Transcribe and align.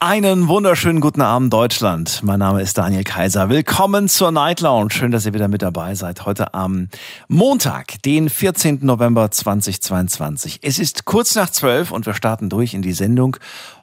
Einen 0.00 0.46
wunderschönen 0.46 1.00
guten 1.00 1.22
Abend, 1.22 1.52
Deutschland. 1.52 2.22
Mein 2.22 2.38
Name 2.38 2.62
ist 2.62 2.78
Daniel 2.78 3.02
Kaiser. 3.02 3.48
Willkommen 3.48 4.06
zur 4.06 4.30
Night 4.30 4.60
Lounge. 4.60 4.92
Schön, 4.92 5.10
dass 5.10 5.26
ihr 5.26 5.34
wieder 5.34 5.48
mit 5.48 5.60
dabei 5.60 5.96
seid. 5.96 6.24
Heute 6.24 6.54
am 6.54 6.88
Montag, 7.26 8.00
den 8.04 8.30
14. 8.30 8.78
November 8.82 9.28
2022. 9.28 10.60
Es 10.62 10.78
ist 10.78 11.04
kurz 11.04 11.34
nach 11.34 11.50
zwölf 11.50 11.90
und 11.90 12.06
wir 12.06 12.14
starten 12.14 12.48
durch 12.48 12.74
in 12.74 12.82
die 12.82 12.92
Sendung 12.92 13.38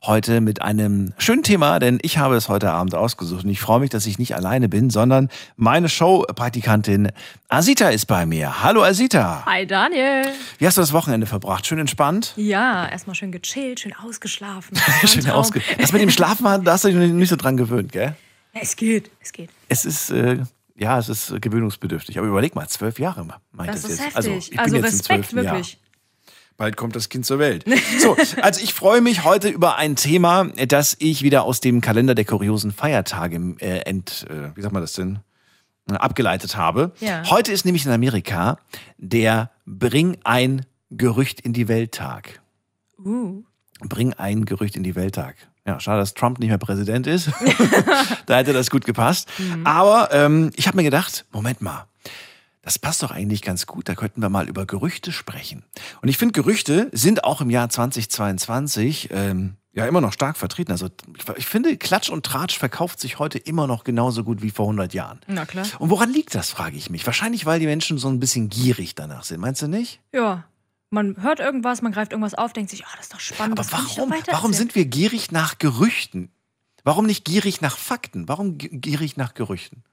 heute 0.06 0.40
mit 0.40 0.62
einem 0.62 1.14
schönen 1.18 1.44
Thema, 1.44 1.80
denn 1.80 2.00
ich 2.02 2.18
habe 2.18 2.38
es 2.38 2.48
heute 2.48 2.72
Abend 2.72 2.96
ausgesucht 2.96 3.44
und 3.44 3.50
ich 3.50 3.60
freue 3.60 3.82
mich, 3.82 3.90
dass 3.90 4.06
ich 4.06 4.18
nicht 4.18 4.36
alleine 4.36 4.70
bin, 4.70 4.90
sondern 4.90 5.28
meine 5.58 5.90
Showpraktikantin 5.90 7.12
Asita 7.50 7.90
ist 7.90 8.06
bei 8.06 8.26
mir. 8.26 8.64
Hallo 8.64 8.84
Asita. 8.84 9.44
Hi 9.46 9.68
Daniel. 9.68 10.24
Wie 10.60 10.66
hast 10.66 10.78
du 10.78 10.82
das 10.82 10.94
Wochenende 10.94 11.28
verbracht? 11.28 11.68
Schön 11.68 11.80
entspannt? 11.80 12.34
Ja, 12.38 12.88
erstmal 12.88 13.16
schön 13.16 13.32
gechillt, 13.32 13.82
schön 13.82 13.94
ausgeschlafen. 13.94 14.78
schön 15.06 15.30
ausgeschlafen. 15.30 16.05
Dem 16.06 16.12
Schlafen, 16.12 16.64
da 16.64 16.74
hast 16.74 16.84
du 16.84 16.90
dich 16.90 17.12
nicht 17.12 17.30
so 17.30 17.36
dran 17.36 17.58
gewöhnt, 17.58 17.92
gell? 17.92 18.16
Ja, 18.54 18.62
es 18.62 18.76
geht, 18.76 19.10
es 19.22 19.32
geht. 19.34 19.50
Es 19.70 19.86
ist, 19.86 20.12
äh, 20.12 20.38
ja, 20.78 21.00
es 21.00 21.10
ist 21.10 21.42
gewöhnungsbedürftig. 21.42 22.18
Aber 22.20 22.28
überleg 22.28 22.54
mal, 22.56 22.68
zwölf 22.68 23.00
Jahre 23.00 23.26
meint 23.26 23.70
Das 23.70 23.82
das 23.82 23.92
ist 23.92 24.00
jetzt. 24.00 24.00
heftig. 24.02 24.16
Also, 24.16 24.30
ich 24.32 24.60
Also, 24.60 24.74
bin 24.76 24.84
jetzt 24.84 24.94
Respekt, 24.94 25.06
zwölften 25.06 25.38
Jahr. 25.44 25.56
wirklich. 25.56 25.80
Bald 26.58 26.78
kommt 26.78 26.96
das 26.96 27.10
Kind 27.10 27.26
zur 27.26 27.40
Welt. 27.40 27.66
So, 28.00 28.16
also 28.42 28.62
ich 28.64 28.74
freue 28.74 29.02
mich 29.02 29.24
heute 29.26 29.50
über 29.50 29.78
ein 29.78 29.96
Thema, 29.96 30.46
das 30.68 30.96
ich 31.00 31.22
wieder 31.24 31.44
aus 31.44 31.60
dem 31.60 31.82
Kalender 31.82 32.14
der 32.16 32.24
kuriosen 32.26 32.72
Feiertage 32.72 33.56
äh, 33.60 33.80
ent, 33.80 34.26
äh, 34.30 34.56
wie 34.56 34.62
sagt 34.62 34.74
man 34.74 34.82
das 34.84 34.94
denn, 34.94 35.20
Äh, 35.90 35.96
abgeleitet 35.96 36.56
habe. 36.56 36.94
Ja. 37.00 37.24
Heute 37.30 37.52
ist 37.52 37.66
nämlich 37.66 37.86
in 37.86 37.92
Amerika 37.92 38.58
der 38.98 39.52
Bring 39.66 40.18
ein 40.24 40.66
Gerücht 40.92 41.42
in 41.42 41.52
die 41.54 41.68
Welt 41.68 41.92
Tag. 41.94 42.42
Uh. 43.04 43.44
Bring 43.82 44.14
ein 44.14 44.46
Gerücht 44.46 44.76
in 44.78 44.84
die 44.84 44.96
Welt 44.96 45.16
Tag. 45.16 45.36
Ja, 45.66 45.80
schade, 45.80 46.00
dass 46.00 46.14
Trump 46.14 46.40
nicht 46.40 46.50
mehr 46.50 46.58
Präsident 46.58 47.08
ist. 47.08 47.32
da 48.26 48.38
hätte 48.38 48.54
das 48.54 48.70
gut 48.70 48.86
gepasst. 48.86 49.30
Aber 49.64 50.10
ähm, 50.12 50.52
ich 50.56 50.68
habe 50.68 50.78
mir 50.78 50.84
gedacht, 50.84 51.26
Moment 51.32 51.62
mal, 51.62 51.88
das 52.62 52.80
passt 52.80 53.04
doch 53.04 53.12
eigentlich 53.12 53.42
ganz 53.42 53.66
gut. 53.68 53.88
Da 53.90 53.96
könnten 53.96 54.22
wir 54.22 54.30
mal 54.30 54.48
über 54.48 54.66
Gerüchte 54.66 55.12
sprechen. 55.12 55.64
Und 56.02 56.10
ich 56.10 56.18
finde, 56.18 56.34
Gerüchte 56.34 56.90
sind 56.92 57.24
auch 57.24 57.42
im 57.42 57.50
Jahr 57.50 57.70
2022 57.70 59.10
ähm, 59.12 59.56
ja 59.74 59.86
immer 59.86 60.02
noch 60.02 60.14
stark 60.14 60.38
vertreten. 60.38 60.72
Also 60.72 60.88
ich, 61.18 61.38
ich 61.38 61.46
finde, 61.46 61.78
Klatsch 61.78 62.10
und 62.10 62.26
Tratsch 62.26 62.58
verkauft 62.58 63.00
sich 63.00 63.20
heute 63.20 63.38
immer 63.38 63.68
noch 63.68 63.84
genauso 63.84 64.24
gut 64.24 64.42
wie 64.42 64.50
vor 64.50 64.66
100 64.66 64.94
Jahren. 64.94 65.20
Na 65.28 65.46
klar. 65.46 65.66
Und 65.80 65.90
woran 65.92 66.12
liegt 66.12 66.34
das, 66.34 66.50
frage 66.50 66.78
ich 66.78 66.90
mich. 66.90 67.06
Wahrscheinlich, 67.06 67.46
weil 67.46 67.60
die 67.60 67.68
Menschen 67.68 67.98
so 67.98 68.08
ein 68.08 68.20
bisschen 68.20 68.50
gierig 68.50 68.96
danach 68.96 69.24
sind. 69.24 69.42
Meinst 69.42 69.62
du 69.62 69.68
nicht? 69.68 70.00
Ja. 70.12 70.46
Man 70.96 71.22
hört 71.22 71.40
irgendwas, 71.40 71.82
man 71.82 71.92
greift 71.92 72.12
irgendwas 72.14 72.34
auf, 72.34 72.54
denkt 72.54 72.70
sich, 72.72 72.84
oh, 72.86 72.92
das 72.96 73.06
ist 73.08 73.14
doch 73.14 73.20
spannend. 73.20 73.60
Aber 73.60 73.72
warum, 73.72 74.14
warum 74.32 74.54
sind 74.54 74.74
wir 74.76 74.86
gierig 74.86 75.32
nach 75.32 75.58
Gerüchten? 75.60 76.32
Warum 76.84 77.06
nicht 77.06 77.26
gierig 77.26 77.62
nach 77.62 77.78
Fakten? 77.78 78.28
Warum 78.28 78.58
gi- 78.58 78.70
gierig 78.70 79.18
nach 79.18 79.34
Gerüchten? 79.34 79.84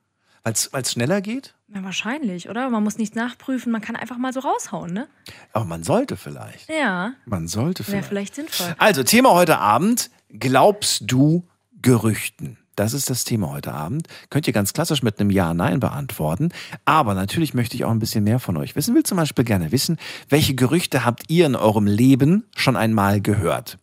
Weil 0.45 0.53
es 0.55 0.93
schneller 0.93 1.21
geht? 1.21 1.55
Na, 1.69 1.83
wahrscheinlich, 1.85 2.49
oder? 2.49 2.69
Man 2.69 2.83
muss 2.83 2.99
nichts 2.99 3.15
nachprüfen, 3.17 3.71
man 3.73 3.81
kann 3.81 3.97
einfach 3.97 4.19
mal 4.19 4.33
so 4.33 4.41
raushauen, 4.41 4.93
ne? 4.93 5.09
Aber 5.53 5.65
man 5.65 5.85
sollte 5.85 6.17
vielleicht. 6.17 6.69
Ja, 6.69 7.13
Man 7.27 7.49
sollte 7.49 7.87
wäre 7.87 8.03
vielleicht. 8.03 8.35
vielleicht 8.35 8.35
sinnvoll. 8.35 8.75
Also, 8.79 9.03
Thema 9.05 9.31
heute 9.31 9.59
Abend. 9.59 10.11
Glaubst 10.31 11.03
du 11.11 11.47
Gerüchten? 11.81 12.59
Das 12.77 12.95
ist 12.95 13.11
das 13.11 13.25
Thema 13.25 13.51
heute 13.51 13.73
Abend. 13.73 14.09
Könnt 14.31 14.47
ihr 14.47 14.53
ganz 14.53 14.73
klassisch 14.73 15.03
mit 15.03 15.21
einem 15.21 15.31
Ja, 15.31 15.53
Nein 15.53 15.79
beantworten. 15.81 16.51
Aber 16.87 17.15
natürlich 17.15 17.53
möchte 17.55 17.77
ich 17.77 17.85
auch 17.85 17.91
ein 17.91 17.99
bisschen 17.99 18.25
mehr 18.25 18.39
von 18.39 18.57
euch 18.57 18.75
wissen. 18.77 18.95
Will 18.95 19.03
zum 19.03 19.19
Beispiel 19.19 19.45
gerne 19.45 19.73
wissen, 19.73 19.99
welche 20.31 20.55
Gerüchte 20.55 21.05
habt 21.05 21.25
ihr 21.29 21.47
in 21.47 21.55
eurem 21.55 21.87
Leben 21.87 22.45
schon 22.57 22.77
einmal 22.77 23.21
gehört? 23.21 23.79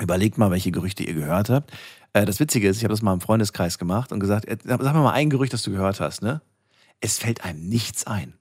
Überlegt 0.00 0.36
mal, 0.38 0.50
welche 0.50 0.70
Gerüchte 0.72 1.04
ihr 1.04 1.14
gehört 1.14 1.48
habt. 1.48 1.72
Äh, 2.12 2.24
Das 2.26 2.38
Witzige 2.40 2.68
ist, 2.68 2.76
ich 2.78 2.84
habe 2.84 2.92
das 2.92 3.02
mal 3.02 3.14
im 3.14 3.20
Freundeskreis 3.20 3.78
gemacht 3.78 4.12
und 4.12 4.20
gesagt, 4.20 4.46
äh, 4.46 4.56
sag 4.64 4.80
mir 4.80 4.92
mal 5.02 5.12
ein 5.12 5.30
Gerücht, 5.30 5.52
das 5.52 5.62
du 5.62 5.70
gehört 5.70 6.00
hast, 6.00 6.22
ne? 6.22 6.42
Es 7.00 7.18
fällt 7.18 7.44
einem 7.44 7.68
nichts 7.68 8.06
ein. 8.06 8.34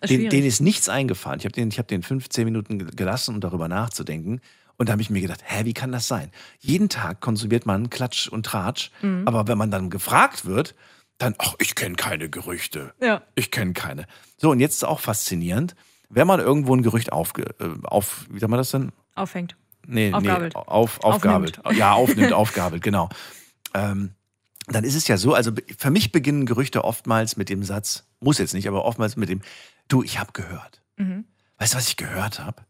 Ist 0.00 0.10
Den, 0.10 0.30
denen 0.30 0.46
ist 0.46 0.60
nichts 0.60 0.88
eingefallen. 0.88 1.38
Ich 1.40 1.44
habe 1.44 1.52
den, 1.52 1.68
ich 1.68 1.78
hab 1.78 1.86
den 1.88 2.02
15 2.02 2.44
Minuten 2.46 2.78
ge- 2.78 2.88
gelassen, 2.96 3.34
um 3.34 3.40
darüber 3.42 3.68
nachzudenken. 3.68 4.40
Und 4.80 4.88
da 4.88 4.92
habe 4.92 5.02
ich 5.02 5.10
mir 5.10 5.20
gedacht, 5.20 5.42
hä, 5.44 5.66
wie 5.66 5.74
kann 5.74 5.92
das 5.92 6.08
sein? 6.08 6.30
Jeden 6.58 6.88
Tag 6.88 7.20
konsumiert 7.20 7.66
man 7.66 7.90
Klatsch 7.90 8.28
und 8.28 8.46
Tratsch, 8.46 8.90
Mhm. 9.02 9.28
aber 9.28 9.46
wenn 9.46 9.58
man 9.58 9.70
dann 9.70 9.90
gefragt 9.90 10.46
wird, 10.46 10.74
dann, 11.18 11.34
ach, 11.36 11.54
ich 11.58 11.74
kenne 11.74 11.96
keine 11.96 12.30
Gerüchte. 12.30 12.94
Ja. 12.98 13.20
Ich 13.34 13.50
kenne 13.50 13.74
keine. 13.74 14.06
So, 14.38 14.50
und 14.52 14.58
jetzt 14.58 14.76
ist 14.76 14.84
auch 14.84 15.00
faszinierend, 15.00 15.74
wenn 16.08 16.26
man 16.26 16.40
irgendwo 16.40 16.74
ein 16.74 16.82
Gerücht 16.82 17.12
aufge, 17.12 17.42
äh, 17.60 17.68
auf, 17.82 18.24
wie 18.30 18.38
sagt 18.38 18.48
man 18.48 18.56
das 18.56 18.70
denn? 18.70 18.90
Aufhängt. 19.16 19.54
Nee, 19.86 20.14
Aufgabelt. 20.14 20.54
nee, 20.54 20.60
auf, 20.66 21.04
aufgabelt. 21.04 21.60
Ja, 21.72 21.92
aufnimmt, 21.92 22.32
aufgabelt, 22.32 22.82
genau. 22.82 23.10
Ähm, 23.74 24.14
dann 24.66 24.84
ist 24.84 24.94
es 24.94 25.08
ja 25.08 25.18
so, 25.18 25.34
also 25.34 25.52
für 25.76 25.90
mich 25.90 26.10
beginnen 26.10 26.46
Gerüchte 26.46 26.84
oftmals 26.84 27.36
mit 27.36 27.50
dem 27.50 27.64
Satz, 27.64 28.06
muss 28.18 28.38
jetzt 28.38 28.54
nicht, 28.54 28.66
aber 28.66 28.86
oftmals 28.86 29.16
mit 29.16 29.28
dem, 29.28 29.42
du, 29.88 30.02
ich 30.02 30.18
habe 30.18 30.32
gehört. 30.32 30.80
Mhm. 30.96 31.26
Weißt 31.58 31.74
du, 31.74 31.76
was 31.76 31.88
ich 31.88 31.98
gehört 31.98 32.38
habe? 32.40 32.62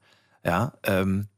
Ja, 0.44 0.72
ähm, 0.82 1.28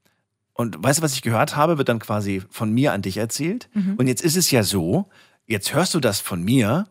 und 0.55 0.83
weißt 0.83 0.99
du, 0.99 1.03
was 1.03 1.15
ich 1.15 1.23
gehört 1.23 1.57
habe, 1.57 1.79
wird 1.79 1.89
dann 1.89 1.99
quasi 1.99 2.43
von 2.51 2.73
mir 2.73 2.93
an 2.93 3.03
dich 3.03 3.17
erzählt. 3.17 3.69
Mhm. 3.75 3.95
Und 3.97 4.07
jetzt 4.07 4.23
ist 4.23 4.37
es 4.37 4.51
ja 4.51 4.63
so, 4.63 5.09
jetzt 5.47 5.73
hörst 5.75 5.95
du 5.95 6.01
das 6.01 6.21
von 6.21 6.43
mir, 6.43 6.87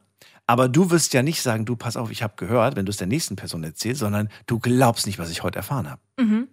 aber 0.47 0.67
du 0.67 0.89
wirst 0.89 1.13
ja 1.13 1.23
nicht 1.23 1.41
sagen, 1.41 1.65
du, 1.65 1.75
pass 1.75 1.95
auf, 1.95 2.11
ich 2.11 2.23
habe 2.23 2.33
gehört, 2.37 2.75
wenn 2.75 2.85
du 2.85 2.89
es 2.89 2.97
der 2.97 3.07
nächsten 3.07 3.35
Person 3.35 3.63
erzählst, 3.63 3.99
sondern 3.99 4.29
du 4.47 4.59
glaubst 4.59 5.05
nicht, 5.05 5.19
was 5.19 5.29
ich 5.29 5.43
heute 5.43 5.57
erfahren 5.57 5.89
habe. 5.89 6.01
Mhm. 6.19 6.47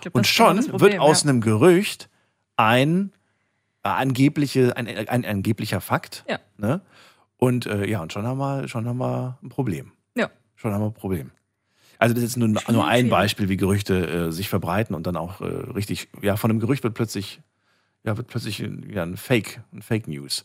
Glaub, 0.00 0.14
Und 0.14 0.22
genau 0.22 0.24
schon 0.24 0.56
das 0.56 0.68
Problem, 0.68 0.92
wird 0.92 1.00
aus 1.00 1.22
ja. 1.22 1.28
einem 1.28 1.40
Gerücht 1.40 2.08
ein, 2.56 3.12
äh, 3.84 3.88
angebliche, 3.88 4.76
ein, 4.76 4.88
ein 4.88 5.24
angeblicher 5.24 5.80
Fakt. 5.80 6.24
Ja. 6.28 6.38
Ne? 6.56 6.80
Und 7.36 7.66
äh, 7.66 7.86
ja, 7.86 8.00
und 8.00 8.12
schon 8.12 8.26
haben, 8.26 8.38
wir, 8.38 8.66
schon 8.66 8.88
haben 8.88 8.98
wir 8.98 9.38
ein 9.42 9.48
Problem. 9.50 9.92
Ja. 10.16 10.30
Schon 10.56 10.72
haben 10.72 10.80
wir 10.80 10.86
ein 10.86 10.94
Problem. 10.94 11.30
Also 11.98 12.14
das 12.14 12.22
ist 12.22 12.36
nur, 12.36 12.48
nur 12.48 12.86
ein. 12.86 13.08
Beispiel, 13.08 13.48
wie 13.48 13.56
Gerüchte 13.56 14.28
äh, 14.28 14.32
sich 14.32 14.48
verbreiten 14.48 14.94
und 14.94 15.06
dann 15.06 15.16
auch 15.16 15.40
äh, 15.40 15.44
richtig, 15.44 16.08
ja, 16.22 16.36
von 16.36 16.50
einem 16.50 16.60
Gerücht 16.60 16.84
wird 16.84 16.94
plötzlich, 16.94 17.40
ja, 18.04 18.16
wird 18.16 18.28
plötzlich 18.28 18.60
ja, 18.60 19.02
ein 19.02 19.16
Fake, 19.16 19.60
ein 19.72 19.82
Fake 19.82 20.06
News. 20.06 20.44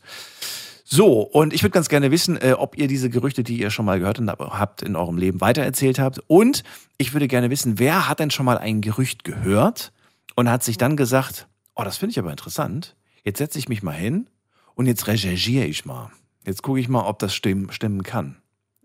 So, 0.86 1.20
und 1.20 1.54
ich 1.54 1.62
würde 1.62 1.72
ganz 1.72 1.88
gerne 1.88 2.10
wissen, 2.10 2.36
äh, 2.36 2.54
ob 2.58 2.76
ihr 2.76 2.88
diese 2.88 3.08
Gerüchte, 3.08 3.42
die 3.42 3.58
ihr 3.58 3.70
schon 3.70 3.86
mal 3.86 3.98
gehört 3.98 4.20
habt, 4.20 4.82
in 4.82 4.96
eurem 4.96 5.16
Leben 5.16 5.40
weitererzählt 5.40 5.98
habt. 5.98 6.20
Und 6.26 6.62
ich 6.98 7.12
würde 7.12 7.28
gerne 7.28 7.50
wissen, 7.50 7.78
wer 7.78 8.08
hat 8.08 8.20
denn 8.20 8.30
schon 8.30 8.44
mal 8.44 8.58
ein 8.58 8.80
Gerücht 8.80 9.24
gehört 9.24 9.92
und 10.34 10.50
hat 10.50 10.62
sich 10.62 10.76
dann 10.76 10.96
gesagt, 10.96 11.46
oh, 11.74 11.84
das 11.84 11.96
finde 11.96 12.10
ich 12.10 12.18
aber 12.18 12.30
interessant. 12.30 12.96
Jetzt 13.22 13.38
setze 13.38 13.58
ich 13.58 13.68
mich 13.68 13.82
mal 13.82 13.92
hin 13.92 14.28
und 14.74 14.86
jetzt 14.86 15.06
recherchiere 15.06 15.64
ich 15.64 15.84
mal. 15.84 16.10
Jetzt 16.44 16.62
gucke 16.62 16.80
ich 16.80 16.88
mal, 16.88 17.06
ob 17.06 17.18
das 17.18 17.34
stimmen, 17.34 17.72
stimmen 17.72 18.02
kann. 18.02 18.36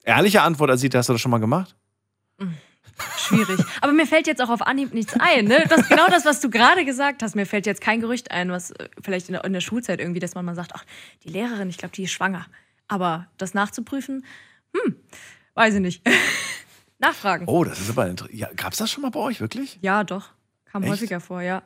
Ehrliche 0.03 0.41
Antwort, 0.43 0.71
Asita, 0.71 0.99
hast 0.99 1.09
du 1.09 1.13
das 1.13 1.21
schon 1.21 1.31
mal 1.31 1.39
gemacht? 1.39 1.75
Schwierig. 3.17 3.59
Aber 3.81 3.93
mir 3.93 4.05
fällt 4.05 4.27
jetzt 4.27 4.41
auch 4.41 4.49
auf 4.49 4.61
Anhieb 4.61 4.93
nichts 4.93 5.13
ein. 5.19 5.45
Ne? 5.45 5.63
Das, 5.69 5.87
genau 5.87 6.07
das, 6.07 6.25
was 6.25 6.41
du 6.41 6.49
gerade 6.49 6.85
gesagt 6.85 7.23
hast. 7.23 7.35
Mir 7.35 7.45
fällt 7.45 7.65
jetzt 7.65 7.81
kein 7.81 8.01
Gerücht 8.01 8.31
ein, 8.31 8.51
was 8.51 8.71
äh, 8.71 8.89
vielleicht 9.01 9.29
in 9.29 9.33
der, 9.33 9.43
in 9.45 9.53
der 9.53 9.61
Schulzeit 9.61 9.99
irgendwie, 9.99 10.19
dass 10.19 10.35
man 10.35 10.45
mal 10.45 10.55
sagt, 10.55 10.71
ach, 10.75 10.83
die 11.23 11.29
Lehrerin, 11.29 11.69
ich 11.69 11.77
glaube, 11.77 11.93
die 11.95 12.03
ist 12.03 12.11
schwanger. 12.11 12.45
Aber 12.87 13.27
das 13.37 13.53
nachzuprüfen, 13.53 14.25
hm, 14.75 14.95
weiß 15.53 15.75
ich 15.75 15.81
nicht. 15.81 16.01
Nachfragen. 16.99 17.45
Oh, 17.47 17.63
das 17.63 17.79
ist 17.79 17.89
aber 17.89 18.07
interessant. 18.07 18.37
Ja, 18.37 18.49
Gab 18.55 18.73
es 18.73 18.79
das 18.79 18.91
schon 18.91 19.03
mal 19.03 19.11
bei 19.11 19.19
euch, 19.19 19.39
wirklich? 19.39 19.79
Ja, 19.81 20.03
doch. 20.03 20.31
Kam 20.65 20.83
Echt? 20.83 20.91
häufiger 20.91 21.21
vor, 21.21 21.41
ja. 21.41 21.63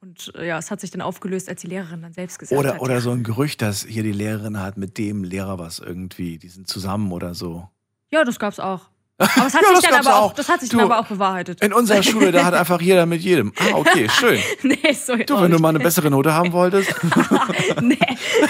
Und 0.00 0.32
äh, 0.34 0.48
ja, 0.48 0.58
es 0.58 0.72
hat 0.72 0.80
sich 0.80 0.90
dann 0.90 1.00
aufgelöst, 1.00 1.48
als 1.48 1.60
die 1.60 1.68
Lehrerin 1.68 2.02
dann 2.02 2.12
selbst 2.12 2.40
gesagt 2.40 2.58
Oder, 2.58 2.74
hat. 2.74 2.80
oder 2.80 2.94
ja. 2.94 3.00
so 3.00 3.12
ein 3.12 3.22
Gerücht, 3.22 3.62
dass 3.62 3.84
hier 3.84 4.02
die 4.02 4.10
Lehrerin 4.10 4.58
hat 4.58 4.76
mit 4.76 4.98
dem 4.98 5.22
Lehrer 5.22 5.60
was 5.60 5.78
irgendwie, 5.78 6.38
die 6.38 6.48
sind 6.48 6.66
zusammen 6.66 7.12
oder 7.12 7.34
so. 7.34 7.68
Ja, 8.10 8.24
das 8.24 8.40
gab's 8.40 8.58
auch. 8.58 8.90
Aber 9.36 9.46
es 9.46 9.54
hat 9.54 9.62
Ja, 9.62 9.68
sich 9.68 9.80
das 9.80 9.90
dann 9.90 10.06
aber 10.06 10.16
auch, 10.18 10.22
auch. 10.30 10.32
das 10.34 10.48
hat 10.48 10.60
sich 10.60 10.68
Du, 10.70 10.76
dann 10.78 10.86
aber 10.90 11.00
auch 11.00 11.06
bewahrheitet. 11.06 11.60
In 11.62 11.72
unserer 11.72 12.02
Schule, 12.02 12.32
da 12.32 12.44
hat 12.44 12.54
einfach 12.54 12.80
jeder 12.80 13.06
mit 13.06 13.20
jedem. 13.22 13.52
Ah, 13.58 13.74
okay, 13.76 14.08
schön. 14.18 14.38
nee, 14.62 14.78
so 14.92 15.16
Du, 15.16 15.40
wenn 15.40 15.50
du 15.50 15.58
mal 15.58 15.70
eine 15.70 15.80
bessere 15.80 16.10
Note 16.10 16.32
haben 16.34 16.52
wolltest. 16.52 16.94
nee. 17.80 17.98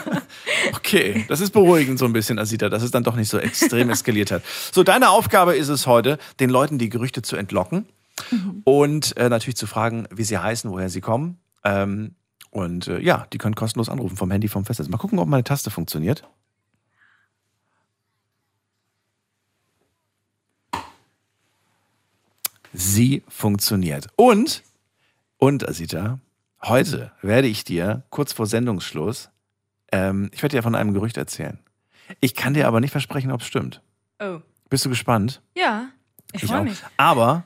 Okay, 0.75 1.25
das 1.29 1.41
ist 1.41 1.51
beruhigend 1.53 1.99
so 1.99 2.05
ein 2.05 2.13
bisschen, 2.13 2.39
Asita, 2.39 2.69
dass 2.69 2.83
es 2.83 2.91
dann 2.91 3.05
doch 3.05 3.17
nicht 3.17 3.29
so 3.29 3.39
extrem 3.39 3.91
eskaliert 3.91 4.31
hat. 4.31 4.43
So, 4.73 4.83
deine 4.83 5.11
Aufgabe 5.11 5.57
ist 5.57 5.69
es 5.69 5.87
heute, 5.87 6.19
den 6.41 6.51
Leuten 6.51 6.79
die 6.79 6.89
Gerüchte 6.89 7.23
zu 7.23 7.37
entlocken 7.37 7.87
und 8.65 9.17
äh, 9.17 9.29
natürlich 9.29 9.57
zu 9.57 9.67
fragen, 9.67 10.07
wie 10.11 10.25
sie 10.25 10.39
heißen, 10.39 10.71
woher 10.71 10.89
sie 10.89 11.01
kommen. 11.01 11.39
Ähm, 11.65 12.15
und 12.51 12.89
äh, 12.89 13.01
ja, 13.01 13.27
die 13.33 13.39
können 13.39 13.55
kostenlos 13.55 13.89
anrufen 13.89 14.17
vom 14.17 14.31
Handy, 14.31 14.49
vom 14.49 14.65
Festnetz. 14.65 14.89
Mal 14.89 14.99
gucken, 14.99 15.19
ob 15.19 15.29
meine 15.29 15.45
Taste 15.45 15.71
funktioniert. 15.71 16.25
Sie 22.73 23.23
funktioniert. 23.29 24.07
Und, 24.17 24.63
und 25.39 25.69
Asita, 25.69 26.19
heute 26.63 27.13
werde 27.23 27.49
ich 27.49 27.65
dir 27.65 28.03
kurz 28.11 28.33
vor 28.33 28.47
Sendungsschluss, 28.47 29.31
ähm, 29.93 30.31
ich 30.33 30.43
werde 30.43 30.57
dir 30.57 30.63
von 30.63 30.75
einem 30.75 30.95
Gerücht 30.95 31.17
erzählen. 31.17 31.59
Ich 32.21 32.35
kann 32.35 32.55
dir 32.55 32.69
aber 32.69 32.81
nicht 32.81 32.93
versprechen, 32.93 33.33
ob 33.33 33.41
es 33.41 33.47
stimmt. 33.47 33.83
Oh. 34.21 34.41
Bist 34.69 34.85
du 34.85 34.89
gespannt? 34.89 35.43
Ja, 35.57 35.89
ich 36.33 36.45
freue 36.45 36.61
auch. 36.61 36.65
mich. 36.65 36.79
Aber 36.97 37.45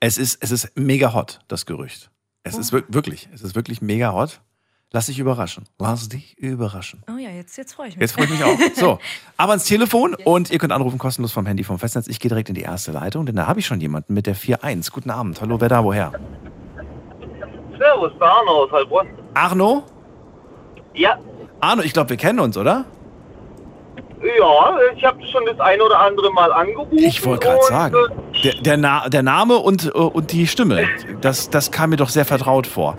es 0.00 0.18
ist, 0.18 0.42
es 0.42 0.50
ist 0.50 0.72
mega 0.76 1.14
hot, 1.14 1.40
das 1.48 1.64
Gerücht. 1.66 2.10
Es 2.42 2.54
Oh. 2.54 2.60
ist 2.60 2.72
wir- 2.72 2.84
wirklich, 2.88 3.28
es 3.32 3.42
ist 3.42 3.54
wirklich 3.54 3.80
mega 3.80 4.12
hot. 4.12 4.40
Lass 4.96 5.08
dich 5.08 5.18
überraschen. 5.18 5.64
Lass 5.78 6.08
dich 6.08 6.38
überraschen. 6.38 7.02
Oh 7.06 7.18
ja, 7.18 7.28
jetzt, 7.28 7.58
jetzt 7.58 7.74
freue 7.74 7.88
ich 7.88 7.96
mich. 7.96 8.00
Jetzt 8.00 8.12
freue 8.12 8.24
ich 8.24 8.30
mich 8.30 8.42
auch. 8.42 8.56
So, 8.76 8.98
aber 9.36 9.52
ins 9.52 9.64
Telefon 9.64 10.14
und 10.24 10.50
ihr 10.50 10.58
könnt 10.58 10.72
anrufen 10.72 10.96
kostenlos 10.96 11.32
vom 11.32 11.44
Handy 11.44 11.64
vom 11.64 11.78
Festnetz. 11.78 12.08
Ich 12.08 12.18
gehe 12.18 12.30
direkt 12.30 12.48
in 12.48 12.54
die 12.54 12.62
erste 12.62 12.92
Leitung, 12.92 13.26
denn 13.26 13.36
da 13.36 13.46
habe 13.46 13.60
ich 13.60 13.66
schon 13.66 13.78
jemanden 13.78 14.14
mit 14.14 14.26
der 14.26 14.34
4.1. 14.34 14.90
Guten 14.90 15.10
Abend. 15.10 15.38
Hallo, 15.42 15.60
wer 15.60 15.68
da, 15.68 15.84
woher? 15.84 16.12
Servus, 17.78 18.10
der 18.18 18.26
Arno 18.26 18.50
aus 18.52 18.72
Heilbronn. 18.72 19.06
Arno? 19.34 19.82
Ja, 20.94 21.18
Arno, 21.60 21.82
ich 21.82 21.92
glaube, 21.92 22.08
wir 22.08 22.16
kennen 22.16 22.40
uns, 22.40 22.56
oder? 22.56 22.86
ja, 24.38 24.78
ich 24.96 25.04
habe 25.04 25.18
schon 25.26 25.44
das 25.44 25.60
ein 25.60 25.78
oder 25.82 26.00
andere 26.00 26.32
Mal 26.32 26.50
angerufen. 26.54 26.96
Ich 26.96 27.22
wollte 27.26 27.48
gerade 27.48 27.62
sagen. 27.64 27.94
äh, 28.32 28.40
Der, 28.44 28.54
der, 28.62 28.76
Na, 28.78 29.08
der 29.10 29.22
Name 29.22 29.58
und, 29.58 29.84
äh, 29.84 29.90
und 29.90 30.32
die 30.32 30.46
Stimme, 30.46 30.88
das, 31.20 31.50
das 31.50 31.70
kam 31.70 31.90
mir 31.90 31.96
doch 31.96 32.08
sehr 32.08 32.24
vertraut 32.24 32.66
vor. 32.66 32.96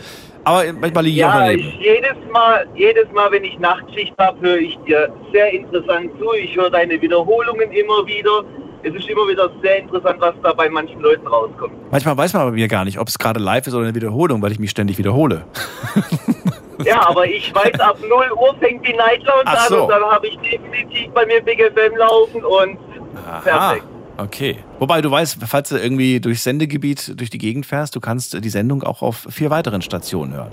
Aber 0.48 0.64
manchmal 0.80 1.04
liege 1.04 1.18
ich 1.18 1.26
auch 1.26 1.34
Ja, 1.34 1.40
daneben. 1.40 1.60
ich, 1.68 1.80
jedes 1.80 2.32
Mal, 2.32 2.68
jedes 2.76 3.12
Mal, 3.12 3.32
wenn 3.32 3.44
ich 3.44 3.60
Nachtschicht 3.60 4.14
habe, 4.18 4.40
höre 4.42 4.58
ich 4.58 4.78
dir 4.88 5.10
sehr 5.34 5.52
interessant 5.52 6.12
zu. 6.20 6.34
Ich 6.34 6.56
höre 6.56 6.70
deine 6.70 7.02
Wiederholungen 7.02 7.72
immer 7.72 8.06
wieder. 8.06 8.44
Es 8.84 8.94
ist 8.96 9.10
immer 9.10 9.28
wieder 9.28 9.50
sehr 9.62 9.80
interessant, 9.80 10.22
was 10.22 10.34
da 10.44 10.54
bei 10.54 10.70
manchen 10.70 11.02
Leuten 11.02 11.28
rauskommt. 11.28 11.74
Manchmal 11.92 12.16
weiß 12.18 12.32
man 12.34 12.44
aber 12.44 12.52
mir 12.52 12.68
gar 12.68 12.86
nicht, 12.86 13.00
ob 13.00 13.08
es 13.10 13.18
gerade 13.20 13.40
live 13.40 13.68
ist 13.68 13.74
oder 13.74 13.84
eine 13.86 13.96
Wiederholung, 13.96 14.42
weil 14.42 14.52
ich 14.52 14.60
mich 14.60 14.70
ständig 14.70 14.98
wiederhole. 14.98 15.44
Ja, 16.86 17.10
aber 17.10 17.26
ich 17.26 17.54
weiß, 17.54 17.80
ab 17.80 17.98
0 18.08 18.10
Uhr 18.40 18.56
fängt 18.60 18.88
die 18.88 18.94
Night 18.94 19.24
Lounge 19.24 19.42
Ach 19.46 19.64
an 19.64 19.68
so. 19.70 19.82
und 19.84 19.90
dann 19.90 20.04
habe 20.04 20.28
ich 20.28 20.38
definitiv 20.38 21.12
bei 21.14 21.26
mir 21.26 21.42
Big 21.42 21.60
FM 21.60 21.96
laufen 21.98 22.46
und 22.46 22.78
Aha. 23.28 23.40
perfekt. 23.44 23.86
Okay. 24.18 24.58
Wobei 24.80 25.02
du 25.02 25.12
weißt, 25.12 25.38
falls 25.46 25.70
du 25.70 25.78
irgendwie 25.78 26.20
durchs 26.20 26.44
Sendegebiet 26.44 27.20
durch 27.20 27.30
die 27.30 27.38
Gegend 27.38 27.66
fährst, 27.66 27.96
du 27.96 28.00
kannst 28.00 28.34
die 28.44 28.50
Sendung 28.50 28.84
auch 28.84 29.02
auf 29.02 29.28
vier 29.30 29.50
weiteren 29.50 29.82
Stationen 29.82 30.34
hören. 30.34 30.52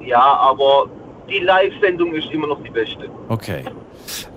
Ja, 0.00 0.20
aber 0.20 0.86
die 1.28 1.38
Live-Sendung 1.38 2.12
ist 2.14 2.30
immer 2.32 2.48
noch 2.48 2.62
die 2.62 2.70
beste. 2.70 3.08
Okay. 3.28 3.64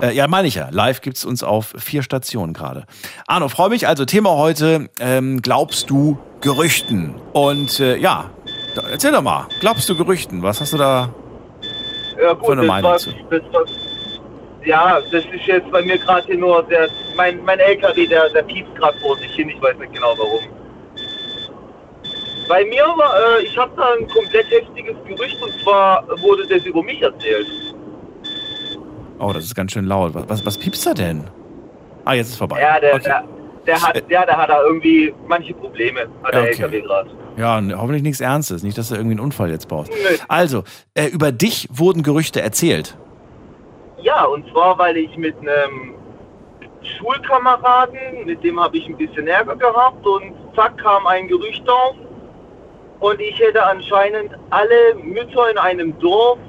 Äh, 0.01 0.13
ja, 0.15 0.27
meine 0.27 0.47
ich 0.47 0.55
ja. 0.55 0.67
Live 0.69 1.01
gibt's 1.01 1.25
uns 1.25 1.41
auf 1.43 1.73
vier 1.77 2.03
Stationen 2.03 2.53
gerade. 2.53 2.85
Arno, 3.25 3.47
freue 3.49 3.69
mich. 3.69 3.87
Also 3.87 4.05
Thema 4.05 4.31
heute, 4.31 4.89
ähm, 4.99 5.41
glaubst 5.41 5.89
du 5.89 6.19
Gerüchten? 6.41 7.15
Und 7.31 7.79
äh, 7.79 7.97
ja, 7.97 8.29
erzähl 8.91 9.11
doch 9.11 9.23
mal. 9.23 9.47
Glaubst 9.61 9.89
du 9.89 9.95
Gerüchten? 9.97 10.43
Was 10.43 10.61
hast 10.61 10.73
du 10.73 10.77
da? 10.77 11.09
Ja 12.21 12.33
gut, 12.33 12.45
Für 12.45 12.51
eine 12.51 12.61
das 12.61 12.67
Meinung 12.67 12.91
war, 12.91 12.97
zu. 12.99 13.09
das 13.29 13.41
war, 13.51 13.63
ja, 14.65 14.99
das 15.11 15.25
ist 15.25 15.45
jetzt 15.45 15.69
bei 15.71 15.81
mir 15.81 15.97
gerade 15.97 16.25
hier 16.25 16.37
nur 16.37 16.63
der, 16.63 16.89
mein, 17.15 17.43
mein 17.43 17.59
LKW, 17.59 18.07
der, 18.07 18.29
der 18.29 18.43
piepst 18.43 18.75
gerade 18.75 18.97
vor 18.99 19.17
sich 19.17 19.31
hin, 19.31 19.49
ich 19.49 19.61
weiß 19.61 19.77
nicht 19.77 19.93
genau 19.93 20.13
warum. 20.17 20.41
Bei 22.47 22.65
mir 22.65 22.83
war, 22.83 23.39
äh, 23.39 23.43
ich 23.43 23.57
habe 23.57 23.71
da 23.77 23.93
ein 23.99 24.07
komplett 24.09 24.49
heftiges 24.49 24.95
Gerücht 25.07 25.41
und 25.41 25.53
zwar 25.63 26.05
wurde 26.21 26.45
das 26.47 26.65
über 26.65 26.83
mich 26.83 27.01
erzählt. 27.01 27.47
Oh, 29.19 29.31
das 29.31 29.45
ist 29.45 29.55
ganz 29.55 29.71
schön 29.71 29.85
laut. 29.85 30.13
Was, 30.13 30.27
was, 30.27 30.45
was 30.45 30.57
piepst 30.57 30.85
da 30.85 30.93
denn? 30.93 31.23
Ah, 32.03 32.13
jetzt 32.13 32.29
ist 32.29 32.37
vorbei. 32.37 32.59
Ja, 32.59 32.79
der, 32.79 32.95
okay. 32.95 33.03
der, 33.05 33.23
der 33.65 33.81
hat, 33.81 34.03
ja, 34.09 34.25
der 34.25 34.37
hat 34.37 34.49
da 34.49 34.61
irgendwie 34.61 35.13
manche 35.27 35.53
Probleme, 35.53 36.01
hat 36.23 36.33
der 36.33 36.41
Okay. 36.41 36.49
LKW 36.51 36.81
gerade. 36.81 37.09
Ja, 37.37 37.61
hoffentlich 37.77 38.03
nichts 38.03 38.19
Ernstes. 38.19 38.61
Nicht, 38.63 38.77
dass 38.77 38.89
du 38.89 38.95
irgendwie 38.95 39.13
einen 39.13 39.21
Unfall 39.21 39.49
jetzt 39.49 39.67
baust. 39.69 39.91
Nö. 39.91 40.17
Also, 40.27 40.63
äh, 40.93 41.07
über 41.07 41.31
dich 41.31 41.69
wurden 41.71 42.03
Gerüchte 42.03 42.41
erzählt. 42.41 42.97
Ja, 44.03 44.25
und 44.25 44.47
zwar, 44.51 44.77
weil 44.77 44.97
ich 44.97 45.15
mit 45.17 45.35
einem 45.39 45.95
Schulkameraden, 46.97 48.25
mit 48.25 48.43
dem 48.43 48.59
habe 48.59 48.77
ich 48.77 48.85
ein 48.87 48.97
bisschen 48.97 49.27
Ärger 49.27 49.55
gehabt 49.55 50.05
und 50.05 50.33
zack 50.55 50.77
kam 50.77 51.07
ein 51.07 51.27
Gerücht 51.27 51.67
auf. 51.69 51.95
Und 52.99 53.19
ich 53.19 53.37
hätte 53.39 53.65
anscheinend 53.65 54.31
alle 54.49 54.95
Mütter 55.03 55.49
in 55.51 55.57
einem 55.57 55.97
Dorf 55.99 56.39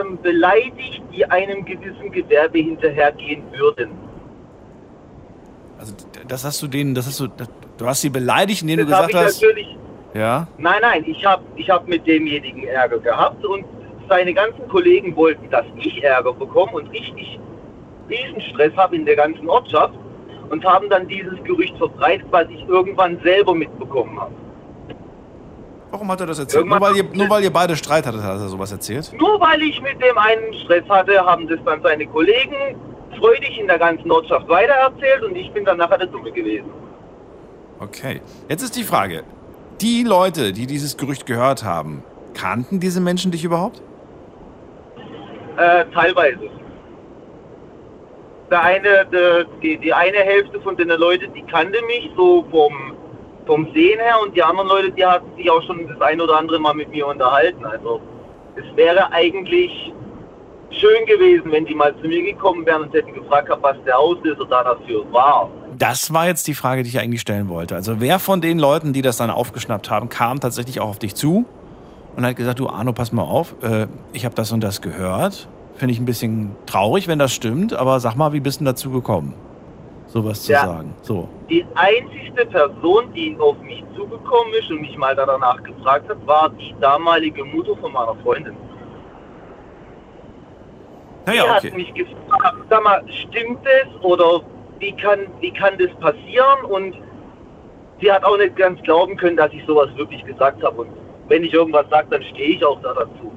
ähm, 0.00 0.18
beleidigt, 0.22 1.02
die 1.12 1.24
einem 1.26 1.64
gewissen 1.64 2.10
Gewerbe 2.10 2.58
hinterhergehen 2.58 3.42
würden. 3.52 3.90
Also, 5.78 5.94
das 6.28 6.44
hast 6.44 6.62
du 6.62 6.68
denen, 6.68 6.94
das 6.94 7.06
hast 7.06 7.20
du, 7.20 7.26
das, 7.28 7.48
du 7.76 7.86
hast 7.86 8.00
sie 8.00 8.10
beleidigt, 8.10 8.62
indem 8.62 8.78
du 8.78 8.86
Das 8.86 8.98
habe 8.98 9.08
gesagt 9.08 9.26
hast. 9.26 9.42
natürlich. 9.42 9.76
Ja. 10.14 10.46
Nein, 10.58 10.78
nein, 10.82 11.04
ich 11.06 11.24
habe 11.24 11.42
ich 11.56 11.68
hab 11.70 11.88
mit 11.88 12.06
demjenigen 12.06 12.64
Ärger 12.64 12.98
gehabt 12.98 13.44
und 13.44 13.64
seine 14.12 14.34
ganzen 14.34 14.68
Kollegen 14.68 15.16
wollten, 15.16 15.48
dass 15.50 15.64
ich 15.76 16.04
Ärger 16.04 16.34
bekomme 16.34 16.72
und 16.72 16.90
richtig 16.90 17.40
Riesenstress 18.10 18.76
habe 18.76 18.96
in 18.96 19.06
der 19.06 19.16
ganzen 19.16 19.48
Ortschaft 19.48 19.94
und 20.50 20.62
haben 20.66 20.90
dann 20.90 21.08
dieses 21.08 21.42
Gerücht 21.44 21.74
verbreitet, 21.78 22.26
was 22.30 22.46
ich 22.50 22.62
irgendwann 22.68 23.18
selber 23.22 23.54
mitbekommen 23.54 24.20
habe. 24.20 24.34
Warum 25.90 26.10
hat 26.10 26.20
er 26.20 26.26
das 26.26 26.40
erzählt? 26.40 26.66
Nur 26.66 26.80
weil, 26.80 26.96
ihr, 26.96 27.04
nur 27.04 27.30
weil 27.30 27.42
ihr 27.42 27.52
beide 27.52 27.74
Streit 27.74 28.06
hattet, 28.06 28.22
hat 28.22 28.38
er 28.38 28.48
sowas 28.48 28.70
erzählt? 28.70 29.12
Nur 29.18 29.40
weil 29.40 29.62
ich 29.62 29.80
mit 29.80 29.98
dem 30.02 30.18
einen 30.18 30.52
Stress 30.64 30.86
hatte, 30.90 31.18
haben 31.24 31.48
das 31.48 31.58
dann 31.64 31.80
seine 31.82 32.06
Kollegen 32.06 32.76
freudig 33.18 33.58
in 33.58 33.66
der 33.66 33.78
ganzen 33.78 34.10
Ortschaft 34.10 34.46
weitererzählt 34.48 35.22
und 35.22 35.34
ich 35.36 35.50
bin 35.52 35.64
dann 35.64 35.78
nachher 35.78 35.98
der 35.98 36.08
Dumme 36.08 36.32
gewesen. 36.32 36.70
Okay. 37.78 38.20
Jetzt 38.48 38.62
ist 38.62 38.76
die 38.76 38.84
Frage: 38.84 39.22
Die 39.80 40.02
Leute, 40.02 40.52
die 40.52 40.66
dieses 40.66 40.98
Gerücht 40.98 41.24
gehört 41.24 41.64
haben, 41.64 42.02
kannten 42.34 42.78
diese 42.78 43.00
Menschen 43.00 43.30
dich 43.30 43.44
überhaupt? 43.44 43.80
Äh, 45.56 45.84
teilweise. 45.92 46.50
Der 48.50 48.62
eine, 48.62 49.06
der, 49.12 49.44
die, 49.62 49.78
die 49.78 49.92
eine 49.92 50.18
Hälfte 50.18 50.60
von 50.60 50.76
den 50.76 50.88
Leuten, 50.88 51.32
die 51.34 51.42
kannte 51.42 51.80
mich 51.86 52.10
so 52.16 52.44
vom, 52.50 52.94
vom 53.46 53.66
Sehen 53.72 53.98
her 53.98 54.16
und 54.22 54.36
die 54.36 54.42
anderen 54.42 54.68
Leute, 54.68 54.90
die 54.92 55.04
hatten 55.04 55.34
sich 55.36 55.50
auch 55.50 55.62
schon 55.62 55.88
das 55.88 56.00
ein 56.00 56.20
oder 56.20 56.36
andere 56.36 56.58
Mal 56.58 56.74
mit 56.74 56.90
mir 56.90 57.06
unterhalten. 57.06 57.64
Also 57.64 58.00
es 58.56 58.76
wäre 58.76 59.10
eigentlich 59.12 59.92
schön 60.70 61.06
gewesen, 61.06 61.50
wenn 61.52 61.64
die 61.64 61.74
mal 61.74 61.94
zu 62.00 62.08
mir 62.08 62.22
gekommen 62.22 62.64
wären 62.66 62.82
und 62.82 62.92
hätten 62.92 63.14
gefragt, 63.14 63.50
was 63.60 63.76
der 63.84 63.98
Auslöser 63.98 64.44
da 64.48 64.64
dafür 64.64 65.04
war. 65.12 65.50
Das 65.78 66.12
war 66.12 66.26
jetzt 66.26 66.46
die 66.46 66.54
Frage, 66.54 66.82
die 66.82 66.90
ich 66.90 66.98
eigentlich 66.98 67.20
stellen 67.20 67.48
wollte. 67.48 67.74
Also, 67.74 68.00
wer 68.00 68.18
von 68.18 68.40
den 68.40 68.58
Leuten, 68.58 68.92
die 68.92 69.02
das 69.02 69.16
dann 69.16 69.30
aufgeschnappt 69.30 69.90
haben, 69.90 70.08
kam 70.08 70.40
tatsächlich 70.40 70.80
auch 70.80 70.90
auf 70.90 70.98
dich 70.98 71.14
zu 71.14 71.46
und 72.16 72.26
hat 72.26 72.36
gesagt: 72.36 72.58
Du, 72.58 72.68
Arno, 72.68 72.92
pass 72.92 73.12
mal 73.12 73.22
auf, 73.22 73.54
äh, 73.62 73.86
ich 74.12 74.24
habe 74.24 74.34
das 74.34 74.52
und 74.52 74.62
das 74.62 74.80
gehört. 74.80 75.48
Finde 75.74 75.92
ich 75.92 76.00
ein 76.00 76.04
bisschen 76.04 76.54
traurig, 76.66 77.08
wenn 77.08 77.18
das 77.18 77.32
stimmt, 77.32 77.72
aber 77.72 77.98
sag 77.98 78.14
mal, 78.14 78.32
wie 78.32 78.40
bist 78.40 78.60
du 78.60 78.64
dazu 78.64 78.90
gekommen, 78.90 79.34
sowas 80.06 80.42
zu 80.42 80.52
Ja. 80.52 80.66
sagen? 80.66 80.94
So. 81.02 81.28
Die 81.48 81.64
einzigste 81.74 82.46
Person, 82.46 83.12
die 83.14 83.36
auf 83.40 83.56
mich 83.62 83.82
zugekommen 83.96 84.52
ist 84.60 84.70
und 84.70 84.82
mich 84.82 84.96
mal 84.96 85.16
danach 85.16 85.62
gefragt 85.62 86.08
hat, 86.08 86.26
war 86.26 86.50
die 86.50 86.74
damalige 86.80 87.44
Mutter 87.44 87.74
von 87.76 87.92
meiner 87.92 88.14
Freundin. 88.22 88.54
Naja, 91.26 91.54
hat 91.54 91.64
okay. 91.64 91.72
mich 91.74 91.92
gefragt, 91.94 92.56
sag 92.68 92.84
mal, 92.84 93.02
stimmt 93.08 93.60
es 93.64 94.04
oder 94.04 94.42
wie 94.78 94.92
kann, 94.92 95.20
wie 95.40 95.52
kann 95.52 95.74
das 95.78 95.90
passieren? 96.00 96.64
Und 96.68 96.96
sie 98.00 98.10
hat 98.10 98.24
auch 98.24 98.36
nicht 98.36 98.56
ganz 98.56 98.82
glauben 98.82 99.16
können, 99.16 99.36
dass 99.36 99.52
ich 99.52 99.64
sowas 99.66 99.88
wirklich 99.96 100.24
gesagt 100.24 100.62
habe. 100.62 100.82
Und 100.82 100.88
wenn 101.32 101.44
ich 101.44 101.52
irgendwas 101.54 101.86
sage, 101.88 102.08
dann 102.10 102.22
stehe 102.24 102.56
ich 102.56 102.64
auch 102.64 102.78
da 102.82 102.92
dazu. 102.92 103.32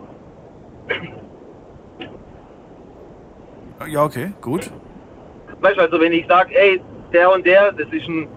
Ja, 3.89 4.03
okay, 4.03 4.33
gut. 4.41 4.69
Weißt 5.61 5.77
du, 5.77 5.81
also 5.81 5.99
wenn 6.01 6.11
ich 6.11 6.25
sage, 6.27 6.53
ey, 6.55 6.81
der 7.13 7.31
und 7.31 7.45
der, 7.45 7.71
das 7.71 7.87
ist 7.91 8.07
ein 8.07 8.27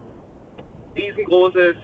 riesengroßes, 0.95 1.75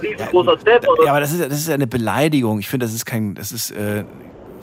riesengroßer 0.00 0.58
Step 0.60 0.88
oder 0.88 1.04
Ja, 1.04 1.10
aber 1.10 1.20
das 1.20 1.32
ist, 1.32 1.40
ja- 1.40 1.48
das 1.48 1.58
ist 1.58 1.68
ja 1.68 1.74
eine 1.74 1.86
Beleidigung. 1.88 2.60
Ich 2.60 2.68
finde, 2.68 2.86
das 2.86 2.94
ist 2.94 3.04
kein, 3.04 3.34
das 3.34 3.50
ist, 3.50 3.72
äh, 3.72 4.04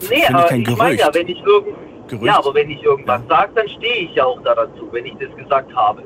Nee, 0.09 0.23
aber 0.31 0.43
kein 0.45 0.61
ich 0.61 0.77
meine 0.77 0.95
Gerücht. 0.95 0.99
ja, 1.01 1.09
wenn 1.13 1.27
ich 1.27 1.43
irgend 1.43 1.75
Gerücht. 2.07 2.25
ja, 2.27 2.37
aber 2.37 2.53
wenn 2.53 2.69
ich 2.69 2.81
irgendwas 2.83 3.21
Ja. 3.29 3.35
sage, 3.35 3.51
dann 3.55 3.67
stehe 3.67 3.95
ich 4.05 4.15
ja 4.15 4.25
auch 4.25 4.41
da 4.43 4.55
dazu, 4.55 4.87
wenn 4.91 5.05
ich 5.05 5.15
das 5.19 5.35
gesagt 5.35 5.75
habe. 5.75 6.03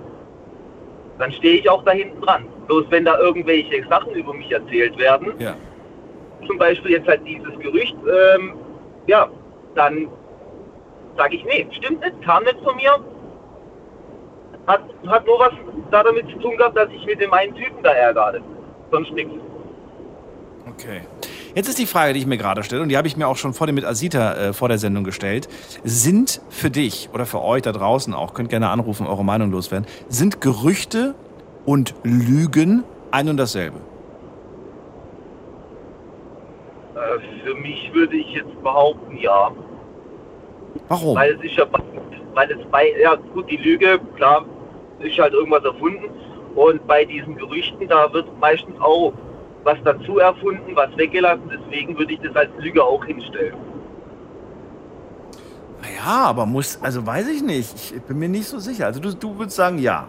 Dann 1.22 1.32
stehe 1.34 1.60
ich 1.60 1.70
auch 1.70 1.84
da 1.84 1.92
hinten 1.92 2.20
dran. 2.22 2.48
Bloß 2.66 2.86
wenn 2.90 3.06
da 3.06 3.16
irgendwelche 3.20 3.88
Sachen 3.88 4.12
über 4.14 4.34
mich 4.34 4.52
erzählt 4.52 4.98
werden, 4.98 5.34
ja. 5.38 5.56
zum 6.48 6.58
Beispiel 6.58 6.94
jetzt 6.94 7.08
halt 7.08 7.22
dieses 7.28 7.60
Gerücht, 7.60 7.96
ähm, 8.12 8.56
ja, 9.06 9.30
dann 9.76 10.08
sage 11.16 11.36
ich, 11.36 11.46
nee, 11.46 11.68
stimmt 11.74 12.02
nicht, 12.02 12.20
kam 12.24 12.44
nicht 12.44 12.58
von 12.64 12.76
mir. 12.76 13.00
Hat, 14.66 14.82
hat 15.06 15.28
nur 15.28 15.40
was 15.40 15.52
da 15.92 16.02
damit 16.02 16.28
zu 16.28 16.40
tun 16.40 16.58
gehabt, 16.58 16.76
dass 16.76 16.90
ich 16.90 17.06
mit 17.06 17.22
dem 17.22 17.32
einen 17.34 17.54
Typen 17.54 17.84
da 17.84 17.92
Ärger 17.92 18.26
hatte. 18.26 18.42
Sonst 18.90 19.12
nichts. 19.12 19.36
Okay. 20.68 21.02
Jetzt 21.54 21.68
ist 21.68 21.80
die 21.80 21.86
Frage, 21.86 22.14
die 22.14 22.20
ich 22.20 22.26
mir 22.26 22.38
gerade 22.38 22.64
stelle, 22.64 22.82
und 22.82 22.90
die 22.90 22.98
habe 22.98 23.08
ich 23.08 23.18
mir 23.18 23.28
auch 23.28 23.36
schon 23.36 23.54
vor 23.54 23.68
dem 23.68 23.76
mit 23.76 23.84
Asita 23.84 24.34
äh, 24.34 24.54
vor 24.54 24.70
der 24.70 24.78
Sendung 24.78 25.04
gestellt. 25.04 25.50
Sind 25.84 26.42
für 26.50 26.70
dich 26.70 27.10
oder 27.14 27.26
für 27.26 27.42
euch 27.42 27.62
da 27.62 27.74
draußen 27.74 28.14
auch, 28.14 28.34
könnt 28.34 28.50
gerne 28.50 28.70
anrufen, 28.70 29.06
eure 29.06 29.26
Meinung 29.26 29.52
loswerden, 29.52 29.86
sind 30.08 30.40
Gerüchte 30.40 31.14
und 31.66 31.94
Lügen 32.04 32.84
ein 33.12 33.28
und 33.28 33.38
dasselbe? 33.38 33.80
Äh, 36.96 37.46
für 37.46 37.56
mich 37.56 37.92
würde 37.94 38.16
ich 38.16 38.34
jetzt 38.34 38.64
behaupten, 38.64 39.18
ja. 39.18 39.52
Warum? 40.88 41.18
Weil 41.18 41.34
es 41.34 41.44
ist 41.44 41.58
ja, 41.58 41.66
weil 42.34 42.52
es 42.52 42.66
bei, 42.72 42.94
ja 43.02 43.16
gut, 43.34 43.50
die 43.52 43.58
Lüge, 43.58 44.00
klar, 44.16 44.46
ist 45.00 45.18
halt 45.20 45.34
irgendwas 45.34 45.66
erfunden. 45.66 46.06
Und 46.56 46.86
bei 46.88 47.04
diesen 47.04 47.36
Gerüchten, 47.36 47.88
da 47.88 48.12
wird 48.14 48.28
meistens 48.40 48.80
auch 48.80 49.14
was 49.64 49.78
dazu 49.84 50.20
erfunden, 50.20 50.76
was 50.76 50.96
weggelassen. 50.98 51.50
Deswegen 51.50 51.98
würde 51.98 52.14
ich 52.14 52.20
das 52.22 52.36
als 52.36 52.50
Lüge 52.60 52.84
auch 52.84 53.04
hinstellen. 53.06 53.56
Ja, 55.96 56.26
aber 56.26 56.46
muss, 56.46 56.80
also 56.82 57.06
weiß 57.06 57.30
ich 57.30 57.42
nicht. 57.42 57.94
Ich 57.96 58.02
bin 58.04 58.20
mir 58.20 58.30
nicht 58.30 58.46
so 58.48 58.60
sicher. 58.60 58.86
Also 58.86 59.00
du, 59.00 59.14
du 59.14 59.38
würdest 59.38 59.58
sagen 59.58 59.80
ja. 59.80 60.08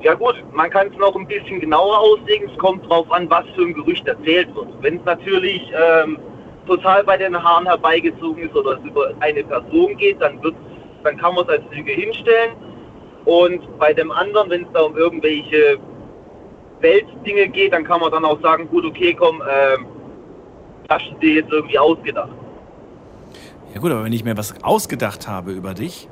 Ja 0.00 0.14
gut, 0.14 0.34
man 0.52 0.68
kann 0.70 0.88
es 0.88 0.98
noch 0.98 1.16
ein 1.16 1.26
bisschen 1.26 1.60
genauer 1.60 1.98
auslegen. 1.98 2.50
Es 2.50 2.58
kommt 2.58 2.88
drauf 2.88 3.10
an, 3.10 3.28
was 3.30 3.44
für 3.54 3.62
ein 3.62 3.74
Gerücht 3.74 4.06
erzählt 4.06 4.54
wird. 4.54 4.68
Wenn 4.82 4.98
es 4.98 5.04
natürlich 5.04 5.62
ähm, 5.72 6.18
total 6.66 7.02
bei 7.04 7.16
den 7.16 7.42
Haaren 7.42 7.66
herbeigezogen 7.66 8.42
ist 8.42 8.54
oder 8.54 8.78
es 8.78 8.84
über 8.84 9.14
eine 9.20 9.42
Person 9.44 9.96
geht, 9.96 10.20
dann, 10.20 10.42
wird's, 10.42 10.58
dann 11.04 11.16
kann 11.16 11.34
man 11.34 11.44
es 11.44 11.50
als 11.50 11.62
Lüge 11.70 11.92
hinstellen. 11.92 12.52
Und 13.24 13.78
bei 13.78 13.94
dem 13.94 14.10
anderen, 14.10 14.50
wenn 14.50 14.62
es 14.64 14.68
da 14.74 14.82
um 14.82 14.96
irgendwelche 14.96 15.78
Weltdinge 16.80 17.48
geht, 17.48 17.72
dann 17.72 17.84
kann 17.84 18.00
man 18.00 18.10
dann 18.10 18.24
auch 18.24 18.40
sagen, 18.40 18.68
gut, 18.68 18.84
okay, 18.84 19.14
komm, 19.14 19.42
ähm, 19.42 19.86
das 20.88 20.98
hast 21.00 21.12
du 21.12 21.18
dir 21.18 21.34
jetzt 21.34 21.52
irgendwie 21.52 21.78
ausgedacht. 21.78 22.30
Ja 23.74 23.80
gut, 23.80 23.90
aber 23.90 24.04
wenn 24.04 24.12
ich 24.12 24.24
mir 24.24 24.36
was 24.36 24.62
ausgedacht 24.62 25.26
habe 25.26 25.52
über 25.52 25.74
dich, 25.74 26.08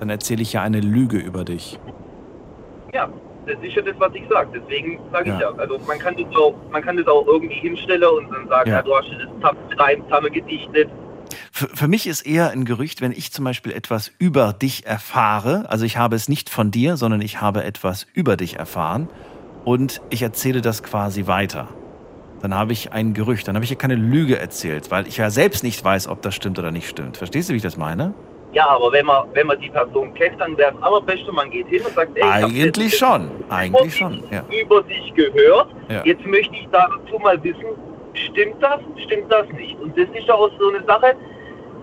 dann 0.00 0.10
erzähle 0.10 0.42
ich 0.42 0.52
ja 0.52 0.62
eine 0.62 0.80
Lüge 0.80 1.18
über 1.18 1.44
dich. 1.44 1.78
Ja, 2.92 3.08
das 3.46 3.56
ist 3.62 3.74
ja 3.74 3.82
das, 3.82 3.94
was 3.98 4.14
ich 4.14 4.24
sage. 4.28 4.60
Deswegen 4.60 4.98
sage 5.12 5.30
ich 5.30 5.40
Ja. 5.40 5.50
ja. 5.50 5.52
Also 5.56 5.78
man 5.86 5.98
kann 5.98 6.16
das 6.16 6.34
auch, 6.36 6.54
man 6.70 6.82
kann 6.82 6.96
das 6.96 7.06
auch 7.06 7.26
irgendwie 7.26 7.54
hinstellen 7.54 8.02
und 8.04 8.30
dann 8.30 8.48
sagen, 8.48 8.70
Ja. 8.70 8.76
ja, 8.76 8.82
du 8.82 8.94
hast 8.96 9.08
das 9.40 9.78
rein 9.78 10.02
zusammen 10.04 10.32
gedichtet. 10.32 10.88
Für, 11.52 11.68
für 11.68 11.88
mich 11.88 12.06
ist 12.06 12.22
eher 12.22 12.50
ein 12.50 12.64
Gerücht, 12.64 13.00
wenn 13.00 13.12
ich 13.12 13.32
zum 13.32 13.44
Beispiel 13.44 13.72
etwas 13.72 14.12
über 14.18 14.52
dich 14.52 14.86
erfahre, 14.86 15.66
also 15.68 15.84
ich 15.84 15.96
habe 15.96 16.16
es 16.16 16.28
nicht 16.28 16.50
von 16.50 16.70
dir, 16.70 16.96
sondern 16.96 17.20
ich 17.20 17.40
habe 17.40 17.64
etwas 17.64 18.06
über 18.14 18.36
dich 18.36 18.56
erfahren 18.56 19.08
und 19.68 20.00
ich 20.08 20.22
erzähle 20.22 20.62
das 20.62 20.82
quasi 20.82 21.26
weiter. 21.26 21.68
Dann 22.40 22.54
habe 22.54 22.72
ich 22.72 22.90
ein 22.94 23.12
Gerücht, 23.12 23.46
dann 23.46 23.54
habe 23.54 23.64
ich 23.64 23.70
ja 23.70 23.76
keine 23.76 23.96
Lüge 23.96 24.38
erzählt, 24.38 24.90
weil 24.90 25.06
ich 25.06 25.18
ja 25.18 25.28
selbst 25.28 25.62
nicht 25.62 25.84
weiß, 25.84 26.08
ob 26.08 26.22
das 26.22 26.34
stimmt 26.34 26.58
oder 26.58 26.70
nicht 26.70 26.88
stimmt. 26.88 27.18
Verstehst 27.18 27.50
du, 27.50 27.52
wie 27.52 27.58
ich 27.58 27.62
das 27.62 27.76
meine? 27.76 28.14
Ja, 28.54 28.66
aber 28.66 28.90
wenn 28.92 29.04
man, 29.04 29.24
wenn 29.34 29.46
man 29.46 29.60
die 29.60 29.68
Person 29.68 30.14
kennt, 30.14 30.40
dann 30.40 30.56
wäre 30.56 30.72
es 30.74 30.82
allerbeste, 30.82 31.30
man 31.32 31.50
geht 31.50 31.66
hin 31.66 31.82
und 31.84 31.94
sagt, 31.94 32.16
ey, 32.16 32.22
Eigentlich 32.22 32.96
schon, 32.96 33.30
eigentlich 33.50 33.94
schon, 33.94 34.22
ja. 34.30 34.42
über 34.58 34.82
dich 34.84 35.12
gehört. 35.14 35.68
Ja. 35.90 36.02
Jetzt 36.02 36.24
möchte 36.24 36.54
ich 36.54 36.66
dazu 36.72 37.18
mal 37.22 37.42
wissen, 37.44 37.66
stimmt 38.14 38.62
das, 38.62 38.80
stimmt 39.04 39.30
das 39.30 39.46
nicht? 39.50 39.78
Und 39.80 39.94
das 39.98 40.08
ist 40.18 40.26
ja 40.26 40.34
auch 40.34 40.50
so 40.58 40.70
eine 40.70 40.82
Sache. 40.86 41.14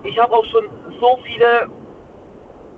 Ich 0.02 0.18
habe 0.18 0.34
auch 0.34 0.46
schon 0.46 0.66
so 1.00 1.20
viele 1.24 1.70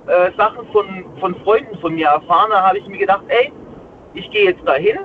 äh, 0.06 0.36
Sachen 0.36 0.66
von, 0.70 1.06
von 1.18 1.34
Freunden 1.44 1.78
von 1.78 1.94
mir 1.94 2.08
erfahren. 2.08 2.50
Da 2.50 2.62
habe 2.68 2.76
ich 2.76 2.86
mir 2.88 2.98
gedacht, 2.98 3.22
ey, 3.28 3.50
ich 4.14 4.30
gehe 4.30 4.46
jetzt 4.46 4.66
dahin 4.66 4.98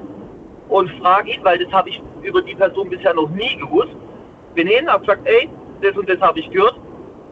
und 0.69 0.89
frage 1.01 1.33
ihn, 1.33 1.43
weil 1.43 1.63
das 1.63 1.72
habe 1.72 1.89
ich 1.89 2.01
über 2.22 2.41
die 2.41 2.55
Person 2.55 2.89
bisher 2.89 3.13
noch 3.13 3.29
nie 3.29 3.55
gewusst. 3.57 3.95
Bin 4.55 4.67
hin, 4.67 4.88
habe 4.88 5.05
gesagt, 5.05 5.27
ey, 5.27 5.50
das 5.81 5.95
und 5.98 6.07
das 6.10 6.19
habe 6.22 6.39
ich 6.39 6.50
gehört, 6.50 6.79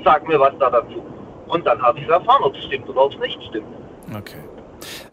sag 0.04 0.28
mir 0.28 0.40
was 0.40 0.54
da 0.60 0.70
dazu. 0.70 1.04
Und 1.48 1.66
dann 1.66 1.82
habe 1.82 2.00
ich 2.00 2.08
erfahren, 2.08 2.44
ob 2.44 2.56
es 2.56 2.63
stimmt 2.66 2.88
oder 2.90 3.06
ob 3.06 3.13
es 3.13 3.20
nicht 3.20 3.42
stimmt. 3.44 3.68
Okay. 4.16 4.40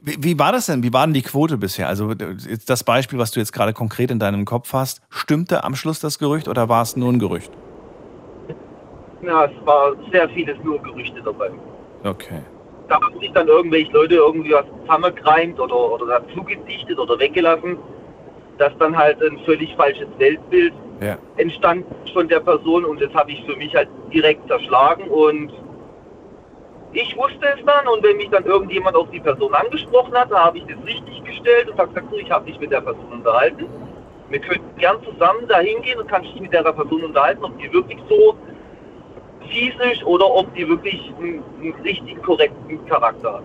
Wie, 0.01 0.17
wie 0.23 0.39
war 0.39 0.53
das 0.53 0.67
denn? 0.67 0.83
Wie 0.83 0.93
war 0.93 1.07
denn 1.07 1.15
die 1.15 1.23
Quote 1.23 1.59
bisher? 1.59 1.89
Also 1.89 2.15
das 2.15 2.85
Beispiel, 2.85 3.19
was 3.19 3.33
du 3.33 3.41
jetzt 3.41 3.53
gerade 3.53 3.73
konkret 3.73 4.11
in 4.11 4.19
deinem 4.19 4.45
Kopf 4.45 4.73
hast, 4.73 5.03
stimmte 5.11 5.65
am 5.65 5.75
Schluss 5.75 6.01
das 6.01 6.19
Gerücht 6.19 6.49
oder 6.49 6.69
war 6.69 6.83
es 6.83 6.97
nur 6.97 7.13
ein 7.13 7.19
Gerücht? 7.19 7.53
Ja, 9.23 9.45
es 9.45 9.67
war 9.67 9.93
sehr 10.13 10.29
vieles 10.31 10.57
nur 10.63 10.81
Gerüchte 10.81 11.21
dabei. 11.23 11.51
Okay. 12.05 12.43
Da 12.89 13.01
haben 13.01 13.21
sich 13.21 13.31
dann 13.33 13.49
irgendwelche 13.49 13.93
Leute 13.93 14.15
irgendwie 14.15 14.53
was 14.53 14.65
zusammengekreimt 14.83 15.61
oder, 15.61 15.93
oder 15.93 16.07
dazu 16.21 16.43
gedichtet 16.43 16.99
oder 16.99 17.19
weggelassen, 17.19 17.79
dass 18.57 18.73
dann 18.79 18.97
halt 18.97 19.23
ein 19.23 19.39
völlig 19.45 19.75
falsches 19.77 20.09
Weltbild 20.19 20.73
Ja. 21.01 21.17
entstand 21.37 21.85
von 22.13 22.27
der 22.29 22.41
Person 22.41 22.85
und 22.85 23.01
das 23.01 23.13
habe 23.15 23.31
ich 23.31 23.45
für 23.45 23.57
mich 23.57 23.75
halt 23.75 23.89
direkt 24.13 24.49
zerschlagen 24.49 25.09
und 25.09 25.53
ich 26.93 27.17
wusste 27.17 27.47
es 27.57 27.65
dann 27.67 27.87
und 27.87 28.03
wenn 28.03 28.17
mich 28.17 28.31
dann 28.31 28.45
irgendjemand 28.45 28.97
auf 28.97 29.09
die 29.11 29.21
Person 29.21 29.53
angesprochen 29.55 30.15
hat, 30.15 30.31
da 30.31 30.47
habe 30.47 30.59
ich 30.59 30.65
das 30.65 30.79
richtig 30.87 31.23
gestellt 31.25 31.69
und 31.71 31.79
habe 31.79 31.89
gesagt, 31.93 32.13
ich 32.17 32.31
habe 32.31 32.47
mich 32.47 32.59
mit 32.59 32.73
der 32.73 32.81
Person 32.81 33.07
unterhalten. 33.13 33.67
Wir 34.31 34.41
könnten 34.41 34.79
gern 34.79 34.97
zusammen 35.05 35.47
da 35.49 35.59
hingehen 35.59 36.01
und 36.01 36.09
kannst 36.09 36.33
dich 36.33 36.41
mit 36.41 36.53
der 36.53 36.63
Person 36.63 37.05
unterhalten, 37.05 37.45
ob 37.45 37.59
die 37.59 37.73
wirklich 37.73 37.99
so 38.09 38.37
ist 39.93 40.05
oder 40.05 40.27
ob 40.31 40.55
die 40.55 40.69
wirklich 40.69 41.13
einen, 41.19 41.43
einen 41.61 41.75
richtig 41.83 42.23
korrekten 42.23 42.85
Charakter 42.87 43.35
hat. 43.35 43.45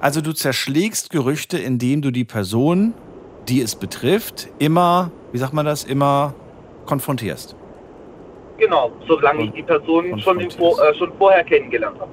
Also 0.00 0.20
du 0.20 0.32
zerschlägst 0.32 1.10
Gerüchte, 1.10 1.58
indem 1.58 2.02
du 2.02 2.10
die 2.10 2.24
Person, 2.24 2.94
die 3.48 3.60
es 3.60 3.74
betrifft, 3.76 4.48
immer, 4.58 5.10
wie 5.32 5.38
sagt 5.38 5.52
man 5.52 5.64
das, 5.66 5.84
immer 5.84 6.34
konfrontierst. 6.86 7.54
Genau, 8.58 8.92
solange 9.06 9.42
ich 9.42 9.48
Und- 9.48 9.56
die 9.56 9.62
Person 9.62 10.20
schon, 10.20 10.40
im 10.40 10.48
äh, 10.48 10.94
schon 10.98 11.12
vorher 11.18 11.44
kennengelernt 11.44 11.98
habe. 11.98 12.10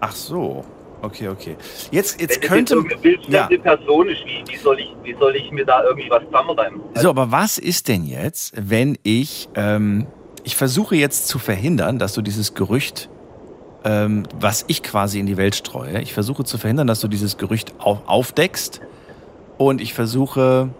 Ach 0.00 0.12
so. 0.12 0.64
Okay, 1.02 1.28
okay. 1.28 1.56
Jetzt, 1.90 2.20
jetzt 2.20 2.42
Wenn 2.42 2.48
könnte. 2.48 2.76
wildfremde 3.02 3.28
Ja. 3.32 3.46
Person 3.46 4.08
ist, 4.08 4.20
wie, 4.26 4.44
wie, 4.52 4.56
soll 4.56 4.78
ich, 4.80 4.94
wie 5.02 5.14
soll 5.18 5.34
ich 5.34 5.50
mir 5.50 5.64
da 5.64 5.82
irgendwie 5.82 6.10
was 6.10 6.22
zusammenreimen? 6.26 6.80
So, 6.94 7.08
aber 7.10 7.32
was 7.32 7.56
ist 7.56 7.88
denn 7.88 8.04
jetzt, 8.04 8.52
wenn 8.54 8.98
ich, 9.02 9.48
ähm, 9.54 10.06
ich 10.50 10.56
versuche 10.56 10.96
jetzt 10.96 11.28
zu 11.28 11.38
verhindern, 11.38 12.00
dass 12.00 12.12
du 12.12 12.22
dieses 12.22 12.54
Gerücht, 12.54 13.08
ähm, 13.84 14.24
was 14.40 14.64
ich 14.66 14.82
quasi 14.82 15.20
in 15.20 15.26
die 15.26 15.36
Welt 15.36 15.54
streue, 15.54 16.02
ich 16.02 16.12
versuche 16.12 16.42
zu 16.42 16.58
verhindern, 16.58 16.88
dass 16.88 16.98
du 16.98 17.06
dieses 17.06 17.36
Gerücht 17.36 17.72
auf, 17.78 18.00
aufdeckst 18.06 18.80
und 19.58 19.80
ich 19.80 19.94
versuche, 19.94 20.70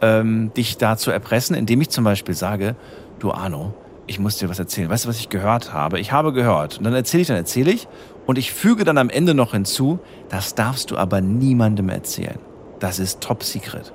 ähm, 0.00 0.52
dich 0.54 0.78
da 0.78 0.96
zu 0.96 1.10
erpressen, 1.10 1.56
indem 1.56 1.80
ich 1.80 1.90
zum 1.90 2.04
Beispiel 2.04 2.36
sage, 2.36 2.76
du 3.18 3.32
Arno, 3.32 3.74
ich 4.06 4.20
muss 4.20 4.36
dir 4.36 4.48
was 4.48 4.60
erzählen. 4.60 4.88
Weißt 4.88 5.04
du, 5.04 5.08
was 5.08 5.18
ich 5.18 5.30
gehört 5.30 5.72
habe? 5.72 5.98
Ich 5.98 6.12
habe 6.12 6.32
gehört. 6.32 6.78
Und 6.78 6.84
dann 6.84 6.94
erzähle 6.94 7.22
ich, 7.22 7.26
dann 7.26 7.36
erzähle 7.36 7.72
ich. 7.72 7.88
Und 8.26 8.38
ich 8.38 8.52
füge 8.52 8.84
dann 8.84 8.98
am 8.98 9.10
Ende 9.10 9.34
noch 9.34 9.50
hinzu, 9.50 9.98
das 10.28 10.54
darfst 10.54 10.92
du 10.92 10.96
aber 10.96 11.20
niemandem 11.20 11.88
erzählen. 11.88 12.38
Das 12.78 13.00
ist 13.00 13.20
top 13.20 13.42
secret. 13.42 13.92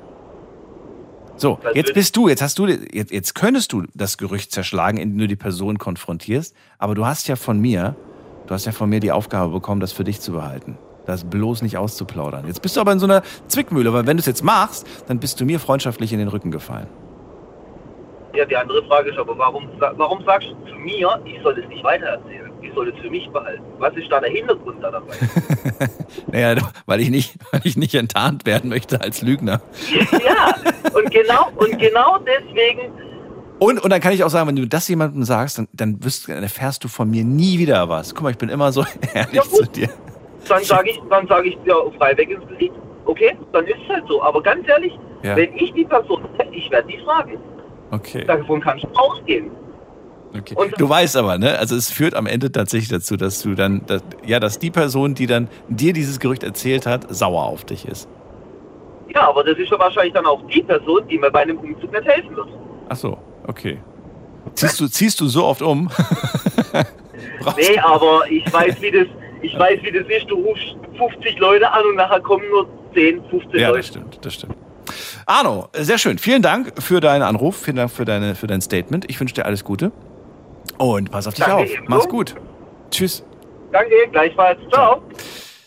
So, 1.38 1.60
Das 1.62 1.76
jetzt 1.76 1.94
bist 1.94 2.18
du, 2.18 2.28
jetzt 2.28 2.42
hast 2.42 2.58
du, 2.58 2.66
jetzt, 2.66 3.12
jetzt 3.12 3.36
könntest 3.36 3.72
du 3.72 3.84
das 3.94 4.18
Gerücht 4.18 4.52
zerschlagen, 4.52 4.98
indem 4.98 5.20
du 5.20 5.28
die 5.28 5.36
Person 5.36 5.78
konfrontierst. 5.78 6.56
Aber 6.80 6.96
du 6.96 7.06
hast 7.06 7.28
ja 7.28 7.36
von 7.36 7.60
mir, 7.60 7.96
du 8.48 8.54
hast 8.54 8.66
ja 8.66 8.72
von 8.72 8.90
mir 8.90 9.00
die 9.00 9.12
Aufgabe 9.12 9.54
bekommen, 9.54 9.80
das 9.80 9.92
für 9.94 10.04
dich 10.04 10.20
zu 10.20 10.32
behalten. 10.32 10.78
Das 11.06 11.24
bloß 11.24 11.62
nicht 11.62 11.78
auszuplaudern. 11.78 12.48
Jetzt 12.48 12.62
bist 12.62 12.76
du 12.76 12.82
aber 12.82 12.92
in 12.92 13.00
so 13.00 13.06
einer 13.06 13.22
Zwickmühle, 13.48 13.94
weil 13.94 14.08
wenn 14.08 14.18
du 14.18 14.22
es 14.22 14.26
jetzt 14.26 14.44
machst, 14.44 14.86
dann 15.08 15.20
bist 15.20 15.40
du 15.40 15.46
mir 15.46 15.60
freundschaftlich 15.60 16.12
in 16.12 16.20
den 16.20 16.28
Rücken 16.28 16.52
gefallen. 16.52 16.88
Ja, 18.34 18.44
die 18.44 18.58
andere 18.58 18.84
Frage 18.86 19.12
ist 19.12 19.18
aber, 19.18 19.38
warum, 19.38 19.70
warum 19.80 20.24
sagst 20.26 20.50
du 20.50 20.70
zu 20.70 20.76
mir, 20.76 21.20
ich 21.24 21.42
soll 21.44 21.58
es 21.58 21.68
nicht 21.70 21.84
weitererzählen? 21.84 22.47
Ich 22.62 22.74
soll 22.74 22.90
es 22.90 23.00
für 23.02 23.10
mich 23.10 23.30
behalten. 23.30 23.64
Was 23.80 23.96
ist 23.96 24.12
da 24.12 24.20
der 24.20 24.30
Hintergrund 24.32 24.84
da 24.84 24.92
dabei? 24.92 25.14
Naja, 26.32 26.56
weil 26.86 27.02
ich 27.02 27.10
nicht, 27.10 27.36
weil 27.52 27.62
ich 27.64 27.78
nicht 27.78 27.94
enttarnt 27.96 28.46
werden 28.46 28.70
möchte 28.70 29.00
als 29.02 29.22
Lügner. 29.22 29.62
ja, 30.12 30.56
und 30.94 31.12
genau, 31.12 31.48
und 31.56 31.78
genau 31.80 32.18
deswegen, 32.20 32.92
Und, 33.60 33.84
und 33.84 33.90
dann 33.92 34.02
kann 34.02 34.14
ich 34.14 34.24
auch 34.24 34.30
sagen, 34.30 34.48
wenn 34.48 34.56
du 34.56 34.68
das 34.68 34.88
jemandem 34.88 35.24
sagst, 35.24 35.58
dann, 35.60 35.68
dann, 35.74 36.04
wirst, 36.04 36.28
dann 36.30 36.42
erfährst 36.44 36.84
du 36.84 36.88
von 36.88 37.10
mir 37.10 37.24
nie 37.24 37.60
wieder 37.60 37.88
was. 37.90 38.14
Guck 38.16 38.24
mal, 38.24 38.32
ich 38.32 38.38
bin 38.38 38.50
immer 38.50 38.72
so 38.72 38.84
ehrlich 39.14 39.34
Ja, 39.34 39.42
zu 39.44 39.64
dir. 39.66 39.90
dann 40.48 40.64
sage 40.64 40.90
ich, 40.92 41.02
dann 41.10 41.28
sage 41.28 41.50
ich 41.50 41.58
dir 41.66 41.76
frei 41.98 42.16
weg 42.18 42.30
ins 42.30 42.48
Gesicht. 42.48 42.74
Okay, 43.06 43.38
dann 43.54 43.66
ist 43.66 43.78
es 43.84 43.90
halt 43.94 44.04
so. 44.08 44.22
Aber 44.24 44.42
ganz 44.42 44.68
ehrlich, 44.68 44.94
Ja. 45.24 45.36
wenn 45.36 45.56
ich 45.56 45.72
die 45.74 45.86
Person, 45.86 46.24
ich 46.52 46.70
werde 46.72 46.88
die 46.90 46.98
fragen. 47.00 47.38
Okay. 47.92 48.24
Davon 48.26 48.60
kannst 48.62 48.84
du 48.86 48.90
ausgehen. 48.96 49.50
Okay. 50.36 50.56
Und- 50.56 50.80
Du 50.80 50.88
weißt 50.90 51.18
aber, 51.18 51.38
ne? 51.38 51.58
Also 51.58 51.76
es 51.76 51.90
führt 51.92 52.16
am 52.16 52.26
Ende 52.26 52.52
tatsächlich 52.52 52.90
dazu, 52.90 53.18
dass 53.18 53.42
du 53.42 53.56
dann, 53.56 53.86
dass, 53.86 54.02
ja, 54.26 54.40
dass 54.40 54.60
die 54.60 54.72
Person, 54.72 55.14
die 55.16 55.28
dann 55.28 55.50
dir 55.70 55.94
dieses 55.94 56.20
Gerücht 56.20 56.44
erzählt 56.44 56.86
hat, 56.86 57.06
sauer 57.14 57.44
auf 57.44 57.66
dich 57.66 57.86
ist. 57.88 58.08
Ja, 59.14 59.30
aber 59.30 59.44
das 59.44 59.58
ist 59.58 59.70
ja 59.72 59.80
wahrscheinlich 59.80 60.14
dann 60.14 60.26
auch 60.26 60.42
die 60.54 60.62
Person, 60.62 61.02
die 61.10 61.18
mir 61.18 61.32
bei 61.32 61.42
einem 61.42 61.58
Umzug 61.58 61.92
nicht 61.92 62.06
helfen 62.06 62.36
wird. 62.36 62.48
Ach 62.90 62.96
so, 62.96 63.18
okay. 63.48 63.80
Ziehst 64.56 64.80
du, 64.80 64.88
ziehst 64.88 65.20
du 65.22 65.28
so 65.28 65.46
oft 65.46 65.62
um? 65.62 65.90
Nee, 67.58 67.80
aber 67.80 68.22
ich 68.30 68.52
weiß, 68.52 68.82
wie 68.82 68.92
das, 68.92 69.08
ich 69.42 69.58
weiß, 69.58 69.80
wie 69.84 69.92
das 69.92 70.06
ist. 70.08 70.30
Du 70.30 70.36
rufst 70.36 70.76
50 70.98 71.40
Leute 71.40 71.72
an 71.72 71.84
und 71.86 71.96
nachher 71.96 72.20
kommen 72.20 72.44
nur 72.50 72.68
10, 72.94 73.24
15 73.30 73.60
Ja, 73.60 73.68
das 73.68 73.76
Leute. 73.78 73.84
stimmt, 73.88 74.20
das 74.26 74.34
stimmt. 74.34 74.56
Arno, 75.26 75.68
sehr 75.74 75.98
schön. 75.98 76.18
Vielen 76.18 76.42
Dank 76.42 76.74
für 76.82 77.00
deinen 77.00 77.24
Anruf, 77.24 77.58
vielen 77.58 77.78
Dank 77.78 77.92
für, 77.92 78.06
deine, 78.06 78.36
für 78.36 78.48
dein 78.48 78.62
Statement. 78.62 79.06
Ich 79.10 79.20
wünsche 79.20 79.34
dir 79.36 79.46
alles 79.46 79.64
Gute. 79.64 79.92
Und 80.78 81.12
pass 81.12 81.28
auf 81.28 81.34
dich 81.34 81.46
Danke 81.46 81.64
auf. 81.64 81.70
ebenso. 81.70 81.90
Mach's 81.90 82.08
gut. 82.10 82.36
Tschüss. 82.92 83.24
Danke, 83.72 83.96
gleichfalls. 84.12 84.60
Ciao. 84.72 85.02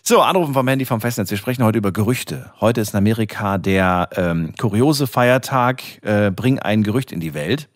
So, 0.03 0.21
Anrufen 0.23 0.55
vom 0.55 0.67
Handy 0.67 0.85
vom 0.87 1.01
Festnetz. 1.01 1.31
Wir 1.31 1.39
sprechen 1.39 1.63
heute 1.65 1.79
über 1.79 1.93
Gerüchte. 1.93 2.53
Heute 2.61 2.81
ist 2.81 2.95
in 2.95 2.99
Amerika 2.99 3.59
der 3.59 4.09
ähm, 4.17 4.55
kuriose 4.59 5.07
Feiertag. 5.07 5.83
Äh, 6.03 6.31
bring 6.31 6.59
ein 6.59 6.83
Gerücht 6.83 7.13
in 7.13 7.21
die 7.21 7.35
Welt. 7.35 7.69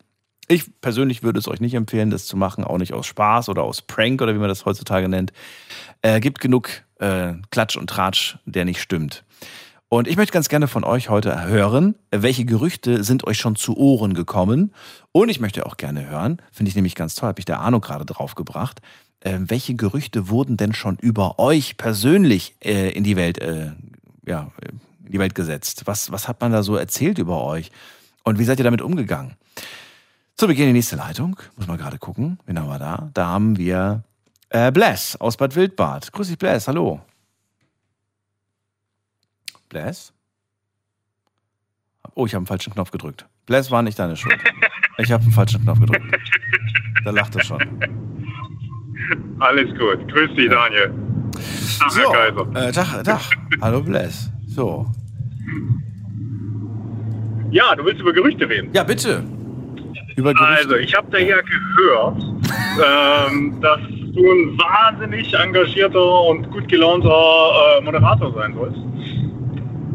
Ich 0.49 0.65
persönlich 0.81 1.23
würde 1.23 1.39
es 1.39 1.49
euch 1.49 1.61
nicht 1.61 1.75
empfehlen, 1.75 2.11
das 2.11 2.27
zu 2.27 2.37
machen, 2.37 2.65
auch 2.65 2.79
nicht 2.79 2.93
aus 2.93 3.07
Spaß 3.07 3.49
oder 3.49 3.63
aus 3.63 3.83
Prank 3.83 4.21
oder 4.21 4.35
wie 4.35 4.39
man 4.39 4.49
das 4.49 4.65
heutzutage 4.67 5.09
nennt. 5.09 5.33
Äh, 6.03 6.21
gibt 6.21 6.41
genug 6.41 6.71
äh, 6.99 7.35
Klatsch 7.51 7.77
und 7.77 7.89
Tratsch, 7.89 8.37
der 8.45 8.65
nicht 8.65 8.81
stimmt. 8.81 9.25
Und 9.95 10.09
ich 10.09 10.17
möchte 10.17 10.33
ganz 10.33 10.49
gerne 10.49 10.67
von 10.67 10.83
euch 10.83 11.09
heute 11.09 11.45
hören, 11.47 11.95
welche 12.11 12.45
Gerüchte 12.45 13.05
sind 13.05 13.29
euch 13.29 13.39
schon 13.39 13.55
zu 13.55 13.77
Ohren 13.77 14.13
gekommen. 14.13 14.75
Und 15.13 15.29
ich 15.29 15.39
möchte 15.39 15.65
auch 15.67 15.77
gerne 15.77 16.11
hören, 16.11 16.43
finde 16.51 16.69
ich 16.69 16.75
nämlich 16.75 16.97
ganz 16.97 17.15
toll, 17.15 17.29
habe 17.29 17.39
ich 17.39 17.45
der 17.45 17.61
Arno 17.61 17.79
gerade 17.79 18.05
drauf 18.05 18.35
gebracht, 18.35 18.81
äh, 19.21 19.39
welche 19.39 19.77
Gerüchte 19.77 20.29
wurden 20.29 20.57
denn 20.57 20.75
schon 20.75 20.97
über 20.97 21.39
euch 21.39 21.77
persönlich 21.77 22.57
äh, 22.61 22.91
in 22.91 23.05
die 23.05 23.15
Welt, 23.15 23.39
äh, 23.39 23.71
ja, 24.27 24.51
in 24.67 25.13
die 25.13 25.21
Welt 25.21 25.37
gesetzt? 25.37 25.83
Was, 25.85 26.11
was 26.11 26.27
hat 26.27 26.41
man 26.41 26.51
da 26.51 26.65
so 26.65 26.75
erzählt 26.75 27.21
über 27.21 27.45
euch? 27.45 27.71
Und 28.25 28.41
wie 28.41 28.45
seid 28.45 28.59
ihr 28.59 28.65
damit 28.65 28.83
umgegangen? 28.83 29.35
Zu 30.35 30.49
Beginn 30.49 30.67
die 30.67 30.73
nächste 30.73 30.97
Leitung. 30.97 31.37
Muss 31.55 31.69
mal 31.69 31.79
gerade 31.79 31.99
gucken. 31.99 32.41
Wen 32.47 32.59
haben 32.59 32.67
wir 32.67 32.81
da? 32.81 33.11
Da 33.15 33.27
haben 33.27 33.59
wir 33.59 34.03
äh, 34.49 34.73
Bless 34.73 35.15
aus 35.21 35.37
Bad 35.37 35.55
Wildbad. 35.55 36.11
Grüß 36.11 36.27
dich, 36.27 36.39
Bless. 36.39 36.67
Hallo. 36.67 37.01
Bless? 39.75 40.13
Oh, 42.15 42.27
ich 42.27 42.33
habe 42.33 42.39
einen 42.43 42.47
falschen 42.47 42.73
Knopf 42.73 42.93
gedrückt. 42.93 43.27
Bless 43.47 43.73
war 43.73 43.83
nicht 43.83 43.99
deine 43.99 44.15
Schuld. 44.17 44.39
Ich 44.99 45.11
habe 45.11 45.25
einen 45.25 45.33
falschen 45.33 45.61
Knopf 45.65 45.81
gedrückt. 45.81 46.05
Da 47.05 47.11
lacht 47.11 47.35
er 47.35 47.43
schon. 47.43 47.59
Alles 49.41 49.69
gut. 49.77 50.07
Grüß 50.13 50.33
dich, 50.37 50.49
Daniel. 50.49 50.95
Ach, 51.83 51.91
So, 51.91 52.01
Herr 52.15 52.31
Kaiser. 52.53 52.69
äh, 52.69 52.71
Tag, 52.73 53.03
Tag. 53.03 53.21
Hallo, 53.61 53.83
Bless. 53.83 54.31
So. 54.47 54.87
Ja, 57.51 57.75
du 57.75 57.85
willst 57.85 58.01
über 58.01 58.13
Gerüchte 58.13 58.49
reden. 58.49 58.71
Ja, 58.73 58.85
bitte. 58.85 59.25
Über 60.15 60.33
Gerüchte. 60.35 60.57
Also, 60.57 60.77
ich 60.77 60.95
habe 60.95 61.11
da 61.11 61.19
ja 61.19 61.39
gehört, 61.41 62.23
ähm, 62.23 63.61
dass 63.61 63.81
du 63.81 64.21
ein 64.23 64.57
wahnsinnig 64.57 65.35
engagierter 65.35 66.21
und 66.29 66.49
gut 66.53 66.69
gelaunter 66.69 67.11
äh, 67.11 67.81
Moderator 67.83 68.33
sein 68.35 68.55
sollst. 68.55 68.79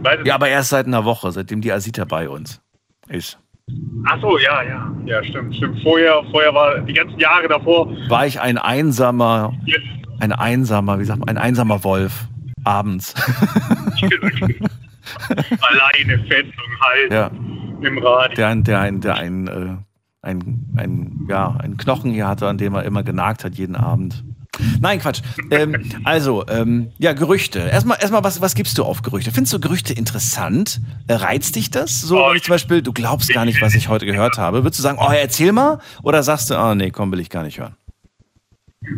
Weiß 0.03 0.19
Ja, 0.25 0.35
aber 0.35 0.47
erst 0.49 0.69
seit 0.69 0.85
einer 0.87 1.05
Woche, 1.05 1.31
seitdem 1.31 1.61
die 1.61 1.71
Asita 1.71 2.05
bei 2.05 2.29
uns 2.29 2.61
ist. 3.07 3.37
Ach 4.07 4.19
so, 4.21 4.37
ja, 4.39 4.63
ja. 4.63 4.91
Ja, 5.05 5.23
stimmt, 5.23 5.55
stimmt. 5.55 5.81
Vorher, 5.83 6.23
vorher 6.31 6.53
war 6.53 6.79
die 6.81 6.93
ganzen 6.93 7.19
Jahre 7.19 7.47
davor. 7.47 7.87
War 8.07 8.25
ich 8.25 8.39
ein 8.41 8.57
einsamer, 8.57 9.53
Jetzt, 9.65 9.85
ein 10.19 10.31
einsamer, 10.31 10.99
wie 10.99 11.03
sagt 11.05 11.19
man, 11.19 11.29
ein 11.29 11.37
einsamer 11.37 11.83
Wolf 11.83 12.27
abends. 12.63 13.13
alleine 15.61 16.19
fest 16.27 16.45
und 16.47 16.81
halt 16.81 17.11
ja, 17.11 17.27
im 17.87 17.97
Radio. 17.99 18.35
der, 18.35 18.47
ein- 18.47 18.63
der, 18.63 18.79
ein, 18.81 19.01
der 19.01 19.15
ein, 19.15 19.47
äh, 19.47 19.75
ein, 20.21 20.65
ein, 20.75 21.25
ja, 21.29 21.55
ein 21.59 21.77
Knochen 21.77 22.11
hier 22.11 22.27
hatte, 22.27 22.47
an 22.47 22.57
dem 22.57 22.73
er 22.75 22.83
immer 22.83 23.03
genagt 23.03 23.43
hat 23.43 23.55
jeden 23.55 23.75
Abend. 23.75 24.23
Nein, 24.81 24.99
Quatsch. 24.99 25.21
Ähm, 25.51 25.75
also, 26.03 26.45
ähm, 26.47 26.91
ja, 26.97 27.13
Gerüchte. 27.13 27.59
Erstmal, 27.59 27.97
erstmal 27.99 28.23
was, 28.23 28.41
was 28.41 28.55
gibst 28.55 28.77
du 28.77 28.83
auf 28.83 29.01
Gerüchte? 29.01 29.31
Findest 29.31 29.53
du 29.53 29.59
Gerüchte 29.59 29.93
interessant? 29.93 30.81
Äh, 31.07 31.13
Reizt 31.13 31.55
dich 31.55 31.71
das? 31.71 32.01
So, 32.01 32.19
Oh, 32.25 32.33
ich 32.33 32.43
zum 32.43 32.53
Beispiel, 32.53 32.81
du 32.81 32.93
glaubst 32.93 33.33
gar 33.33 33.45
nicht, 33.45 33.61
was 33.61 33.73
ich 33.75 33.87
heute 33.89 34.05
gehört 34.05 34.37
habe. 34.37 34.63
Würdest 34.63 34.79
du 34.79 34.83
sagen, 34.83 34.97
oh, 35.01 35.11
erzähl 35.11 35.51
mal? 35.51 35.79
Oder 36.03 36.23
sagst 36.23 36.49
du, 36.49 36.55
oh, 36.59 36.75
nee, 36.75 36.91
komm, 36.91 37.11
will 37.11 37.19
ich 37.19 37.29
gar 37.29 37.43
nicht 37.43 37.59
hören? 37.59 37.75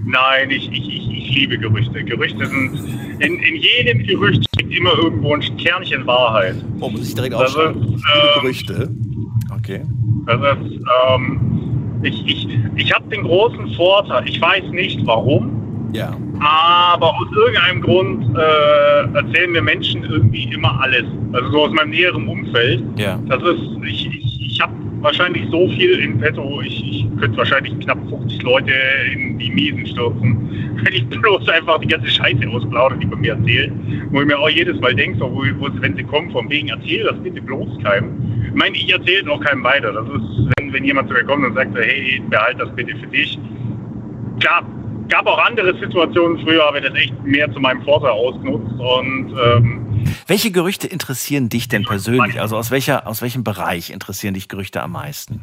Nein, 0.06 0.50
ich, 0.52 0.72
ich, 0.72 0.88
ich, 0.88 1.10
ich 1.12 1.36
liebe 1.36 1.58
Gerüchte. 1.58 2.04
Gerüchte 2.04 2.46
sind. 2.46 2.76
In, 3.20 3.40
in 3.40 3.56
jedem 3.56 4.04
Gerücht 4.06 4.44
steckt 4.54 4.72
immer 4.74 4.94
irgendwo 4.94 5.34
ein 5.36 5.58
Kernchen 5.58 6.06
Wahrheit. 6.06 6.56
Oh, 6.80 6.90
muss 6.90 7.08
ich 7.08 7.16
direkt 7.16 7.34
Das 7.34 7.42
aufschreiben. 7.56 7.96
ist, 7.96 8.04
ähm, 8.04 8.42
Gerüchte. 8.42 8.90
Okay. 9.58 9.82
Das 10.28 10.58
ist, 10.66 10.80
ähm, 11.10 11.71
ich 12.04 12.26
ich, 12.26 12.48
ich 12.76 12.94
habe 12.94 13.08
den 13.10 13.24
großen 13.24 13.68
Vorteil, 13.76 14.24
ich 14.28 14.42
weiß 14.42 14.64
nicht 14.72 15.00
warum, 15.06 15.90
Ja. 15.94 16.16
aber 16.40 17.08
aus 17.10 17.28
irgendeinem 17.36 17.82
Grund 17.82 18.38
äh, 18.38 19.18
erzählen 19.18 19.52
mir 19.52 19.62
Menschen 19.62 20.04
irgendwie 20.04 20.46
immer 20.54 20.80
alles. 20.82 21.04
Also 21.34 21.52
so 21.52 21.62
aus 21.66 21.72
meinem 21.74 21.92
näheren 21.92 22.28
Umfeld. 22.28 22.84
Ja. 22.98 23.20
Das 23.28 23.42
ist, 23.44 23.62
ich, 23.86 24.08
ich, 24.08 24.42
ich 24.54 24.62
habe 24.62 24.74
wahrscheinlich 25.02 25.44
so 25.50 25.68
viel 25.70 26.00
in 26.00 26.20
petto, 26.20 26.62
ich, 26.62 26.84
ich 26.86 27.08
könnte 27.20 27.38
wahrscheinlich 27.38 27.78
knapp 27.80 27.98
50 28.10 28.42
Leute 28.44 28.72
in 29.14 29.38
die 29.40 29.50
Miesen 29.52 29.86
stürzen, 29.88 30.38
wenn 30.84 30.94
ich 30.94 31.08
bloß 31.10 31.48
einfach 31.50 31.80
die 31.80 31.88
ganze 31.88 32.08
Scheiße 32.10 32.48
ausplaudere, 32.50 33.00
die 33.00 33.06
bei 33.08 33.16
mir 33.18 33.34
erzählen. 33.34 34.08
Wo 34.12 34.22
ich 34.22 34.28
mir 34.28 34.38
auch 34.38 34.50
jedes 34.50 34.80
Mal 34.80 34.94
denke, 34.96 35.18
so, 35.20 35.26
wo, 35.32 35.44
wo, 35.60 35.70
wenn 35.82 35.96
sie 35.96 36.04
kommen, 36.04 36.30
von 36.32 36.50
wegen, 36.50 36.68
erzähl 36.70 37.04
das 37.04 37.18
bitte 37.24 37.42
bloß 37.42 37.80
keinem. 37.84 38.10
Ich 38.48 38.54
meine, 38.54 38.76
ich 38.76 38.92
erzähle 38.92 39.22
es 39.22 39.28
auch 39.30 39.40
keinem 39.40 39.64
weiter. 39.64 39.94
Das 39.94 40.06
ist, 40.08 40.61
wenn, 40.72 40.74
wenn 40.74 40.86
jemand 40.86 41.08
zu 41.08 41.14
mir 41.14 41.24
kommt 41.24 41.46
und 41.46 41.54
sagt, 41.56 41.76
hey, 41.76 42.22
behalt 42.30 42.60
das 42.60 42.70
bitte 42.76 42.96
für 42.98 43.08
dich. 43.08 43.38
Klar, 44.40 44.64
gab 45.10 45.28
auch 45.28 45.38
andere 45.46 45.78
Situationen 45.80 46.40
früher, 46.40 46.64
ich 46.76 46.84
das 46.84 46.96
echt 46.96 47.24
mehr 47.24 47.52
zu 47.52 47.60
meinem 47.60 47.82
Vorteil 47.84 48.12
ausgenutzt 48.12 48.74
und 48.80 49.36
ähm, 49.44 50.04
Welche 50.28 50.52
Gerüchte 50.52 50.88
interessieren 50.88 51.50
dich 51.50 51.68
denn 51.68 51.84
persönlich? 51.84 52.40
Also 52.40 52.58
aus, 52.58 52.72
welcher, 52.72 53.08
aus 53.08 53.22
welchem 53.22 53.44
Bereich 53.44 53.92
interessieren 53.92 54.34
dich 54.34 54.48
Gerüchte 54.48 54.82
am 54.82 54.94
meisten? 54.94 55.42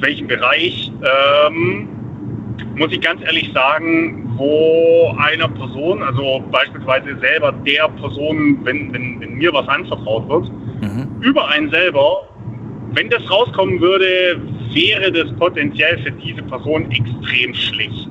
welchem 0.00 0.26
Bereich, 0.26 0.92
ähm, 1.46 1.88
muss 2.76 2.92
ich 2.92 3.00
ganz 3.00 3.22
ehrlich 3.22 3.50
sagen, 3.54 4.34
wo 4.36 5.14
einer 5.18 5.48
Person, 5.48 6.02
also 6.02 6.44
beispielsweise 6.50 7.18
selber 7.20 7.52
der 7.52 7.88
Person, 7.88 8.58
wenn, 8.64 8.92
wenn, 8.92 9.20
wenn 9.20 9.34
mir 9.34 9.52
was 9.52 9.66
anvertraut 9.68 10.28
wird, 10.28 10.52
Mhm. 10.82 11.22
über 11.22 11.48
einen 11.48 11.70
selber, 11.70 12.28
wenn 12.94 13.10
das 13.10 13.28
rauskommen 13.30 13.80
würde, 13.80 14.40
wäre 14.72 15.12
das 15.12 15.32
potenziell 15.38 16.02
für 16.02 16.12
diese 16.12 16.42
Person 16.42 16.90
extrem 16.90 17.54
schlecht. 17.54 18.08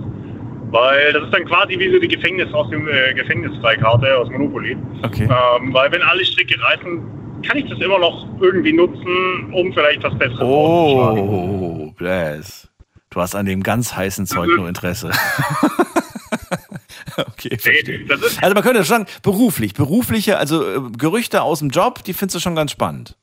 Weil 0.71 1.13
das 1.13 1.25
ist 1.25 1.33
dann 1.33 1.45
quasi 1.45 1.77
wie 1.77 1.91
so 1.91 1.99
die 1.99 2.07
Gefängnis 2.07 2.51
aus 2.53 2.69
dem 2.69 2.87
äh, 2.87 3.13
Gefängnisfreikarte 3.13 4.17
aus 4.17 4.29
Monopoly. 4.29 4.75
Okay. 5.03 5.23
Ähm, 5.23 5.73
weil 5.73 5.91
wenn 5.91 6.01
alle 6.01 6.25
Stricke 6.25 6.59
reißen, 6.59 7.01
kann 7.43 7.57
ich 7.57 7.69
das 7.69 7.79
immer 7.79 7.99
noch 7.99 8.25
irgendwie 8.39 8.73
nutzen, 8.73 9.53
um 9.53 9.71
vielleicht 9.73 10.03
was 10.03 10.17
Besseres. 10.17 10.41
Oh, 10.41 11.91
Bless. 11.95 12.69
Du 13.09 13.21
hast 13.21 13.35
an 13.35 13.45
dem 13.45 13.61
ganz 13.61 13.95
heißen 13.95 14.25
Zeug 14.25 14.49
nur 14.57 14.67
Interesse. 14.67 15.11
okay, 17.17 17.55
verstehe. 17.59 18.07
Also 18.41 18.55
man 18.55 18.63
könnte 18.63 18.83
sagen, 18.83 19.05
beruflich, 19.21 19.75
berufliche, 19.75 20.39
also 20.39 20.63
äh, 20.63 20.79
Gerüchte 20.97 21.43
aus 21.43 21.59
dem 21.59 21.69
Job, 21.69 22.03
die 22.03 22.13
findest 22.13 22.37
du 22.37 22.39
schon 22.39 22.55
ganz 22.55 22.71
spannend. 22.71 23.15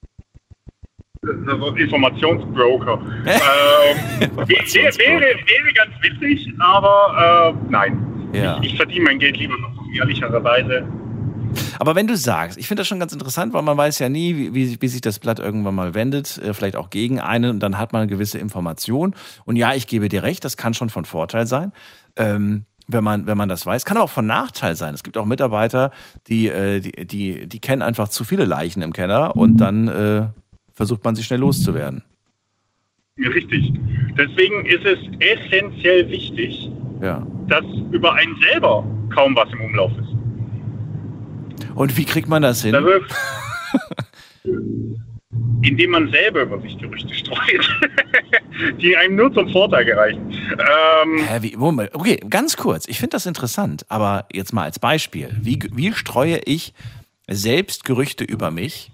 Informationsbroker. 1.76 2.98
ähm, 3.26 4.36
wäre, 4.36 4.48
wäre, 4.48 5.20
wäre 5.20 5.72
ganz 5.74 5.92
witzig, 6.00 6.52
aber 6.58 7.54
äh, 7.54 7.70
nein. 7.70 8.30
Ja. 8.32 8.58
Ich, 8.62 8.72
ich 8.72 8.76
verdiene 8.76 9.04
mein 9.04 9.18
Geld 9.18 9.36
lieber 9.36 9.54
noch 9.58 9.84
ehrlicherweise. 9.94 10.88
Aber 11.78 11.94
wenn 11.94 12.06
du 12.06 12.16
sagst, 12.16 12.58
ich 12.58 12.68
finde 12.68 12.82
das 12.82 12.88
schon 12.88 13.00
ganz 13.00 13.12
interessant, 13.12 13.52
weil 13.52 13.62
man 13.62 13.76
weiß 13.76 13.98
ja 13.98 14.08
nie, 14.08 14.36
wie, 14.36 14.54
wie, 14.54 14.80
wie 14.80 14.88
sich 14.88 15.00
das 15.00 15.18
Blatt 15.18 15.40
irgendwann 15.40 15.74
mal 15.74 15.94
wendet, 15.94 16.38
äh, 16.38 16.54
vielleicht 16.54 16.76
auch 16.76 16.88
gegen 16.88 17.20
einen 17.20 17.50
und 17.50 17.60
dann 17.60 17.76
hat 17.76 17.92
man 17.92 18.02
eine 18.02 18.10
gewisse 18.10 18.38
Information. 18.38 19.14
Und 19.44 19.56
ja, 19.56 19.74
ich 19.74 19.86
gebe 19.86 20.08
dir 20.08 20.22
recht, 20.22 20.44
das 20.44 20.56
kann 20.56 20.72
schon 20.72 20.88
von 20.88 21.04
Vorteil 21.04 21.46
sein. 21.46 21.72
Ähm, 22.16 22.64
wenn 22.86 23.04
man, 23.04 23.26
wenn 23.26 23.36
man 23.36 23.48
das 23.48 23.66
weiß, 23.66 23.84
kann 23.84 23.98
auch 23.98 24.10
von 24.10 24.26
Nachteil 24.26 24.74
sein. 24.74 24.94
Es 24.94 25.02
gibt 25.02 25.18
auch 25.18 25.26
Mitarbeiter, 25.26 25.90
die, 26.28 26.48
äh, 26.48 26.80
die, 26.80 27.06
die, 27.06 27.46
die 27.46 27.60
kennen 27.60 27.82
einfach 27.82 28.08
zu 28.08 28.24
viele 28.24 28.44
Leichen 28.46 28.82
im 28.82 28.92
Keller 28.92 29.36
und 29.36 29.58
dann 29.58 29.88
äh, 29.88 30.26
versucht 30.80 31.04
man 31.04 31.14
sie 31.14 31.22
schnell 31.22 31.40
loszuwerden. 31.40 32.02
Richtig. 33.18 33.70
Deswegen 34.16 34.64
ist 34.64 34.82
es 34.86 34.98
essentiell 35.20 36.08
wichtig, 36.08 36.70
Ja. 37.02 37.26
dass 37.48 37.66
über 37.92 38.14
einen 38.14 38.34
selber 38.40 38.82
kaum 39.14 39.36
was 39.36 39.52
im 39.52 39.60
Umlauf 39.60 39.92
ist. 39.98 41.68
Und 41.74 41.94
wie 41.98 42.06
kriegt 42.06 42.28
man 42.28 42.40
das 42.40 42.62
hin? 42.62 42.72
Das 42.72 42.82
indem 45.62 45.90
man 45.90 46.10
selber 46.10 46.44
über 46.44 46.58
sich 46.62 46.78
Gerüchte 46.78 47.12
streut, 47.12 47.78
die 48.80 48.96
einem 48.96 49.16
nur 49.16 49.30
zum 49.34 49.50
Vorteil 49.52 49.84
gereichen. 49.84 50.32
Ähm, 50.32 51.18
Hä, 51.18 51.38
wie, 51.42 51.56
Moment, 51.58 51.94
okay, 51.94 52.16
ganz 52.30 52.56
kurz. 52.56 52.88
Ich 52.88 52.96
finde 52.98 53.10
das 53.16 53.26
interessant, 53.26 53.84
aber 53.90 54.24
jetzt 54.32 54.54
mal 54.54 54.62
als 54.64 54.78
Beispiel. 54.78 55.28
Wie, 55.42 55.58
wie 55.74 55.92
streue 55.92 56.38
ich 56.46 56.72
selbst 57.28 57.84
Gerüchte 57.84 58.24
über 58.24 58.50
mich? 58.50 58.92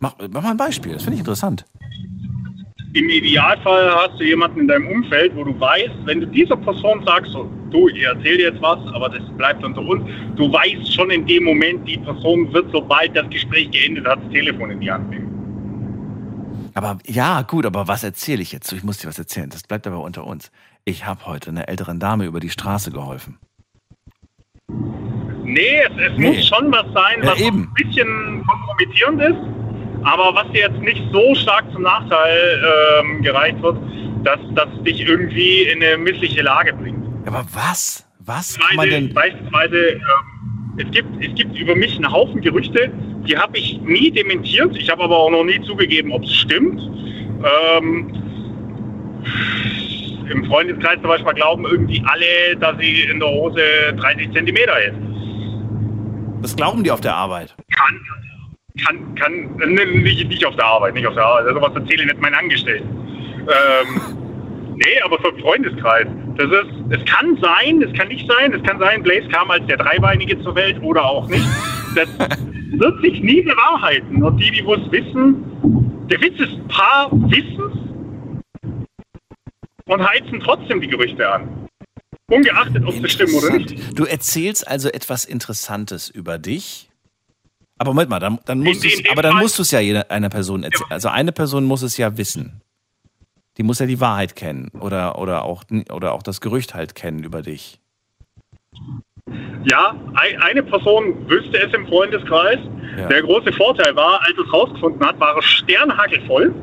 Mach, 0.00 0.14
mach 0.30 0.42
mal 0.42 0.50
ein 0.52 0.56
Beispiel, 0.56 0.92
das 0.94 1.02
finde 1.02 1.14
ich 1.14 1.20
interessant. 1.20 1.64
Im 2.94 3.08
Idealfall 3.10 3.90
hast 3.94 4.18
du 4.18 4.24
jemanden 4.24 4.60
in 4.60 4.68
deinem 4.68 4.88
Umfeld, 4.88 5.34
wo 5.36 5.44
du 5.44 5.58
weißt, 5.60 5.90
wenn 6.06 6.20
du 6.20 6.26
dieser 6.26 6.56
Person 6.56 7.02
sagst, 7.04 7.32
so, 7.32 7.48
du, 7.70 7.88
ich 7.88 8.02
erzähl 8.02 8.38
dir 8.38 8.46
jetzt 8.50 8.62
was, 8.62 8.78
aber 8.94 9.08
das 9.10 9.22
bleibt 9.36 9.62
unter 9.62 9.82
uns, 9.82 10.02
du 10.36 10.50
weißt 10.50 10.94
schon 10.94 11.10
in 11.10 11.26
dem 11.26 11.44
Moment, 11.44 11.86
die 11.86 11.98
Person 11.98 12.52
wird, 12.52 12.70
sobald 12.72 13.14
das 13.16 13.28
Gespräch 13.30 13.70
geendet 13.70 14.06
hat, 14.06 14.22
das 14.24 14.32
Telefon 14.32 14.70
in 14.70 14.80
die 14.80 14.90
Hand 14.90 15.10
nehmen. 15.10 16.70
Aber 16.74 16.98
ja, 17.06 17.42
gut, 17.42 17.66
aber 17.66 17.88
was 17.88 18.04
erzähle 18.04 18.40
ich 18.40 18.52
jetzt? 18.52 18.72
Ich 18.72 18.84
muss 18.84 18.98
dir 18.98 19.08
was 19.08 19.18
erzählen, 19.18 19.50
das 19.50 19.64
bleibt 19.64 19.86
aber 19.86 20.00
unter 20.00 20.26
uns. 20.26 20.50
Ich 20.84 21.04
habe 21.06 21.26
heute 21.26 21.50
einer 21.50 21.68
älteren 21.68 21.98
Dame 22.00 22.24
über 22.24 22.40
die 22.40 22.50
Straße 22.50 22.90
geholfen. 22.90 23.38
Nee, 25.44 25.80
es, 25.80 26.12
es 26.12 26.18
Nee. 26.18 26.28
muss 26.36 26.46
schon 26.46 26.70
was 26.72 26.86
sein, 26.94 27.22
Ja, 27.22 27.32
was 27.32 27.40
eben. 27.40 27.62
ein 27.64 27.74
bisschen 27.74 28.44
kompromittierend 28.46 29.22
ist, 29.22 29.36
aber 30.08 30.34
was 30.34 30.50
dir 30.52 30.62
jetzt 30.62 30.80
nicht 30.80 31.02
so 31.12 31.34
stark 31.34 31.70
zum 31.72 31.82
Nachteil 31.82 32.62
ähm, 33.00 33.22
gereicht 33.22 33.60
wird, 33.60 33.76
dass 34.24 34.40
das 34.54 34.68
dich 34.82 35.06
irgendwie 35.06 35.62
in 35.62 35.82
eine 35.82 35.98
missliche 35.98 36.42
Lage 36.42 36.72
bringt. 36.72 37.04
Aber 37.26 37.44
was? 37.52 38.06
Was 38.20 38.58
kann 38.58 38.76
man 38.76 38.88
Beispielsweise, 38.88 39.06
denn. 39.06 39.14
beispielsweise 39.14 39.88
ähm, 39.92 40.78
es, 40.78 40.90
gibt, 40.90 41.24
es 41.24 41.34
gibt 41.34 41.58
über 41.58 41.76
mich 41.76 41.96
einen 41.96 42.10
Haufen 42.10 42.40
Gerüchte, 42.40 42.90
die 43.26 43.36
habe 43.36 43.58
ich 43.58 43.80
nie 43.82 44.10
dementiert. 44.10 44.76
Ich 44.76 44.88
habe 44.90 45.04
aber 45.04 45.16
auch 45.18 45.30
noch 45.30 45.44
nie 45.44 45.60
zugegeben, 45.62 46.12
ob 46.12 46.24
es 46.24 46.34
stimmt. 46.34 46.80
Ähm, 47.78 48.10
Im 50.30 50.44
Freundeskreis 50.46 51.00
zum 51.00 51.08
Beispiel 51.08 51.34
glauben 51.34 51.64
irgendwie 51.64 52.02
alle, 52.06 52.56
dass 52.58 52.78
sie 52.78 53.02
in 53.02 53.20
der 53.20 53.28
Hose 53.28 53.60
30 53.96 54.32
Zentimeter 54.32 54.82
ist. 54.82 54.96
Das 56.40 56.56
glauben 56.56 56.82
die 56.82 56.90
auf 56.90 57.00
der 57.00 57.14
Arbeit. 57.14 57.54
Kann, 57.70 58.00
kann, 58.84 59.14
kann, 59.14 59.60
äh, 59.60 59.66
nicht, 59.66 60.28
nicht 60.28 60.44
auf 60.46 60.56
der 60.56 60.66
Arbeit, 60.66 60.94
nicht 60.94 61.06
auf 61.06 61.14
der 61.14 61.24
Arbeit. 61.24 61.46
Also 61.46 61.60
was 61.60 61.74
erzähle 61.74 62.02
ich 62.02 62.08
nicht 62.12 62.20
meinen 62.20 62.34
Angestellten. 62.34 62.88
Ähm, 63.38 64.00
nee, 64.74 65.00
aber 65.04 65.18
so 65.22 65.30
im 65.30 65.38
Freundeskreis. 65.40 66.06
Das 66.36 66.46
ist, 66.46 66.72
es 66.90 67.04
kann 67.04 67.36
sein, 67.40 67.82
es 67.82 67.92
kann 67.98 68.08
nicht 68.08 68.30
sein, 68.30 68.52
es 68.52 68.62
kann 68.62 68.78
sein, 68.78 69.02
Blaze 69.02 69.28
kam 69.28 69.50
als 69.50 69.66
der 69.66 69.76
Dreibeinige 69.76 70.40
zur 70.42 70.54
Welt 70.54 70.80
oder 70.82 71.04
auch 71.04 71.28
nicht. 71.28 71.46
Das 71.94 72.08
wird 72.72 73.02
sich 73.02 73.20
nie 73.20 73.42
bewahrheiten. 73.42 74.22
Und 74.22 74.38
die, 74.38 74.50
die 74.50 74.60
es 74.60 74.92
wissen, 74.92 75.44
der 76.10 76.20
Witz 76.20 76.38
ist, 76.38 76.52
ein 76.52 76.68
paar 76.68 77.10
wissen's 77.12 77.88
und 79.86 80.08
heizen 80.08 80.40
trotzdem 80.40 80.80
die 80.80 80.88
Gerüchte 80.88 81.28
an. 81.28 81.68
Ungeachtet, 82.30 82.84
ob 82.84 82.92
sie 82.92 83.08
stimmen 83.08 83.34
oder 83.34 83.50
nicht. 83.56 83.98
Du 83.98 84.04
erzählst 84.04 84.68
also 84.68 84.90
etwas 84.90 85.24
Interessantes 85.24 86.10
über 86.10 86.38
dich. 86.38 86.87
Aber 87.78 87.90
Moment 87.90 88.10
mal, 88.10 88.18
dann, 88.18 88.38
dann 88.44 88.58
musst 88.60 88.82
dem 88.82 88.90
aber 89.10 89.22
dann 89.22 89.32
Fall- 89.32 89.42
musst 89.42 89.58
du 89.58 89.62
es 89.62 89.70
ja 89.70 89.80
jeder, 89.80 90.10
einer 90.10 90.28
Person 90.28 90.64
erzählen. 90.64 90.90
Also 90.90 91.08
eine 91.08 91.32
Person 91.32 91.64
muss 91.64 91.82
es 91.82 91.96
ja 91.96 92.16
wissen. 92.16 92.60
Die 93.56 93.62
muss 93.62 93.78
ja 93.80 93.86
die 93.86 94.00
Wahrheit 94.00 94.36
kennen 94.36 94.70
oder, 94.80 95.18
oder, 95.18 95.44
auch, 95.44 95.64
oder 95.92 96.12
auch 96.12 96.22
das 96.22 96.40
Gerücht 96.40 96.74
halt 96.74 96.94
kennen 96.94 97.24
über 97.24 97.42
dich. 97.42 97.80
Ja, 99.70 99.94
ein, 100.14 100.40
eine 100.42 100.62
Person 100.62 101.28
wüsste 101.28 101.58
es 101.58 101.72
im 101.74 101.86
Freundeskreis. 101.86 102.58
Ja. 102.96 103.08
Der 103.08 103.22
große 103.22 103.52
Vorteil 103.52 103.94
war, 103.96 104.20
als 104.22 104.36
es 104.38 104.52
rausgefunden 104.52 105.04
hat, 105.06 105.18
war 105.20 105.36
es 105.38 105.44
sternhagelvoll 105.44 106.54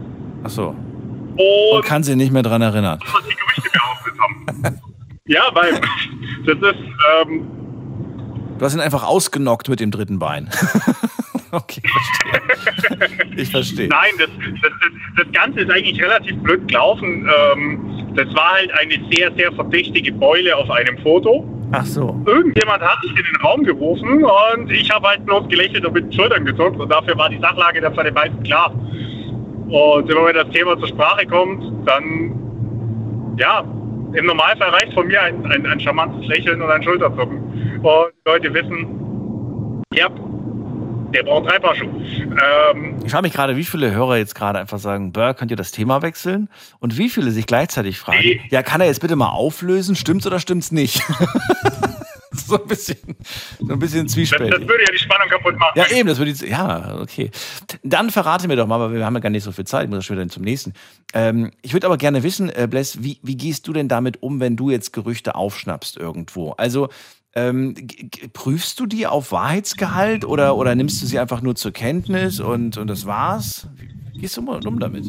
Ach 0.43 0.49
so. 0.49 0.69
und 0.69 1.39
Und 1.77 1.85
kann 1.85 2.03
sie 2.03 2.15
nicht 2.15 2.31
mehr 2.31 2.43
dran 2.43 2.61
erinnern. 2.61 2.99
was 3.01 3.23
die 3.27 3.35
Gerüchte 3.35 3.69
behauptet 3.71 4.13
haben. 4.19 4.81
ja, 5.27 5.43
weil 5.53 5.73
das 6.45 6.57
ist, 6.75 6.83
ähm, 7.21 7.47
Du 8.57 8.63
hast 8.63 8.73
ihn 8.73 8.79
einfach 8.81 9.03
ausgenockt 9.03 9.67
mit 9.67 9.79
dem 9.79 9.91
dritten 9.91 10.17
Bein. 10.17 10.49
okay, 11.51 11.81
verstehe. 11.83 13.33
Ich 13.35 13.51
verstehe. 13.51 13.87
nein, 13.89 14.11
das, 14.17 14.29
das, 14.61 14.71
das, 15.17 15.33
Ganze 15.33 15.61
ist 15.61 15.71
eigentlich 15.71 16.01
relativ 16.01 16.37
blöd 16.37 16.65
gelaufen. 16.67 17.29
Ähm, 17.53 18.13
das 18.15 18.33
war 18.33 18.53
halt 18.53 18.71
eine 18.79 18.97
sehr, 19.11 19.33
sehr 19.35 19.51
verdächtige 19.51 20.13
Beule 20.13 20.55
auf 20.55 20.69
einem 20.69 20.97
Foto. 20.99 21.45
Ach 21.71 21.85
so. 21.85 22.21
Irgendjemand 22.25 22.81
hat 22.81 23.01
sich 23.01 23.11
in 23.11 23.25
den 23.25 23.35
Raum 23.43 23.63
gerufen 23.63 24.23
und 24.23 24.71
ich 24.71 24.89
habe 24.89 25.09
halt 25.09 25.25
bloß 25.25 25.49
gelächelt 25.49 25.85
und 25.85 25.93
mit 25.93 26.05
den 26.05 26.13
Schultern 26.13 26.45
gezuckt 26.45 26.79
und 26.79 26.89
dafür 26.89 27.17
war 27.17 27.29
die 27.29 27.39
Sachlage 27.39 27.81
dann 27.81 27.93
von 27.93 28.05
den 28.05 28.13
meisten 28.13 28.41
klar. 28.43 28.71
Und 28.71 30.09
immer 30.09 30.25
wenn 30.27 30.35
das 30.35 30.49
Thema 30.51 30.77
zur 30.79 30.87
Sprache 30.87 31.25
kommt, 31.25 31.87
dann, 31.87 33.35
ja, 33.37 33.65
im 34.13 34.25
Normalfall 34.25 34.69
reicht 34.69 34.93
von 34.93 35.07
mir 35.07 35.21
ein, 35.21 35.45
ein, 35.45 35.65
ein 35.65 35.79
charmantes 35.79 36.27
Lächeln 36.27 36.61
und 36.61 36.69
ein 36.71 36.83
Schulterzucken. 36.83 37.37
Und 37.83 38.11
die 38.25 38.29
Leute 38.29 38.53
wissen, 38.53 39.81
ja, 39.93 40.07
der 41.13 41.23
braucht 41.23 41.49
drei 41.49 41.59
Paar 41.59 41.75
Schuhe. 41.75 41.89
Ähm, 42.73 42.95
Ich 43.05 43.11
frage 43.11 43.23
mich 43.23 43.33
gerade, 43.33 43.55
wie 43.55 43.63
viele 43.63 43.91
Hörer 43.93 44.17
jetzt 44.17 44.35
gerade 44.35 44.59
einfach 44.59 44.79
sagen, 44.79 45.11
Burr, 45.13 45.33
könnt 45.33 45.51
ihr 45.51 45.57
das 45.57 45.71
Thema 45.71 46.01
wechseln? 46.01 46.49
Und 46.79 46.97
wie 46.97 47.09
viele 47.09 47.31
sich 47.31 47.45
gleichzeitig 47.47 47.99
fragen, 47.99 48.19
Nee. 48.21 48.41
ja, 48.49 48.63
kann 48.63 48.81
er 48.81 48.87
jetzt 48.87 49.01
bitte 49.01 49.15
mal 49.15 49.29
auflösen, 49.29 49.95
stimmt's 49.95 50.27
oder 50.27 50.39
stimmt's 50.39 50.71
nicht? 50.71 51.01
so 52.47 52.61
ein 52.61 52.67
bisschen, 52.67 52.97
so 53.59 53.73
ein 53.73 53.79
bisschen 53.79 54.03
das, 54.03 54.07
das 54.07 54.13
zwiespältig. 54.13 54.67
würde 54.67 54.83
ja 54.83 54.91
die 54.91 54.99
Spannung 54.99 55.29
kaputt 55.29 55.57
machen. 55.57 55.73
Ja, 55.75 55.85
eben, 55.91 56.07
das 56.07 56.17
würde 56.17 56.31
ich, 56.31 56.41
ja, 56.41 56.99
okay. 56.99 57.31
Dann 57.83 58.09
verrate 58.09 58.47
mir 58.47 58.55
doch 58.55 58.67
mal, 58.67 58.79
weil 58.79 58.93
wir 58.93 59.05
haben 59.05 59.15
ja 59.15 59.19
gar 59.19 59.29
nicht 59.29 59.43
so 59.43 59.51
viel 59.51 59.65
Zeit, 59.65 59.85
ich 59.85 59.89
muss 59.89 59.97
ja 59.97 60.01
schon 60.01 60.17
wieder 60.17 60.29
zum 60.29 60.43
nächsten. 60.43 60.73
Ähm, 61.13 61.51
ich 61.61 61.73
würde 61.73 61.87
aber 61.87 61.97
gerne 61.97 62.23
wissen, 62.23 62.49
äh, 62.49 62.67
Bless, 62.69 63.03
wie, 63.03 63.19
wie 63.23 63.37
gehst 63.37 63.67
du 63.67 63.73
denn 63.73 63.87
damit 63.87 64.21
um, 64.21 64.39
wenn 64.39 64.55
du 64.55 64.69
jetzt 64.69 64.93
Gerüchte 64.93 65.35
aufschnappst 65.35 65.97
irgendwo? 65.97 66.51
Also, 66.51 66.89
ähm, 67.35 67.75
prüfst 68.31 68.79
du 68.79 68.85
die 68.85 69.07
auf 69.07 69.31
Wahrheitsgehalt 69.31 70.23
oder, 70.23 70.55
oder 70.55 70.73
nimmst 70.73 71.01
du 71.01 71.05
sie 71.05 71.19
einfach 71.19 71.41
nur 71.41 71.55
zur 71.55 71.73
Kenntnis 71.73 72.39
und, 72.39 72.77
und 72.77 72.87
das 72.87 73.05
war's? 73.05 73.67
Wie 74.13 74.21
gehst 74.21 74.37
du 74.37 74.41
um, 74.41 74.47
um 74.47 74.79
damit? 74.79 75.05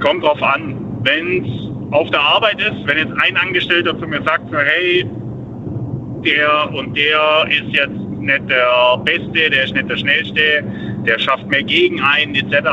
Kommt 0.00 0.24
drauf 0.24 0.42
an. 0.42 1.00
Wenn 1.04 1.44
es 1.44 1.71
auf 1.92 2.10
der 2.10 2.20
Arbeit 2.20 2.60
ist, 2.60 2.86
wenn 2.86 2.98
jetzt 2.98 3.12
ein 3.22 3.36
Angestellter 3.36 3.98
zu 3.98 4.06
mir 4.06 4.22
sagt, 4.22 4.50
so, 4.50 4.58
hey, 4.58 5.06
der 6.24 6.72
und 6.72 6.96
der 6.96 7.46
ist 7.48 7.74
jetzt 7.74 7.98
nicht 8.18 8.50
der 8.50 8.98
Beste, 9.04 9.50
der 9.50 9.64
ist 9.64 9.74
nicht 9.74 9.90
der 9.90 9.96
Schnellste, 9.96 10.64
der 11.06 11.18
schafft 11.18 11.46
mehr 11.48 11.62
gegen 11.62 12.00
einen 12.00 12.34
etc. 12.34 12.68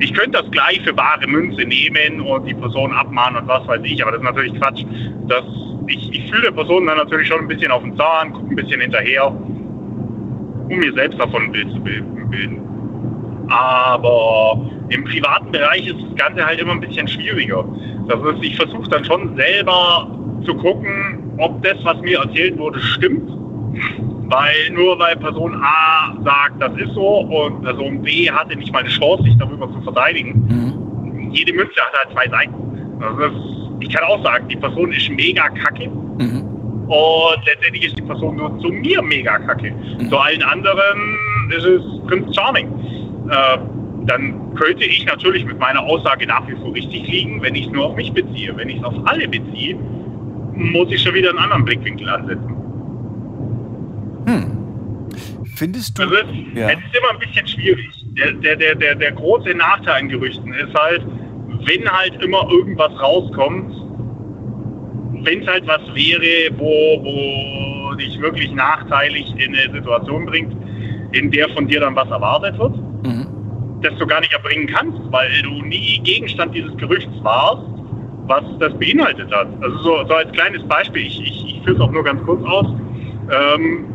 Ich 0.00 0.12
könnte 0.12 0.42
das 0.42 0.50
gleich 0.50 0.80
für 0.82 0.92
bare 0.92 1.26
Münze 1.26 1.62
nehmen 1.62 2.20
und 2.20 2.44
die 2.46 2.54
Person 2.54 2.92
abmahnen 2.92 3.42
und 3.42 3.48
was 3.48 3.66
weiß 3.66 3.80
ich, 3.84 4.02
aber 4.02 4.12
das 4.12 4.20
ist 4.20 4.26
natürlich 4.26 4.60
Quatsch. 4.60 4.84
Das, 5.28 5.44
ich, 5.86 6.10
ich 6.12 6.30
fühle 6.30 6.42
der 6.42 6.50
Person 6.50 6.86
dann 6.86 6.98
natürlich 6.98 7.28
schon 7.28 7.40
ein 7.40 7.48
bisschen 7.48 7.70
auf 7.70 7.82
den 7.82 7.96
Zahn, 7.96 8.32
gucke 8.32 8.50
ein 8.50 8.56
bisschen 8.56 8.80
hinterher, 8.80 9.28
um 9.28 10.68
mir 10.68 10.92
selbst 10.92 11.18
davon 11.18 11.44
ein 11.44 11.52
Bild 11.52 11.70
zu 11.70 11.80
bilden. 11.80 12.60
Aber 13.48 14.58
im 14.94 15.04
privaten 15.04 15.50
Bereich 15.50 15.86
ist 15.86 15.96
das 16.00 16.16
Ganze 16.16 16.46
halt 16.46 16.60
immer 16.60 16.72
ein 16.72 16.80
bisschen 16.80 17.08
schwieriger. 17.08 17.64
Das 18.08 18.20
ist, 18.20 18.42
ich 18.44 18.56
versuche 18.56 18.88
dann 18.90 19.04
schon 19.04 19.36
selber 19.36 20.08
zu 20.44 20.54
gucken, 20.54 21.34
ob 21.38 21.62
das, 21.62 21.76
was 21.82 22.00
mir 22.00 22.18
erzählt 22.18 22.58
wurde, 22.58 22.78
stimmt. 22.80 23.30
Weil 24.26 24.70
nur 24.72 24.98
weil 24.98 25.16
Person 25.16 25.54
A 25.62 26.16
sagt, 26.24 26.60
das 26.60 26.72
ist 26.78 26.94
so 26.94 27.20
und 27.20 27.62
Person 27.62 28.02
B 28.02 28.30
hatte 28.30 28.56
nicht 28.56 28.72
mal 28.72 28.80
eine 28.80 28.88
Chance, 28.88 29.24
sich 29.24 29.36
darüber 29.36 29.70
zu 29.72 29.80
verteidigen. 29.82 30.32
Mhm. 30.48 31.30
Jede 31.32 31.52
Münze 31.52 31.74
hat 31.80 31.92
halt 31.98 32.12
zwei 32.12 32.28
Seiten. 32.28 32.54
Ist, 33.20 33.80
ich 33.80 33.94
kann 33.94 34.04
auch 34.04 34.22
sagen, 34.22 34.48
die 34.48 34.56
Person 34.56 34.92
ist 34.92 35.08
mega 35.10 35.48
kacke. 35.50 35.88
Mhm. 35.88 36.42
Und 36.86 37.46
letztendlich 37.46 37.86
ist 37.86 37.98
die 37.98 38.02
Person 38.02 38.36
nur 38.36 38.58
zu 38.60 38.68
mir 38.68 39.02
mega 39.02 39.38
kacke. 39.40 39.72
Mhm. 39.72 40.08
Zu 40.08 40.16
allen 40.16 40.42
anderen 40.42 41.18
ist 41.50 41.64
es 41.64 41.82
Prince 42.06 42.32
Charming. 42.34 42.68
Äh, 43.30 43.58
dann 44.06 44.54
könnte 44.54 44.84
ich 44.84 45.04
natürlich 45.06 45.44
mit 45.44 45.58
meiner 45.58 45.80
Aussage 45.82 46.26
nach 46.26 46.46
wie 46.48 46.54
vor 46.56 46.74
richtig 46.74 47.06
liegen, 47.08 47.40
wenn 47.42 47.54
ich 47.54 47.66
es 47.66 47.72
nur 47.72 47.86
auf 47.86 47.96
mich 47.96 48.12
beziehe. 48.12 48.56
Wenn 48.56 48.68
ich 48.68 48.78
es 48.78 48.84
auf 48.84 48.94
alle 49.06 49.26
beziehe, 49.28 49.76
muss 50.54 50.90
ich 50.92 51.00
schon 51.02 51.14
wieder 51.14 51.30
einen 51.30 51.38
anderen 51.38 51.64
Blickwinkel 51.64 52.08
ansetzen. 52.08 52.50
Findest 55.56 55.98
du? 55.98 56.02
Also 56.02 56.14
es, 56.16 56.26
Ja. 56.54 56.68
es 56.70 56.78
ist 56.78 56.96
immer 56.98 57.10
ein 57.12 57.18
bisschen 57.18 57.46
schwierig. 57.46 57.88
Der, 58.18 58.32
der, 58.32 58.56
der, 58.56 58.74
der, 58.74 58.94
der 58.96 59.12
große 59.12 59.54
Nachteil 59.54 60.02
an 60.02 60.08
Gerüchten 60.08 60.52
ist 60.52 60.74
halt, 60.74 61.02
wenn 61.66 61.88
halt 61.88 62.22
immer 62.22 62.48
irgendwas 62.50 62.90
rauskommt, 63.00 63.72
wenn 65.24 65.42
es 65.42 65.46
halt 65.48 65.66
was 65.66 65.80
wäre, 65.94 66.50
wo, 66.58 67.02
wo 67.02 67.94
dich 67.94 68.20
wirklich 68.20 68.52
nachteilig 68.52 69.32
in 69.38 69.54
eine 69.56 69.72
Situation 69.72 70.26
bringt, 70.26 70.54
in 71.12 71.30
der 71.30 71.48
von 71.50 71.66
dir 71.68 71.80
dann 71.80 71.94
was 71.96 72.08
erwartet 72.10 72.58
wird, 72.58 72.76
Mhm. 73.04 73.26
Das 73.84 73.96
du 73.98 74.06
gar 74.06 74.20
nicht 74.20 74.32
erbringen 74.32 74.66
kannst, 74.66 74.98
weil 75.10 75.30
du 75.42 75.62
nie 75.62 76.00
Gegenstand 76.02 76.54
dieses 76.54 76.76
Gerüchts 76.76 77.12
warst, 77.22 77.62
was 78.26 78.42
das 78.58 78.72
beinhaltet 78.78 79.32
hat. 79.34 79.48
Also 79.60 79.76
so, 79.78 80.04
so 80.08 80.14
als 80.14 80.32
kleines 80.32 80.62
Beispiel, 80.66 81.06
ich, 81.06 81.20
ich, 81.20 81.46
ich 81.56 81.62
führe 81.64 81.76
es 81.76 81.80
auch 81.80 81.90
nur 81.90 82.02
ganz 82.04 82.22
kurz 82.24 82.44
aus. 82.44 82.66
Ähm, 83.30 83.86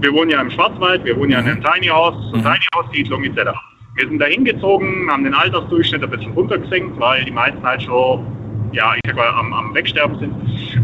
wir 0.00 0.12
wohnen 0.12 0.30
ja 0.30 0.40
im 0.40 0.50
Schwarzwald, 0.50 1.04
wir 1.04 1.16
wohnen 1.16 1.30
ja 1.30 1.40
in 1.40 1.46
einem 1.46 1.64
Tiny 1.64 1.86
House, 1.86 2.14
so 2.30 2.36
Mhm. 2.36 2.42
Tiny 2.42 2.66
House 2.74 2.86
Siedlung 2.92 3.24
etc. 3.24 3.50
Wir 3.96 4.08
sind 4.08 4.18
da 4.18 4.26
hingezogen, 4.26 5.08
haben 5.10 5.24
den 5.24 5.34
Altersdurchschnitt 5.34 6.02
ein 6.02 6.10
bisschen 6.10 6.32
runtergesenkt, 6.32 6.98
weil 7.00 7.24
die 7.24 7.30
meisten 7.30 7.62
halt 7.62 7.82
schon, 7.82 8.26
ja, 8.72 8.92
ich 8.96 9.00
sag 9.06 9.16
mal, 9.16 9.28
am, 9.28 9.52
am 9.52 9.74
Wegsterben 9.74 10.18
sind. 10.18 10.34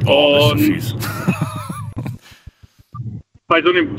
Oh, 0.07 0.53
Und. 0.53 0.97
Bei 3.51 3.61
so 3.63 3.71
einem 3.71 3.97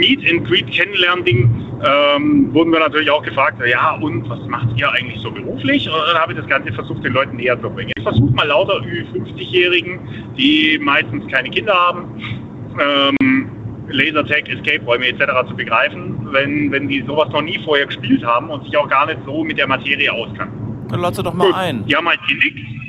Meet 0.00 0.28
and 0.28 0.44
Greet 0.44 0.70
Kennenlernen-Ding 0.72 1.48
ähm, 1.84 2.52
wurden 2.52 2.72
wir 2.72 2.80
natürlich 2.80 3.08
auch 3.10 3.22
gefragt, 3.22 3.62
ja 3.64 3.94
und 3.94 4.28
was 4.28 4.40
macht 4.48 4.76
ihr 4.76 4.90
eigentlich 4.90 5.20
so 5.20 5.30
beruflich? 5.30 5.88
Und 5.88 5.94
dann 5.94 6.20
habe 6.20 6.32
ich 6.32 6.38
das 6.38 6.48
Ganze 6.48 6.72
versucht, 6.72 7.04
den 7.04 7.12
Leuten 7.12 7.36
näher 7.36 7.60
zu 7.60 7.70
bringen. 7.70 7.92
Ich 7.96 8.02
versuche 8.02 8.32
mal 8.34 8.46
lauter 8.48 8.80
Ü50-Jährigen, 8.80 10.00
die 10.36 10.80
meistens 10.82 11.24
keine 11.30 11.48
Kinder 11.50 11.72
haben, 11.72 12.20
ähm, 12.80 13.50
Lasertag, 13.88 14.48
Escape-Räume 14.48 15.06
etc. 15.06 15.48
zu 15.48 15.54
begreifen, 15.54 16.18
wenn, 16.32 16.72
wenn 16.72 16.88
die 16.88 17.04
sowas 17.06 17.28
noch 17.28 17.42
nie 17.42 17.60
vorher 17.64 17.86
gespielt 17.86 18.24
haben 18.24 18.50
und 18.50 18.64
sich 18.64 18.76
auch 18.76 18.88
gar 18.88 19.06
nicht 19.06 19.18
so 19.24 19.44
mit 19.44 19.58
der 19.58 19.68
Materie 19.68 20.12
auskennen. 20.12 20.52
Dann 20.88 21.00
lad 21.00 21.14
sie 21.14 21.22
doch 21.22 21.34
mal 21.34 21.54
ein. 21.54 21.86
Die 21.86 21.94
haben 21.94 22.08
halt 22.08 22.20
genickt. 22.26 22.81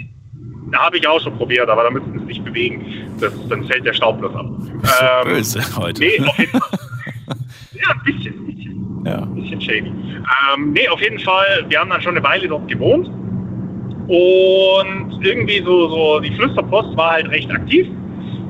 Da 0.73 0.79
habe 0.79 0.97
ich 0.97 1.07
auch 1.07 1.21
schon 1.21 1.37
probiert, 1.37 1.69
aber 1.69 1.83
da 1.83 1.91
müssten 1.91 2.19
sie 2.19 2.25
sich 2.25 2.41
bewegen. 2.41 2.83
das, 3.19 3.31
dann 3.47 3.63
fällt 3.65 3.85
der 3.85 3.93
Staub 3.93 4.17
bloß 4.19 4.33
ab. 4.33 4.47
Ähm, 4.47 5.23
böse 5.23 5.61
heute. 5.77 6.01
Nee, 6.01 6.19
auf 6.19 6.39
jeden 6.39 6.51
Fall. 6.51 6.79
ja, 7.73 7.89
ein 7.91 8.03
bisschen. 8.03 8.33
Ein 8.33 8.45
bisschen, 8.47 9.03
ja. 9.05 9.21
ein 9.21 9.35
bisschen 9.35 9.61
shady. 9.61 9.91
Ähm, 10.55 10.73
nee, 10.73 10.87
auf 10.89 10.99
jeden 10.99 11.19
Fall, 11.19 11.63
wir 11.69 11.79
haben 11.79 11.91
dann 11.91 12.01
schon 12.01 12.17
eine 12.17 12.25
Weile 12.25 12.47
dort 12.47 12.67
gewohnt. 12.67 13.07
Und 14.07 15.19
irgendwie 15.21 15.61
so, 15.63 15.89
so 15.89 16.19
die 16.19 16.33
Flüsterpost 16.33 16.97
war 16.97 17.11
halt 17.11 17.29
recht 17.29 17.51
aktiv. 17.51 17.87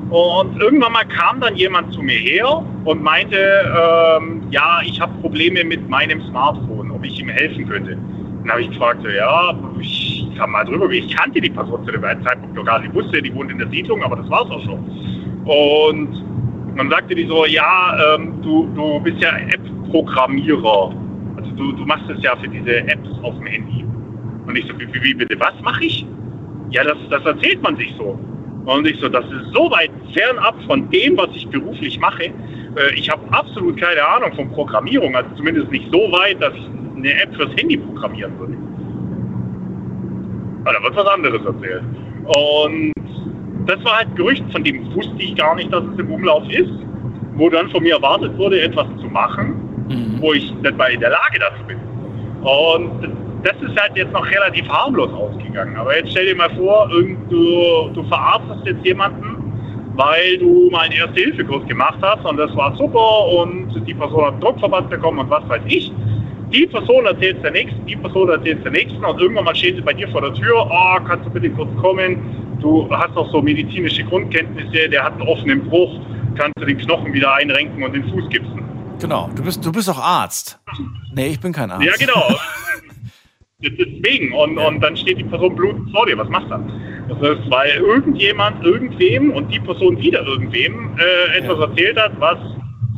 Und 0.08 0.58
irgendwann 0.62 0.92
mal 0.92 1.04
kam 1.04 1.42
dann 1.42 1.56
jemand 1.56 1.92
zu 1.92 2.00
mir 2.00 2.16
her 2.16 2.64
und 2.84 3.02
meinte, 3.02 3.36
ähm, 3.36 4.44
ja, 4.50 4.80
ich 4.82 4.98
habe 4.98 5.12
Probleme 5.20 5.62
mit 5.62 5.90
meinem 5.90 6.22
Smartphone, 6.28 6.90
ob 6.90 7.04
ich 7.04 7.20
ihm 7.20 7.28
helfen 7.28 7.68
könnte. 7.68 7.98
Dann 8.44 8.52
habe 8.52 8.60
ich 8.60 8.68
gefragt, 8.68 9.00
so, 9.02 9.08
ja, 9.08 9.54
ich 9.80 10.28
kann 10.36 10.50
mal 10.50 10.64
drüber 10.64 10.86
gehen. 10.88 11.06
Ich 11.06 11.16
kannte 11.16 11.40
die 11.40 11.48
Person 11.48 11.82
zu 11.86 11.92
dem 11.92 12.02
Zeitpunkt 12.02 12.54
noch 12.54 12.64
gar 12.64 12.78
nicht. 12.78 12.90
Ich 12.90 12.94
wusste, 12.94 13.22
die 13.22 13.34
wohnt 13.34 13.50
in 13.50 13.56
der 13.56 13.68
Siedlung, 13.70 14.02
aber 14.02 14.16
das 14.16 14.28
war 14.28 14.44
es 14.44 14.50
auch 14.50 14.62
schon. 14.62 14.84
Und 15.46 16.24
dann 16.76 16.90
sagte 16.90 17.14
die 17.14 17.26
so, 17.26 17.46
ja, 17.46 18.14
ähm, 18.14 18.42
du, 18.42 18.68
du 18.74 19.00
bist 19.00 19.18
ja 19.22 19.30
App-Programmierer. 19.30 20.94
Also 21.36 21.50
du, 21.56 21.72
du 21.72 21.86
machst 21.86 22.10
es 22.10 22.22
ja 22.22 22.36
für 22.36 22.48
diese 22.48 22.80
Apps 22.80 23.08
auf 23.22 23.34
dem 23.36 23.46
Handy. 23.46 23.84
Und 24.46 24.56
ich 24.56 24.66
so, 24.66 24.78
wie, 24.78 25.02
wie 25.02 25.14
bitte, 25.14 25.40
was 25.40 25.54
mache 25.62 25.84
ich? 25.84 26.06
Ja, 26.70 26.84
das, 26.84 26.98
das 27.08 27.24
erzählt 27.24 27.62
man 27.62 27.76
sich 27.76 27.94
so. 27.96 28.18
Und 28.64 28.86
ich 28.86 28.98
so, 28.98 29.08
das 29.08 29.24
ist 29.26 29.52
so 29.52 29.70
weit 29.70 29.90
fernab 30.12 30.54
von 30.66 30.88
dem, 30.90 31.16
was 31.16 31.28
ich 31.34 31.46
beruflich 31.48 31.98
mache. 31.98 32.24
Äh, 32.24 32.94
ich 32.94 33.10
habe 33.10 33.22
absolut 33.30 33.78
keine 33.78 34.06
Ahnung 34.06 34.32
von 34.34 34.50
Programmierung, 34.52 35.14
also 35.14 35.28
zumindest 35.36 35.70
nicht 35.70 35.86
so 35.92 36.10
weit, 36.12 36.42
dass 36.42 36.54
ich 36.54 36.66
eine 36.96 37.22
App 37.22 37.34
fürs 37.36 37.50
Handy 37.56 37.76
programmieren 37.76 38.38
würde. 38.38 38.56
Aber 40.64 40.72
da 40.72 40.82
wird 40.82 40.96
was 40.96 41.06
anderes 41.06 41.44
erzählt. 41.44 41.82
Und 42.24 42.92
das 43.66 43.84
war 43.84 43.98
halt 43.98 44.16
Gerücht, 44.16 44.44
von 44.50 44.64
dem 44.64 44.94
wusste 44.94 45.14
ich 45.18 45.34
gar 45.36 45.54
nicht, 45.56 45.72
dass 45.72 45.84
es 45.84 45.98
im 45.98 46.10
Umlauf 46.10 46.48
ist, 46.50 46.72
wo 47.34 47.50
dann 47.50 47.68
von 47.70 47.82
mir 47.82 47.94
erwartet 47.94 48.36
wurde, 48.38 48.62
etwas 48.62 48.86
zu 49.00 49.06
machen, 49.08 49.86
mhm. 49.88 50.22
wo 50.22 50.32
ich 50.32 50.54
nicht 50.54 50.76
mal 50.76 50.90
in 50.90 51.00
der 51.00 51.10
Lage 51.10 51.38
dazu 51.38 51.62
bin. 51.66 51.78
Und 52.42 53.23
das 53.44 53.54
ist 53.60 53.78
halt 53.78 53.94
jetzt 53.94 54.12
noch 54.12 54.26
relativ 54.26 54.66
harmlos 54.68 55.12
ausgegangen. 55.12 55.76
Aber 55.76 55.96
jetzt 55.96 56.10
stell 56.10 56.26
dir 56.26 56.34
mal 56.34 56.50
vor, 56.56 56.88
du, 56.88 57.90
du 57.92 58.02
verarztest 58.04 58.64
jetzt 58.64 58.84
jemanden, 58.84 59.92
weil 59.94 60.38
du 60.38 60.70
mal 60.70 60.80
einen 60.80 60.92
Erste-Hilfe-Kurs 60.92 61.66
gemacht 61.68 61.98
hast 62.00 62.24
und 62.24 62.38
das 62.38 62.54
war 62.56 62.74
super 62.76 63.26
und 63.28 63.86
die 63.86 63.94
Person 63.94 64.24
hat 64.24 64.42
Druckverband 64.42 64.90
bekommen 64.90 65.20
und 65.20 65.30
was 65.30 65.46
weiß 65.48 65.62
ich. 65.66 65.92
Die 66.52 66.66
Person 66.66 67.04
erzählt 67.04 67.42
der 67.42 67.50
nächsten, 67.50 67.84
die 67.86 67.96
Person 67.96 68.28
erzählt 68.30 68.64
der 68.64 68.72
nächsten 68.72 69.04
und 69.04 69.20
irgendwann 69.20 69.44
mal 69.44 69.54
steht 69.54 69.76
sie 69.76 69.82
bei 69.82 69.92
dir 69.92 70.08
vor 70.08 70.22
der 70.22 70.32
Tür, 70.34 70.66
oh, 70.70 70.98
kannst 71.06 71.26
du 71.26 71.30
bitte 71.30 71.50
kurz 71.50 71.70
kommen, 71.80 72.58
du 72.60 72.88
hast 72.90 73.16
auch 73.16 73.30
so 73.30 73.42
medizinische 73.42 74.04
Grundkenntnisse, 74.04 74.88
der 74.88 75.04
hat 75.04 75.12
einen 75.14 75.22
offenen 75.22 75.68
Bruch, 75.68 76.00
kannst 76.36 76.52
du 76.58 76.64
den 76.64 76.78
Knochen 76.78 77.12
wieder 77.12 77.34
einrenken 77.34 77.82
und 77.82 77.92
den 77.92 78.08
Fuß 78.10 78.28
gipsen. 78.30 78.62
Genau, 79.00 79.28
du 79.34 79.42
bist, 79.42 79.64
du 79.64 79.72
bist 79.72 79.90
auch 79.90 79.98
Arzt. 79.98 80.58
Nee, 81.12 81.28
ich 81.28 81.40
bin 81.40 81.52
kein 81.52 81.70
Arzt. 81.70 81.84
Ja, 81.84 81.92
genau. 81.98 82.28
Deswegen. 83.70 84.32
Und, 84.32 84.58
und 84.58 84.80
dann 84.80 84.96
steht 84.96 85.18
die 85.18 85.24
Person 85.24 85.54
blutend 85.54 85.90
vor 85.90 86.06
dir. 86.06 86.18
Was 86.18 86.28
machst 86.28 86.50
du? 86.50 87.14
Das 87.14 87.38
ist, 87.38 87.50
weil 87.50 87.70
irgendjemand 87.76 88.64
irgendwem 88.64 89.32
und 89.32 89.52
die 89.52 89.60
Person 89.60 89.98
wieder 89.98 90.24
irgendwem 90.26 90.96
äh, 90.98 91.38
etwas 91.38 91.58
ja. 91.58 91.66
erzählt 91.66 92.00
hat, 92.00 92.12
was 92.18 92.38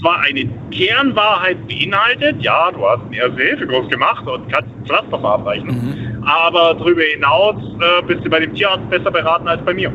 zwar 0.01 0.21
eine 0.21 0.49
Kernwahrheit 0.71 1.67
beinhaltet, 1.67 2.37
ja, 2.41 2.71
du 2.71 2.87
hast 2.87 3.03
einen 3.03 3.15
Erste-Hilfe-Kurs 3.15 3.89
gemacht 3.91 4.27
und 4.27 4.53
kannst 4.53 4.71
ein 4.71 4.87
Pflaster 4.87 5.19
verabreichen, 5.19 5.69
mhm. 5.69 6.23
aber 6.25 6.75
darüber 6.75 7.03
hinaus 7.03 7.57
äh, 7.81 8.03
bist 8.03 8.25
du 8.25 8.31
bei 8.31 8.41
dem 8.41 8.55
Tierarzt 8.55 8.89
besser 8.91 9.11
beraten 9.11 9.49
als 9.49 9.65
bei 9.65 9.75
mir. 9.75 9.93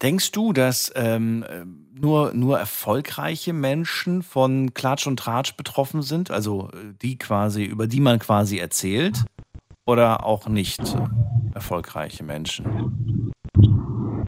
Denkst 0.00 0.32
du, 0.32 0.52
dass 0.52 0.92
ähm, 0.96 1.44
nur, 1.94 2.32
nur 2.34 2.58
erfolgreiche 2.58 3.52
Menschen 3.52 4.22
von 4.22 4.74
Klatsch 4.74 5.06
und 5.06 5.18
Tratsch 5.18 5.56
betroffen 5.56 6.02
sind? 6.02 6.30
Also 6.30 6.70
äh, 6.72 6.92
die 7.00 7.18
quasi, 7.18 7.64
über 7.64 7.86
die 7.86 8.00
man 8.00 8.18
quasi 8.18 8.58
erzählt? 8.58 9.24
Oder 9.86 10.24
auch 10.24 10.48
nicht 10.48 10.80
erfolgreiche 11.54 12.24
Menschen? 12.24 13.32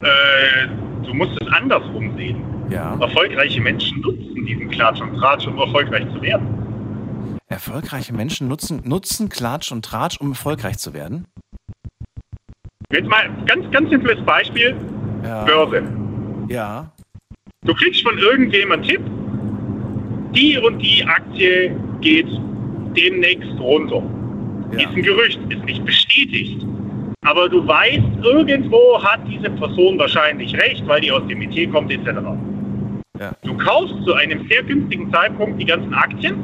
Äh, 0.00 0.68
du 1.02 1.14
musst 1.14 1.32
es 1.40 1.48
andersrum 1.48 2.14
sehen. 2.16 2.44
Ja. 2.70 2.94
Erfolgreiche 3.00 3.60
Menschen 3.60 4.00
nutzen 4.00 4.44
diesen 4.44 4.68
Klatsch 4.68 5.00
und 5.00 5.16
Tratsch, 5.16 5.46
um 5.46 5.58
erfolgreich 5.58 6.04
zu 6.12 6.20
werden. 6.20 7.38
Erfolgreiche 7.48 8.12
Menschen 8.12 8.48
nutzen, 8.48 8.82
nutzen 8.84 9.28
Klatsch 9.28 9.72
und 9.72 9.84
Tratsch, 9.84 10.18
um 10.20 10.30
erfolgreich 10.30 10.78
zu 10.78 10.92
werden? 10.92 11.26
Jetzt 12.92 13.08
mal 13.08 13.28
ganz, 13.46 13.70
ganz 13.70 13.88
simples 13.90 14.24
Beispiel. 14.24 14.76
Ja. 15.22 15.44
Börse. 15.44 15.82
Ja. 16.48 16.92
Du 17.66 17.74
kriegst 17.74 18.02
von 18.02 18.16
irgendwem 18.18 18.70
einen 18.72 18.82
Tipp, 18.82 19.00
die 20.34 20.56
und 20.58 20.78
die 20.78 21.04
Aktie 21.04 21.74
geht 22.00 22.28
demnächst 22.96 23.58
runter. 23.58 24.02
Ja. 24.72 24.78
Ist 24.78 24.96
ein 24.96 25.02
Gerücht, 25.02 25.40
ist 25.48 25.64
nicht 25.64 25.84
bestätigt. 25.84 26.64
Aber 27.22 27.48
du 27.48 27.66
weißt, 27.66 28.04
irgendwo 28.22 29.02
hat 29.02 29.20
diese 29.28 29.50
Person 29.50 29.98
wahrscheinlich 29.98 30.54
recht, 30.54 30.86
weil 30.86 31.00
die 31.00 31.10
aus 31.10 31.26
dem 31.26 31.42
IT 31.42 31.72
kommt 31.72 31.90
etc. 31.90 32.06
Ja. 33.18 33.32
Du 33.42 33.56
kaufst 33.56 33.96
zu 34.04 34.14
einem 34.14 34.46
sehr 34.48 34.62
günstigen 34.62 35.12
Zeitpunkt 35.12 35.60
die 35.60 35.64
ganzen 35.64 35.92
Aktien 35.92 36.34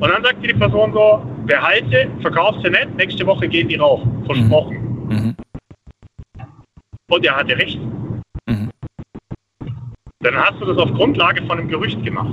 und 0.00 0.10
dann 0.10 0.24
sagt 0.24 0.42
dir 0.42 0.48
die 0.48 0.58
Person 0.58 0.92
so, 0.92 1.22
behalte, 1.46 2.08
verkaufst 2.20 2.64
du 2.64 2.70
nicht, 2.70 2.96
nächste 2.96 3.24
Woche 3.26 3.48
gehen 3.48 3.68
die 3.68 3.76
rauf. 3.76 4.00
Versprochen. 4.26 5.06
Mhm. 5.08 5.16
Mhm. 5.16 5.36
Und 7.08 7.24
er 7.24 7.36
hatte 7.36 7.56
recht 7.56 7.78
dann 10.30 10.44
hast 10.44 10.60
du 10.60 10.66
das 10.66 10.78
auf 10.78 10.92
Grundlage 10.92 11.44
von 11.46 11.58
einem 11.58 11.68
Gerücht 11.68 12.02
gemacht. 12.04 12.32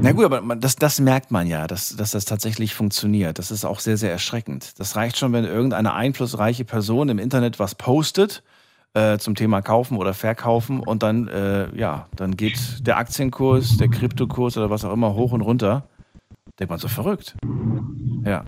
Na 0.00 0.12
gut, 0.12 0.24
aber 0.24 0.56
das, 0.56 0.76
das 0.76 1.00
merkt 1.00 1.30
man 1.30 1.46
ja, 1.48 1.66
dass, 1.66 1.96
dass 1.96 2.12
das 2.12 2.24
tatsächlich 2.24 2.74
funktioniert. 2.74 3.38
Das 3.38 3.50
ist 3.50 3.64
auch 3.64 3.80
sehr, 3.80 3.96
sehr 3.96 4.12
erschreckend. 4.12 4.78
Das 4.78 4.94
reicht 4.94 5.18
schon, 5.18 5.32
wenn 5.32 5.44
irgendeine 5.44 5.92
einflussreiche 5.94 6.64
Person 6.64 7.08
im 7.08 7.18
Internet 7.18 7.58
was 7.58 7.74
postet 7.74 8.44
äh, 8.94 9.18
zum 9.18 9.34
Thema 9.34 9.60
Kaufen 9.60 9.96
oder 9.96 10.14
Verkaufen 10.14 10.80
und 10.80 11.02
dann, 11.02 11.26
äh, 11.28 11.74
ja, 11.76 12.06
dann 12.14 12.36
geht 12.36 12.86
der 12.86 12.96
Aktienkurs, 12.96 13.76
der 13.76 13.88
Kryptokurs 13.88 14.56
oder 14.56 14.70
was 14.70 14.84
auch 14.84 14.92
immer 14.92 15.14
hoch 15.14 15.32
und 15.32 15.40
runter. 15.40 15.84
Denkt 16.58 16.70
man 16.70 16.78
so 16.78 16.88
verrückt. 16.88 17.36
Ja. 18.24 18.44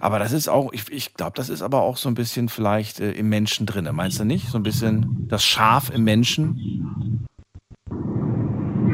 Aber 0.00 0.18
das 0.18 0.32
ist 0.32 0.48
auch, 0.48 0.72
ich, 0.72 0.90
ich 0.90 1.14
glaube, 1.14 1.32
das 1.36 1.48
ist 1.48 1.62
aber 1.62 1.82
auch 1.82 1.96
so 1.96 2.08
ein 2.08 2.14
bisschen 2.14 2.48
vielleicht 2.48 3.00
äh, 3.00 3.12
im 3.12 3.28
Menschen 3.28 3.66
drin. 3.66 3.88
Meinst 3.92 4.18
du 4.18 4.24
nicht? 4.24 4.48
So 4.48 4.58
ein 4.58 4.62
bisschen 4.62 5.26
das 5.28 5.44
Schaf 5.44 5.90
im 5.90 6.04
Menschen? 6.04 7.26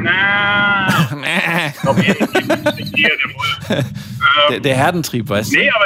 Na. 0.03 0.89
der, 4.51 4.61
der 4.61 4.77
Herdentrieb, 4.77 5.29
weißt 5.29 5.53
du? 5.53 5.59
Nee, 5.59 5.71
aber. 5.71 5.85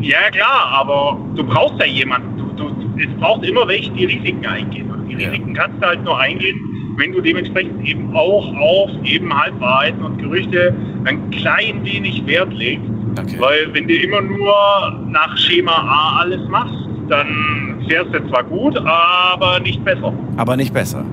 Ja, 0.00 0.30
klar, 0.30 0.66
aber 0.66 1.20
du 1.34 1.44
brauchst 1.44 1.78
ja 1.78 1.86
jemanden. 1.86 2.56
Du, 2.56 2.70
du, 2.70 2.98
es 2.98 3.08
braucht 3.18 3.44
immer 3.44 3.68
welche, 3.68 3.90
die 3.92 4.06
Risiken 4.06 4.46
eingehen. 4.46 4.89
Die 5.10 5.24
Risiken 5.24 5.54
kannst 5.54 5.82
du 5.82 5.86
halt 5.86 6.04
nur 6.04 6.18
eingehen, 6.18 6.58
wenn 6.96 7.12
du 7.12 7.20
dementsprechend 7.20 7.86
eben 7.86 8.14
auch 8.16 8.54
auf 8.56 8.90
eben 9.04 9.32
Halbwahrheiten 9.36 10.02
und 10.02 10.18
Gerüchte 10.18 10.74
ein 11.04 11.30
klein 11.30 11.84
wenig 11.84 12.24
Wert 12.26 12.52
legst. 12.52 12.84
Okay. 13.18 13.36
Weil 13.38 13.74
wenn 13.74 13.88
du 13.88 13.94
immer 13.94 14.20
nur 14.20 15.06
nach 15.08 15.36
Schema 15.36 15.72
A 15.72 16.20
alles 16.20 16.48
machst, 16.48 16.74
dann 17.08 17.84
fährst 17.88 18.14
du 18.14 18.28
zwar 18.28 18.44
gut, 18.44 18.76
aber 18.78 19.58
nicht 19.60 19.84
besser. 19.84 20.12
Aber 20.36 20.56
nicht 20.56 20.72
besser. 20.72 21.04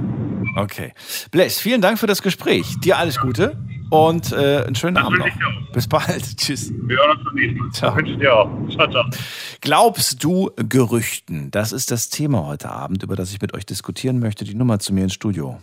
Okay. 0.56 0.94
Blaise, 1.32 1.62
vielen 1.62 1.82
Dank 1.82 2.00
für 2.00 2.08
das 2.08 2.22
Gespräch. 2.22 2.66
Dir 2.84 2.98
alles 2.98 3.20
Gute 3.20 3.58
und 3.90 4.32
äh, 4.32 4.64
einen 4.66 4.76
schönen 4.76 4.96
das 4.96 5.06
Abend 5.06 5.20
noch. 5.20 5.72
Bis 5.72 5.88
bald. 5.88 6.38
Tschüss. 6.38 6.72
Wir 6.72 6.98
hören 6.98 7.18
uns 7.18 7.24
zum 7.24 7.36
nächsten 7.36 7.60
Mal. 7.60 7.72
Ciao. 7.72 7.96
Wünsche 7.96 8.18
dir 8.18 8.36
auch. 8.36 8.50
Ciao, 8.70 8.90
ciao. 8.90 9.06
Glaubst 9.62 10.24
du 10.24 10.52
Gerüchten? 10.56 11.52
Das 11.52 11.72
ist 11.72 11.92
das 11.92 12.10
Thema 12.10 12.46
heute 12.46 12.70
Abend, 12.70 13.04
über 13.04 13.16
das 13.16 13.32
ich 13.32 13.42
mit 13.42 13.54
euch 13.54 13.66
diskutieren 13.66 14.20
möchte. 14.20 14.46
Die 14.46 14.56
Nummer 14.56 14.80
zu 14.80 14.94
mir 14.94 15.04
ins 15.04 15.14
Studio. 15.14 15.60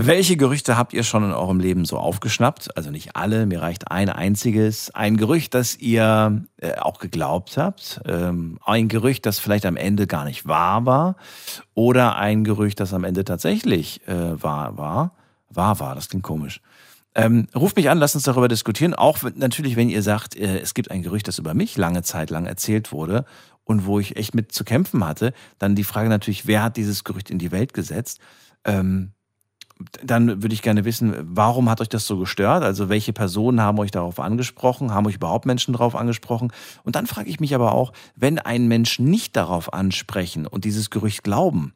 Welche 0.00 0.36
Gerüchte 0.36 0.76
habt 0.76 0.92
ihr 0.92 1.02
schon 1.02 1.24
in 1.24 1.32
eurem 1.32 1.58
Leben 1.58 1.84
so 1.84 1.98
aufgeschnappt? 1.98 2.76
Also 2.76 2.92
nicht 2.92 3.16
alle, 3.16 3.46
mir 3.46 3.62
reicht 3.62 3.90
ein 3.90 4.08
einziges. 4.08 4.94
Ein 4.94 5.16
Gerücht, 5.16 5.54
das 5.54 5.76
ihr 5.76 6.44
äh, 6.58 6.76
auch 6.76 7.00
geglaubt 7.00 7.56
habt. 7.56 8.00
Ähm, 8.06 8.60
ein 8.64 8.86
Gerücht, 8.86 9.26
das 9.26 9.40
vielleicht 9.40 9.66
am 9.66 9.76
Ende 9.76 10.06
gar 10.06 10.24
nicht 10.24 10.46
wahr 10.46 10.86
war. 10.86 11.16
Oder 11.74 12.14
ein 12.14 12.44
Gerücht, 12.44 12.78
das 12.78 12.94
am 12.94 13.02
Ende 13.02 13.24
tatsächlich 13.24 14.06
äh, 14.06 14.40
wahr 14.40 14.78
war. 14.78 15.16
Wahr 15.50 15.80
war, 15.80 15.96
das 15.96 16.08
klingt 16.08 16.22
komisch. 16.22 16.60
Ähm, 17.16 17.48
ruft 17.52 17.74
mich 17.74 17.90
an, 17.90 17.98
lasst 17.98 18.14
uns 18.14 18.22
darüber 18.22 18.46
diskutieren. 18.46 18.94
Auch 18.94 19.18
natürlich, 19.34 19.74
wenn 19.74 19.88
ihr 19.88 20.04
sagt, 20.04 20.36
äh, 20.36 20.60
es 20.60 20.74
gibt 20.74 20.92
ein 20.92 21.02
Gerücht, 21.02 21.26
das 21.26 21.40
über 21.40 21.54
mich 21.54 21.76
lange 21.76 22.04
Zeit 22.04 22.30
lang 22.30 22.46
erzählt 22.46 22.92
wurde 22.92 23.24
und 23.64 23.84
wo 23.84 23.98
ich 23.98 24.16
echt 24.16 24.32
mit 24.32 24.52
zu 24.52 24.62
kämpfen 24.62 25.04
hatte, 25.04 25.32
dann 25.58 25.74
die 25.74 25.82
Frage 25.82 26.08
natürlich, 26.08 26.46
wer 26.46 26.62
hat 26.62 26.76
dieses 26.76 27.02
Gerücht 27.02 27.30
in 27.30 27.40
die 27.40 27.50
Welt 27.50 27.72
gesetzt? 27.72 28.20
Ähm, 28.64 29.10
dann 30.02 30.42
würde 30.42 30.54
ich 30.54 30.62
gerne 30.62 30.84
wissen, 30.84 31.14
warum 31.22 31.70
hat 31.70 31.80
euch 31.80 31.88
das 31.88 32.06
so 32.06 32.18
gestört? 32.18 32.62
Also 32.62 32.88
welche 32.88 33.12
Personen 33.12 33.60
haben 33.60 33.78
euch 33.78 33.90
darauf 33.90 34.18
angesprochen? 34.18 34.92
Haben 34.92 35.06
euch 35.06 35.16
überhaupt 35.16 35.46
Menschen 35.46 35.72
darauf 35.72 35.94
angesprochen? 35.94 36.52
Und 36.82 36.96
dann 36.96 37.06
frage 37.06 37.30
ich 37.30 37.40
mich 37.40 37.54
aber 37.54 37.72
auch, 37.72 37.92
wenn 38.16 38.38
einen 38.38 38.68
Menschen 38.68 39.06
nicht 39.06 39.36
darauf 39.36 39.72
ansprechen 39.72 40.46
und 40.46 40.64
dieses 40.64 40.90
Gerücht 40.90 41.22
glauben, 41.22 41.74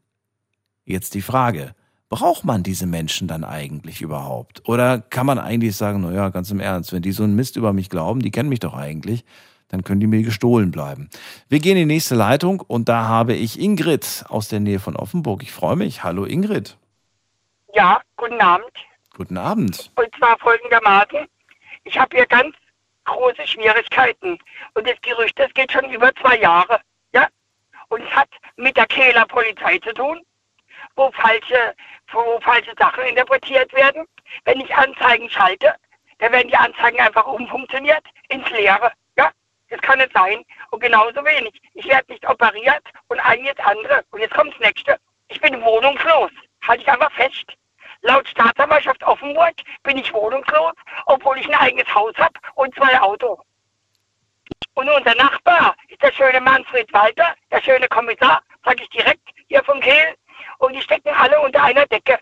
jetzt 0.85 1.15
die 1.15 1.23
Frage, 1.23 1.75
braucht 2.09 2.45
man 2.45 2.63
diese 2.63 2.87
Menschen 2.87 3.29
dann 3.29 3.45
eigentlich 3.45 4.03
überhaupt? 4.03 4.69
Oder 4.69 5.01
kann 5.01 5.27
man 5.27 5.39
eigentlich 5.39 5.77
sagen, 5.77 6.03
naja, 6.03 6.29
ganz 6.29 6.51
im 6.51 6.61
Ernst, 6.61 6.93
wenn 6.93 7.03
die 7.03 7.13
so 7.13 7.23
einen 7.23 7.37
Mist 7.37 7.57
über 7.57 7.73
mich 7.73 7.89
glauben, 7.89 8.21
die 8.21 8.31
kennen 8.31 8.49
mich 8.49 8.61
doch 8.61 8.75
eigentlich, 8.75 9.25
dann 9.69 9.85
können 9.85 10.01
die 10.01 10.07
mir 10.07 10.23
gestohlen 10.23 10.71
bleiben. 10.71 11.09
Wir 11.49 11.61
gehen 11.61 11.79
in 11.79 11.89
die 11.89 11.95
nächste 11.95 12.15
Leitung 12.15 12.61
und 12.61 12.89
da 12.89 13.05
habe 13.09 13.35
ich 13.35 13.59
Ingrid 13.59 14.25
aus 14.29 14.49
der 14.49 14.61
Nähe 14.61 14.81
von 14.81 14.97
Offenburg. 14.97 15.43
Ich 15.43 15.53
freue 15.53 15.77
mich. 15.77 16.05
Hallo 16.05 16.25
Ingrid. 16.25 16.77
Ja, 17.75 18.03
guten 18.17 18.39
Abend. 18.39 18.71
Guten 19.17 19.39
Abend. 19.39 19.91
Und 19.95 20.15
zwar 20.17 20.39
folgendermaßen. 20.39 21.27
Ich 21.85 21.99
habe 21.99 22.15
hier 22.15 22.27
ganz 22.27 22.55
große 23.05 23.47
Schwierigkeiten. 23.47 24.39
Und 24.75 24.87
das 24.87 25.01
Gerücht, 25.01 25.39
das 25.39 25.53
geht 25.55 25.73
schon 25.73 25.91
über 25.91 26.15
zwei 26.17 26.39
Jahre. 26.39 26.81
Ja? 27.15 27.29
Und 27.89 28.03
es 28.03 28.11
hat 28.15 28.29
mit 28.57 28.77
der 28.77 28.87
Kehler 28.87 29.25
Polizei 29.27 29.79
zu 29.79 29.95
tun, 29.95 30.21
wo 30.97 31.11
falsche, 31.13 31.75
wo 32.13 32.39
falsche 32.41 32.75
Sachen 32.79 33.05
interpretiert 33.05 33.73
werden. 33.73 34.07
Wenn 34.45 34.61
ich 34.61 34.75
Anzeigen 34.75 35.31
schalte, 35.31 35.75
dann 36.19 36.31
werden 36.33 36.49
die 36.49 36.57
Anzeigen 36.57 37.01
einfach 37.01 37.27
umfunktioniert 37.27 38.05
ins 38.29 38.49
Leere. 38.51 38.93
Ja? 39.17 39.31
Das 39.71 39.81
kann 39.81 39.99
nicht 39.99 40.13
sein. 40.13 40.45
Und 40.71 40.81
genauso 40.81 41.25
wenig. 41.25 41.59
Ich 41.73 41.87
werde 41.89 42.13
nicht 42.13 42.29
operiert 42.29 42.85
und 43.09 43.19
ein 43.21 43.43
jetzt 43.47 43.65
andere. 43.65 44.05
Und 44.11 44.21
jetzt 44.21 44.35
kommt 44.35 44.53
das 44.53 44.61
nächste. 44.61 44.99
Ich 45.29 45.41
bin 45.41 45.59
wohnungslos. 45.63 46.31
Halte 46.69 46.83
ich 46.83 46.89
einfach 46.91 47.11
fest. 47.13 47.57
Laut 48.03 48.29
Staatsanwaltschaft 48.29 49.03
Offenburg 49.05 49.55
bin 49.85 49.97
ich 49.97 50.13
wohnungslos, 50.13 50.73
obwohl 51.07 51.39
ich 51.39 51.49
ein 51.49 51.55
eigenes 51.55 51.93
Haus 51.95 52.15
habe 52.17 52.35
und 52.55 52.75
zwei 52.75 53.01
Autos. 53.01 53.39
Und 54.75 54.89
unser 54.89 55.15
Nachbar 55.15 55.77
ist 55.89 56.03
der 56.03 56.13
schöne 56.13 56.41
Manfred 56.41 56.93
Walter, 56.93 57.35
der 57.51 57.63
schöne 57.63 57.87
Kommissar, 57.89 58.43
sage 58.65 58.83
ich 58.83 58.89
direkt 58.91 59.29
hier 59.49 59.63
vom 59.65 59.81
Kehl. 59.81 60.17
Und 60.59 60.75
die 60.75 60.83
stecken 60.83 61.11
alle 61.11 61.41
unter 61.41 61.63
einer 61.63 61.87
Decke. 61.87 62.19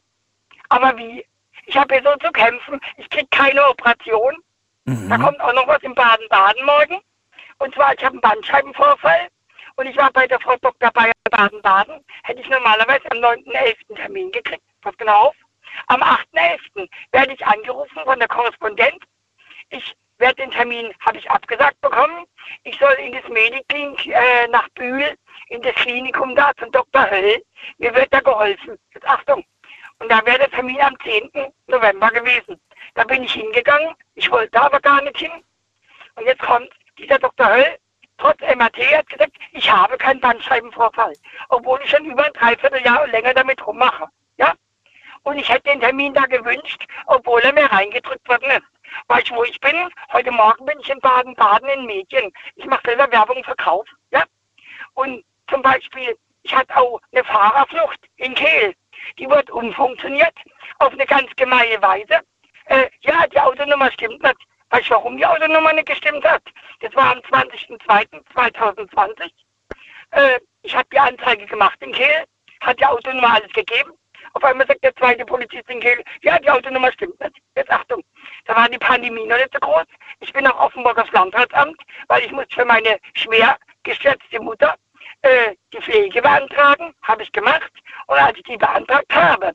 Aber 0.69 0.97
wie? 0.99 1.25
Ich 1.67 1.77
habe 1.77 1.95
hier 1.95 2.03
so 2.03 2.17
zu 2.17 2.33
kämpfen. 2.33 2.81
Ich 2.97 3.09
kriege 3.09 3.29
keine 3.31 3.67
Operation. 3.69 4.37
Da 5.09 5.19
kommt 5.19 5.41
auch 5.41 5.53
noch 5.55 5.67
was 5.69 5.83
in 5.83 5.95
Baden-Baden 5.95 6.65
morgen. 6.67 7.01
Und 7.59 7.75
zwar, 7.75 7.95
ich 7.95 8.05
habe 8.05 8.15
einen 8.15 8.21
Bandscheibenvorfall. 8.21 9.29
Und 9.77 9.87
ich 9.87 9.97
war 9.97 10.11
bei 10.13 10.27
der 10.27 10.41
Frau 10.41 10.57
Dr. 10.57 10.91
Bayer 10.91 11.13
Baden-Baden. 11.31 12.05
Hätte 12.25 12.41
ich 12.41 12.49
normalerweise 12.49 13.11
am 13.11 13.19
9.11. 13.19 13.95
Termin 13.95 14.33
gekriegt. 14.33 14.65
Pass 14.81 14.97
genau 14.97 15.29
auf. 15.29 15.37
Am 15.87 16.03
8.11. 16.03 16.89
werde 17.13 17.35
ich 17.35 17.47
angerufen 17.47 18.01
von 18.05 18.19
der 18.19 18.29
Korrespondent. 18.29 19.05
Ich 19.71 19.95
werde 20.19 20.43
den 20.43 20.51
Termin, 20.51 20.93
habe 21.01 21.19
ich 21.19 21.31
abgesagt 21.31 21.81
bekommen. 21.81 22.27
Ich 22.65 22.79
soll 22.79 22.93
in 22.95 23.13
das 23.13 23.29
Mediklinik 23.29 24.07
äh, 24.07 24.49
nach 24.49 24.69
Bühl, 24.71 25.17
in 25.49 25.63
das 25.63 25.75
Klinikum 25.77 26.37
da 26.37 26.53
zum 26.59 26.71
Dr. 26.71 27.11
Höll. 27.11 27.43
Mir 27.79 27.95
wird 27.95 28.13
da 28.13 28.21
geholfen. 28.21 28.79
Jetzt 28.95 29.07
Achtung. 29.07 29.45
Und 29.99 30.11
da 30.11 30.25
wäre 30.25 30.39
der 30.39 30.51
Termin 30.51 30.81
am 30.81 30.99
10. 31.01 31.31
November 31.67 32.11
gewesen. 32.11 32.61
Da 32.95 33.05
bin 33.05 33.23
ich 33.25 33.33
hingegangen. 33.33 33.95
Ich 34.15 34.31
wollte 34.31 34.53
da 34.53 34.63
aber 34.63 34.81
gar 34.81 35.03
nicht 35.03 35.19
hin. 35.19 35.33
Und 36.17 36.27
jetzt 36.27 36.43
kommt 36.43 36.71
dieser 36.99 37.19
Dr. 37.19 37.49
Höll, 37.49 37.79
trotz 38.19 38.41
MRT, 38.41 38.79
hat 38.97 39.09
gesagt, 39.09 39.33
ich 39.53 39.71
habe 39.71 39.97
keinen 39.97 40.21
Bandscheibenvorfall. 40.21 41.13
Obwohl 41.49 41.81
ich 41.83 41.91
schon 41.91 42.05
über 42.05 42.25
ein 42.25 42.33
Dreivierteljahr 42.33 43.05
und 43.05 43.13
länger 43.13 43.35
damit 43.35 43.67
rummache. 43.67 44.09
Ja? 44.39 44.55
Und 45.23 45.39
ich 45.39 45.49
hätte 45.49 45.71
den 45.71 45.81
Termin 45.81 46.15
da 46.15 46.27
gewünscht, 46.27 46.87
obwohl 47.07 47.41
er 47.41 47.53
mir 47.53 47.71
reingedrückt 47.71 48.29
worden 48.29 48.51
ist. 48.51 48.63
Weißt 49.09 49.31
du, 49.31 49.37
wo 49.37 49.45
ich 49.45 49.61
bin? 49.61 49.89
Heute 50.13 50.31
Morgen 50.31 50.65
bin 50.65 50.79
ich 50.81 50.91
in 50.91 51.01
Baden-Baden 51.01 51.69
in 51.69 51.87
Medien. 51.87 52.33
Ich 52.57 52.67
mache 52.67 52.83
selber 52.85 53.11
Werbung 53.13 53.37
und 53.37 53.45
Verkauf. 53.45 53.87
Ja? 54.11 54.25
Und 54.95 55.25
zum 55.49 55.63
Beispiel, 55.63 56.17
ich 56.43 56.55
hatte 56.55 56.77
auch 56.77 57.01
eine 57.13 57.25
Fahrerflucht 57.25 58.01
in 58.17 58.35
Kehl. 58.35 58.75
Die 59.19 59.29
wird 59.29 59.51
umfunktioniert 59.51 60.35
auf 60.79 60.93
eine 60.93 61.07
ganz 61.07 61.29
gemeine 61.37 61.81
Weise. 61.83 62.21
Äh, 62.67 62.89
ja, 63.01 63.27
die 63.27 63.41
Autonummer 63.41 63.91
stimmt 63.93 64.23
nicht. 64.23 64.37
Weißt 64.71 64.89
du, 64.89 64.95
warum 64.95 65.17
die 65.17 65.27
Autonummer 65.27 65.73
nicht 65.73 65.89
gestimmt 65.89 66.25
hat? 66.25 66.43
Das 66.81 66.95
war 66.95 67.13
am 67.13 67.19
20.02.2020. 67.19 69.31
Äh, 70.13 70.41
ich 70.63 70.75
habe 70.75 70.89
die 70.93 70.99
Anzeige 70.99 71.47
gemacht 71.47 71.79
in 71.81 71.93
Kehl, 71.93 72.25
hat 72.61 72.79
die 72.79 72.87
Autonummer 72.87 73.35
alles 73.35 73.53
gegeben. 73.53 73.93
Auf 74.33 74.45
einmal 74.45 74.67
sagt 74.67 74.85
der 74.85 74.95
zweite 74.97 75.25
Polizist 75.25 75.69
in 75.69 75.81
Kehl, 75.81 76.03
ja, 76.23 76.39
die 76.39 76.51
Autonummer 76.51 76.93
stimmt 76.93 77.19
nicht. 77.21 77.37
Jetzt 77.57 77.71
Achtung, 77.71 78.03
da 78.47 78.55
war 78.57 78.69
die 78.69 78.79
Pandemie 78.79 79.27
noch 79.27 79.37
nicht 79.37 79.53
so 79.53 79.61
groß. 79.61 79.85
Ich 80.21 80.33
bin 80.33 80.45
nach 80.45 80.57
Offenburg 80.59 80.99
aufs 80.99 81.13
Landratsamt, 81.13 81.81
weil 82.09 82.25
ich 82.25 82.33
muss 82.33 82.47
für 82.51 82.65
meine 82.65 82.99
schwer 83.15 83.57
geschätzte 83.83 84.41
Mutter 84.41 84.75
äh, 85.23 85.55
die 85.73 85.81
Pflege 85.81 86.23
beantragen. 86.23 86.95
Habe 87.03 87.23
ich 87.23 87.33
gemacht. 87.33 87.73
Und 88.07 88.19
als 88.19 88.37
ich 88.37 88.45
die 88.45 88.57
beantragt 88.57 89.13
habe, 89.15 89.53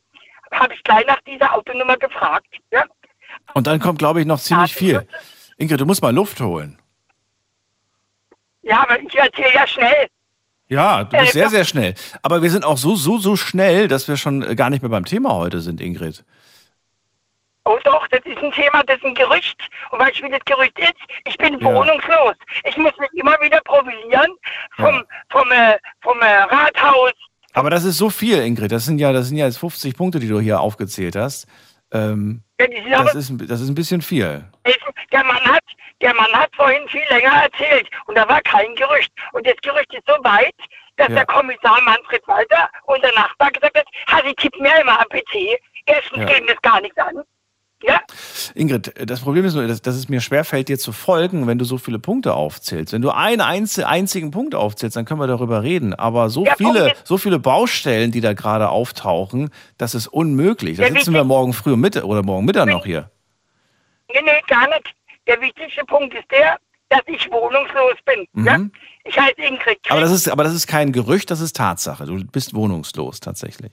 habe 0.51 0.73
ich 0.73 0.83
gleich 0.83 1.05
nach 1.05 1.21
dieser 1.21 1.53
Autonummer 1.53 1.97
gefragt. 1.97 2.47
Ja? 2.71 2.83
Und 3.53 3.67
dann 3.67 3.79
kommt, 3.79 3.99
glaube 3.99 4.21
ich, 4.21 4.25
noch 4.25 4.39
ziemlich 4.39 4.73
viel. 4.75 5.07
Ingrid, 5.57 5.79
du 5.79 5.85
musst 5.85 6.01
mal 6.01 6.13
Luft 6.13 6.39
holen. 6.41 6.79
Ja, 8.61 8.81
aber 8.81 8.99
ich 8.99 9.15
erzähle 9.15 9.53
ja 9.53 9.67
schnell. 9.67 10.07
Ja, 10.67 11.03
du 11.03 11.17
bist 11.17 11.33
sehr, 11.33 11.49
sehr 11.49 11.63
schnell. 11.65 11.93
Aber 12.23 12.41
wir 12.41 12.49
sind 12.49 12.65
auch 12.65 12.77
so, 12.77 12.95
so, 12.95 13.17
so 13.19 13.35
schnell, 13.35 13.87
dass 13.87 14.07
wir 14.07 14.17
schon 14.17 14.41
äh, 14.41 14.55
gar 14.55 14.69
nicht 14.69 14.81
mehr 14.81 14.89
beim 14.89 15.05
Thema 15.05 15.33
heute 15.35 15.61
sind, 15.61 15.79
Ingrid. 15.79 16.23
Oh 17.67 17.77
doch, 17.83 18.07
das 18.09 18.19
ist 18.25 18.37
ein 18.37 18.51
Thema, 18.51 18.83
das 18.83 18.97
ist 18.97 19.05
ein 19.05 19.15
Gerücht. 19.15 19.57
Und 19.91 19.99
weißt 19.99 20.19
du, 20.19 20.23
wie 20.25 20.29
das 20.29 20.39
Gerücht 20.45 20.77
ist? 20.79 20.93
Ich 21.25 21.37
bin 21.37 21.59
Ja. 21.59 21.65
wohnungslos. 21.73 22.35
Ich 22.63 22.77
muss 22.77 22.93
mich 22.99 23.11
immer 23.13 23.35
wieder 23.41 23.59
profilieren 23.61 24.31
vom, 24.75 25.03
vom, 25.29 25.51
äh, 25.51 25.77
vom 26.01 26.19
äh, 26.21 26.25
Rathaus. 26.43 27.13
Aber 27.53 27.69
das 27.69 27.83
ist 27.83 27.97
so 27.97 28.09
viel, 28.09 28.39
Ingrid. 28.39 28.71
Das 28.71 28.85
sind 28.85 28.99
ja, 28.99 29.13
das 29.13 29.27
sind 29.29 29.37
ja 29.37 29.45
jetzt 29.45 29.57
50 29.57 29.95
Punkte, 29.95 30.19
die 30.19 30.27
du 30.27 30.39
hier 30.39 30.59
aufgezählt 30.59 31.15
hast. 31.15 31.47
Ähm, 31.95 32.41
Ja, 32.59 33.03
das, 33.03 33.15
ist, 33.15 33.29
ein- 33.29 33.47
das 33.47 33.61
ist 33.61 33.69
ein 33.69 33.75
bisschen 33.75 34.01
viel. 34.01 34.43
der, 35.11 35.23
Mann 35.23 35.43
hat, 35.45 35.63
der 36.01 36.13
Mann 36.15 36.31
hat 36.33 36.49
vorhin 36.55 36.87
viel 36.89 37.03
länger 37.09 37.43
erzählt. 37.43 37.89
Und 38.05 38.15
da 38.17 38.27
war 38.27 38.41
kein 38.41 38.73
Gerücht. 38.75 39.11
Und 39.33 39.45
das 39.47 39.55
Gerücht 39.61 39.93
ist 39.93 40.03
so 40.07 40.13
weit, 40.23 40.53
dass 40.97 41.09
Ja. 41.09 41.15
der 41.15 41.25
Kommissar 41.25 41.81
Manfred 41.81 42.25
Walter, 42.27 42.69
unser 42.85 43.11
Nachbar, 43.13 43.51
gesagt 43.51 43.77
hat, 43.77 43.87
ha, 44.09 44.21
sie 44.25 44.33
tippen 44.35 44.61
mir 44.61 44.79
immer 44.81 44.99
am 44.99 45.07
PC. 45.09 45.57
Erstens 45.85 46.19
Ja. 46.19 46.25
geht 46.25 46.49
das 46.49 46.61
gar 46.61 46.81
nichts 46.81 46.97
an. 46.97 47.21
Ja, 47.87 47.99
Ingrid, 48.55 48.93
das 49.09 49.19
Problem 49.21 49.45
ist 49.45 49.53
nur, 49.53 49.67
dass, 49.67 49.81
dass 49.81 49.95
es 49.95 50.09
mir 50.09 50.19
schwerfällt, 50.21 50.69
dir 50.69 50.79
zu 50.79 50.91
folgen, 50.91 51.45
wenn 51.45 51.57
du 51.59 51.65
so 51.65 51.77
viele 51.77 51.99
Punkte 51.99 52.33
aufzählst. 52.33 52.93
Wenn 52.93 53.01
du 53.01 53.11
einen 53.11 53.41
einzi- 53.41 53.83
einzigen 53.83 54.31
Punkt 54.31 54.55
aufzählst, 54.55 54.95
dann 54.95 55.05
können 55.05 55.19
wir 55.19 55.27
darüber 55.27 55.61
reden. 55.61 55.93
Aber 55.93 56.29
so 56.29 56.43
Der 56.45 56.53
Punkt 56.53 56.77
viele, 56.77 56.93
so 57.03 57.17
viele 57.17 57.37
Baustellen, 57.39 58.11
die 58.11 58.21
da 58.21 58.33
gerade 58.33 58.69
auftauchen, 58.69 59.49
das 59.77 59.93
ist 59.93 60.07
unmöglich. 60.07 60.77
Da 60.77 60.83
Ja, 60.87 60.93
sitzen 60.93 61.13
wir 61.13 61.23
morgen 61.23 61.53
früh 61.53 61.73
um 61.73 61.81
Mittag 61.81 62.05
oder 62.05 62.23
morgen 62.23 62.45
Mittag 62.45 62.67
noch 62.67 62.85
hier. 62.85 63.11
nee, 64.13 64.21
nee, 64.23 64.31
gar 64.47 64.67
nicht. 64.69 64.93
Der 65.27 65.39
wichtigste 65.41 65.83
Punkt 65.85 66.13
ist 66.13 66.29
der, 66.31 66.57
dass 66.89 67.01
ich 67.07 67.29
wohnungslos 67.31 67.95
bin. 68.05 68.45
Ja? 68.45 68.57
Mhm. 68.59 68.71
Ich 69.03 69.19
heiße 69.19 69.41
Ingrid 69.41 69.59
Krieg. 69.59 69.79
Aber 69.89 70.01
das 70.01 70.11
ist, 70.11 70.27
aber 70.29 70.43
das 70.43 70.53
ist 70.53 70.67
kein 70.67 70.91
Gerücht, 70.91 71.29
das 71.29 71.39
ist 71.41 71.55
Tatsache. 71.55 72.05
Du 72.05 72.23
bist 72.25 72.53
wohnungslos 72.55 73.19
tatsächlich. 73.19 73.71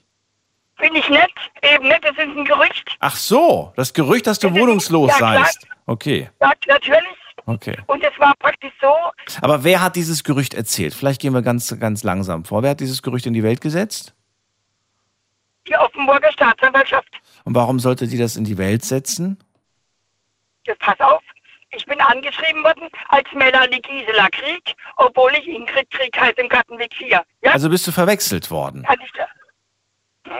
Bin 0.78 0.94
ich 0.94 1.08
nett? 1.08 1.30
Eben 1.62 1.88
nicht, 1.88 2.02
das 2.04 2.12
ist 2.12 2.20
ein 2.36 2.44
Gerücht. 2.44 2.96
Ach 3.00 3.14
so, 3.16 3.72
das 3.76 3.92
Gerücht, 3.94 4.26
dass 4.26 4.38
du 4.38 4.48
Ja, 4.48 4.54
wohnungslos 4.54 5.10
ja, 5.10 5.16
klar. 5.16 5.44
seist. 5.44 5.66
Okay, 5.86 6.30
Sagt 6.40 6.66
natürlich. 6.66 7.02
okay. 7.46 7.76
Und 7.86 8.02
es 8.02 8.18
war 8.18 8.32
praktisch 8.38 8.72
so, 8.80 8.92
Aber 9.40 9.64
wer 9.64 9.80
hat 9.82 9.96
dieses 9.96 10.24
Gerücht 10.24 10.54
erzählt? 10.54 10.94
Vielleicht 10.94 11.20
gehen 11.20 11.34
wir 11.34 11.42
ganz, 11.42 11.78
ganz 11.78 12.02
langsam 12.04 12.44
vor. 12.44 12.62
Wer 12.62 12.70
hat 12.70 12.80
dieses 12.80 13.02
Gerücht 13.02 13.26
in 13.26 13.32
die 13.34 13.42
Welt 13.42 13.60
gesetzt? 13.60 14.14
die 15.68 15.76
Offenburger 15.76 16.32
Staatsanwaltschaft. 16.32 17.08
Und 17.44 17.54
warum 17.54 17.78
sollte 17.78 18.08
die 18.08 18.18
das 18.18 18.34
in 18.36 18.42
die 18.42 18.58
Welt 18.58 18.84
setzen? 18.84 19.38
Jetzt 20.66 20.80
pass 20.80 20.98
auf. 20.98 21.22
Ich 21.70 21.86
bin 21.86 22.00
angeschrieben 22.00 22.62
worden 22.64 22.88
als 23.08 23.28
Melanie 23.32 23.80
Gisela 23.80 24.28
Krieg, 24.30 24.74
obwohl 24.96 25.32
ich 25.34 25.46
Ingrid 25.46 25.88
Krieg 25.90 26.20
heiße 26.20 26.40
im 26.40 26.48
Gartenweg 26.48 26.92
4. 26.94 27.22
Ja? 27.42 27.52
Also 27.52 27.70
bist 27.70 27.86
du 27.86 27.92
verwechselt 27.92 28.50
worden. 28.50 28.84
Also 28.86 29.02
ich, 29.04 29.12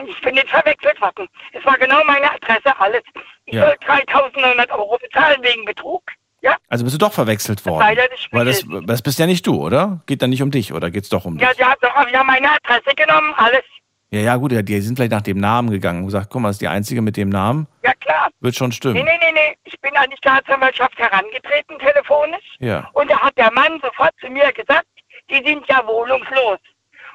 ich 0.06 0.20
bin 0.20 0.34
nicht 0.34 0.48
verwechselt 0.50 1.00
worden. 1.00 1.28
Es 1.52 1.64
war 1.64 1.76
genau 1.78 2.02
meine 2.04 2.30
Adresse, 2.32 2.78
alles. 2.78 3.02
Ich 3.46 3.54
Ja. 3.54 3.66
soll 3.66 3.76
3.900 3.86 4.70
Euro 4.72 4.98
bezahlen 4.98 5.42
wegen 5.42 5.64
Betrug. 5.64 6.02
Ja? 6.40 6.56
Also 6.68 6.84
bist 6.84 6.94
du 6.94 6.98
doch 6.98 7.12
verwechselt 7.12 7.64
worden. 7.66 7.80
leider 7.80 8.08
des 8.08 8.26
Weil 8.32 8.46
das, 8.46 8.64
das 8.86 9.02
bist 9.02 9.18
ja 9.18 9.26
nicht 9.26 9.46
du, 9.46 9.64
oder? 9.64 10.00
Geht 10.06 10.22
dann 10.22 10.30
nicht 10.30 10.42
um 10.42 10.50
dich 10.50 10.72
oder 10.72 10.90
geht's 10.90 11.08
doch 11.08 11.24
um 11.24 11.38
dich? 11.38 11.46
Ja, 11.46 11.54
sie 11.54 11.64
hat 11.64 11.78
doch 11.82 11.94
ja 12.10 12.24
meine 12.24 12.48
Adresse 12.50 12.94
genommen, 12.96 13.32
alles. 13.36 13.62
Ja, 14.10 14.20
ja, 14.20 14.36
gut, 14.36 14.50
die 14.52 14.80
sind 14.80 14.96
vielleicht 14.96 15.12
nach 15.12 15.22
dem 15.22 15.38
Namen 15.38 15.70
gegangen 15.70 16.00
und 16.00 16.06
gesagt, 16.06 16.28
guck 16.30 16.42
mal, 16.42 16.48
das 16.48 16.56
ist 16.56 16.60
die 16.62 16.68
einzige 16.68 17.00
mit 17.00 17.16
dem 17.16 17.28
Namen. 17.30 17.66
Ja, 17.82 17.94
klar. 17.94 18.28
Wird 18.40 18.54
schon 18.56 18.68
Nee, 18.68 18.74
stimmen. 18.74 18.94
nee, 19.04 19.18
nee, 19.20 19.32
nee. 19.32 19.56
Ich 19.64 19.80
bin 19.80 19.96
an 19.96 20.10
die 20.10 20.16
Staatsanwaltschaft 20.18 20.98
herangetreten, 20.98 21.78
telefonisch. 21.78 22.44
Ja. 22.58 22.90
Und 22.92 23.10
da 23.10 23.18
hat 23.20 23.38
der 23.38 23.50
Mann 23.52 23.80
sofort 23.82 24.10
zu 24.20 24.28
mir 24.28 24.52
gesagt, 24.52 24.84
die 25.30 25.42
sind 25.46 25.64
ja 25.68 25.86
wohnungslos. 25.86 26.58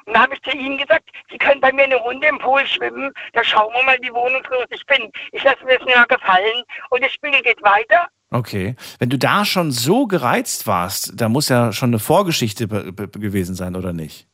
Und 0.08 0.14
da 0.14 0.22
habe 0.22 0.34
ich 0.34 0.42
zu 0.42 0.50
ihnen 0.56 0.78
gesagt, 0.78 1.04
Sie 1.30 1.36
können 1.36 1.60
bei 1.60 1.70
mir 1.70 1.84
eine 1.84 1.96
Runde 1.96 2.26
im 2.26 2.38
Pool 2.38 2.66
schwimmen, 2.66 3.12
da 3.34 3.44
schauen 3.44 3.72
wir 3.74 3.82
mal, 3.84 3.98
wie 4.00 4.10
wohnungslos 4.12 4.64
ich 4.70 4.84
bin. 4.86 5.12
Ich 5.32 5.44
lasse 5.44 5.62
mir 5.66 5.76
das 5.76 5.84
mehr 5.86 6.04
gefallen 6.08 6.62
und 6.88 7.04
das 7.04 7.12
Spiel 7.12 7.30
geht 7.42 7.62
weiter. 7.62 8.08
Okay. 8.30 8.74
Wenn 8.98 9.10
du 9.10 9.18
da 9.18 9.44
schon 9.44 9.70
so 9.70 10.06
gereizt 10.06 10.66
warst, 10.66 11.12
da 11.20 11.28
muss 11.28 11.50
ja 11.50 11.72
schon 11.72 11.90
eine 11.90 11.98
Vorgeschichte 11.98 12.66
gewesen 12.68 13.54
sein, 13.54 13.76
oder 13.76 13.92
nicht? 13.92 14.26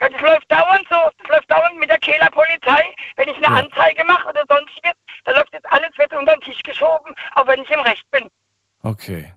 Ja, 0.00 0.08
Das 0.08 0.20
läuft 0.22 0.50
dauernd 0.50 0.86
so, 0.88 0.96
das 1.18 1.28
läuft 1.28 1.50
dauernd 1.50 1.78
mit 1.78 1.90
der 1.90 1.98
Kehler 1.98 2.30
Polizei. 2.30 2.82
Wenn 3.16 3.28
ich 3.28 3.36
eine 3.36 3.54
Ja. 3.54 3.62
Anzeige 3.62 4.02
mache 4.04 4.30
oder 4.30 4.44
sonstiges, 4.48 4.92
da 5.26 5.32
läuft 5.32 5.52
jetzt 5.52 5.70
alles 5.70 5.90
wird 5.98 6.12
unter 6.14 6.32
den 6.36 6.40
Tisch 6.40 6.62
geschoben, 6.62 7.14
auch 7.34 7.46
wenn 7.46 7.60
ich 7.60 7.70
im 7.70 7.80
Recht 7.80 8.10
bin. 8.10 8.28
Okay. 8.82 9.34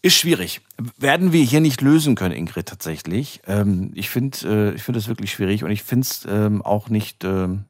Ist 0.00 0.16
schwierig. 0.16 0.60
Werden 0.96 1.32
wir 1.32 1.42
hier 1.42 1.60
nicht 1.60 1.80
lösen 1.80 2.14
können, 2.14 2.34
Ingrid, 2.34 2.66
tatsächlich. 2.66 3.40
Ähm, 3.46 3.90
ich 3.94 4.10
finde 4.10 4.72
äh, 4.72 4.74
ich 4.74 4.88
es 4.88 5.08
wirklich 5.08 5.32
schwierig 5.32 5.64
und 5.64 5.70
ich 5.70 5.82
finde 5.82 6.02
es 6.04 6.26
ähm, 6.28 6.62
auch 6.62 6.88
nicht, 6.88 7.24
ähm, 7.24 7.64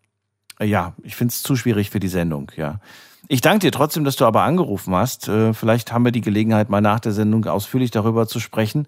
äh, 0.61 0.67
ja, 0.67 0.95
ich 1.03 1.17
finde 1.17 1.33
es 1.33 1.43
zu 1.43 1.57
schwierig 1.57 1.91
für 1.91 2.01
die 2.01 2.09
Sendung, 2.09 2.53
ja. 2.57 2.81
Ich 3.29 3.41
danke 3.41 3.61
dir 3.61 3.73
trotzdem, 3.73 4.05
dass 4.05 4.17
du 4.17 4.25
aber 4.27 4.43
angerufen 4.43 4.95
hast. 4.95 5.29
Äh, 5.29 5.55
vielleicht 5.55 5.93
haben 5.93 6.05
wir 6.05 6.13
die 6.13 6.21
Gelegenheit, 6.21 6.69
mal 6.69 6.81
nach 6.81 7.01
der 7.01 7.13
Sendung 7.13 7.45
ausführlich 7.47 7.91
darüber 7.91 8.27
zu 8.27 8.41
sprechen. 8.41 8.87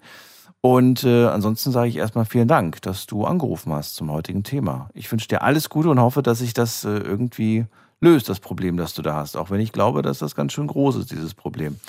Und 0.61 1.03
äh, 1.03 1.25
ansonsten 1.25 1.71
sage 1.71 1.89
ich 1.89 1.97
erstmal 1.97 2.25
vielen 2.25 2.47
Dank, 2.47 2.81
dass 2.83 3.07
du 3.07 3.25
angerufen 3.25 3.73
hast 3.73 3.95
zum 3.95 4.11
heutigen 4.11 4.43
Thema. 4.43 4.89
Ich 4.93 5.11
wünsche 5.11 5.27
dir 5.27 5.41
alles 5.41 5.69
Gute 5.69 5.89
und 5.89 5.99
hoffe, 5.99 6.21
dass 6.21 6.39
sich 6.39 6.53
das 6.53 6.83
äh, 6.85 6.89
irgendwie 6.89 7.65
löst, 8.01 8.27
das 8.27 8.39
Problem, 8.39 8.77
das 8.77 8.93
du 8.93 9.01
da 9.01 9.15
hast. 9.15 9.37
Auch 9.37 9.49
wenn 9.49 9.61
ich 9.61 9.71
glaube, 9.71 10.01
dass 10.01 10.19
das 10.19 10.35
ganz 10.35 10.53
schön 10.53 10.67
groß 10.67 10.97
ist, 10.97 11.11
dieses 11.11 11.33
Problem. 11.33 11.79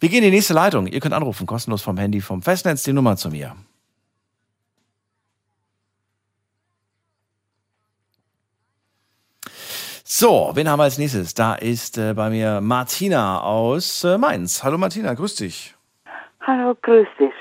Wir 0.00 0.08
gehen 0.08 0.24
in 0.24 0.30
die 0.30 0.36
nächste 0.36 0.54
Leitung. 0.54 0.86
Ihr 0.86 1.00
könnt 1.00 1.14
anrufen, 1.14 1.46
kostenlos 1.46 1.82
vom 1.82 1.98
Handy, 1.98 2.20
vom 2.20 2.42
Festnetz, 2.42 2.82
die 2.82 2.92
Nummer 2.92 3.16
zu 3.16 3.30
mir. 3.30 3.54
So, 10.02 10.50
wen 10.54 10.68
haben 10.68 10.80
wir 10.80 10.84
als 10.84 10.98
nächstes? 10.98 11.34
Da 11.34 11.54
ist 11.54 11.96
äh, 11.96 12.14
bei 12.14 12.30
mir 12.30 12.60
Martina 12.60 13.42
aus 13.42 14.02
äh, 14.02 14.18
Mainz. 14.18 14.64
Hallo 14.64 14.76
Martina, 14.76 15.14
grüß 15.14 15.36
dich. 15.36 15.76
Hallo, 16.40 16.74
grüß 16.82 17.06
dich. 17.18 17.32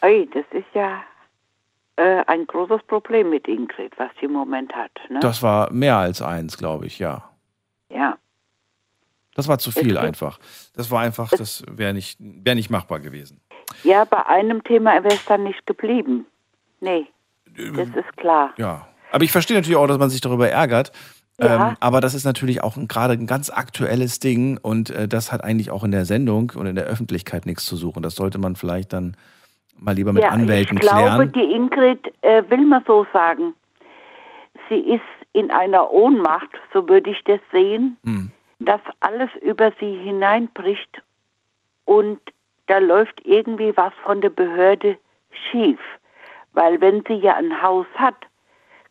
Ey, 0.00 0.28
das 0.34 0.44
ist 0.50 0.66
ja 0.74 1.00
äh, 1.98 2.22
ein 2.26 2.46
großes 2.46 2.82
Problem 2.86 3.30
mit 3.30 3.48
Ingrid, 3.48 3.92
was 3.98 4.10
sie 4.18 4.26
im 4.26 4.32
Moment 4.32 4.72
hat. 4.74 4.92
Ne? 5.10 5.20
Das 5.20 5.42
war 5.42 5.72
mehr 5.72 5.96
als 5.96 6.22
eins, 6.22 6.56
glaube 6.56 6.86
ich, 6.86 6.98
ja. 6.98 7.28
Ja. 7.90 8.16
Das 9.34 9.48
war 9.48 9.58
zu 9.58 9.70
viel 9.70 9.96
Okay. 9.96 10.06
einfach. 10.06 10.38
Das 10.74 10.90
war 10.90 11.00
einfach, 11.00 11.30
das 11.30 11.64
wäre 11.70 11.92
nicht, 11.94 12.16
wär 12.20 12.54
nicht 12.54 12.70
machbar 12.70 13.00
gewesen. 13.00 13.40
ja, 13.84 14.04
bei 14.04 14.24
einem 14.26 14.64
Thema 14.64 14.94
wäre 15.04 15.14
es 15.14 15.24
dann 15.26 15.44
nicht 15.44 15.64
geblieben. 15.66 16.26
Nee, 16.80 17.06
das 17.56 17.88
ist 17.88 18.16
klar. 18.16 18.52
Ja. 18.56 18.86
Aber 19.10 19.24
ich 19.24 19.32
verstehe 19.32 19.56
natürlich 19.56 19.76
auch, 19.76 19.86
dass 19.86 19.98
man 19.98 20.10
sich 20.10 20.20
darüber 20.20 20.48
ärgert. 20.48 20.92
Ja. 21.40 21.70
Ähm, 21.70 21.76
aber 21.80 22.00
das 22.00 22.14
ist 22.14 22.24
natürlich 22.24 22.62
auch 22.64 22.76
gerade 22.88 23.14
ein 23.14 23.26
ganz 23.26 23.48
aktuelles 23.48 24.18
Ding 24.18 24.58
und 24.58 24.90
äh, 24.90 25.06
das 25.06 25.30
hat 25.32 25.44
eigentlich 25.44 25.70
auch 25.70 25.84
in 25.84 25.92
der 25.92 26.04
Sendung 26.04 26.52
und 26.54 26.66
in 26.66 26.74
der 26.74 26.84
Öffentlichkeit 26.86 27.46
nichts 27.46 27.64
zu 27.64 27.76
suchen. 27.76 28.02
Das 28.02 28.16
sollte 28.16 28.38
man 28.38 28.56
vielleicht 28.56 28.92
dann 28.92 29.16
mal 29.78 29.94
lieber 29.94 30.12
mit 30.12 30.22
ja, 30.22 30.30
Anwälten 30.30 30.76
ich 30.76 30.80
glaube, 30.82 31.28
klären. 31.28 31.32
die 31.32 31.52
Ingrid 31.52 32.12
äh, 32.22 32.42
will 32.48 32.64
man 32.64 32.84
so 32.86 33.06
sagen. 33.12 33.54
Sie 34.68 34.80
ist 34.80 35.02
in 35.32 35.50
einer 35.50 35.90
Ohnmacht, 35.92 36.50
so 36.72 36.88
würde 36.88 37.10
ich 37.10 37.22
das 37.24 37.40
sehen, 37.52 37.96
Hm. 38.04 38.30
dass 38.58 38.80
alles 39.00 39.30
über 39.40 39.72
sie 39.78 39.94
hineinbricht 39.98 41.02
und 41.84 42.20
da 42.66 42.78
läuft 42.78 43.24
irgendwie 43.24 43.74
was 43.76 43.92
von 44.04 44.20
der 44.20 44.30
Behörde 44.30 44.98
schief. 45.50 45.80
Weil 46.52 46.80
wenn 46.80 47.02
sie 47.06 47.14
ja 47.14 47.36
ein 47.36 47.62
Haus 47.62 47.86
hat, 47.94 48.16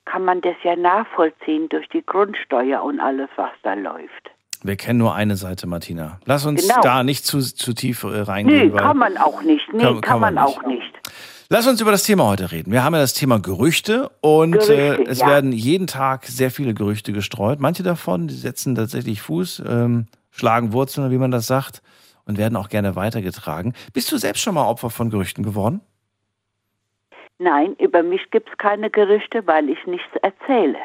kann 0.05 0.23
man 0.25 0.41
das 0.41 0.55
ja 0.63 0.75
nachvollziehen 0.75 1.69
durch 1.69 1.87
die 1.89 2.05
Grundsteuer 2.05 2.81
und 2.81 2.99
alles, 2.99 3.29
was 3.35 3.51
da 3.63 3.73
läuft. 3.73 4.31
Wir 4.63 4.75
kennen 4.75 4.99
nur 4.99 5.13
eine 5.15 5.35
Seite, 5.35 5.67
Martina. 5.67 6.19
Lass 6.25 6.45
uns 6.45 6.67
Genau. 6.67 6.81
da 6.81 7.03
nicht 7.03 7.25
zu, 7.25 7.39
zu 7.39 7.73
tief 7.73 8.03
äh, 8.03 8.21
reingehen. 8.21 8.71
Nee, 8.71 8.77
kann 8.77 8.97
man 8.97 9.17
auch 9.17 9.41
nicht. 9.41 9.71
Nee, 9.73 9.83
Kann- 9.83 10.01
kann, 10.01 10.19
man 10.19 10.33
man, 10.33 10.45
nicht. 10.45 10.57
auch 10.57 10.63
nicht. 10.65 10.93
Lass 11.49 11.65
uns 11.67 11.79
über 11.79 11.91
das 11.91 12.03
Thema 12.03 12.25
heute 12.25 12.51
reden. 12.51 12.71
Wir 12.73 12.83
haben 12.83 12.93
ja 12.93 12.99
das 12.99 13.13
Thema 13.13 13.39
Gerüchte 13.39 14.09
und 14.21 14.51
Gerüchte, 14.51 14.73
äh, 14.99 15.03
es 15.07 15.19
ja. 15.19 15.27
werden 15.27 15.51
jeden 15.53 15.87
Tag 15.87 16.25
sehr 16.25 16.51
viele 16.51 16.73
Gerüchte 16.73 17.13
gestreut. 17.13 17.59
Manche 17.61 17.83
davon, 17.83 18.27
setzen 18.29 18.75
tatsächlich 18.75 19.21
Fuß, 19.21 19.63
ähm, 19.65 20.07
schlagen 20.31 20.73
Wurzeln, 20.73 21.09
wie 21.11 21.17
man 21.17 21.31
das 21.31 21.47
sagt, 21.47 21.81
und 22.25 22.37
werden 22.37 22.57
auch 22.57 22.67
gerne 22.67 22.95
weitergetragen. 22.97 23.73
Bist 23.93 24.11
du 24.11 24.17
selbst 24.17 24.41
schon 24.41 24.55
mal 24.55 24.65
Opfer 24.67 24.89
von 24.89 25.09
Gerüchten 25.09 25.43
geworden? 25.43 25.79
Nein, 27.39 27.75
über 27.79 28.03
mich 28.03 28.29
gibt 28.31 28.49
es 28.49 28.57
keine 28.57 28.89
Gerüchte, 28.89 29.45
weil 29.45 29.69
ich 29.69 29.77
nichts 29.85 30.09
erzähle. 30.21 30.77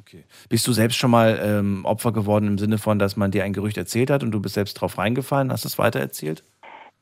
Okay. 0.00 0.24
Bist 0.48 0.66
du 0.66 0.72
selbst 0.72 0.96
schon 0.96 1.10
mal 1.10 1.38
ähm, 1.42 1.84
Opfer 1.84 2.12
geworden 2.12 2.46
im 2.46 2.58
Sinne 2.58 2.78
von, 2.78 2.98
dass 2.98 3.16
man 3.16 3.30
dir 3.30 3.44
ein 3.44 3.52
Gerücht 3.52 3.76
erzählt 3.76 4.10
hat 4.10 4.22
und 4.22 4.30
du 4.30 4.40
bist 4.40 4.54
selbst 4.54 4.74
drauf 4.74 4.98
reingefallen, 4.98 5.52
hast 5.52 5.64
es 5.64 5.78
weitererzählt? 5.78 6.44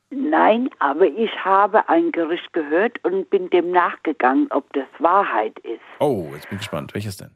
Nein, 0.09 0.69
aber 0.79 1.05
ich 1.05 1.31
habe 1.43 1.87
ein 1.89 2.11
Gerücht 2.11 2.53
gehört 2.53 3.03
und 3.03 3.29
bin 3.29 3.49
dem 3.49 3.71
nachgegangen, 3.71 4.47
ob 4.51 4.71
das 4.73 4.87
Wahrheit 4.99 5.57
ist. 5.59 5.81
Oh, 5.99 6.29
jetzt 6.33 6.49
bin 6.49 6.57
ich 6.57 6.61
gespannt. 6.61 6.93
Welches 6.93 7.17
denn? 7.17 7.31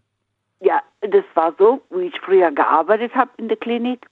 Ja, 0.61 0.81
das 1.01 1.25
war 1.33 1.53
so, 1.57 1.81
wie 1.89 2.07
ich 2.07 2.19
früher 2.21 2.51
gearbeitet 2.51 3.13
habe 3.13 3.31
in 3.37 3.49
der 3.49 3.57
Klinik. 3.57 4.05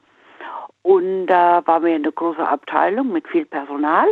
Und 0.82 1.28
da 1.28 1.66
war 1.66 1.80
mir 1.80 1.95
eine 1.95 2.12
große 2.12 2.45
Abteilung 2.45 3.12
mit 3.12 3.28
viel 3.28 3.45
Personal. 3.45 4.08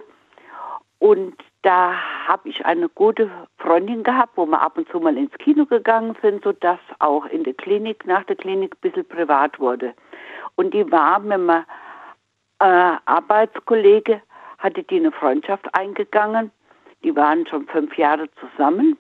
Und 0.99 1.35
da 1.63 1.95
habe 2.27 2.49
ich 2.49 2.65
eine 2.65 2.89
gute 2.89 3.31
Freundin 3.57 4.03
gehabt, 4.03 4.33
wo 4.35 4.45
wir 4.45 4.61
ab 4.61 4.77
und 4.77 4.89
zu 4.89 4.99
mal 4.99 5.17
ins 5.17 5.33
Kino 5.37 5.65
gegangen 5.65 6.15
sind, 6.21 6.43
sodass 6.43 6.79
auch 6.99 7.25
in 7.27 7.43
der 7.45 7.53
Klinik, 7.53 8.05
nach 8.05 8.25
der 8.25 8.35
Klinik 8.35 8.75
ein 8.75 8.81
bisschen 8.81 9.07
privat 9.07 9.59
wurde. 9.59 9.93
Und 10.55 10.73
die 10.73 10.91
war 10.91 11.19
mit 11.19 11.39
meinem 11.39 11.65
äh, 12.59 12.97
Arbeitskollege, 13.05 14.21
hatte 14.57 14.83
die 14.83 14.97
eine 14.97 15.11
Freundschaft 15.11 15.65
eingegangen. 15.73 16.51
Die 17.03 17.15
waren 17.15 17.47
schon 17.47 17.65
fünf 17.67 17.97
Jahre 17.97 18.27
zusammen. 18.35 18.97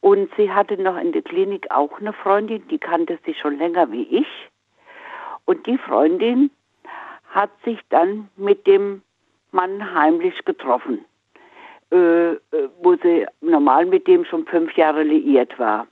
Und 0.00 0.30
sie 0.36 0.50
hatte 0.50 0.76
noch 0.76 0.98
in 0.98 1.12
der 1.12 1.22
Klinik 1.22 1.70
auch 1.70 1.98
eine 2.00 2.12
Freundin, 2.12 2.66
die 2.68 2.78
kannte 2.78 3.18
sie 3.24 3.34
schon 3.34 3.56
länger 3.56 3.90
wie 3.92 4.02
ich. 4.02 4.50
Und 5.46 5.66
die 5.66 5.78
Freundin 5.78 6.50
hat 7.30 7.50
sich 7.64 7.78
dann 7.88 8.28
mit 8.36 8.66
dem 8.66 9.02
Mann 9.52 9.94
heimlich 9.94 10.44
getroffen, 10.44 11.04
äh, 11.92 12.32
äh, 12.32 12.38
wo 12.82 12.94
sie 12.96 13.26
normal 13.42 13.86
mit 13.86 14.06
dem 14.06 14.24
schon 14.24 14.46
fünf 14.46 14.74
Jahre 14.76 15.02
liiert 15.02 15.58
war. 15.58 15.86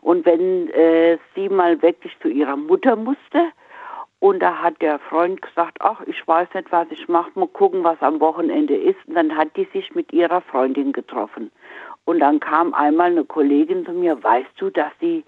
Und 0.00 0.24
wenn 0.24 0.70
äh, 0.70 1.18
sie 1.34 1.48
mal 1.48 1.80
wirklich 1.82 2.16
zu 2.20 2.28
ihrer 2.28 2.56
Mutter 2.56 2.96
musste, 2.96 3.52
und 4.20 4.40
da 4.40 4.62
hat 4.62 4.80
der 4.80 4.98
Freund 5.00 5.42
gesagt, 5.42 5.76
ach, 5.80 6.00
ich 6.06 6.26
weiß 6.26 6.48
nicht, 6.54 6.72
was 6.72 6.86
ich 6.90 7.08
mache, 7.08 7.30
mal 7.34 7.46
gucken, 7.46 7.84
was 7.84 8.00
am 8.00 8.20
Wochenende 8.20 8.74
ist. 8.74 8.96
Und 9.06 9.16
dann 9.16 9.36
hat 9.36 9.54
die 9.54 9.68
sich 9.74 9.94
mit 9.94 10.14
ihrer 10.14 10.40
Freundin 10.40 10.92
getroffen. 10.92 11.50
Und 12.06 12.20
dann 12.20 12.40
kam 12.40 12.72
einmal 12.72 13.10
eine 13.10 13.24
Kollegin 13.26 13.84
zu 13.84 13.92
mir, 13.92 14.22
weißt 14.22 14.52
du, 14.56 14.70
dass 14.70 14.92
die, 15.02 15.24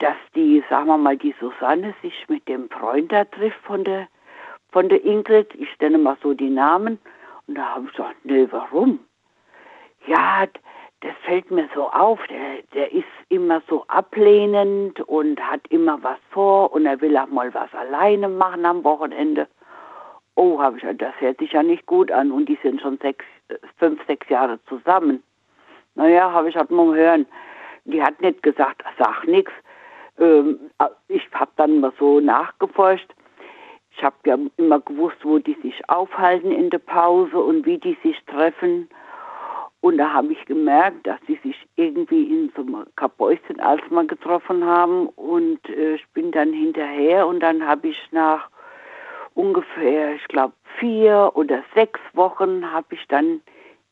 dass 0.00 0.16
die, 0.34 0.64
sagen 0.68 0.88
wir 0.88 0.98
mal, 0.98 1.16
die 1.16 1.36
Susanne 1.38 1.94
sich 2.02 2.28
mit 2.28 2.48
dem 2.48 2.68
Freund 2.68 3.12
da 3.12 3.24
trifft 3.26 3.60
von 3.62 3.84
der, 3.84 4.08
von 4.72 4.88
der 4.88 5.04
Ingrid. 5.04 5.54
Ich 5.54 5.68
nenne 5.80 5.98
mal 5.98 6.16
so 6.20 6.34
die 6.34 6.50
Namen. 6.50 6.98
Und 7.46 7.56
da 7.56 7.74
habe 7.74 7.86
ich 7.86 7.92
gesagt, 7.92 8.24
nee, 8.24 8.46
warum? 8.50 9.00
Ja, 10.06 10.46
das 11.00 11.12
fällt 11.24 11.50
mir 11.50 11.68
so 11.74 11.90
auf. 11.90 12.18
Der, 12.28 12.62
der 12.74 12.92
ist 12.92 13.04
immer 13.28 13.62
so 13.68 13.84
ablehnend 13.88 15.00
und 15.02 15.40
hat 15.40 15.60
immer 15.68 16.02
was 16.02 16.18
vor 16.30 16.72
und 16.72 16.86
er 16.86 17.00
will 17.00 17.16
auch 17.16 17.26
mal 17.26 17.52
was 17.52 17.72
alleine 17.74 18.28
machen 18.28 18.64
am 18.64 18.82
Wochenende. 18.84 19.46
Oh, 20.36 20.60
habe 20.60 20.76
ich 20.76 20.82
gesagt, 20.82 21.02
das 21.02 21.14
hört 21.20 21.38
sich 21.38 21.52
ja 21.52 21.62
nicht 21.62 21.86
gut 21.86 22.10
an 22.10 22.32
und 22.32 22.48
die 22.48 22.58
sind 22.62 22.80
schon 22.80 22.98
sechs, 22.98 23.24
äh, 23.48 23.56
fünf, 23.78 24.04
sechs 24.06 24.28
Jahre 24.28 24.58
zusammen. 24.64 25.22
Naja, 25.94 26.32
habe 26.32 26.48
ich 26.48 26.56
halt 26.56 26.70
mal 26.70 26.94
hören. 26.96 27.26
Die 27.84 28.02
hat 28.02 28.20
nicht 28.20 28.42
gesagt, 28.42 28.82
sag 28.98 29.26
nix. 29.26 29.52
Ähm, 30.18 30.58
ich 31.08 31.22
habe 31.34 31.50
dann 31.56 31.80
mal 31.80 31.92
so 31.98 32.18
nachgeforscht. 32.18 33.12
Ich 33.96 34.02
habe 34.02 34.16
ja 34.26 34.36
immer 34.56 34.80
gewusst, 34.80 35.18
wo 35.22 35.38
die 35.38 35.56
sich 35.62 35.88
aufhalten 35.88 36.50
in 36.50 36.70
der 36.70 36.78
Pause 36.78 37.38
und 37.38 37.64
wie 37.64 37.78
die 37.78 37.96
sich 38.02 38.16
treffen. 38.26 38.88
Und 39.80 39.98
da 39.98 40.12
habe 40.12 40.32
ich 40.32 40.44
gemerkt, 40.46 41.06
dass 41.06 41.20
sie 41.26 41.38
sich 41.42 41.56
irgendwie 41.76 42.24
in 42.24 42.52
so 42.56 42.62
einem 42.62 42.86
Kabäuschen 42.96 43.60
als 43.60 43.82
getroffen 44.08 44.64
haben. 44.64 45.08
Und 45.10 45.60
äh, 45.68 45.96
ich 45.96 46.06
bin 46.14 46.32
dann 46.32 46.52
hinterher 46.52 47.26
und 47.26 47.40
dann 47.40 47.66
habe 47.66 47.88
ich 47.88 47.98
nach 48.10 48.48
ungefähr, 49.34 50.14
ich 50.14 50.26
glaube, 50.28 50.54
vier 50.78 51.32
oder 51.34 51.62
sechs 51.74 52.00
Wochen 52.14 52.72
habe 52.72 52.94
ich 52.94 53.06
dann 53.08 53.40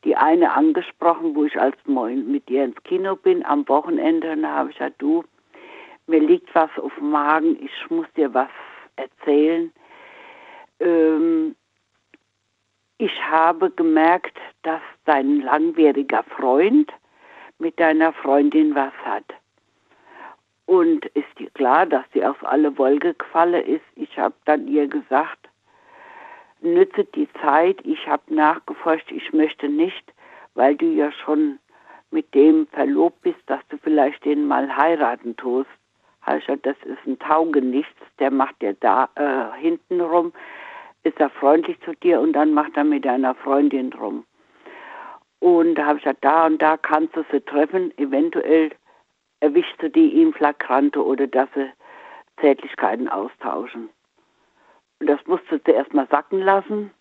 die 0.03 0.15
eine 0.15 0.53
angesprochen, 0.53 1.35
wo 1.35 1.45
ich 1.45 1.59
als 1.59 1.77
Moin 1.85 2.29
mit 2.29 2.49
ihr 2.49 2.65
ins 2.65 2.81
Kino 2.83 3.15
bin 3.15 3.45
am 3.45 3.67
Wochenende. 3.69 4.31
Und 4.31 4.41
da 4.41 4.49
habe 4.49 4.71
ich 4.71 4.77
gesagt, 4.77 5.01
du, 5.01 5.23
mir 6.07 6.19
liegt 6.19 6.53
was 6.55 6.69
auf 6.77 6.93
dem 6.95 7.11
Magen, 7.11 7.57
ich 7.63 7.89
muss 7.89 8.07
dir 8.15 8.33
was 8.33 8.49
erzählen. 8.95 9.71
Ähm, 10.79 11.55
ich 12.97 13.11
habe 13.23 13.71
gemerkt, 13.71 14.37
dass 14.61 14.81
dein 15.05 15.41
langjähriger 15.41 16.23
Freund 16.23 16.91
mit 17.59 17.79
deiner 17.79 18.13
Freundin 18.13 18.75
was 18.75 18.93
hat. 19.03 19.25
Und 20.65 21.05
ist 21.07 21.27
dir 21.37 21.49
klar, 21.51 21.85
dass 21.85 22.05
sie 22.13 22.25
auf 22.25 22.43
alle 22.45 22.77
Wolke 22.77 23.13
gefallen 23.13 23.65
ist? 23.65 23.83
Ich 23.95 24.17
habe 24.17 24.35
dann 24.45 24.67
ihr 24.67 24.87
gesagt, 24.87 25.49
nütze 26.61 27.03
die 27.03 27.27
Zeit, 27.41 27.77
ich 27.83 28.07
habe 28.07 28.33
nachgeforscht, 28.33 29.11
ich 29.11 29.33
möchte 29.33 29.67
nicht, 29.67 30.13
weil 30.55 30.75
du 30.75 30.85
ja 30.85 31.11
schon 31.11 31.59
mit 32.11 32.33
dem 32.33 32.67
verlobt 32.67 33.21
bist, 33.21 33.41
dass 33.47 33.59
du 33.69 33.77
vielleicht 33.77 34.23
den 34.23 34.47
mal 34.47 34.73
heiraten 34.75 35.35
tust. 35.35 35.69
Also 36.21 36.55
das 36.55 36.77
ist 36.85 37.05
ein 37.05 37.19
Taugenichts, 37.19 37.99
der 38.19 38.31
macht 38.31 38.61
dir 38.61 38.75
da 38.79 39.09
äh, 39.15 39.59
hintenrum, 39.59 40.31
ist 41.03 41.19
er 41.19 41.29
freundlich 41.29 41.79
zu 41.81 41.93
dir 41.95 42.19
und 42.19 42.33
dann 42.33 42.53
macht 42.53 42.77
er 42.77 42.83
mit 42.83 43.05
deiner 43.05 43.35
Freundin 43.35 43.91
rum. 43.93 44.25
Und 45.39 45.75
da 45.75 45.85
habe 45.85 45.97
ich 45.97 46.03
gesagt, 46.03 46.23
da 46.23 46.45
und 46.45 46.61
da 46.61 46.77
kannst 46.77 47.15
du 47.15 47.25
sie 47.31 47.41
treffen, 47.41 47.95
eventuell 47.97 48.71
erwischst 49.41 49.81
du 49.81 49.89
die 49.89 50.13
ihm 50.13 50.33
flagrante 50.33 51.03
oder 51.03 51.27
dass 51.27 51.49
sie 51.53 51.69
Zärtlichkeiten 52.39 53.09
austauschen. 53.09 53.89
Und 54.99 55.07
das 55.07 55.19
musst 55.27 55.43
du 55.49 55.61
zuerst 55.61 55.93
mal 55.93 56.07
sacken 56.09 56.39
lassen. 56.39 56.91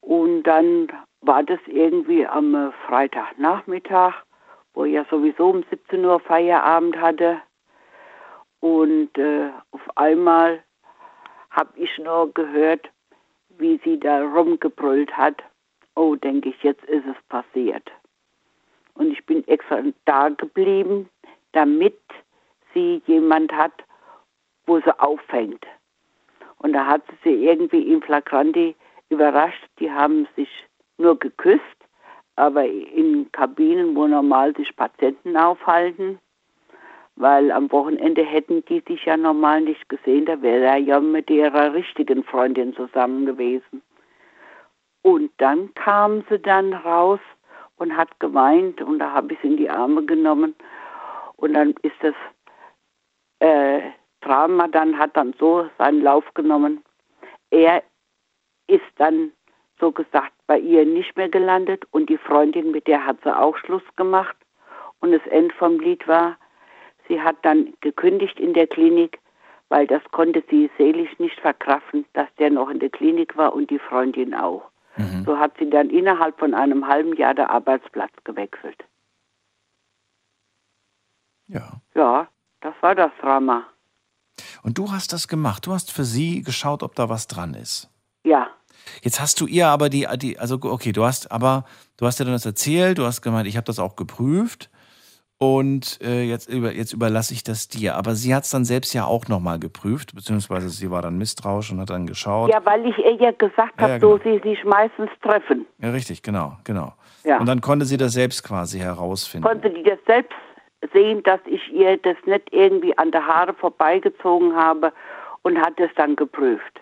Und 0.00 0.42
dann 0.42 0.88
war 1.20 1.44
das 1.44 1.60
irgendwie 1.66 2.26
am 2.26 2.54
äh, 2.54 2.72
Freitagnachmittag, 2.86 4.14
wo 4.74 4.84
ich 4.84 4.94
ja 4.94 5.04
sowieso 5.10 5.50
um 5.50 5.64
17 5.70 6.04
Uhr 6.04 6.18
Feierabend 6.18 6.96
hatte. 7.00 7.40
Und 8.60 9.16
äh, 9.16 9.50
auf 9.70 9.96
einmal 9.96 10.64
habe 11.58 11.72
ich 11.76 11.98
nur 11.98 12.32
gehört, 12.34 12.88
wie 13.58 13.80
sie 13.82 13.98
da 13.98 14.22
rumgebrüllt 14.22 15.16
hat. 15.16 15.42
Oh, 15.96 16.14
denke 16.14 16.50
ich, 16.50 16.62
jetzt 16.62 16.84
ist 16.84 17.04
es 17.04 17.16
passiert. 17.28 17.90
Und 18.94 19.10
ich 19.10 19.26
bin 19.26 19.46
extra 19.48 19.82
da 20.04 20.28
geblieben, 20.28 21.08
damit 21.52 21.98
sie 22.72 23.02
jemand 23.06 23.52
hat, 23.52 23.72
wo 24.66 24.78
sie 24.78 25.00
auffängt. 25.00 25.66
Und 26.58 26.74
da 26.74 26.86
hat 26.86 27.02
sie 27.08 27.16
sie 27.24 27.46
irgendwie 27.46 27.92
in 27.92 28.02
Flagranti 28.02 28.76
überrascht. 29.08 29.68
Die 29.80 29.90
haben 29.90 30.28
sich 30.36 30.50
nur 30.96 31.18
geküsst, 31.18 31.78
aber 32.36 32.64
in 32.66 33.30
Kabinen, 33.32 33.96
wo 33.96 34.06
normal 34.06 34.54
sich 34.54 34.76
Patienten 34.76 35.36
aufhalten, 35.36 36.20
weil 37.18 37.50
am 37.50 37.70
Wochenende 37.72 38.24
hätten 38.24 38.64
die 38.66 38.82
sich 38.86 39.04
ja 39.04 39.16
normal 39.16 39.62
nicht 39.62 39.88
gesehen, 39.88 40.26
da 40.26 40.40
wäre 40.40 40.64
er 40.64 40.76
ja 40.76 41.00
mit 41.00 41.28
ihrer 41.28 41.74
richtigen 41.74 42.22
Freundin 42.22 42.74
zusammen 42.74 43.26
gewesen. 43.26 43.82
Und 45.02 45.30
dann 45.38 45.74
kam 45.74 46.24
sie 46.28 46.38
dann 46.38 46.72
raus 46.72 47.20
und 47.76 47.96
hat 47.96 48.20
geweint 48.20 48.80
und 48.80 49.00
da 49.00 49.12
habe 49.12 49.32
ich 49.32 49.38
sie 49.40 49.48
in 49.48 49.56
die 49.56 49.70
Arme 49.70 50.04
genommen 50.04 50.54
und 51.36 51.54
dann 51.54 51.74
ist 51.82 51.96
das 52.00 52.14
äh, 53.40 53.80
Drama 54.20 54.68
dann 54.68 54.98
hat 54.98 55.16
dann 55.16 55.34
so 55.38 55.68
seinen 55.78 56.02
Lauf 56.02 56.24
genommen. 56.34 56.82
Er 57.50 57.82
ist 58.66 58.82
dann 58.96 59.32
so 59.80 59.92
gesagt 59.92 60.32
bei 60.46 60.58
ihr 60.58 60.84
nicht 60.84 61.16
mehr 61.16 61.28
gelandet 61.28 61.84
und 61.90 62.10
die 62.10 62.18
Freundin, 62.18 62.70
mit 62.70 62.86
der 62.86 63.04
hat 63.04 63.18
sie 63.22 63.36
auch 63.36 63.56
Schluss 63.56 63.82
gemacht. 63.96 64.36
Und 65.00 65.12
das 65.12 65.24
Ende 65.28 65.54
vom 65.54 65.78
Lied 65.78 66.06
war, 66.08 66.36
sie 67.08 67.20
hat 67.20 67.36
dann 67.42 67.74
gekündigt 67.80 68.38
in 68.38 68.54
der 68.54 68.66
Klinik, 68.66 69.18
weil 69.68 69.86
das 69.86 70.02
konnte 70.12 70.42
sie 70.50 70.70
seelisch 70.78 71.18
nicht 71.18 71.38
verkraften, 71.40 72.04
dass 72.12 72.28
der 72.38 72.50
noch 72.50 72.70
in 72.70 72.78
der 72.78 72.90
Klinik 72.90 73.36
war 73.36 73.54
und 73.54 73.70
die 73.70 73.78
Freundin 73.78 74.34
auch. 74.34 74.62
Mhm. 74.96 75.24
So 75.24 75.38
hat 75.38 75.52
sie 75.58 75.68
dann 75.68 75.90
innerhalb 75.90 76.38
von 76.38 76.54
einem 76.54 76.86
halben 76.86 77.16
Jahr 77.16 77.34
der 77.34 77.50
Arbeitsplatz 77.50 78.12
gewechselt. 78.24 78.84
Ja. 81.46 81.80
Ja, 81.94 82.28
das 82.60 82.74
war 82.80 82.94
das 82.94 83.10
Drama. 83.20 83.66
Und 84.62 84.78
du 84.78 84.90
hast 84.92 85.12
das 85.12 85.28
gemacht. 85.28 85.66
Du 85.66 85.72
hast 85.72 85.92
für 85.92 86.04
sie 86.04 86.42
geschaut, 86.42 86.82
ob 86.82 86.94
da 86.94 87.08
was 87.08 87.26
dran 87.26 87.54
ist. 87.54 87.90
Ja. 88.24 88.48
Jetzt 89.02 89.20
hast 89.20 89.40
du 89.40 89.46
ihr 89.46 89.68
aber 89.68 89.88
die, 89.88 90.06
die 90.16 90.38
also 90.38 90.58
okay, 90.62 90.92
du 90.92 91.04
hast 91.04 91.30
aber, 91.30 91.64
du 91.96 92.06
hast 92.06 92.18
dir 92.18 92.24
dann 92.24 92.34
das 92.34 92.46
erzählt, 92.46 92.98
du 92.98 93.04
hast 93.04 93.22
gemeint, 93.22 93.46
ich 93.46 93.56
habe 93.56 93.64
das 93.64 93.78
auch 93.78 93.96
geprüft 93.96 94.70
und 95.38 96.00
äh, 96.02 96.22
jetzt, 96.22 96.48
über, 96.48 96.72
jetzt 96.72 96.92
überlasse 96.92 97.32
ich 97.32 97.44
das 97.44 97.68
dir. 97.68 97.94
Aber 97.94 98.14
sie 98.14 98.34
hat 98.34 98.44
es 98.44 98.50
dann 98.50 98.64
selbst 98.64 98.92
ja 98.92 99.04
auch 99.04 99.28
nochmal 99.28 99.60
geprüft, 99.60 100.14
beziehungsweise 100.14 100.68
sie 100.68 100.90
war 100.90 101.00
dann 101.00 101.16
misstrauisch 101.16 101.70
und 101.70 101.80
hat 101.80 101.90
dann 101.90 102.06
geschaut. 102.06 102.50
Ja, 102.50 102.64
weil 102.64 102.84
ich 102.86 102.98
ihr 102.98 103.14
ja 103.14 103.30
gesagt 103.30 103.80
habe, 103.80 103.92
ja, 103.92 103.98
genau. 103.98 104.18
so 104.18 104.24
sie 104.24 104.40
sich 104.40 104.64
meistens 104.64 105.10
treffen. 105.22 105.66
Ja, 105.78 105.90
richtig, 105.90 106.22
genau, 106.22 106.56
genau. 106.64 106.92
Ja. 107.24 107.38
Und 107.38 107.46
dann 107.46 107.60
konnte 107.60 107.86
sie 107.86 107.96
das 107.96 108.14
selbst 108.14 108.42
quasi 108.42 108.78
herausfinden. 108.80 109.46
Konnte 109.46 109.70
die 109.70 109.84
das 109.84 109.98
selbst 110.06 110.34
sehen, 110.92 111.22
dass 111.22 111.40
ich 111.46 111.72
ihr 111.72 111.96
das 111.98 112.16
nicht 112.26 112.52
irgendwie 112.52 112.96
an 112.98 113.12
der 113.12 113.24
Haare 113.26 113.54
vorbeigezogen 113.54 114.56
habe 114.56 114.92
und 115.42 115.58
hat 115.58 115.78
es 115.78 115.90
dann 115.96 116.16
geprüft. 116.16 116.80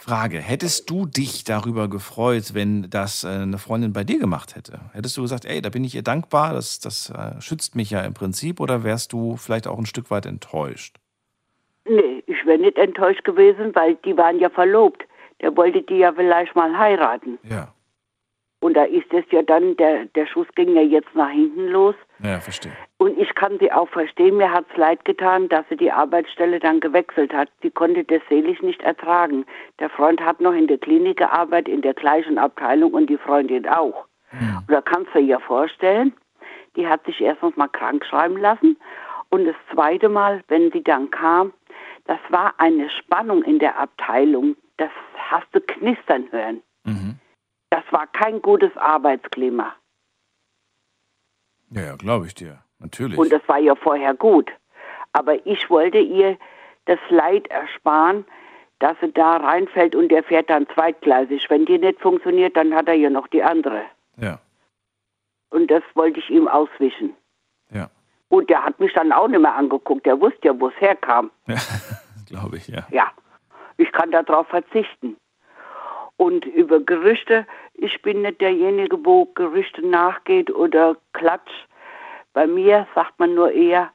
Frage, 0.00 0.38
hättest 0.38 0.88
du 0.88 1.04
dich 1.04 1.44
darüber 1.44 1.88
gefreut, 1.88 2.54
wenn 2.54 2.88
das 2.88 3.22
äh, 3.22 3.28
eine 3.28 3.58
Freundin 3.58 3.92
bei 3.92 4.02
dir 4.02 4.18
gemacht 4.18 4.56
hätte? 4.56 4.80
Hättest 4.94 5.18
du 5.18 5.22
gesagt, 5.22 5.44
ey, 5.44 5.60
da 5.60 5.68
bin 5.68 5.84
ich 5.84 5.94
ihr 5.94 6.02
dankbar, 6.02 6.54
das, 6.54 6.80
das 6.80 7.10
äh, 7.10 7.38
schützt 7.42 7.76
mich 7.76 7.90
ja 7.90 8.00
im 8.00 8.14
Prinzip, 8.14 8.60
oder 8.60 8.82
wärst 8.82 9.12
du 9.12 9.36
vielleicht 9.36 9.66
auch 9.66 9.78
ein 9.78 9.84
Stück 9.84 10.10
weit 10.10 10.24
enttäuscht? 10.24 10.96
Nee, 11.84 12.22
ich 12.26 12.46
wäre 12.46 12.58
nicht 12.58 12.78
enttäuscht 12.78 13.24
gewesen, 13.24 13.74
weil 13.74 13.96
die 13.96 14.16
waren 14.16 14.38
ja 14.38 14.48
verlobt. 14.48 15.04
Der 15.42 15.54
wollte 15.54 15.82
die 15.82 15.98
ja 15.98 16.12
vielleicht 16.14 16.56
mal 16.56 16.78
heiraten. 16.78 17.38
Ja. 17.42 17.74
Und 18.60 18.74
da 18.74 18.84
ist 18.84 19.12
es 19.12 19.24
ja 19.30 19.42
dann, 19.42 19.76
der, 19.78 20.04
der 20.14 20.26
Schuss 20.26 20.46
ging 20.54 20.74
ja 20.74 20.82
jetzt 20.82 21.14
nach 21.14 21.30
hinten 21.30 21.68
los. 21.68 21.94
Ja, 22.22 22.38
verstehe. 22.40 22.72
Und 22.98 23.18
ich 23.18 23.34
kann 23.34 23.58
sie 23.58 23.72
auch 23.72 23.88
verstehen, 23.88 24.36
mir 24.36 24.52
hat 24.52 24.66
es 24.70 24.76
leid 24.76 25.04
getan, 25.06 25.48
dass 25.48 25.64
sie 25.70 25.76
die 25.76 25.90
Arbeitsstelle 25.90 26.58
dann 26.58 26.80
gewechselt 26.80 27.32
hat. 27.32 27.48
Sie 27.62 27.70
konnte 27.70 28.04
das 28.04 28.20
seelisch 28.28 28.60
nicht 28.60 28.82
ertragen. 28.82 29.46
Der 29.78 29.88
Freund 29.88 30.20
hat 30.20 30.40
noch 30.40 30.52
in 30.52 30.66
der 30.66 30.76
Klinik 30.76 31.16
gearbeitet, 31.16 31.72
in 31.72 31.80
der 31.80 31.94
gleichen 31.94 32.36
Abteilung 32.36 32.92
und 32.92 33.08
die 33.08 33.16
Freundin 33.16 33.66
auch. 33.66 34.04
Ja. 34.32 34.58
Und 34.58 34.70
da 34.70 34.82
kannst 34.82 35.14
du 35.14 35.22
dir 35.22 35.40
vorstellen, 35.40 36.12
die 36.76 36.86
hat 36.86 37.04
sich 37.06 37.20
erstens 37.20 37.56
mal 37.56 37.68
krank 37.68 38.04
schreiben 38.04 38.36
lassen 38.36 38.76
und 39.30 39.46
das 39.46 39.56
zweite 39.72 40.08
Mal, 40.08 40.42
wenn 40.48 40.70
sie 40.72 40.82
dann 40.82 41.10
kam, 41.10 41.52
das 42.06 42.18
war 42.28 42.54
eine 42.58 42.90
Spannung 42.90 43.42
in 43.44 43.58
der 43.58 43.78
Abteilung. 43.78 44.56
Das 44.76 44.90
hast 45.16 45.46
du 45.52 45.60
knistern 45.60 46.26
hören. 46.30 46.60
Mhm. 46.84 47.14
Das 47.70 47.84
war 47.90 48.06
kein 48.08 48.42
gutes 48.42 48.76
Arbeitsklima. 48.76 49.74
Ja, 51.70 51.82
ja, 51.82 51.96
glaube 51.96 52.26
ich 52.26 52.34
dir. 52.34 52.58
Natürlich. 52.78 53.18
Und 53.18 53.30
das 53.30 53.42
war 53.46 53.58
ja 53.58 53.74
vorher 53.76 54.14
gut. 54.14 54.50
Aber 55.12 55.46
ich 55.46 55.70
wollte 55.70 55.98
ihr 55.98 56.36
das 56.86 56.98
Leid 57.10 57.46
ersparen, 57.48 58.24
dass 58.80 58.96
sie 59.00 59.12
da 59.12 59.36
reinfällt 59.36 59.94
und 59.94 60.08
der 60.08 60.24
fährt 60.24 60.50
dann 60.50 60.66
zweitgleisig. 60.74 61.48
Wenn 61.50 61.66
die 61.66 61.78
nicht 61.78 62.00
funktioniert, 62.00 62.56
dann 62.56 62.74
hat 62.74 62.88
er 62.88 62.94
ja 62.94 63.10
noch 63.10 63.28
die 63.28 63.42
andere. 63.42 63.82
Ja. 64.16 64.40
Und 65.50 65.70
das 65.70 65.82
wollte 65.94 66.20
ich 66.20 66.30
ihm 66.30 66.48
auswischen. 66.48 67.14
Ja. 67.70 67.90
Und 68.28 68.48
der 68.48 68.64
hat 68.64 68.80
mich 68.80 68.92
dann 68.94 69.12
auch 69.12 69.28
nicht 69.28 69.40
mehr 69.40 69.54
angeguckt. 69.54 70.06
Der 70.06 70.20
wusste 70.20 70.48
ja, 70.48 70.58
wo 70.58 70.68
es 70.68 70.80
herkam. 70.80 71.30
Ja, 71.46 71.56
glaube 72.26 72.56
ich, 72.56 72.68
ja. 72.68 72.86
Ja. 72.90 73.12
Ich 73.76 73.92
kann 73.92 74.10
darauf 74.10 74.46
verzichten. 74.48 75.16
Und 76.20 76.44
über 76.44 76.80
Gerüchte, 76.80 77.46
ich 77.72 78.02
bin 78.02 78.20
nicht 78.20 78.42
derjenige, 78.42 79.02
wo 79.06 79.24
Gerüchte 79.34 79.80
nachgeht 79.86 80.50
oder 80.50 80.94
klatscht. 81.14 81.66
Bei 82.34 82.46
mir 82.46 82.86
sagt 82.94 83.18
man 83.18 83.34
nur 83.34 83.50
eher, 83.52 83.90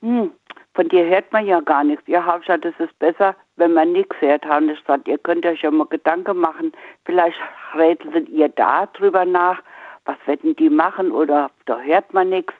hm, 0.00 0.32
von 0.74 0.88
dir 0.88 1.06
hört 1.06 1.32
man 1.32 1.46
ja 1.46 1.60
gar 1.60 1.84
nichts. 1.84 2.02
Ihr 2.08 2.26
habt 2.26 2.40
gesagt, 2.40 2.64
es 2.64 2.74
ist 2.80 2.98
besser, 2.98 3.36
wenn 3.54 3.72
man 3.72 3.92
nichts 3.92 4.16
hört. 4.18 4.44
Und 4.46 4.68
ich 4.68 4.80
gesagt, 4.80 5.06
ihr 5.06 5.18
könnt 5.18 5.46
euch 5.46 5.62
ja 5.62 5.70
mal 5.70 5.86
Gedanken 5.86 6.38
machen. 6.38 6.72
Vielleicht 7.04 7.38
rätselt 7.76 8.28
ihr 8.30 8.48
da 8.48 8.86
drüber 8.86 9.24
nach, 9.24 9.62
was 10.06 10.16
werden 10.26 10.56
die 10.56 10.70
machen 10.70 11.12
oder 11.12 11.52
da 11.66 11.78
hört 11.78 12.12
man 12.12 12.30
nichts. 12.30 12.52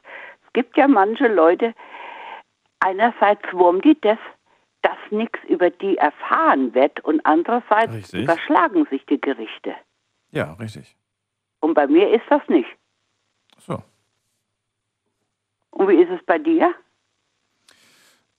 Es 0.46 0.52
gibt 0.52 0.76
ja 0.76 0.86
manche 0.86 1.26
Leute, 1.26 1.74
einerseits 2.78 3.42
wurmt 3.52 3.84
die 3.84 4.00
das 4.02 4.18
dass 4.82 4.98
nichts 5.10 5.38
über 5.48 5.70
die 5.70 5.96
erfahren 5.96 6.74
wird 6.74 7.00
und 7.04 7.24
andererseits 7.24 7.92
richtig. 7.92 8.24
überschlagen 8.24 8.86
sich 8.90 9.04
die 9.06 9.20
Gerichte. 9.20 9.74
Ja, 10.30 10.54
richtig. 10.54 10.96
Und 11.60 11.74
bei 11.74 11.86
mir 11.86 12.12
ist 12.12 12.24
das 12.30 12.42
nicht. 12.48 12.68
So. 13.58 13.82
Und 15.70 15.88
wie 15.88 15.96
ist 15.96 16.10
es 16.10 16.24
bei 16.26 16.38
dir? 16.38 16.74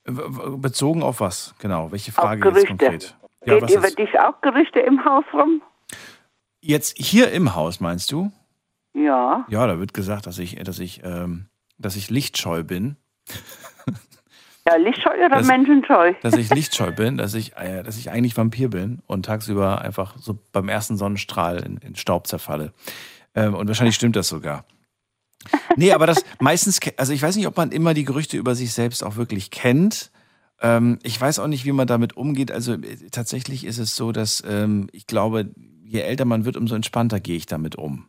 Bezogen 0.04 1.04
auf 1.04 1.20
was, 1.20 1.56
genau? 1.60 1.92
Welche 1.92 2.12
Frage 2.12 2.50
auf 2.50 2.56
jetzt 2.56 2.68
konkret? 2.68 3.16
Ja, 3.46 3.60
Geht 3.60 3.72
über 3.72 3.88
ist? 3.88 4.00
dich 4.00 4.20
auch 4.20 4.42
Gerüchte 4.42 4.80
im 4.80 5.04
Haus 5.06 5.26
rum? 5.34 5.62
Jetzt 6.60 6.98
hier 6.98 7.32
im 7.32 7.56
Haus, 7.56 7.80
meinst 7.80 8.12
du? 8.12 8.32
Ja. 8.94 9.46
Ja, 9.50 9.68
da 9.68 9.80
wird 9.80 9.94
gesagt, 9.94 10.28
dass 10.28 10.38
ich, 10.38 10.56
dass 10.56 10.80
ich, 10.80 11.02
ähm, 11.04 11.48
dass 11.78 11.96
ich 11.96 12.10
lichtscheu 12.10 12.64
bin. 12.64 12.98
Ja, 14.68 14.76
lichtscheu 14.76 15.10
oder 15.16 15.30
dass, 15.30 15.48
menschenscheu? 15.48 16.14
Dass 16.22 16.36
ich 16.36 16.50
lichtscheu 16.54 16.92
bin, 16.92 17.18
dass 17.18 17.34
ich, 17.34 17.56
äh, 17.58 17.82
dass 17.82 17.98
ich 17.98 18.12
eigentlich 18.12 18.38
Vampir 18.38 18.70
bin 18.70 19.02
und 19.08 19.26
tagsüber 19.26 19.82
einfach 19.82 20.16
so 20.18 20.38
beim 20.52 20.70
ersten 20.70 20.98
Sonnenstrahl 20.98 21.64
in, 21.64 21.78
in 21.78 21.96
Staub 21.96 22.28
zerfalle. 22.28 22.74
Ähm, 23.34 23.56
und 23.56 23.68
wahrscheinlich 23.68 23.96
stimmt 23.96 24.16
das 24.16 24.28
sogar. 24.28 24.66
Nee, 25.78 25.94
aber 25.94 26.06
das 26.06 26.24
meistens, 26.40 26.80
also 26.98 27.12
ich 27.12 27.24
weiß 27.24 27.36
nicht, 27.38 27.48
ob 27.48 27.58
man 27.58 27.72
immer 27.72 27.96
die 27.96 28.04
Gerüchte 28.04 28.38
über 28.38 28.54
sich 28.54 28.74
selbst 28.74 29.04
auch 29.04 29.16
wirklich 29.16 29.50
kennt. 29.50 30.12
Ähm, 30.62 31.00
ich 31.02 31.20
weiß 31.20 31.40
auch 31.40 31.48
nicht, 31.48 31.66
wie 31.66 31.72
man 31.72 31.88
damit 31.88 32.16
umgeht. 32.16 32.52
Also 32.52 32.74
äh, 32.74 33.10
tatsächlich 33.12 33.66
ist 33.66 33.80
es 33.80 33.96
so, 33.96 34.12
dass 34.12 34.44
ähm, 34.48 34.90
ich 34.92 35.08
glaube, 35.08 35.50
je 35.84 36.02
älter 36.02 36.26
man 36.26 36.46
wird, 36.46 36.56
umso 36.56 36.76
entspannter 36.76 37.20
gehe 37.20 37.36
ich 37.36 37.48
damit 37.48 37.76
um. 37.76 38.08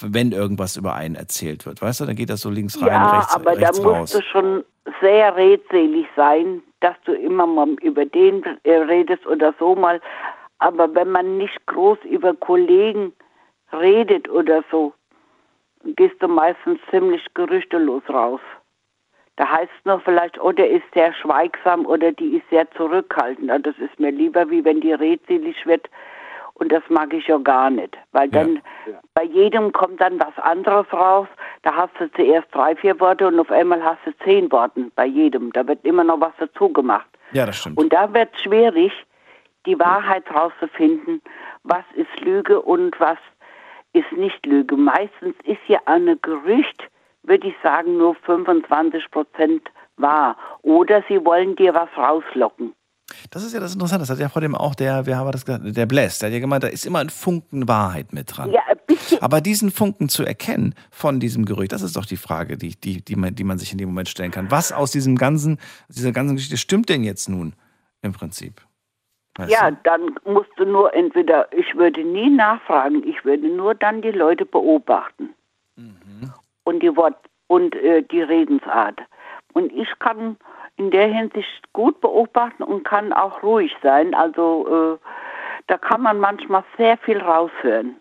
Wenn 0.00 0.32
irgendwas 0.32 0.76
über 0.76 0.94
einen 0.94 1.14
erzählt 1.14 1.66
wird, 1.66 1.82
weißt 1.82 2.00
du, 2.00 2.06
dann 2.06 2.16
geht 2.16 2.30
das 2.30 2.40
so 2.40 2.50
links 2.50 2.80
rein, 2.80 2.88
ja, 2.88 3.18
rechts, 3.18 3.34
aber 3.34 3.54
da 3.54 3.60
rechts 3.60 3.78
musst 3.80 3.94
raus. 3.94 4.10
du 4.12 4.22
schon 4.22 4.64
sehr 5.00 5.36
redselig 5.36 6.06
sein, 6.16 6.62
dass 6.80 6.96
du 7.04 7.12
immer 7.12 7.46
mal 7.46 7.70
über 7.80 8.04
den 8.04 8.44
äh, 8.64 8.74
redest 8.74 9.26
oder 9.26 9.54
so 9.58 9.74
mal. 9.74 10.00
Aber 10.58 10.94
wenn 10.94 11.10
man 11.10 11.38
nicht 11.38 11.66
groß 11.66 11.98
über 12.04 12.34
Kollegen 12.34 13.12
redet 13.72 14.28
oder 14.28 14.64
so, 14.70 14.92
gehst 15.84 16.20
du 16.20 16.28
meistens 16.28 16.80
ziemlich 16.90 17.24
gerüchtelos 17.34 18.02
raus. 18.08 18.40
Da 19.36 19.48
heißt 19.48 19.70
es 19.78 19.84
nur 19.84 20.00
vielleicht, 20.00 20.40
oh, 20.40 20.50
der 20.50 20.68
ist 20.68 20.82
sehr 20.92 21.12
schweigsam 21.14 21.86
oder 21.86 22.10
die 22.10 22.38
ist 22.38 22.50
sehr 22.50 22.68
zurückhaltend. 22.72 23.64
Das 23.64 23.78
ist 23.78 24.00
mir 24.00 24.10
lieber, 24.10 24.50
wie 24.50 24.64
wenn 24.64 24.80
die 24.80 24.92
redselig 24.92 25.64
wird. 25.64 25.88
Und 26.58 26.72
das 26.72 26.82
mag 26.88 27.12
ich 27.12 27.26
ja 27.28 27.38
gar 27.38 27.70
nicht. 27.70 27.96
Weil 28.12 28.28
dann 28.28 28.60
bei 29.14 29.22
jedem 29.22 29.72
kommt 29.72 30.00
dann 30.00 30.18
was 30.18 30.36
anderes 30.38 30.92
raus. 30.92 31.28
Da 31.62 31.74
hast 31.74 31.92
du 31.98 32.10
zuerst 32.12 32.48
drei, 32.52 32.74
vier 32.74 32.98
Worte 33.00 33.28
und 33.28 33.38
auf 33.38 33.50
einmal 33.50 33.82
hast 33.82 34.00
du 34.04 34.12
zehn 34.24 34.50
Worte 34.50 34.90
bei 34.96 35.06
jedem. 35.06 35.52
Da 35.52 35.66
wird 35.66 35.84
immer 35.84 36.04
noch 36.04 36.20
was 36.20 36.32
dazu 36.38 36.68
gemacht. 36.72 37.06
Ja, 37.32 37.46
das 37.46 37.56
stimmt. 37.56 37.78
Und 37.78 37.92
da 37.92 38.12
wird 38.12 38.30
es 38.34 38.42
schwierig, 38.42 38.92
die 39.66 39.78
Wahrheit 39.78 40.24
rauszufinden, 40.34 41.22
was 41.62 41.84
ist 41.94 42.20
Lüge 42.20 42.60
und 42.60 42.98
was 42.98 43.18
ist 43.92 44.10
nicht 44.12 44.44
Lüge. 44.44 44.76
Meistens 44.76 45.36
ist 45.44 45.60
ja 45.68 45.78
eine 45.86 46.16
Gerücht, 46.16 46.88
würde 47.22 47.48
ich 47.48 47.54
sagen, 47.62 47.98
nur 47.98 48.14
25 48.16 49.10
Prozent 49.10 49.68
wahr. 49.96 50.36
Oder 50.62 51.04
sie 51.08 51.24
wollen 51.24 51.54
dir 51.56 51.74
was 51.74 51.88
rauslocken. 51.96 52.74
Das 53.30 53.42
ist 53.42 53.54
ja 53.54 53.60
das 53.60 53.74
Interessante. 53.74 54.02
Das 54.02 54.10
hat 54.10 54.18
ja 54.18 54.28
vor 54.28 54.42
dem 54.42 54.54
auch 54.54 54.74
der, 54.74 55.06
wer 55.06 55.24
war 55.24 55.32
das 55.32 55.44
gesagt? 55.44 55.64
Der 55.64 55.86
Bless. 55.86 56.18
Der 56.18 56.28
hat 56.28 56.34
ja 56.34 56.40
gemeint, 56.40 56.64
da 56.64 56.68
ist 56.68 56.86
immer 56.86 56.98
ein 56.98 57.10
Funken 57.10 57.66
Wahrheit 57.68 58.12
mit 58.12 58.36
dran. 58.36 58.50
Ja. 58.50 58.62
Aber 59.20 59.40
diesen 59.40 59.70
Funken 59.70 60.08
zu 60.08 60.24
erkennen 60.24 60.74
von 60.90 61.20
diesem 61.20 61.44
Gerücht, 61.44 61.72
das 61.72 61.82
ist 61.82 61.96
doch 61.96 62.06
die 62.06 62.16
Frage, 62.16 62.56
die, 62.56 62.78
die, 62.78 63.02
die, 63.02 63.16
man, 63.16 63.34
die 63.34 63.44
man 63.44 63.58
sich 63.58 63.72
in 63.72 63.78
dem 63.78 63.88
Moment 63.88 64.08
stellen 64.08 64.30
kann. 64.30 64.50
Was 64.50 64.72
aus 64.72 64.90
diesem 64.90 65.16
ganzen, 65.16 65.58
dieser 65.88 66.12
ganzen 66.12 66.36
Geschichte 66.36 66.56
stimmt 66.56 66.88
denn 66.88 67.02
jetzt 67.04 67.28
nun 67.28 67.54
im 68.02 68.12
Prinzip? 68.12 68.60
Weißt 69.36 69.50
Ja, 69.50 69.70
du? 69.70 69.78
dann 69.84 70.16
musst 70.24 70.50
du 70.56 70.64
nur 70.64 70.92
entweder, 70.94 71.48
ich 71.52 71.74
würde 71.76 72.02
nie 72.04 72.30
nachfragen, 72.30 73.06
ich 73.06 73.24
würde 73.24 73.48
nur 73.48 73.74
dann 73.74 74.02
die 74.02 74.10
Leute 74.10 74.44
beobachten. 74.44 75.34
Und 76.64 76.82
die 76.82 76.94
Wort 76.96 77.16
und 77.46 77.74
äh, 77.76 78.02
die 78.02 78.20
Redensart. 78.20 79.00
Und 79.54 79.72
ich 79.72 79.88
kann 80.00 80.36
in 80.78 80.90
der 80.90 81.12
Hinsicht 81.12 81.72
gut 81.72 82.00
beobachten 82.00 82.62
und 82.62 82.84
kann 82.84 83.12
auch 83.12 83.42
ruhig 83.42 83.72
sein. 83.82 84.14
Also 84.14 84.96
äh, 84.96 85.06
da 85.66 85.76
kann 85.76 86.00
man 86.00 86.18
manchmal 86.18 86.64
sehr 86.76 86.96
viel 86.98 87.20
raushören. 87.20 87.96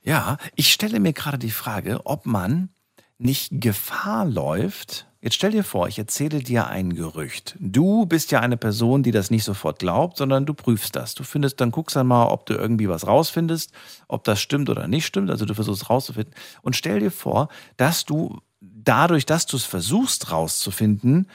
Ja, 0.00 0.36
ich 0.56 0.72
stelle 0.72 0.98
mir 0.98 1.12
gerade 1.12 1.38
die 1.38 1.50
Frage, 1.50 2.00
ob 2.04 2.26
man 2.26 2.70
nicht 3.18 3.60
Gefahr 3.60 4.24
läuft. 4.24 5.06
Jetzt 5.20 5.34
stell 5.34 5.52
dir 5.52 5.62
vor, 5.62 5.86
ich 5.86 5.98
erzähle 5.98 6.40
dir 6.40 6.66
ein 6.66 6.96
Gerücht. 6.96 7.56
Du 7.60 8.06
bist 8.06 8.32
ja 8.32 8.40
eine 8.40 8.56
Person, 8.56 9.04
die 9.04 9.12
das 9.12 9.30
nicht 9.30 9.44
sofort 9.44 9.78
glaubt, 9.78 10.16
sondern 10.16 10.46
du 10.46 10.54
prüfst 10.54 10.96
das. 10.96 11.14
Du 11.14 11.22
findest, 11.22 11.60
dann 11.60 11.70
guckst 11.70 11.94
dann 11.94 12.08
mal, 12.08 12.26
ob 12.26 12.46
du 12.46 12.54
irgendwie 12.54 12.88
was 12.88 13.06
rausfindest, 13.06 13.72
ob 14.08 14.24
das 14.24 14.40
stimmt 14.40 14.68
oder 14.68 14.88
nicht 14.88 15.06
stimmt. 15.06 15.30
Also 15.30 15.44
du 15.44 15.54
versuchst 15.54 15.88
rauszufinden. 15.88 16.34
Und 16.62 16.74
stell 16.74 16.98
dir 16.98 17.12
vor, 17.12 17.48
dass 17.76 18.04
du 18.04 18.40
dadurch, 18.84 19.26
dass 19.26 19.46
du 19.46 19.56
es 19.56 19.64
versuchst 19.64 20.30
rauszufinden, 20.30 21.28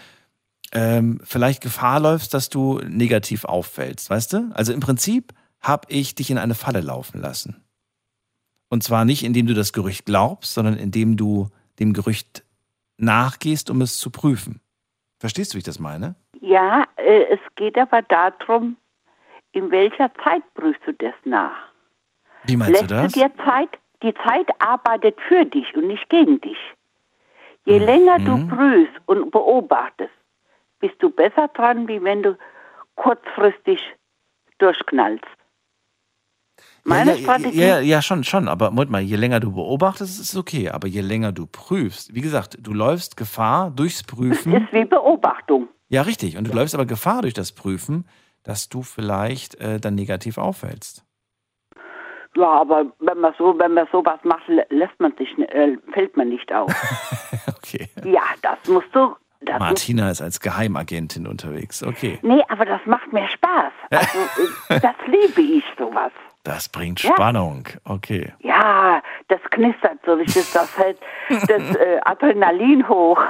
ähm, 0.73 1.19
vielleicht 1.23 1.61
Gefahr 1.61 1.99
läufst, 1.99 2.33
dass 2.33 2.49
du 2.49 2.79
negativ 2.79 3.45
auffällst, 3.45 4.09
weißt 4.09 4.33
du? 4.33 4.51
Also 4.53 4.73
im 4.73 4.79
Prinzip 4.79 5.33
habe 5.61 5.87
ich 5.89 6.15
dich 6.15 6.29
in 6.29 6.37
eine 6.37 6.55
Falle 6.55 6.81
laufen 6.81 7.21
lassen. 7.21 7.63
Und 8.69 8.83
zwar 8.83 9.05
nicht, 9.05 9.23
indem 9.23 9.47
du 9.47 9.53
das 9.53 9.71
Gerücht 9.71 10.05
glaubst, 10.05 10.53
sondern 10.53 10.75
indem 10.75 11.15
du 11.15 11.49
dem 11.79 11.93
Gerücht 11.93 12.43
nachgehst, 12.97 13.69
um 13.69 13.81
es 13.81 13.97
zu 13.97 14.09
prüfen. 14.09 14.59
Verstehst 15.19 15.53
du, 15.53 15.55
wie 15.55 15.59
ich 15.59 15.63
das 15.63 15.79
meine? 15.79 16.15
Ja, 16.41 16.85
äh, 16.97 17.23
es 17.31 17.39
geht 17.55 17.77
aber 17.77 18.01
darum, 18.01 18.75
in 19.53 19.71
welcher 19.71 20.11
Zeit 20.23 20.43
prüfst 20.53 20.81
du 20.85 20.93
das 20.93 21.13
nach? 21.23 21.55
Wie 22.43 22.57
meinst 22.57 22.73
Lässt 22.73 22.91
du 22.91 22.95
das? 22.95 23.13
du 23.13 23.19
dir 23.19 23.31
Zeit? 23.43 23.69
Die 24.03 24.13
Zeit 24.25 24.47
arbeitet 24.59 25.17
für 25.27 25.45
dich 25.45 25.75
und 25.75 25.87
nicht 25.87 26.07
gegen 26.09 26.39
dich. 26.41 26.57
Mhm. 27.68 27.74
Je 27.74 27.80
länger 27.80 28.20
du 28.20 28.47
prüfst 28.47 28.93
und 29.07 29.32
beobachtest, 29.32 30.13
bist 30.80 30.95
du 30.99 31.09
besser 31.09 31.49
dran, 31.49 31.88
wie 31.88 32.01
wenn 32.01 32.24
du 32.24 32.38
kurzfristig 32.95 33.80
durchknallst. 34.57 35.26
Meine 36.84 37.11
ja, 37.11 37.18
ja, 37.18 37.24
Strategie, 37.24 37.59
ja, 37.59 37.80
ja, 37.80 38.01
schon, 38.01 38.24
schon. 38.24 38.47
Aber 38.47 38.72
Moment 38.72 38.91
mal, 38.91 39.01
je 39.01 39.18
länger 39.18 39.41
du 39.41 39.51
beobachtest, 39.51 40.20
ist 40.22 40.30
es 40.30 40.38
okay. 40.38 40.70
Aber 40.70 40.88
je 40.88 41.01
länger 41.01 41.34
du 41.34 41.45
prüfst, 41.45 42.15
wie 42.15 42.22
gesagt, 42.22 42.57
du 42.61 42.74
läufst 42.74 43.18
Gefahr 43.18 43.70
durchs 43.72 44.03
Prüfen. 44.03 44.55
ist 44.55 44.72
wie 44.72 44.86
Beobachtung. 44.86 45.68
Ja, 45.89 46.03
richtig. 46.03 46.38
Und 46.38 46.47
du 46.47 46.53
läufst 46.53 46.74
aber 46.74 46.86
Gefahr 46.86 47.22
durch 47.22 47.34
das 47.34 47.51
Prüfen, 47.51 48.07
dass 48.43 48.70
du 48.70 48.82
vielleicht 48.82 49.55
äh, 49.55 49.80
dann 49.80 49.95
negativ 49.95 50.38
auffällst. 50.38 51.03
Ja, 52.36 52.61
aber 52.61 52.86
wenn 52.99 53.20
man 53.20 53.34
so, 53.38 53.57
wenn 53.57 53.74
man 53.74 53.88
sowas 53.91 54.20
macht, 54.24 54.47
lä- 54.47 54.65
lässt 54.70 54.99
man 54.99 55.13
sich, 55.18 55.28
äh, 55.39 55.78
fällt 55.91 56.15
man 56.15 56.30
nicht 56.30 56.53
auf. 56.53 56.72
Okay. 57.68 57.89
ja, 58.03 58.24
das 58.41 58.57
musst 58.68 58.93
du. 58.93 59.15
Das 59.41 59.59
musst, 59.59 59.59
Martina 59.59 60.09
ist 60.09 60.22
als 60.22 60.39
Geheimagentin 60.39 61.28
unterwegs. 61.28 61.84
Okay. 61.84 62.20
nee, 62.24 62.43
aber 62.49 62.65
das 62.65 62.82
macht 62.86 63.11
mir 63.13 63.28
Spaß. 63.30 63.72
Also, 63.91 64.18
das 64.70 64.95
liebe 65.05 65.41
ich 65.41 65.63
sowas. 65.78 66.11
Das 66.43 66.70
bringt 66.70 67.03
Ja. 67.03 67.11
Spannung. 67.11 67.68
Okay. 67.84 68.34
Ja, 68.39 69.01
das 69.28 69.41
knistert 69.51 69.99
so 70.05 70.13
richtig, 70.13 70.51
das 70.53 70.76
hält 70.78 70.97
das 71.30 71.76
äh, 71.76 71.99
Adrenalin 72.03 72.88
hoch. 72.88 73.22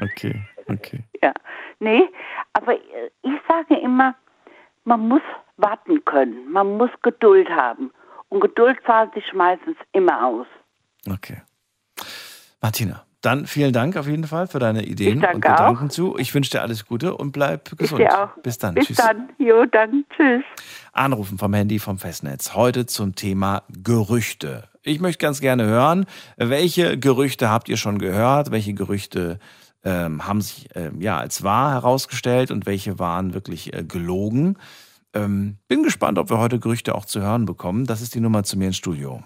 Okay. 0.00 0.40
Okay. 0.66 1.04
ja, 1.22 1.32
nee, 1.78 2.08
aber 2.54 2.72
äh, 2.72 3.10
ich 3.22 3.38
sage 3.46 3.78
immer, 3.80 4.14
man 4.84 5.08
muss 5.08 5.20
warten 5.58 6.02
können, 6.06 6.50
man 6.50 6.78
muss 6.78 6.90
Geduld 7.02 7.50
haben. 7.50 7.90
Und 8.30 8.40
Geduld 8.40 8.78
zahlt 8.86 9.12
sich 9.12 9.30
meistens 9.34 9.76
immer 9.92 10.24
aus. 10.24 10.46
Okay. 11.10 11.42
Martina, 12.62 13.04
dann 13.24 13.46
vielen 13.46 13.72
Dank 13.72 13.96
auf 13.96 14.06
jeden 14.06 14.26
Fall 14.26 14.46
für 14.46 14.58
deine 14.58 14.84
Ideen 14.84 15.24
und 15.24 15.40
Gedanken 15.40 15.86
auch. 15.86 15.90
zu. 15.90 16.16
Ich 16.18 16.34
wünsche 16.34 16.50
dir 16.50 16.62
alles 16.62 16.86
Gute 16.86 17.16
und 17.16 17.32
bleib 17.32 17.70
Ich 17.72 17.78
gesund. 17.78 18.00
dir 18.00 18.24
auch. 18.24 18.36
Bis 18.42 18.58
dann. 18.58 18.74
Bis 18.74 18.86
Tschüss. 18.86 18.96
dann. 18.96 19.28
Jo, 19.38 19.64
dann. 19.66 20.04
Tschüss. 20.16 20.42
Anrufen 20.92 21.38
vom 21.38 21.52
Handy 21.54 21.78
vom 21.78 21.98
Festnetz. 21.98 22.54
Heute 22.54 22.86
zum 22.86 23.14
Thema 23.14 23.62
Gerüchte. 23.82 24.64
Ich 24.82 25.00
möchte 25.00 25.24
ganz 25.24 25.40
gerne 25.40 25.64
hören, 25.64 26.04
welche 26.36 26.98
Gerüchte 26.98 27.48
habt 27.50 27.68
ihr 27.68 27.76
schon 27.76 27.98
gehört? 27.98 28.50
Welche 28.50 28.74
Gerüchte 28.74 29.38
ähm, 29.82 30.26
haben 30.26 30.40
sich 30.40 30.68
ähm, 30.74 31.00
ja 31.00 31.16
als 31.18 31.42
wahr 31.42 31.72
herausgestellt 31.72 32.50
und 32.50 32.66
welche 32.66 32.98
waren 32.98 33.34
wirklich 33.34 33.72
äh, 33.72 33.82
gelogen? 33.84 34.56
Ähm, 35.14 35.56
bin 35.68 35.82
gespannt, 35.82 36.18
ob 36.18 36.28
wir 36.28 36.38
heute 36.38 36.58
Gerüchte 36.58 36.94
auch 36.94 37.04
zu 37.04 37.20
hören 37.22 37.46
bekommen. 37.46 37.86
Das 37.86 38.02
ist 38.02 38.14
die 38.14 38.20
Nummer 38.20 38.42
zu 38.42 38.58
mir 38.58 38.66
ins 38.66 38.76
Studio. 38.76 39.22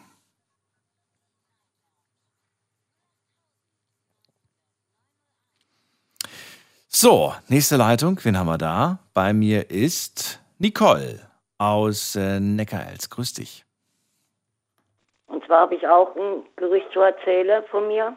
So, 7.01 7.32
nächste 7.46 7.76
Leitung. 7.76 8.18
Wen 8.24 8.36
haben 8.36 8.49
wir 8.49 8.59
da? 8.59 8.99
Bei 9.14 9.32
mir 9.32 9.70
ist 9.70 10.40
Nicole 10.59 11.20
aus 11.57 12.16
äh, 12.16 12.40
Neckarels. 12.40 13.09
Grüß 13.09 13.34
dich. 13.34 13.64
Und 15.28 15.46
zwar 15.46 15.61
habe 15.61 15.76
ich 15.76 15.86
auch 15.86 16.16
ein 16.16 16.42
Gerücht 16.57 16.90
zu 16.92 16.99
erzählen 16.99 17.62
von 17.70 17.86
mir. 17.86 18.16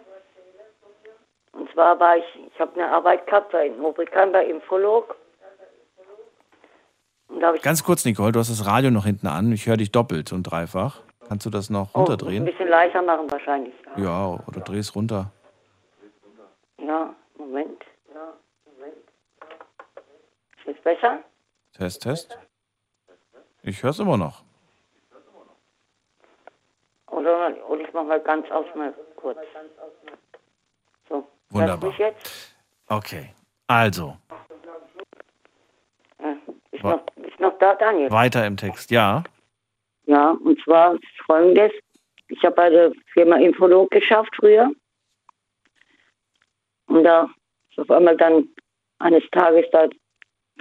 Und 1.51 1.71
zwar 1.71 1.99
war 1.99 2.17
ich, 2.17 2.23
ich 2.51 2.59
habe 2.59 2.73
eine 2.73 2.91
Arbeit 2.91 3.27
gehabt 3.27 3.51
bei 3.51 3.71
Obrigkeim 3.71 4.31
bei 4.31 4.47
Infolog. 4.47 5.15
Und 7.27 7.39
da 7.39 7.49
habe 7.49 7.57
ich 7.57 7.61
Ganz 7.61 7.83
kurz, 7.83 8.03
Nicole, 8.03 8.31
du 8.31 8.39
hast 8.39 8.49
das 8.49 8.65
Radio 8.65 8.89
noch 8.89 9.05
hinten 9.05 9.27
an. 9.27 9.51
Ich 9.51 9.67
höre 9.67 9.77
dich 9.77 9.91
doppelt 9.91 10.33
und 10.33 10.41
dreifach. 10.41 11.01
Kannst 11.27 11.45
du 11.45 11.51
das 11.51 11.69
noch 11.69 11.89
oh, 11.93 11.99
ein 11.99 12.05
runterdrehen? 12.07 12.45
bisschen 12.45 12.67
leiser 12.67 13.03
machen 13.03 13.29
wahrscheinlich. 13.29 13.75
Ja, 13.95 14.39
oder 14.47 14.61
dreh 14.61 14.79
es 14.79 14.95
runter. 14.95 15.31
Ja, 16.79 17.13
Moment. 17.37 17.83
Ja, 18.11 18.21
Moment. 18.21 18.41
Ist 20.65 20.83
besser? 20.83 21.23
Test, 21.73 22.03
Test. 22.03 22.37
Ich 23.63 23.81
höre 23.81 23.91
es 23.91 23.99
immer 23.99 24.17
noch. 24.17 24.43
Oder, 27.07 27.69
oder 27.69 27.81
ich 27.81 27.93
mache 27.93 28.05
mal 28.05 28.19
ganz 28.21 28.49
aus 28.51 28.65
mal 28.75 28.93
kurz. 29.15 29.37
So. 31.07 31.27
Wunderbar. 31.49 31.93
Okay. 32.87 33.33
Also. 33.67 34.17
Ist, 36.71 36.83
noch, 36.83 37.05
ist 37.17 37.39
noch 37.39 37.57
da, 37.59 37.75
Daniel? 37.75 38.09
weiter 38.09 38.45
im 38.45 38.57
Text. 38.57 38.91
Ja. 38.91 39.23
Ja, 40.05 40.31
und 40.31 40.59
zwar 40.63 40.97
folgendes. 41.25 41.71
Ich 42.27 42.43
habe 42.43 42.55
bei 42.55 42.69
der 42.69 42.91
Firma 43.13 43.37
Infolog 43.37 43.91
geschafft 43.91 44.33
früher. 44.35 44.71
Und 46.87 47.03
da 47.03 47.29
ist 47.69 47.79
auf 47.79 47.91
einmal 47.91 48.17
dann 48.17 48.47
eines 48.99 49.23
Tages 49.31 49.65
da 49.71 49.87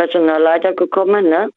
Personalleiter 0.01 0.73
gekommen, 0.73 1.29
ne? 1.29 1.51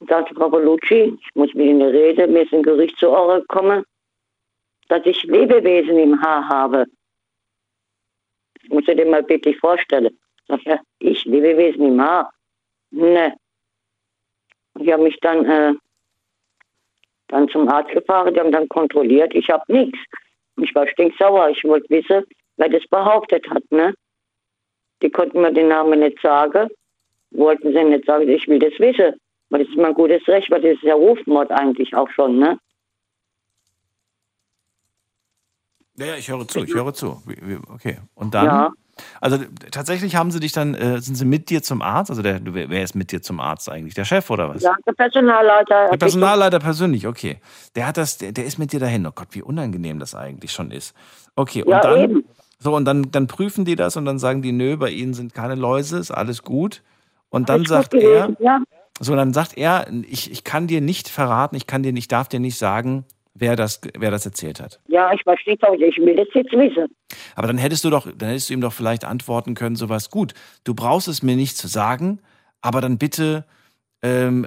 Und 0.00 0.08
sagte, 0.10 0.34
Frau 0.34 0.50
Bellucci, 0.50 1.16
ich 1.20 1.34
muss 1.36 1.54
mit 1.54 1.66
Ihnen 1.66 1.88
reden, 1.88 2.32
mir 2.32 2.42
ist 2.42 2.52
ein 2.52 2.64
Gerücht 2.64 2.98
zu 2.98 3.08
Ohren 3.08 3.42
gekommen, 3.42 3.84
dass 4.88 5.06
ich 5.06 5.22
Lebewesen 5.22 5.96
im 5.96 6.20
Haar 6.20 6.48
habe. 6.48 6.86
Das 8.54 8.68
muss 8.68 8.88
ich 8.88 8.96
dir 8.96 9.06
mal 9.06 9.22
bildlich 9.22 9.56
vorstellen. 9.60 10.18
Sag 10.48 10.58
ich, 10.58 10.64
ja, 10.64 10.80
ich, 10.98 11.24
Lebewesen 11.24 11.86
im 11.86 12.02
Haar? 12.02 12.32
Ne. 12.90 13.32
Und 14.74 14.84
die 14.84 14.92
haben 14.92 15.04
mich 15.04 15.20
dann, 15.20 15.44
äh, 15.46 15.74
dann 17.28 17.48
zum 17.50 17.68
Arzt 17.68 17.92
gefahren, 17.92 18.34
die 18.34 18.40
haben 18.40 18.50
dann 18.50 18.68
kontrolliert, 18.68 19.32
ich 19.36 19.48
habe 19.50 19.72
nichts. 19.72 20.00
Ich 20.60 20.74
war 20.74 20.88
stinksauer, 20.88 21.50
ich 21.50 21.62
wollte 21.62 21.88
wissen, 21.90 22.24
wer 22.56 22.68
das 22.68 22.84
behauptet 22.88 23.48
hat, 23.48 23.62
ne? 23.70 23.94
Die 25.02 25.10
konnten 25.10 25.40
mir 25.40 25.52
den 25.52 25.68
Namen 25.68 26.00
nicht 26.00 26.20
sagen, 26.22 26.68
wollten 27.32 27.72
sie 27.72 27.84
nicht 27.84 28.06
sagen, 28.06 28.28
ich 28.28 28.46
will 28.48 28.58
das 28.58 28.78
wissen. 28.78 29.14
Weil 29.50 29.60
das 29.60 29.68
ist 29.68 29.76
mein 29.76 29.94
gutes 29.94 30.26
Recht, 30.28 30.50
weil 30.50 30.62
das 30.62 30.72
ist 30.72 30.82
ja 30.82 30.94
Rufmord 30.94 31.50
eigentlich 31.50 31.94
auch 31.94 32.08
schon, 32.10 32.38
ne? 32.38 32.58
Ja, 35.98 36.06
ja, 36.06 36.14
ich 36.16 36.30
höre 36.30 36.48
zu, 36.48 36.64
ich 36.64 36.74
höre 36.74 36.94
zu. 36.94 37.22
Okay. 37.74 37.98
Und 38.14 38.34
dann? 38.34 38.46
Ja. 38.46 38.70
Also 39.20 39.38
tatsächlich 39.70 40.16
haben 40.16 40.30
sie 40.30 40.40
dich 40.40 40.52
dann, 40.52 40.74
äh, 40.74 41.00
sind 41.00 41.16
sie 41.16 41.24
mit 41.24 41.50
dir 41.50 41.62
zum 41.62 41.82
Arzt? 41.82 42.10
Also 42.10 42.22
der, 42.22 42.40
wer 42.42 42.82
ist 42.82 42.94
mit 42.94 43.10
dir 43.12 43.22
zum 43.22 43.40
Arzt 43.40 43.70
eigentlich? 43.70 43.94
Der 43.94 44.04
Chef 44.04 44.28
oder 44.30 44.48
was? 44.48 44.62
Ja, 44.62 44.74
der 44.86 44.92
Personalleiter. 44.92 45.90
Der 45.90 45.96
Personalleiter 45.96 46.58
persönlich, 46.58 47.06
okay. 47.06 47.38
Der 47.74 47.86
hat 47.86 47.96
das, 47.96 48.18
der, 48.18 48.32
der 48.32 48.44
ist 48.44 48.58
mit 48.58 48.72
dir 48.72 48.80
dahin. 48.80 49.06
Oh 49.06 49.12
Gott, 49.14 49.28
wie 49.32 49.42
unangenehm 49.42 49.98
das 49.98 50.14
eigentlich 50.14 50.52
schon 50.52 50.70
ist. 50.70 50.94
Okay, 51.36 51.62
und 51.62 51.70
Ja, 51.70 51.80
dann. 51.80 52.00
eben. 52.00 52.24
So, 52.62 52.76
und 52.76 52.84
dann, 52.84 53.10
dann 53.10 53.26
prüfen 53.26 53.64
die 53.64 53.74
das 53.74 53.96
und 53.96 54.04
dann 54.04 54.20
sagen 54.20 54.40
die, 54.40 54.52
nö, 54.52 54.76
bei 54.76 54.90
ihnen 54.90 55.14
sind 55.14 55.34
keine 55.34 55.56
Läuse, 55.56 55.98
ist 55.98 56.12
alles 56.12 56.44
gut. 56.44 56.82
Und 57.28 57.48
dann 57.48 57.64
sagt 57.64 57.92
er, 57.92 58.36
Ja, 58.38 58.62
so, 59.00 59.16
dann 59.16 59.32
sagt 59.32 59.58
er, 59.58 59.88
ich, 60.08 60.30
ich 60.30 60.44
kann 60.44 60.68
dir 60.68 60.80
nicht 60.80 61.08
verraten, 61.08 61.56
ich 61.56 61.66
kann 61.66 61.82
dir 61.82 61.92
nicht, 61.92 62.12
darf 62.12 62.28
dir 62.28 62.38
nicht 62.38 62.56
sagen, 62.58 63.04
wer 63.34 63.56
das, 63.56 63.80
wer 63.98 64.12
das 64.12 64.26
erzählt 64.26 64.60
hat. 64.60 64.78
ja, 64.86 65.12
ich 65.12 65.22
verstehe 65.22 65.56
auch, 65.62 65.74
ich 65.74 65.96
will 65.96 66.14
das 66.14 66.28
jetzt 66.34 66.52
wissen. 66.52 66.94
Aber 67.34 67.48
dann 67.48 67.58
hättest 67.58 67.82
du 67.84 67.90
doch, 67.90 68.06
dann 68.16 68.28
hättest 68.28 68.50
du 68.50 68.54
ihm 68.54 68.60
doch 68.60 68.72
vielleicht 68.72 69.04
antworten 69.04 69.54
können, 69.54 69.74
sowas, 69.74 70.10
gut, 70.10 70.34
du 70.62 70.74
brauchst 70.74 71.08
es 71.08 71.22
mir 71.24 71.34
nicht 71.34 71.56
zu 71.56 71.66
sagen, 71.66 72.20
aber 72.60 72.80
dann 72.80 72.96
bitte, 72.96 73.44
ähm, 74.02 74.46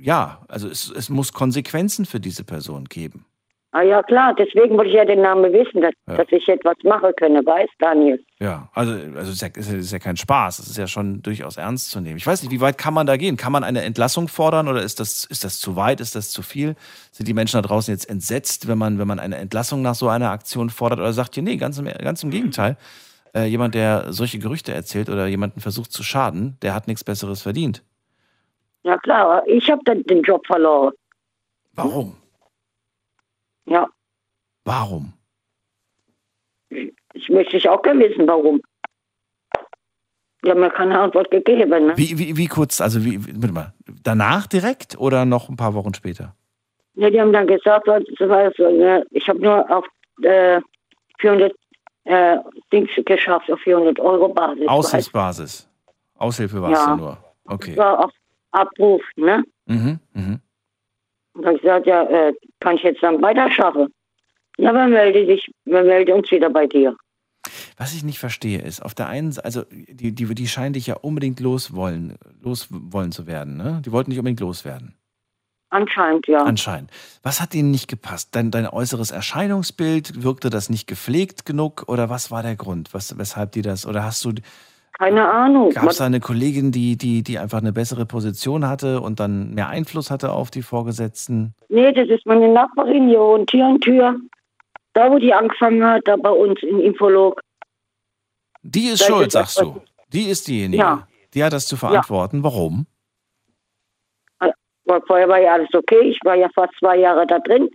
ja, 0.00 0.42
also 0.46 0.68
es, 0.68 0.88
es 0.88 1.08
muss 1.08 1.32
Konsequenzen 1.32 2.04
für 2.06 2.20
diese 2.20 2.44
Person 2.44 2.84
geben. 2.84 3.24
Ah 3.72 3.82
ja, 3.82 4.02
klar, 4.02 4.34
deswegen 4.34 4.76
wollte 4.76 4.90
ich 4.90 4.96
ja 4.96 5.04
den 5.04 5.20
Namen 5.22 5.52
wissen, 5.52 5.80
dass, 5.80 5.92
Ja. 6.08 6.16
dass 6.16 6.26
ich 6.32 6.48
etwas 6.48 6.74
machen 6.82 7.12
könne, 7.16 7.38
weißt 7.46 7.70
Daniel? 7.78 8.20
Ja, 8.40 8.68
also, 8.74 8.92
also 8.92 9.18
es 9.20 9.28
ist 9.30 9.42
ja, 9.42 9.48
es 9.54 9.68
ist 9.70 9.92
ja 9.92 10.00
kein 10.00 10.16
Spaß, 10.16 10.58
es 10.58 10.68
ist 10.70 10.76
ja 10.76 10.88
schon 10.88 11.22
durchaus 11.22 11.56
ernst 11.56 11.92
zu 11.92 12.00
nehmen. 12.00 12.16
Ich 12.16 12.26
weiß 12.26 12.42
nicht, 12.42 12.50
wie 12.50 12.60
weit 12.60 12.78
kann 12.78 12.94
man 12.94 13.06
da 13.06 13.16
gehen? 13.16 13.36
Kann 13.36 13.52
man 13.52 13.62
eine 13.62 13.82
Entlassung 13.82 14.26
fordern 14.26 14.66
oder 14.66 14.82
ist 14.82 14.98
das, 14.98 15.24
ist 15.24 15.44
das 15.44 15.60
zu 15.60 15.76
weit, 15.76 16.00
ist 16.00 16.16
das 16.16 16.30
zu 16.30 16.42
viel? 16.42 16.74
Sind 17.12 17.28
die 17.28 17.34
Menschen 17.34 17.62
da 17.62 17.62
draußen 17.68 17.94
jetzt 17.94 18.10
entsetzt, 18.10 18.66
wenn 18.66 18.76
man, 18.76 18.98
wenn 18.98 19.06
man 19.06 19.20
eine 19.20 19.36
Entlassung 19.36 19.82
nach 19.82 19.94
so 19.94 20.08
einer 20.08 20.30
Aktion 20.30 20.68
fordert 20.68 20.98
oder 20.98 21.12
sagt 21.12 21.36
ihr, 21.36 21.44
nee, 21.44 21.56
ganz 21.56 21.78
im, 21.78 21.84
ganz 21.84 22.24
im 22.24 22.30
Gegenteil. 22.30 22.76
Äh, 23.36 23.44
jemand, 23.44 23.76
der 23.76 24.12
solche 24.12 24.40
Gerüchte 24.40 24.74
erzählt 24.74 25.08
oder 25.08 25.28
jemanden 25.28 25.60
versucht 25.60 25.92
zu 25.92 26.02
schaden, 26.02 26.56
der 26.62 26.74
hat 26.74 26.88
nichts 26.88 27.04
Besseres 27.04 27.42
verdient. 27.42 27.84
Ja 28.82 28.98
klar, 28.98 29.44
ich 29.46 29.70
habe 29.70 29.82
dann 29.84 30.02
den 30.02 30.22
Job 30.22 30.44
verloren. 30.44 30.92
Warum? 31.74 32.16
Ja, 33.70 33.86
Warum? 34.64 35.12
ich 36.68 37.28
möchte 37.28 37.56
ich 37.56 37.68
auch 37.68 37.82
gerne 37.82 38.00
wissen, 38.08 38.26
warum. 38.28 38.60
Die 40.44 40.50
haben 40.50 40.60
mir 40.60 40.70
keine 40.70 40.98
Antwort 40.98 41.30
gegeben. 41.30 41.68
Ne? 41.86 41.92
Wie, 41.96 42.18
wie, 42.18 42.36
wie 42.36 42.46
kurz, 42.46 42.80
also 42.80 43.04
wie, 43.04 43.18
warte 43.40 43.54
mal, 43.54 43.74
danach 44.02 44.46
direkt 44.46 44.98
oder 44.98 45.24
noch 45.24 45.48
ein 45.48 45.56
paar 45.56 45.74
Wochen 45.74 45.94
später? 45.94 46.34
Ja, 46.94 47.10
die 47.10 47.20
haben 47.20 47.32
dann 47.32 47.46
gesagt, 47.46 47.86
ne, 47.86 49.04
ich 49.10 49.28
habe 49.28 49.38
nur 49.40 49.70
auf 49.70 49.84
äh, 50.22 50.60
400 51.20 51.52
äh, 52.04 52.36
Dings 52.72 52.90
geschafft, 53.04 53.50
auf 53.50 53.60
400 53.60 53.98
Euro 54.00 54.28
Basis. 54.28 54.66
Aushilfsbasis. 54.68 55.68
Aushilfe 56.18 56.60
warst 56.62 56.86
Ja. 56.86 56.94
du 56.94 57.00
nur. 57.02 57.18
Okay. 57.44 57.74
Das 57.74 57.78
war 57.78 58.04
auf 58.04 58.12
Abruf, 58.52 59.02
ne? 59.16 59.42
Mhm, 59.66 59.98
mhm. 60.14 60.40
Und 61.34 61.42
dann 61.44 61.56
gesagt, 61.56 61.86
ja, 61.86 62.02
äh, 62.04 62.34
kann 62.60 62.76
ich 62.76 62.82
jetzt 62.82 63.02
dann 63.02 63.22
weiterschaffen? 63.22 63.92
Ja, 64.58 64.72
wir 64.72 64.88
melden 64.88 65.26
dich, 65.26 65.50
wir 65.64 65.82
melden 65.82 66.12
uns 66.12 66.30
wieder 66.30 66.50
bei 66.50 66.66
dir. 66.66 66.96
Was 67.76 67.94
ich 67.94 68.04
nicht 68.04 68.18
verstehe, 68.18 68.60
ist, 68.60 68.82
auf 68.82 68.94
der 68.94 69.08
einen 69.08 69.32
Seite, 69.32 69.44
also 69.46 69.64
die, 69.70 70.14
die, 70.14 70.34
die 70.34 70.48
scheinen 70.48 70.74
dich 70.74 70.86
ja 70.86 70.96
unbedingt 70.96 71.40
loswollen, 71.40 72.18
loswollen 72.42 73.12
zu 73.12 73.26
werden, 73.26 73.56
ne? 73.56 73.80
Die 73.84 73.92
wollten 73.92 74.10
dich 74.10 74.18
unbedingt 74.18 74.40
loswerden. 74.40 74.94
Anscheinend, 75.70 76.26
ja. 76.26 76.42
Anscheinend. 76.42 76.90
Was 77.22 77.40
hat 77.40 77.54
ihnen 77.54 77.70
nicht 77.70 77.88
gepasst? 77.88 78.30
Dein, 78.32 78.50
dein 78.50 78.66
äußeres 78.66 79.12
Erscheinungsbild, 79.12 80.22
wirkte 80.22 80.50
das 80.50 80.68
nicht 80.68 80.88
gepflegt 80.88 81.46
genug 81.46 81.84
oder 81.86 82.10
was 82.10 82.30
war 82.30 82.42
der 82.42 82.56
Grund? 82.56 82.92
Was, 82.92 83.16
weshalb 83.16 83.52
die 83.52 83.62
das, 83.62 83.86
oder 83.86 84.02
hast 84.04 84.24
du, 84.24 84.32
Keine 85.00 85.26
Ahnung. 85.26 85.70
gab 85.70 85.88
es 85.88 85.96
da 85.96 86.04
eine 86.04 86.20
Kollegin, 86.20 86.72
die, 86.72 86.98
die, 86.98 87.22
die 87.22 87.38
einfach 87.38 87.56
eine 87.56 87.72
bessere 87.72 88.04
Position 88.04 88.68
hatte 88.68 89.00
und 89.00 89.18
dann 89.18 89.54
mehr 89.54 89.70
Einfluss 89.70 90.10
hatte 90.10 90.30
auf 90.30 90.50
die 90.50 90.60
Vorgesetzten? 90.60 91.54
Nee, 91.70 91.90
das 91.92 92.10
ist 92.10 92.26
meine 92.26 92.52
Nachbarin 92.52 93.08
hier 93.08 93.22
und 93.22 93.46
Tür 93.46 93.64
an 93.64 93.80
Tür. 93.80 94.16
Da, 94.92 95.10
wo 95.10 95.18
die 95.18 95.32
angefangen 95.32 95.82
hat, 95.82 96.02
da 96.04 96.16
bei 96.16 96.28
uns 96.28 96.62
im 96.62 96.80
Infolog. 96.80 97.40
Die 98.62 98.88
ist 98.88 99.00
ich 99.00 99.06
schuld, 99.06 99.22
jetzt 99.22 99.32
sagst 99.32 99.62
du. 99.62 99.80
Die 100.12 100.28
ist 100.28 100.46
diejenige. 100.48 100.82
Ja. 100.82 101.08
Die 101.32 101.42
hat 101.42 101.54
das 101.54 101.66
zu 101.66 101.78
verantworten. 101.78 102.44
Warum? 102.44 102.86
Weil 104.38 105.00
vorher 105.06 105.30
war 105.30 105.40
ja 105.40 105.54
alles 105.54 105.72
okay. 105.72 106.10
Ich 106.10 106.18
war 106.24 106.34
ja 106.34 106.50
fast 106.54 106.74
zwei 106.78 106.98
Jahre 106.98 107.26
da 107.26 107.38
drin. 107.38 107.70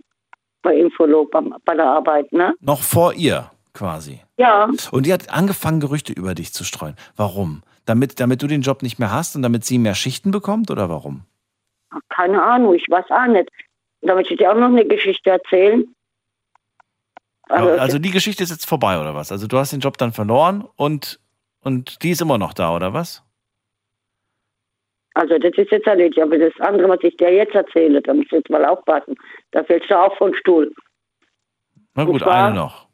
Bei 0.62 0.76
Infolog, 0.76 1.32
bei 1.64 1.74
der 1.74 1.86
Arbeit, 1.86 2.30
ne? 2.30 2.54
Noch 2.60 2.82
vor 2.82 3.14
ihr 3.14 3.50
quasi. 3.76 4.20
Ja, 4.36 4.68
Und 4.90 5.06
die 5.06 5.12
hat 5.12 5.30
angefangen, 5.30 5.80
Gerüchte 5.80 6.12
über 6.12 6.34
dich 6.34 6.52
zu 6.52 6.64
streuen. 6.64 6.96
Warum? 7.16 7.62
Damit, 7.84 8.18
damit 8.18 8.42
du 8.42 8.48
den 8.48 8.62
Job 8.62 8.82
nicht 8.82 8.98
mehr 8.98 9.12
hast 9.12 9.36
und 9.36 9.42
damit 9.42 9.64
sie 9.64 9.78
mehr 9.78 9.94
Schichten 9.94 10.30
bekommt 10.32 10.70
oder 10.70 10.88
warum? 10.88 11.24
keine 12.08 12.42
Ahnung, 12.42 12.74
ich 12.74 12.84
weiß 12.90 13.04
auch 13.10 13.26
nicht. 13.26 13.48
Damit 14.02 14.30
ich 14.30 14.38
dir 14.38 14.50
auch 14.50 14.56
noch 14.56 14.66
eine 14.66 14.84
Geschichte 14.84 15.30
erzählen. 15.30 15.94
Also, 17.48 17.80
Also 17.80 17.98
die 17.98 18.10
Geschichte 18.10 18.42
ist 18.42 18.50
jetzt 18.50 18.66
vorbei 18.66 19.00
oder 19.00 19.14
was? 19.14 19.30
Also 19.32 19.46
du 19.46 19.56
hast 19.56 19.72
den 19.72 19.80
Job 19.80 19.96
dann 19.98 20.12
verloren 20.12 20.66
und, 20.76 21.20
und 21.60 22.02
die 22.02 22.10
ist 22.10 22.20
immer 22.20 22.38
noch 22.38 22.52
da 22.52 22.74
oder 22.74 22.92
was? 22.92 23.22
also 25.16 25.38
das 25.38 25.52
ist 25.56 25.70
jetzt 25.70 25.86
erledigt. 25.86 26.20
Aber 26.20 26.38
das 26.38 26.52
andere, 26.60 26.88
was 26.88 26.98
ich 27.02 27.16
dir 27.16 27.32
jetzt 27.32 27.54
erzähle, 27.54 28.02
da 28.02 28.12
musst 28.12 28.30
du 28.30 28.36
jetzt 28.36 28.50
mal 28.50 28.64
aufpassen. 28.64 29.14
Da 29.52 29.64
fällst 29.64 29.90
du 29.90 29.98
auch 29.98 30.16
vom 30.18 30.34
Stuhl. 30.34 30.72
Na 31.94 32.04
gut, 32.04 32.22
eine 32.22 32.54
noch. 32.54 32.85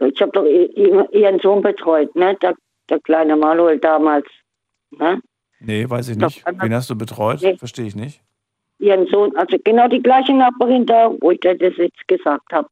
Ich 0.00 0.20
habe 0.22 0.32
doch 0.32 0.44
ihren 0.44 1.38
Sohn 1.40 1.60
betreut, 1.62 2.14
ne? 2.16 2.34
Der, 2.36 2.54
der 2.88 3.00
kleine 3.00 3.36
Manuel 3.36 3.78
damals. 3.78 4.26
Ne? 4.90 5.20
Nee, 5.60 5.88
weiß 5.88 6.08
ich 6.08 6.16
nicht. 6.16 6.42
Wen 6.46 6.74
hast 6.74 6.88
du 6.88 6.96
betreut? 6.96 7.42
Nee. 7.42 7.56
Verstehe 7.56 7.86
ich 7.86 7.94
nicht. 7.94 8.22
Ihren 8.78 9.06
Sohn, 9.08 9.36
also 9.36 9.58
genau 9.62 9.88
die 9.88 10.02
gleiche 10.02 10.32
Nachbarin 10.32 10.86
da, 10.86 11.12
wo 11.20 11.30
ich 11.32 11.40
dir 11.40 11.56
das 11.56 11.76
jetzt 11.76 12.08
gesagt 12.08 12.50
habe. 12.50 12.68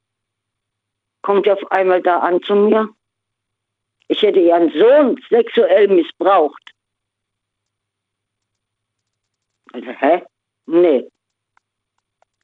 Kommt 1.21 1.47
ja 1.47 1.53
auf 1.53 1.71
einmal 1.71 2.01
da 2.01 2.21
an 2.21 2.43
zu 2.43 2.55
mir. 2.55 2.89
Ich 4.09 4.23
hätte 4.23 4.41
ihren 4.41 4.71
Sohn 4.73 5.21
sexuell 5.29 5.89
missbraucht. 5.89 6.73
Also, 9.75 9.91
hä? 9.91 10.23
Nee. 10.65 11.07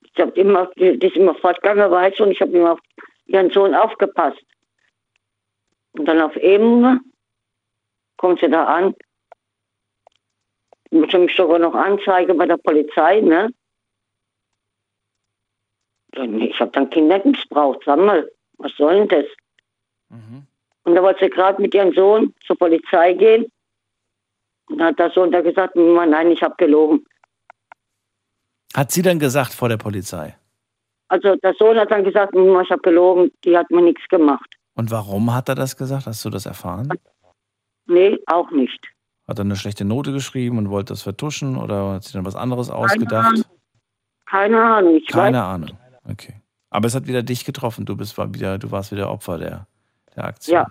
Ich 0.03 0.21
habe 0.21 0.33
immer, 0.33 0.71
die 0.77 1.07
ist 1.07 1.17
immer 1.17 1.35
fortgegangen, 1.35 1.91
weiß 1.91 2.21
und 2.21 2.33
ich 2.33 2.41
habe 2.43 2.53
immer 2.53 2.73
auf 2.73 2.81
ihren 3.25 3.51
Sohn 3.51 3.75
aufgepasst. 3.75 4.45
Und 5.95 6.07
dann 6.07 6.21
auf 6.21 6.37
eben 6.37 7.01
kommt 8.17 8.41
sie 8.41 8.51
da 8.51 8.65
an. 8.65 8.95
Muss 10.91 11.13
mich 11.13 11.35
sogar 11.35 11.59
noch 11.59 11.75
anzeigen 11.75 12.37
bei 12.37 12.47
der 12.47 12.57
Polizei, 12.57 13.21
ne? 13.21 13.53
Ich 16.13 16.61
habe 16.61 16.71
dann 16.71 16.91
Kinder 16.91 17.21
missbraucht, 17.25 17.83
sag 17.85 17.99
mal, 17.99 18.31
was 18.59 18.73
soll 18.77 19.07
denn 19.07 19.09
das? 19.09 19.27
Mhm. 20.11 20.47
Und 20.85 20.95
da 20.95 21.03
wollte 21.03 21.25
sie 21.25 21.31
gerade 21.31 21.61
mit 21.61 21.75
ihrem 21.75 21.93
Sohn 21.93 22.35
zur 22.47 22.57
Polizei 22.57 23.15
gehen. 23.15 23.51
Und 24.67 24.79
dann 24.79 24.89
hat 24.89 24.99
der 24.99 25.11
Sohn 25.11 25.33
da 25.33 25.41
gesagt, 25.41 25.75
Mama, 25.75 26.07
nein, 26.07 26.31
ich 26.31 26.43
habe 26.43 26.55
gelogen. 26.57 27.05
Hat 28.77 28.93
sie 28.93 29.03
dann 29.03 29.19
gesagt 29.19 29.53
vor 29.55 29.69
der 29.69 29.77
Polizei? 29.77 30.37
Also 31.09 31.37
der 31.37 31.55
Sohn 31.55 31.79
hat 31.79 31.91
dann 31.91 32.05
gesagt, 32.05 32.35
Mama, 32.35 32.63
ich 32.63 32.71
habe 32.71 32.83
gelogen, 32.83 33.33
die 33.45 33.57
hat 33.57 33.71
mir 33.71 33.83
nichts 33.83 34.07
gemacht. 34.09 34.57
Und 34.75 34.91
warum 34.91 35.33
hat 35.33 35.49
er 35.49 35.55
das 35.55 35.77
gesagt? 35.77 36.07
Hast 36.07 36.25
du 36.25 36.31
das 36.31 36.47
erfahren? 36.47 36.89
Nee, 37.87 38.19
auch 38.27 38.51
nicht. 38.51 38.81
Hat 39.29 39.39
er 39.39 39.45
eine 39.45 39.57
schlechte 39.57 39.85
Note 39.85 40.13
geschrieben 40.13 40.59
und 40.59 40.71
wollte 40.71 40.93
das 40.93 41.03
vertuschen 41.03 41.57
oder 41.57 41.95
hat 41.95 42.05
sich 42.05 42.13
dann 42.13 42.25
was 42.25 42.37
anderes 42.37 42.71
Ahnung. 42.71 42.85
ausgedacht? 42.85 43.49
Keine 44.27 44.63
Ahnung. 44.63 44.97
Ich 44.97 45.07
Keine 45.07 45.39
weiß, 45.39 45.45
Ahnung. 45.45 45.79
Okay. 46.11 46.35
Aber 46.71 46.87
es 46.87 46.95
hat 46.95 47.07
wieder 47.07 47.23
dich 47.23 47.45
getroffen. 47.45 47.87
Du 47.87 47.97
bist 47.97 48.19
wieder, 48.19 48.59
du 48.59 48.71
warst 48.71 48.91
wieder 48.91 49.11
Opfer 49.11 49.39
der, 49.39 49.67
der 50.17 50.25
Aktion. 50.25 50.55
Ja. 50.57 50.67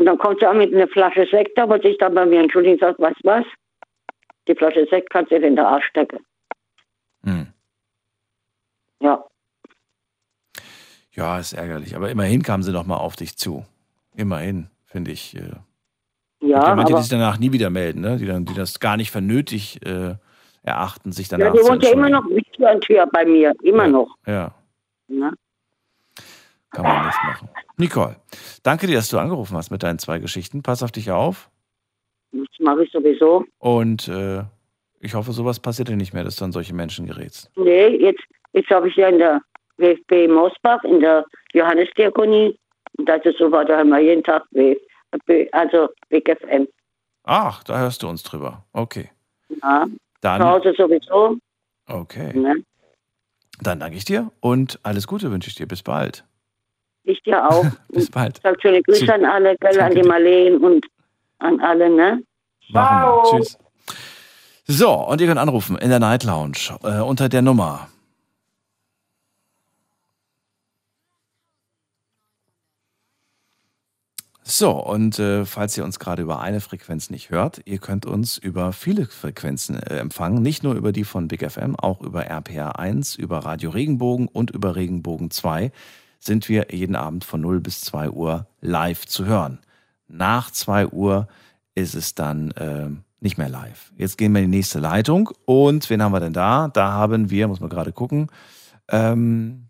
Und 0.00 0.06
dann 0.06 0.16
kommt 0.16 0.42
auch 0.42 0.54
mit 0.54 0.72
einer 0.72 0.88
Flasche 0.88 1.26
Sekt, 1.30 1.58
aber 1.58 1.78
sich 1.78 1.98
dann 1.98 2.14
bei 2.14 2.24
mir 2.24 2.40
entschuldigt 2.40 2.82
und 2.82 2.98
sagt, 2.98 3.20
du 3.22 3.28
was? 3.28 3.44
Die 4.48 4.54
Flasche 4.54 4.86
Sekt 4.90 5.10
kannst 5.10 5.30
du 5.30 5.38
dir 5.38 5.46
in 5.46 5.56
den 5.56 5.64
Arsch 5.64 5.84
stecken. 5.88 6.24
Hm. 7.22 7.48
Ja. 9.02 9.22
Ja, 11.12 11.38
ist 11.38 11.52
ärgerlich. 11.52 11.96
Aber 11.96 12.10
immerhin 12.10 12.42
kamen 12.42 12.62
sie 12.62 12.72
noch 12.72 12.86
mal 12.86 12.96
auf 12.96 13.16
dich 13.16 13.36
zu. 13.36 13.64
Immerhin, 14.14 14.68
finde 14.84 15.10
ich. 15.10 15.36
Äh, 15.36 15.40
Ja, 16.40 16.70
die 16.70 16.76
manche, 16.76 16.94
die 16.94 17.00
sich 17.02 17.10
danach 17.10 17.38
nie 17.38 17.52
wieder 17.52 17.70
melden, 17.70 18.00
ne? 18.00 18.16
die, 18.16 18.26
dann, 18.26 18.44
die 18.44 18.54
das 18.54 18.80
gar 18.80 18.96
nicht 18.96 19.10
für 19.10 19.20
nötig 19.20 19.84
äh, 19.84 20.14
erachten, 20.62 21.12
sich 21.12 21.30
ja, 21.30 21.38
danach 21.38 21.52
die 21.52 21.58
zu 21.60 21.68
wohnt 21.68 21.82
ja 21.82 21.90
immer 21.90 22.08
noch 22.08 22.24
mit 22.24 22.50
Tür 22.52 22.70
an 22.70 22.80
Tür 22.80 23.06
bei 23.12 23.24
mir. 23.24 23.52
Immer 23.62 23.88
noch. 23.88 24.16
Ja, 24.26 24.54
Ne? 25.08 25.32
kann 26.70 26.84
man 26.84 27.06
nicht 27.06 27.18
machen. 27.24 27.48
Nicole, 27.76 28.16
danke 28.62 28.86
dir, 28.86 28.94
dass 28.94 29.08
du 29.08 29.18
angerufen 29.18 29.56
hast 29.56 29.70
mit 29.72 29.82
deinen 29.82 29.98
zwei 29.98 30.20
Geschichten. 30.20 30.62
Pass 30.62 30.84
auf 30.84 30.92
dich 30.92 31.10
auf. 31.10 31.50
Das 32.30 32.46
mache 32.60 32.84
ich 32.84 32.92
sowieso. 32.92 33.44
Und 33.58 34.06
äh, 34.06 34.44
ich 35.00 35.14
hoffe, 35.14 35.32
sowas 35.32 35.58
passiert 35.58 35.88
dir 35.88 35.96
nicht 35.96 36.14
mehr, 36.14 36.22
dass 36.22 36.36
du 36.36 36.44
an 36.44 36.52
solche 36.52 36.74
Menschen 36.74 37.06
gerätst. 37.06 37.50
Nee, 37.56 37.88
jetzt, 37.96 38.22
jetzt 38.52 38.70
habe 38.70 38.88
ich 38.88 38.94
ja 38.94 39.08
in 39.08 39.18
der 39.18 39.40
WFB 39.80 40.28
Mosbach, 40.30 40.82
in 40.84 41.00
der 41.00 41.24
Johannesdiakonie. 41.52 42.58
Und 42.98 43.08
das 43.08 43.24
ist 43.24 43.38
so, 43.38 43.48
da 43.48 43.78
haben 43.78 43.90
wir 43.90 44.00
jeden 44.00 44.22
Tag 44.22 44.44
WFB, 44.50 45.48
also 45.52 45.88
WGFM. 46.10 46.68
Ach, 47.24 47.62
da 47.64 47.78
hörst 47.78 48.02
du 48.02 48.08
uns 48.08 48.22
drüber. 48.22 48.64
Okay. 48.72 49.10
Ja, 49.62 49.86
zu 49.86 49.96
Dann, 50.20 50.42
Hause 50.44 50.74
sowieso. 50.76 51.36
okay. 51.88 52.36
Ne? 52.36 52.62
Dann 53.62 53.80
danke 53.80 53.96
ich 53.96 54.04
dir 54.04 54.30
und 54.40 54.78
alles 54.82 55.06
Gute 55.06 55.30
wünsche 55.30 55.48
ich 55.48 55.54
dir. 55.54 55.66
Bis 55.66 55.82
bald. 55.82 56.24
Ich 57.04 57.22
dir 57.22 57.46
auch. 57.48 57.64
Bis 57.88 58.10
bald. 58.10 58.40
Sag 58.42 58.60
schöne 58.62 58.82
Grüße 58.82 59.00
Tschüss. 59.00 59.10
an 59.10 59.24
alle, 59.24 59.56
gell, 59.60 59.80
an 59.80 59.94
die 59.94 60.02
Marleen 60.02 60.58
und 60.58 60.86
an 61.38 61.60
alle, 61.60 61.90
ne? 61.90 62.22
Machen 62.70 63.06
wir. 63.06 63.22
Tschüss. 63.30 63.58
So, 64.66 64.92
und 64.92 65.20
ihr 65.20 65.26
könnt 65.26 65.40
anrufen 65.40 65.76
in 65.78 65.90
der 65.90 65.98
Night 65.98 66.24
Lounge 66.24 66.78
äh, 66.84 67.00
unter 67.00 67.28
der 67.28 67.42
Nummer. 67.42 67.88
So, 74.50 74.72
und 74.72 75.20
äh, 75.20 75.46
falls 75.46 75.76
ihr 75.78 75.84
uns 75.84 76.00
gerade 76.00 76.22
über 76.22 76.40
eine 76.40 76.60
Frequenz 76.60 77.08
nicht 77.08 77.30
hört, 77.30 77.60
ihr 77.66 77.78
könnt 77.78 78.04
uns 78.04 78.36
über 78.36 78.72
viele 78.72 79.06
Frequenzen 79.06 79.76
äh, 79.76 79.98
empfangen, 79.98 80.42
nicht 80.42 80.64
nur 80.64 80.74
über 80.74 80.90
die 80.90 81.04
von 81.04 81.28
Big 81.28 81.48
FM, 81.48 81.76
auch 81.76 82.00
über 82.00 82.26
RPR 82.26 82.76
1, 82.76 83.14
über 83.14 83.38
Radio 83.38 83.70
Regenbogen 83.70 84.26
und 84.26 84.50
über 84.50 84.74
Regenbogen 84.74 85.30
2 85.30 85.70
sind 86.18 86.48
wir 86.48 86.66
jeden 86.72 86.96
Abend 86.96 87.22
von 87.24 87.40
0 87.40 87.60
bis 87.60 87.82
2 87.82 88.10
Uhr 88.10 88.48
live 88.60 89.06
zu 89.06 89.24
hören. 89.24 89.60
Nach 90.08 90.50
2 90.50 90.88
Uhr 90.88 91.28
ist 91.76 91.94
es 91.94 92.16
dann 92.16 92.50
äh, 92.50 92.88
nicht 93.20 93.38
mehr 93.38 93.48
live. 93.48 93.92
Jetzt 93.96 94.18
gehen 94.18 94.34
wir 94.34 94.42
in 94.42 94.50
die 94.50 94.58
nächste 94.58 94.80
Leitung. 94.80 95.30
Und 95.44 95.88
wen 95.90 96.02
haben 96.02 96.12
wir 96.12 96.18
denn 96.18 96.32
da? 96.32 96.66
Da 96.66 96.90
haben 96.90 97.30
wir, 97.30 97.46
muss 97.46 97.60
man 97.60 97.70
gerade 97.70 97.92
gucken, 97.92 98.26
ähm, 98.88 99.68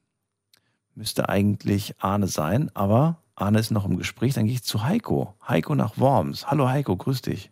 müsste 0.94 1.28
eigentlich 1.28 1.96
Arne 1.98 2.28
sein, 2.28 2.70
aber 2.72 3.18
Arne 3.40 3.58
ist 3.60 3.70
noch 3.70 3.84
im 3.84 3.96
Gespräch. 3.96 4.34
Dann 4.34 4.46
gehe 4.46 4.54
ich 4.54 4.62
zu 4.62 4.84
Heiko. 4.84 5.34
Heiko 5.46 5.74
nach 5.74 5.98
Worms. 5.98 6.46
Hallo 6.46 6.68
Heiko, 6.68 6.96
grüß 6.96 7.22
dich. 7.22 7.50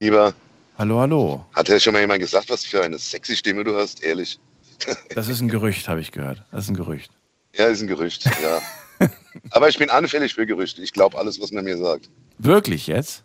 Lieber, 0.00 0.34
Hallo, 0.78 0.98
hallo. 1.00 1.46
hat 1.54 1.68
ja 1.68 1.78
schon 1.78 1.92
mal 1.92 2.00
jemand 2.00 2.20
gesagt, 2.20 2.50
was 2.50 2.64
für 2.64 2.82
eine 2.82 2.98
sexy 2.98 3.36
Stimme 3.36 3.62
du 3.64 3.76
hast, 3.76 4.02
ehrlich? 4.02 4.38
Das 5.14 5.28
ist 5.28 5.40
ein 5.40 5.48
Gerücht, 5.48 5.86
habe 5.88 6.00
ich 6.00 6.10
gehört. 6.10 6.42
Das 6.50 6.64
ist 6.64 6.70
ein 6.70 6.74
Gerücht. 6.76 7.12
Ja, 7.54 7.66
ist 7.66 7.82
ein 7.82 7.86
Gerücht, 7.86 8.24
ja. 8.42 9.08
Aber 9.50 9.68
ich 9.68 9.78
bin 9.78 9.90
anfällig 9.90 10.34
für 10.34 10.44
Gerüchte. 10.46 10.82
Ich 10.82 10.92
glaube 10.92 11.16
alles, 11.18 11.40
was 11.40 11.52
man 11.52 11.64
mir 11.64 11.76
sagt. 11.76 12.10
Wirklich 12.38 12.88
jetzt? 12.88 13.22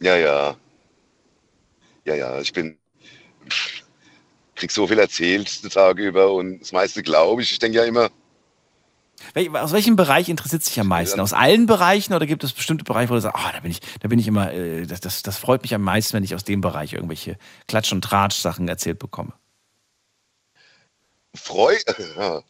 Ja, 0.00 0.16
ja. 0.16 0.56
Ja, 2.04 2.14
ja, 2.14 2.40
ich 2.40 2.52
bin. 2.52 2.78
krieg 4.54 4.70
so 4.70 4.86
viel 4.86 4.98
erzählt 5.00 5.64
die 5.64 5.68
Tage 5.68 6.04
über 6.06 6.32
und 6.32 6.60
das 6.60 6.70
meiste 6.72 7.02
glaube 7.02 7.42
ich. 7.42 7.50
Ich 7.52 7.58
denke 7.58 7.78
ja 7.78 7.84
immer, 7.84 8.08
Wel- 9.34 9.56
Aus 9.56 9.72
welchem 9.72 9.96
Bereich 9.96 10.28
interessiert 10.28 10.62
sich 10.64 10.78
am 10.80 10.88
meisten? 10.88 11.20
Aus 11.20 11.32
allen 11.32 11.66
Bereichen 11.66 12.14
oder 12.14 12.26
gibt 12.26 12.42
es 12.44 12.52
bestimmte 12.52 12.84
Bereiche, 12.84 13.10
wo 13.10 13.14
du 13.14 13.20
sagst, 13.20 13.38
ah, 13.38 13.52
da 13.52 13.60
bin 13.60 13.70
ich, 13.70 13.80
da 14.00 14.08
bin 14.08 14.18
ich 14.18 14.26
immer, 14.26 14.52
äh, 14.52 14.86
das, 14.86 15.00
das, 15.00 15.22
das 15.22 15.36
freut 15.38 15.62
mich 15.62 15.74
am 15.74 15.82
meisten, 15.82 16.14
wenn 16.14 16.24
ich 16.24 16.34
aus 16.34 16.44
dem 16.44 16.60
Bereich 16.60 16.92
irgendwelche 16.92 17.36
Klatsch- 17.68 17.92
und 17.92 18.02
Tratsch-Sachen 18.02 18.68
erzählt 18.68 18.98
bekomme? 18.98 19.32
Freu. 21.34 21.74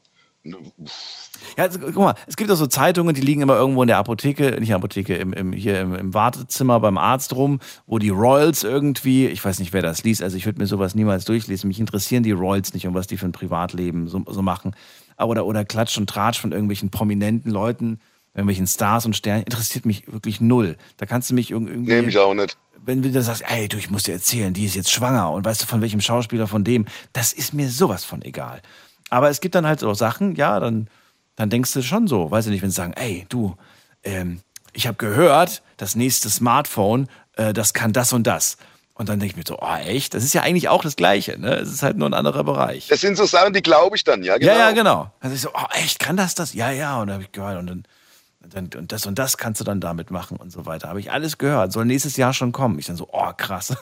Ja, 1.57 1.65
also, 1.65 1.79
guck 1.81 1.97
mal, 1.97 2.15
es 2.27 2.37
gibt 2.37 2.51
auch 2.51 2.57
so 2.57 2.67
Zeitungen, 2.67 3.15
die 3.15 3.21
liegen 3.21 3.43
immer 3.43 3.57
irgendwo 3.57 3.83
in 3.83 3.89
der 3.89 3.99
Apotheke, 3.99 4.45
nicht 4.53 4.57
in 4.61 4.67
der 4.67 4.77
Apotheke, 4.77 5.15
im, 5.17 5.33
im, 5.35 5.53
hier 5.53 5.81
im, 5.81 5.95
im 5.95 6.15
Wartezimmer 6.15 6.81
beim 6.81 6.97
Arzt 6.97 7.35
rum, 7.35 7.61
wo 7.87 7.99
die 7.99 8.09
Royals 8.09 8.63
irgendwie, 8.63 9.27
ich 9.27 9.45
weiß 9.45 9.59
nicht, 9.59 9.73
wer 9.75 9.83
das 9.83 10.03
liest, 10.03 10.23
also 10.23 10.39
ich 10.39 10.47
würde 10.47 10.59
mir 10.59 10.67
sowas 10.67 10.95
niemals 10.95 11.27
durchlesen. 11.27 11.69
Mich 11.69 11.79
interessieren 11.81 12.23
die 12.23 12.33
Royals 12.33 12.73
nicht 12.73 12.87
und 12.87 12.95
was 12.95 13.07
die 13.07 13.19
für 13.19 13.27
ein 13.27 13.33
Privatleben 13.33 14.09
so, 14.09 14.23
so 14.27 14.41
machen. 14.41 14.75
Oder, 15.23 15.47
oder 15.47 15.65
Klatsch 15.65 15.99
und 15.99 16.09
Tratsch 16.09 16.39
von 16.41 16.53
irgendwelchen 16.53 16.91
prominenten 16.91 17.51
Leuten, 17.51 18.01
irgendwelchen 18.35 18.67
Stars 18.67 19.07
und 19.07 19.17
Sternen, 19.17 19.43
interessiert 19.45 19.85
mich 19.87 20.11
wirklich 20.13 20.41
null. 20.41 20.77
Da 20.97 21.07
kannst 21.07 21.31
du 21.31 21.35
mich 21.35 21.51
irg- 21.51 21.67
irgendwie. 21.69 21.93
nee, 21.93 22.03
mich 22.03 22.19
auch 22.19 22.35
nicht. 22.35 22.57
wenn 22.85 23.03
du 23.03 23.11
dann 23.11 23.23
sagst, 23.23 23.43
ey, 23.47 23.69
du, 23.69 23.77
ich 23.77 23.91
muss 23.91 24.05
dir 24.05 24.13
erzählen, 24.13 24.55
die 24.55 24.65
ist 24.65 24.75
jetzt 24.77 24.91
schwanger 24.91 25.31
und 25.33 25.45
weißt 25.45 25.63
du 25.63 25.67
von 25.67 25.81
welchem 25.83 26.01
Schauspieler 26.01 26.47
von 26.47 26.65
dem, 26.65 26.87
das 27.13 27.33
ist 27.33 27.53
mir 27.55 27.69
sowas 27.69 28.05
von 28.05 28.23
egal. 28.23 28.63
Aber 29.11 29.29
es 29.29 29.41
gibt 29.41 29.55
dann 29.55 29.67
halt 29.67 29.81
so 29.81 29.93
Sachen, 29.95 30.37
ja, 30.37 30.61
dann, 30.61 30.89
dann 31.37 31.51
denkst 31.51 31.73
du 31.73 31.83
schon 31.83 32.07
so, 32.07 32.31
weißt 32.31 32.47
du 32.47 32.53
nicht, 32.53 32.63
wenn 32.63 32.71
sie 32.71 32.77
sagen, 32.77 32.93
ey, 32.95 33.27
du, 33.29 33.57
ähm, 34.05 34.41
ich 34.73 34.87
habe 34.87 34.97
gehört, 34.97 35.63
das 35.77 35.97
nächste 35.97 36.31
Smartphone, 36.31 37.09
äh, 37.37 37.53
das 37.53 37.75
kann 37.75 37.93
das 37.93 38.13
und 38.13 38.27
das. 38.27 38.57
Und 39.01 39.09
dann 39.09 39.19
denke 39.19 39.33
ich 39.33 39.37
mir 39.39 39.45
so, 39.49 39.57
oh, 39.59 39.77
echt? 39.77 40.13
Das 40.13 40.23
ist 40.23 40.35
ja 40.35 40.43
eigentlich 40.43 40.69
auch 40.69 40.83
das 40.83 40.95
Gleiche, 40.95 41.41
ne? 41.41 41.55
Es 41.55 41.73
ist 41.73 41.83
halt 41.83 41.97
nur 41.97 42.07
ein 42.07 42.13
anderer 42.13 42.45
Bereich. 42.45 42.87
Das 42.89 43.01
sind 43.01 43.17
so 43.17 43.25
Sachen, 43.25 43.55
die 43.55 43.63
glaube 43.63 43.97
ich 43.97 44.05
dann, 44.05 44.23
ja, 44.23 44.37
genau. 44.37 44.53
Ja, 44.53 44.59
ja, 44.59 44.71
genau. 44.73 45.11
Dann 45.23 45.31
sag 45.31 45.37
ich 45.37 45.41
so, 45.41 45.49
oh, 45.55 45.67
echt, 45.73 45.99
kann 45.99 46.19
das 46.19 46.35
das? 46.35 46.53
Ja, 46.53 46.71
ja. 46.71 47.01
Und 47.01 47.07
dann 47.07 47.15
habe 47.15 47.23
ich 47.23 47.33
gehört, 47.33 47.59
und 47.59 47.67
dann, 47.67 47.85
dann, 48.41 48.69
und 48.79 48.93
das 48.93 49.07
und 49.07 49.19
das 49.19 49.39
kannst 49.39 49.59
du 49.59 49.65
dann 49.65 49.81
damit 49.81 50.11
machen 50.11 50.37
und 50.37 50.53
so 50.53 50.67
weiter. 50.67 50.91
Habe 50.91 51.01
ich 51.01 51.11
alles 51.11 51.39
gehört. 51.39 51.73
Soll 51.73 51.87
nächstes 51.87 52.19
Jahr 52.19 52.35
schon 52.35 52.53
kommen. 52.53 52.79
Ich 52.79 52.89
dann 52.89 52.97
so, 52.97 53.09
oh, 53.11 53.33
krass. 53.35 53.75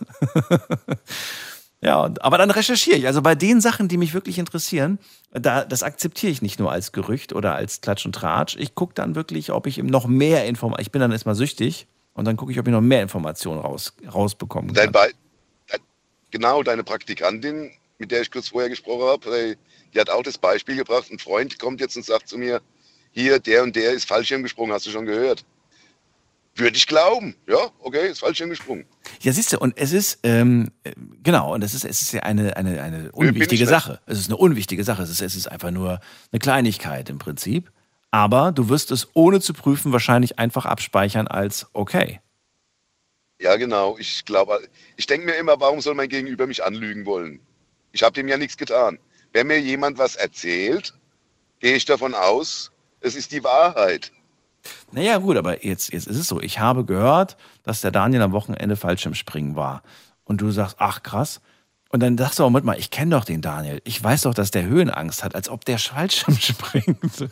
ja, 1.81 2.01
und, 2.01 2.23
aber 2.23 2.39
dann 2.39 2.53
recherchiere 2.53 2.99
ich. 2.99 3.09
Also 3.09 3.21
bei 3.21 3.35
den 3.35 3.61
Sachen, 3.61 3.89
die 3.89 3.97
mich 3.97 4.15
wirklich 4.15 4.39
interessieren, 4.39 5.01
da, 5.33 5.65
das 5.65 5.83
akzeptiere 5.83 6.31
ich 6.31 6.43
nicht 6.43 6.61
nur 6.61 6.71
als 6.71 6.93
Gerücht 6.93 7.33
oder 7.33 7.57
als 7.57 7.81
Klatsch 7.81 8.07
und 8.07 8.15
Tratsch. 8.15 8.55
Ich 8.57 8.77
gucke 8.77 8.95
dann 8.95 9.17
wirklich, 9.17 9.51
ob 9.51 9.67
ich 9.67 9.79
eben 9.79 9.89
noch 9.89 10.07
mehr 10.07 10.47
Informationen, 10.47 10.87
ich 10.87 10.93
bin 10.93 11.01
dann 11.01 11.11
erstmal 11.11 11.35
süchtig 11.35 11.89
und 12.19 12.25
dann 12.25 12.37
gucke 12.37 12.51
ich, 12.51 12.59
ob 12.59 12.67
ich 12.67 12.73
noch 12.73 12.81
mehr 12.81 13.03
Informationen 13.03 13.61
raus, 13.61 13.93
rausbekommen 14.13 14.75
Dein 14.75 14.91
kann. 14.91 15.09
Be 15.09 15.15
dein, 15.69 15.81
genau, 16.33 16.65
deine 16.65 16.83
Praktikantin, 16.83 17.71
mit 17.99 18.11
der 18.11 18.23
ich 18.23 18.31
kurz 18.31 18.49
vorher 18.49 18.69
gesprochen 18.69 19.07
habe, 19.07 19.57
die 19.95 20.01
hat 20.01 20.11
auch 20.11 20.25
das 20.25 20.37
Beispiel 20.37 20.75
gebracht. 20.75 21.07
Ein 21.13 21.21
Freund 21.21 21.61
kommt 21.61 21.81
jetzt 21.81 21.97
und 21.97 22.05
sagt 22.05 22.29
zu 22.29 22.37
mir, 22.37 22.61
hier, 23.13 23.39
der 23.39 23.63
und 23.63 23.77
der 23.77 23.93
ist 23.93 24.05
Fallschirm 24.05 24.43
gesprungen, 24.43 24.73
hast 24.73 24.87
du 24.87 24.91
schon 24.91 25.07
gehört? 25.07 25.45
Würde 26.57 26.77
ich 26.77 26.89
glauben. 26.89 27.37
Ja, 27.47 27.71
okay, 27.79 28.09
ist 28.09 28.19
Fallschirm 28.19 28.51
gesprungen. 28.51 28.85
Ja, 29.21 29.33
siehst 29.33 29.53
du, 29.53 29.59
und 29.61 29.79
es 29.79 29.93
ist, 29.93 30.19
ähm, 30.25 30.73
äh, 30.83 30.93
genau, 31.23 31.55
und 31.55 31.63
es 31.63 31.73
ist, 31.73 31.85
es 31.85 32.03
ist 32.03 32.13
ja 32.13 32.23
eine, 32.25 32.57
eine, 32.57 32.83
eine 32.83 33.13
unwichtige. 33.13 33.65
Sache. 33.65 34.01
Es 34.07 34.19
ist 34.19 34.27
eine 34.27 34.37
unwichtige 34.37 34.83
Sache. 34.83 35.05
Es 35.05 35.11
ist, 35.11 35.23
es 35.23 35.37
ist 35.37 35.47
einfach 35.47 35.71
nur 35.71 36.01
eine 36.33 36.41
Kleinigkeit 36.41 37.11
im 37.11 37.19
Prinzip. 37.19 37.71
Aber 38.11 38.53
du 38.53 38.69
wirst 38.69 38.91
es 38.91 39.09
ohne 39.15 39.41
zu 39.41 39.53
prüfen 39.53 39.93
wahrscheinlich 39.93 40.39
einfach 40.39 40.65
abspeichern 40.65 41.29
als 41.29 41.67
okay. 41.73 42.21
Ja, 43.41 43.57
genau. 43.57 43.97
Ich 43.99 44.25
glaube, 44.25 44.61
ich 44.97 45.07
denke 45.07 45.27
mir 45.27 45.35
immer, 45.35 45.61
warum 45.61 45.81
soll 45.81 45.95
mein 45.95 46.09
Gegenüber 46.09 46.47
mich 46.47 46.65
anlügen 46.65 47.07
wollen? 47.07 47.41
Ich 47.93 48.03
habe 48.03 48.15
dem 48.15 48.29
ja 48.29 48.37
nichts 48.37 48.57
getan. 48.57 48.99
Wenn 49.33 49.47
mir 49.47 49.61
jemand 49.61 49.99
was 49.99 50.17
erzählt, 50.17 50.95
gehe 51.61 51.77
ich 51.77 51.85
davon 51.85 52.15
aus, 52.15 52.73
es 53.01 53.15
ist 53.15 53.33
die 53.33 53.45
Wahrheit. 53.45 54.13
Naja, 54.91 55.19
gut, 55.19 55.37
aber 55.37 55.65
jetzt, 55.65 55.93
jetzt 55.93 56.07
ist 56.07 56.17
es 56.17 56.27
so. 56.27 56.41
Ich 56.41 56.59
habe 56.59 56.85
gehört, 56.85 57.37
dass 57.63 57.81
der 57.81 57.91
Daniel 57.91 58.23
am 58.23 58.33
Wochenende 58.33 58.77
Fallschirmspringen 58.77 59.55
war. 59.55 59.83
Und 60.25 60.41
du 60.41 60.51
sagst, 60.51 60.77
ach 60.79 61.03
krass. 61.03 61.41
Und 61.91 62.01
dann 62.01 62.19
sagst 62.19 62.39
du 62.39 62.45
auch 62.45 62.51
mal, 62.51 62.79
ich 62.79 62.91
kenne 62.91 63.17
doch 63.17 63.25
den 63.25 63.41
Daniel. 63.41 63.81
Ich 63.85 64.03
weiß 64.03 64.23
doch, 64.23 64.35
dass 64.35 64.51
der 64.51 64.65
Höhenangst 64.67 65.25
hat, 65.25 65.35
als 65.35 65.49
ob 65.49 65.65
der 65.65 65.79
Fallschirm 65.79 66.37
springt. 66.41 67.29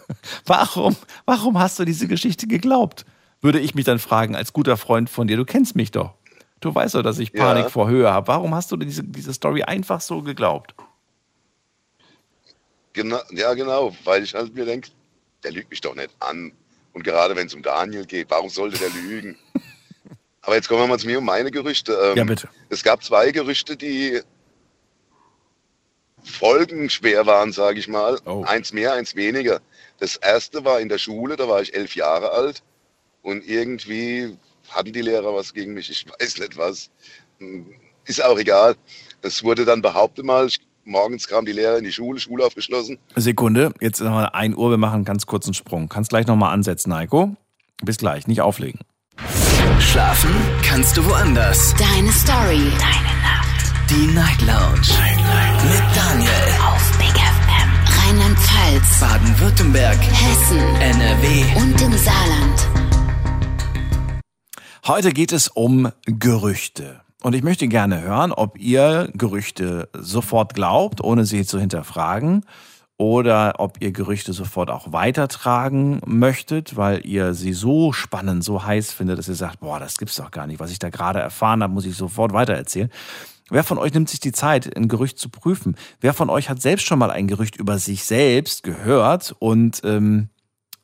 Warum, 0.46 0.96
warum 1.26 1.58
hast 1.58 1.78
du 1.78 1.84
diese 1.84 2.08
Geschichte 2.08 2.46
geglaubt? 2.46 3.04
Würde 3.42 3.60
ich 3.60 3.74
mich 3.74 3.84
dann 3.84 3.98
fragen, 3.98 4.34
als 4.34 4.54
guter 4.54 4.78
Freund 4.78 5.10
von 5.10 5.26
dir, 5.26 5.36
du 5.36 5.44
kennst 5.44 5.76
mich 5.76 5.90
doch. 5.90 6.14
Du 6.60 6.74
weißt 6.74 6.94
doch, 6.94 7.02
dass 7.02 7.18
ich 7.18 7.34
Panik 7.34 7.64
Ja. 7.64 7.68
vor 7.68 7.88
Höhe 7.88 8.10
habe. 8.10 8.28
Warum 8.28 8.54
hast 8.54 8.72
du 8.72 8.76
diese, 8.78 9.04
diese 9.04 9.34
Story 9.34 9.62
einfach 9.62 10.00
so 10.00 10.22
geglaubt? 10.22 10.74
Genau, 12.94 13.20
ja, 13.30 13.52
genau, 13.52 13.94
weil 14.04 14.22
ich 14.22 14.34
halt 14.34 14.54
mir 14.54 14.64
denke, 14.64 14.88
der 15.44 15.52
lügt 15.52 15.68
mich 15.70 15.82
doch 15.82 15.94
nicht 15.94 16.10
an. 16.20 16.52
Und 16.94 17.04
gerade 17.04 17.36
wenn 17.36 17.46
es 17.46 17.52
um 17.54 17.60
Daniel 17.62 18.06
geht, 18.06 18.30
warum 18.30 18.48
sollte 18.48 18.78
der 18.78 18.88
lügen? 18.88 19.36
Aber 20.40 20.54
jetzt 20.54 20.66
kommen 20.68 20.80
wir 20.80 20.86
mal 20.86 20.98
zu 20.98 21.06
mir 21.06 21.18
um 21.18 21.24
meine 21.26 21.50
Gerüchte. 21.50 21.92
Ähm, 21.92 22.16
Ja, 22.16 22.24
bitte. 22.24 22.48
Es 22.70 22.82
gab 22.82 23.04
zwei 23.04 23.32
Gerüchte, 23.32 23.76
die 23.76 24.22
folgenschwer 26.26 27.26
waren, 27.26 27.52
sage 27.52 27.78
ich 27.78 27.88
mal. 27.88 28.18
Oh. 28.26 28.44
Eins 28.46 28.72
mehr, 28.72 28.92
eins 28.94 29.14
weniger. 29.16 29.60
Das 29.98 30.16
erste 30.16 30.64
war 30.64 30.80
in 30.80 30.88
der 30.88 30.98
Schule, 30.98 31.36
da 31.36 31.48
war 31.48 31.62
ich 31.62 31.74
elf 31.74 31.94
Jahre 31.96 32.30
alt 32.32 32.62
und 33.22 33.46
irgendwie 33.48 34.36
hatten 34.68 34.92
die 34.92 35.00
Lehrer 35.02 35.34
was 35.34 35.54
gegen 35.54 35.74
mich, 35.74 35.90
ich 35.90 36.04
weiß 36.20 36.38
nicht 36.38 36.56
was. 36.58 36.90
Ist 38.04 38.24
auch 38.24 38.38
egal. 38.38 38.74
Es 39.22 39.42
wurde 39.44 39.64
dann 39.64 39.80
behauptet 39.82 40.24
mal, 40.24 40.46
ich- 40.46 40.60
morgens 40.84 41.26
kam 41.26 41.46
die 41.46 41.52
Lehrer 41.52 41.78
in 41.78 41.84
die 41.84 41.92
Schule, 41.92 42.20
Schule 42.20 42.44
aufgeschlossen. 42.44 42.98
Sekunde, 43.16 43.72
jetzt 43.80 44.00
haben 44.00 44.12
wir 44.14 44.34
1 44.34 44.56
Uhr, 44.56 44.70
wir 44.70 44.76
machen 44.76 44.96
einen 44.96 45.04
ganz 45.04 45.26
kurzen 45.26 45.54
Sprung. 45.54 45.88
Kannst 45.88 46.10
gleich 46.10 46.26
nochmal 46.26 46.52
ansetzen, 46.52 46.94
Heiko. 46.94 47.34
Bis 47.82 47.98
gleich, 47.98 48.26
nicht 48.26 48.40
auflegen. 48.40 48.80
Schlafen 49.80 50.30
kannst 50.62 50.96
du 50.96 51.04
woanders. 51.06 51.74
Deine 51.76 52.10
Story. 52.12 52.70
Deine 52.78 53.20
Nacht. 53.22 53.45
Die 53.90 54.06
Night 54.08 54.40
Lounge. 54.42 54.80
Mit 55.70 55.82
Daniel. 55.94 56.30
Auf 56.66 56.98
Big 56.98 57.12
FM. 57.12 57.70
Rheinland-Pfalz. 58.00 59.00
Baden-Württemberg. 59.00 59.98
Hessen. 59.98 60.58
NRW. 60.58 61.44
Und 61.60 61.80
im 61.80 61.92
Saarland. 61.92 62.68
Heute 64.86 65.12
geht 65.12 65.32
es 65.32 65.46
um 65.48 65.92
Gerüchte. 66.04 67.00
Und 67.22 67.34
ich 67.34 67.44
möchte 67.44 67.68
gerne 67.68 68.02
hören, 68.02 68.32
ob 68.32 68.58
ihr 68.58 69.08
Gerüchte 69.14 69.88
sofort 69.92 70.54
glaubt, 70.54 71.00
ohne 71.00 71.24
sie 71.24 71.46
zu 71.46 71.60
hinterfragen, 71.60 72.44
oder 72.98 73.54
ob 73.58 73.80
ihr 73.80 73.92
Gerüchte 73.92 74.32
sofort 74.32 74.70
auch 74.70 74.92
weitertragen 74.92 76.00
möchtet, 76.06 76.76
weil 76.76 77.06
ihr 77.06 77.34
sie 77.34 77.52
so 77.52 77.92
spannend, 77.92 78.42
so 78.42 78.64
heiß 78.64 78.92
findet, 78.92 79.18
dass 79.18 79.28
ihr 79.28 79.34
sagt, 79.34 79.60
boah, 79.60 79.78
das 79.78 79.98
gibt's 79.98 80.16
doch 80.16 80.30
gar 80.30 80.46
nicht. 80.46 80.58
Was 80.58 80.72
ich 80.72 80.78
da 80.78 80.88
gerade 80.88 81.20
erfahren 81.20 81.62
habe, 81.62 81.72
muss 81.72 81.86
ich 81.86 81.96
sofort 81.96 82.32
weitererzählen. 82.32 82.90
Wer 83.48 83.62
von 83.62 83.78
euch 83.78 83.94
nimmt 83.94 84.08
sich 84.08 84.18
die 84.18 84.32
Zeit, 84.32 84.76
ein 84.76 84.88
Gerücht 84.88 85.18
zu 85.18 85.28
prüfen? 85.28 85.76
Wer 86.00 86.14
von 86.14 86.30
euch 86.30 86.48
hat 86.48 86.60
selbst 86.60 86.86
schon 86.86 86.98
mal 86.98 87.10
ein 87.10 87.28
Gerücht 87.28 87.56
über 87.56 87.78
sich 87.78 88.04
selbst 88.04 88.64
gehört 88.64 89.36
und 89.38 89.82
ähm, 89.84 90.30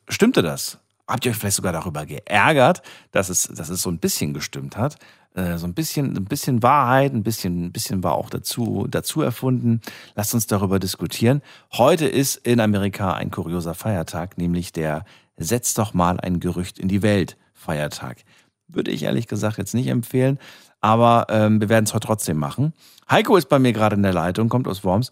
stimmte 0.07 0.41
das? 0.41 0.79
Habt 1.05 1.25
ihr 1.25 1.31
euch 1.31 1.37
vielleicht 1.37 1.57
sogar 1.57 1.73
darüber 1.73 2.05
geärgert, 2.05 2.81
dass 3.11 3.27
es, 3.27 3.43
dass 3.43 3.67
es 3.67 3.81
so 3.81 3.89
ein 3.89 3.99
bisschen 3.99 4.33
gestimmt 4.33 4.77
hat? 4.77 4.97
Äh, 5.35 5.57
so 5.57 5.67
ein 5.67 5.73
bisschen, 5.73 6.15
ein 6.15 6.25
bisschen 6.25 6.63
Wahrheit, 6.63 7.13
ein 7.13 7.23
bisschen, 7.23 7.65
ein 7.65 7.71
bisschen 7.73 8.01
war 8.01 8.13
auch 8.13 8.29
dazu, 8.29 8.87
dazu 8.89 9.21
erfunden. 9.21 9.81
Lasst 10.15 10.33
uns 10.33 10.47
darüber 10.47 10.79
diskutieren. 10.79 11.41
Heute 11.73 12.07
ist 12.07 12.37
in 12.37 12.61
Amerika 12.61 13.13
ein 13.13 13.31
kurioser 13.31 13.73
Feiertag, 13.73 14.37
nämlich 14.37 14.71
der 14.71 15.03
Setz 15.35 15.73
doch 15.73 15.93
mal 15.93 16.19
ein 16.21 16.39
Gerücht 16.39 16.79
in 16.79 16.87
die 16.87 17.01
Welt 17.01 17.35
Feiertag. 17.53 18.23
Würde 18.67 18.91
ich 18.91 19.03
ehrlich 19.03 19.27
gesagt 19.27 19.57
jetzt 19.57 19.73
nicht 19.73 19.87
empfehlen, 19.87 20.39
aber 20.83 21.27
ähm, 21.29 21.61
wir 21.61 21.69
werden 21.69 21.85
es 21.85 21.93
heute 21.93 22.07
trotzdem 22.07 22.37
machen. 22.37 22.73
Heiko 23.09 23.37
ist 23.37 23.49
bei 23.49 23.59
mir 23.59 23.73
gerade 23.73 23.95
in 23.95 24.03
der 24.03 24.13
Leitung, 24.13 24.49
kommt 24.49 24.67
aus 24.67 24.83
Worms 24.83 25.11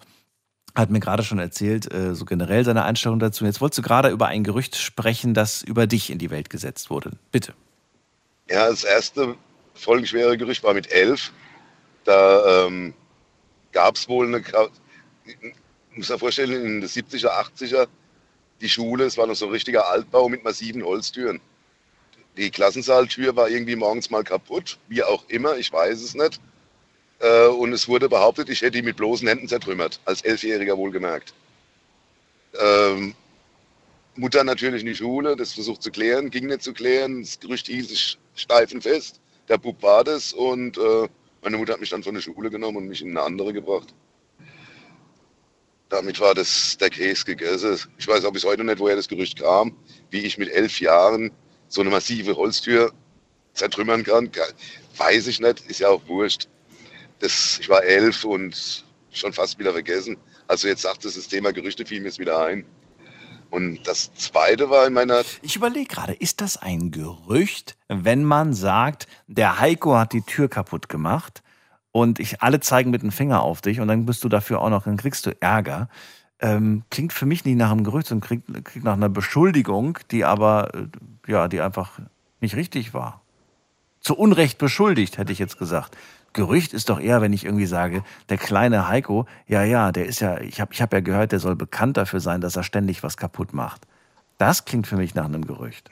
hat 0.76 0.90
mir 0.90 1.00
gerade 1.00 1.24
schon 1.24 1.40
erzählt, 1.40 1.92
äh, 1.94 2.16
so 2.16 2.26
generell 2.26 2.64
seine 2.64 2.84
Einstellung 2.84 3.20
dazu. 3.20 3.46
Jetzt 3.46 3.62
wolltest 3.62 3.80
du 3.80 3.82
gerade 3.82 4.10
über 4.10 4.28
ein 4.28 4.44
Gerücht 4.44 4.78
sprechen, 4.78 5.34
das 5.34 5.62
über 5.64 5.88
dich 5.88 6.10
in 6.10 6.18
die 6.18 6.32
Welt 6.32 6.50
gesetzt 6.50 6.90
wurde. 6.90 7.12
Bitte. 7.32 7.54
Ja, 8.50 8.70
das 8.70 8.84
erste 8.84 9.36
folgenschwere 9.74 10.38
Gerücht 10.38 10.64
war 10.64 10.74
mit 10.74 10.92
elf. 10.92 11.32
Da 12.04 12.66
ähm, 12.66 12.94
gab 13.72 13.96
es 13.96 14.08
wohl 14.08 14.28
eine, 14.28 14.44
ich 15.26 15.98
muss 15.98 16.10
mir 16.10 16.20
vorstellen, 16.20 16.54
in 16.54 16.82
den 16.82 16.90
70er, 16.90 17.30
80er, 17.30 17.88
die 18.62 18.70
Schule, 18.70 19.06
es 19.06 19.18
war 19.18 19.28
noch 19.28 19.36
so 19.36 19.48
ein 19.48 19.52
richtiger 19.52 19.88
Altbau 19.88 20.30
mit 20.30 20.44
massiven 20.44 20.84
Holztüren. 20.84 21.42
Die 22.38 22.50
Klassensaaltür 22.50 23.36
war 23.36 23.50
irgendwie 23.50 23.76
morgens 23.76 24.10
mal 24.10 24.24
kaputt, 24.24 24.78
wie 24.88 25.04
auch 25.04 25.24
immer, 25.28 25.58
ich 25.58 25.72
weiß 25.72 26.02
es 26.02 26.16
nicht. 26.16 26.40
Äh, 27.20 27.48
und 27.48 27.74
es 27.74 27.88
wurde 27.88 28.10
behauptet, 28.10 28.50
ich 28.50 28.62
hätte 28.62 28.72
die 28.72 28.82
mit 28.82 28.98
bloßen 28.98 29.28
Händen 29.28 29.48
zertrümmert, 29.48 30.00
als 30.06 30.22
Elfjähriger 30.22 30.78
wohlgemerkt. 30.78 31.34
Ähm, 32.60 33.16
Mutter 34.16 34.44
natürlich 34.44 34.82
in 34.82 34.88
die 34.88 34.96
Schule, 34.96 35.36
das 35.36 35.54
versucht 35.54 35.82
zu 35.82 35.92
klären, 35.92 36.30
ging 36.30 36.48
nicht 36.48 36.64
zu 36.64 36.74
klären. 36.74 37.22
Das 37.22 37.40
Gerücht 37.40 37.68
hieß, 37.68 38.18
steifen 38.36 38.82
fest. 38.82 39.20
Der 39.50 39.58
Bub 39.58 39.82
war 39.82 40.04
das 40.04 40.34
und 40.34 40.78
äh, 40.78 41.08
meine 41.42 41.58
Mutter 41.58 41.74
hat 41.74 41.80
mich 41.80 41.90
dann 41.90 42.04
von 42.04 42.14
der 42.14 42.22
Schule 42.22 42.50
genommen 42.50 42.78
und 42.78 42.88
mich 42.88 43.02
in 43.02 43.10
eine 43.12 43.22
andere 43.22 43.54
gebracht. 43.54 43.94
Damit 45.90 46.20
war 46.20 46.34
das 46.34 46.78
der 46.78 46.90
Käse 46.90 47.26
gegessen. 47.26 47.78
Ich 47.98 48.08
weiß 48.08 48.24
auch 48.24 48.32
bis 48.32 48.46
heute 48.46 48.64
nicht, 48.64 48.80
woher 48.80 48.96
das 48.96 49.10
Gerücht 49.10 49.40
kam, 49.40 49.76
wie 50.10 50.20
ich 50.20 50.38
mit 50.38 50.50
elf 50.50 50.80
Jahren 50.80 51.32
so 51.72 51.82
eine 51.82 51.90
massive 51.90 52.36
Holztür 52.36 52.92
zertrümmern 53.54 54.04
kann. 54.04 54.30
Weiß 54.98 55.28
ich 55.28 55.40
nicht, 55.40 55.62
ist 55.62 55.80
ja 55.80 55.90
auch 55.90 56.06
wurscht. 56.08 56.48
Das, 57.20 57.60
ich 57.60 57.70
war 57.70 57.84
elf 57.84 58.24
und 58.24 58.86
schon 59.12 59.34
fast 59.34 59.58
wieder 59.58 59.72
vergessen. 59.72 60.18
Also 60.48 60.68
jetzt 60.68 60.82
sagt 60.82 61.06
das 61.06 61.28
Thema 61.28 61.52
Gerüchte 61.54 61.86
fiel 61.86 62.02
mir 62.02 62.08
jetzt 62.08 62.20
wieder 62.20 62.46
ein. 62.46 62.66
Und 63.50 63.86
das 63.86 64.14
zweite 64.14 64.70
war 64.70 64.88
in 64.88 64.94
meiner 64.94 65.24
Ich 65.42 65.56
überlege 65.56 65.88
gerade, 65.88 66.14
ist 66.14 66.42
das 66.42 66.58
ein 66.58 66.92
Gerücht, 66.92 67.78
wenn 67.90 68.24
man 68.24 68.54
sagt, 68.54 69.08
der 69.28 69.60
Heiko 69.60 69.98
hat 69.98 70.14
die 70.14 70.22
Tür 70.22 70.48
kaputt 70.48 70.88
gemacht 70.88 71.44
und 71.92 72.20
ich, 72.20 72.42
alle 72.42 72.62
zeigen 72.62 72.92
mit 72.92 73.02
dem 73.02 73.12
Finger 73.12 73.42
auf 73.42 73.62
dich 73.62 73.82
und 73.82 73.90
dann 73.90 74.06
bist 74.06 74.24
du 74.24 74.30
dafür 74.30 74.62
auch 74.62 74.70
noch, 74.70 74.84
dann 74.84 74.98
kriegst 74.98 75.26
du 75.26 75.36
Ärger. 75.42 75.90
Ähm, 76.40 76.84
klingt 76.90 77.14
für 77.14 77.26
mich 77.26 77.46
nicht 77.46 77.58
nach 77.58 77.72
einem 77.72 77.84
Gerücht, 77.84 78.08
sondern 78.08 78.28
klingt, 78.28 78.66
klingt 78.66 78.86
nach 78.86 78.94
einer 78.94 79.10
Beschuldigung, 79.10 80.00
die 80.10 80.26
aber, 80.26 80.74
äh, 80.74 80.88
ja, 81.28 81.48
die 81.48 81.62
einfach 81.62 81.92
nicht 82.40 82.56
richtig 82.56 82.94
war. 82.94 83.22
Zu 84.02 84.16
Unrecht 84.18 84.58
beschuldigt, 84.58 85.18
hätte 85.18 85.32
ich 85.32 85.40
jetzt 85.40 85.58
gesagt. 85.60 85.96
Gerücht 86.34 86.74
ist 86.74 86.90
doch 86.90 87.00
eher, 87.00 87.22
wenn 87.22 87.34
ich 87.34 87.44
irgendwie 87.46 87.66
sage, 87.66 88.04
der 88.30 88.38
kleine 88.38 88.88
Heiko, 88.88 89.26
ja, 89.48 89.64
ja, 89.64 89.92
der 89.92 90.06
ist 90.06 90.22
ja, 90.22 90.40
ich 90.40 90.62
habe 90.62 90.74
ich 90.74 90.82
hab 90.82 90.94
ja 90.94 91.02
gehört, 91.02 91.34
der 91.34 91.40
soll 91.40 91.56
bekannt 91.56 91.98
dafür 91.98 92.22
sein, 92.22 92.40
dass 92.42 92.56
er 92.56 92.64
ständig 92.64 93.04
was 93.04 93.18
kaputt 93.18 93.54
macht. 93.54 93.82
Das 94.38 94.66
klingt 94.66 94.88
für 94.88 94.96
mich 94.96 95.14
nach 95.14 95.26
einem 95.26 95.46
Gerücht. 95.46 95.90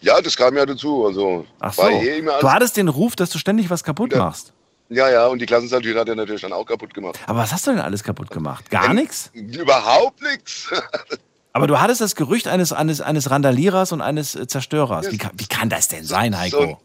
Ja, 0.00 0.20
das 0.20 0.36
kam 0.36 0.56
ja 0.56 0.64
dazu. 0.64 1.04
Also 1.06 1.46
Ach 1.60 1.72
so. 1.72 1.82
eh 1.82 2.22
Du 2.22 2.50
hattest 2.50 2.76
den 2.76 2.88
Ruf, 2.88 3.16
dass 3.16 3.30
du 3.30 3.38
ständig 3.38 3.70
was 3.70 3.82
kaputt 3.84 4.12
Ja. 4.12 4.18
machst. 4.18 4.52
Ja, 4.90 5.10
ja, 5.10 5.26
und 5.26 5.40
die 5.40 5.46
Klassensaaltür 5.46 5.98
hat 5.98 6.08
er 6.08 6.14
natürlich 6.14 6.42
dann 6.42 6.52
auch 6.52 6.66
kaputt 6.66 6.92
gemacht. 6.94 7.18
Aber 7.26 7.38
was 7.40 7.52
hast 7.52 7.66
du 7.66 7.70
denn 7.72 7.80
alles 7.80 8.04
kaputt 8.04 8.30
gemacht? 8.30 8.70
Gar 8.70 8.90
Ähm, 8.90 8.96
nichts? 8.96 9.30
Überhaupt 9.34 10.22
nichts. 10.22 10.70
Aber 11.54 11.68
du 11.68 11.80
hattest 11.80 12.00
das 12.00 12.16
Gerücht 12.16 12.48
eines, 12.48 12.72
eines, 12.72 13.00
eines 13.00 13.30
Randalierers 13.30 13.92
und 13.92 14.00
eines 14.00 14.34
äh, 14.34 14.46
Zerstörers. 14.48 15.10
Wie 15.12 15.18
kann, 15.18 15.30
wie 15.36 15.46
kann 15.46 15.70
das 15.70 15.86
denn 15.86 16.04
sein, 16.04 16.36
Heiko? 16.36 16.56
So 16.56 16.62
ein, 16.62 16.76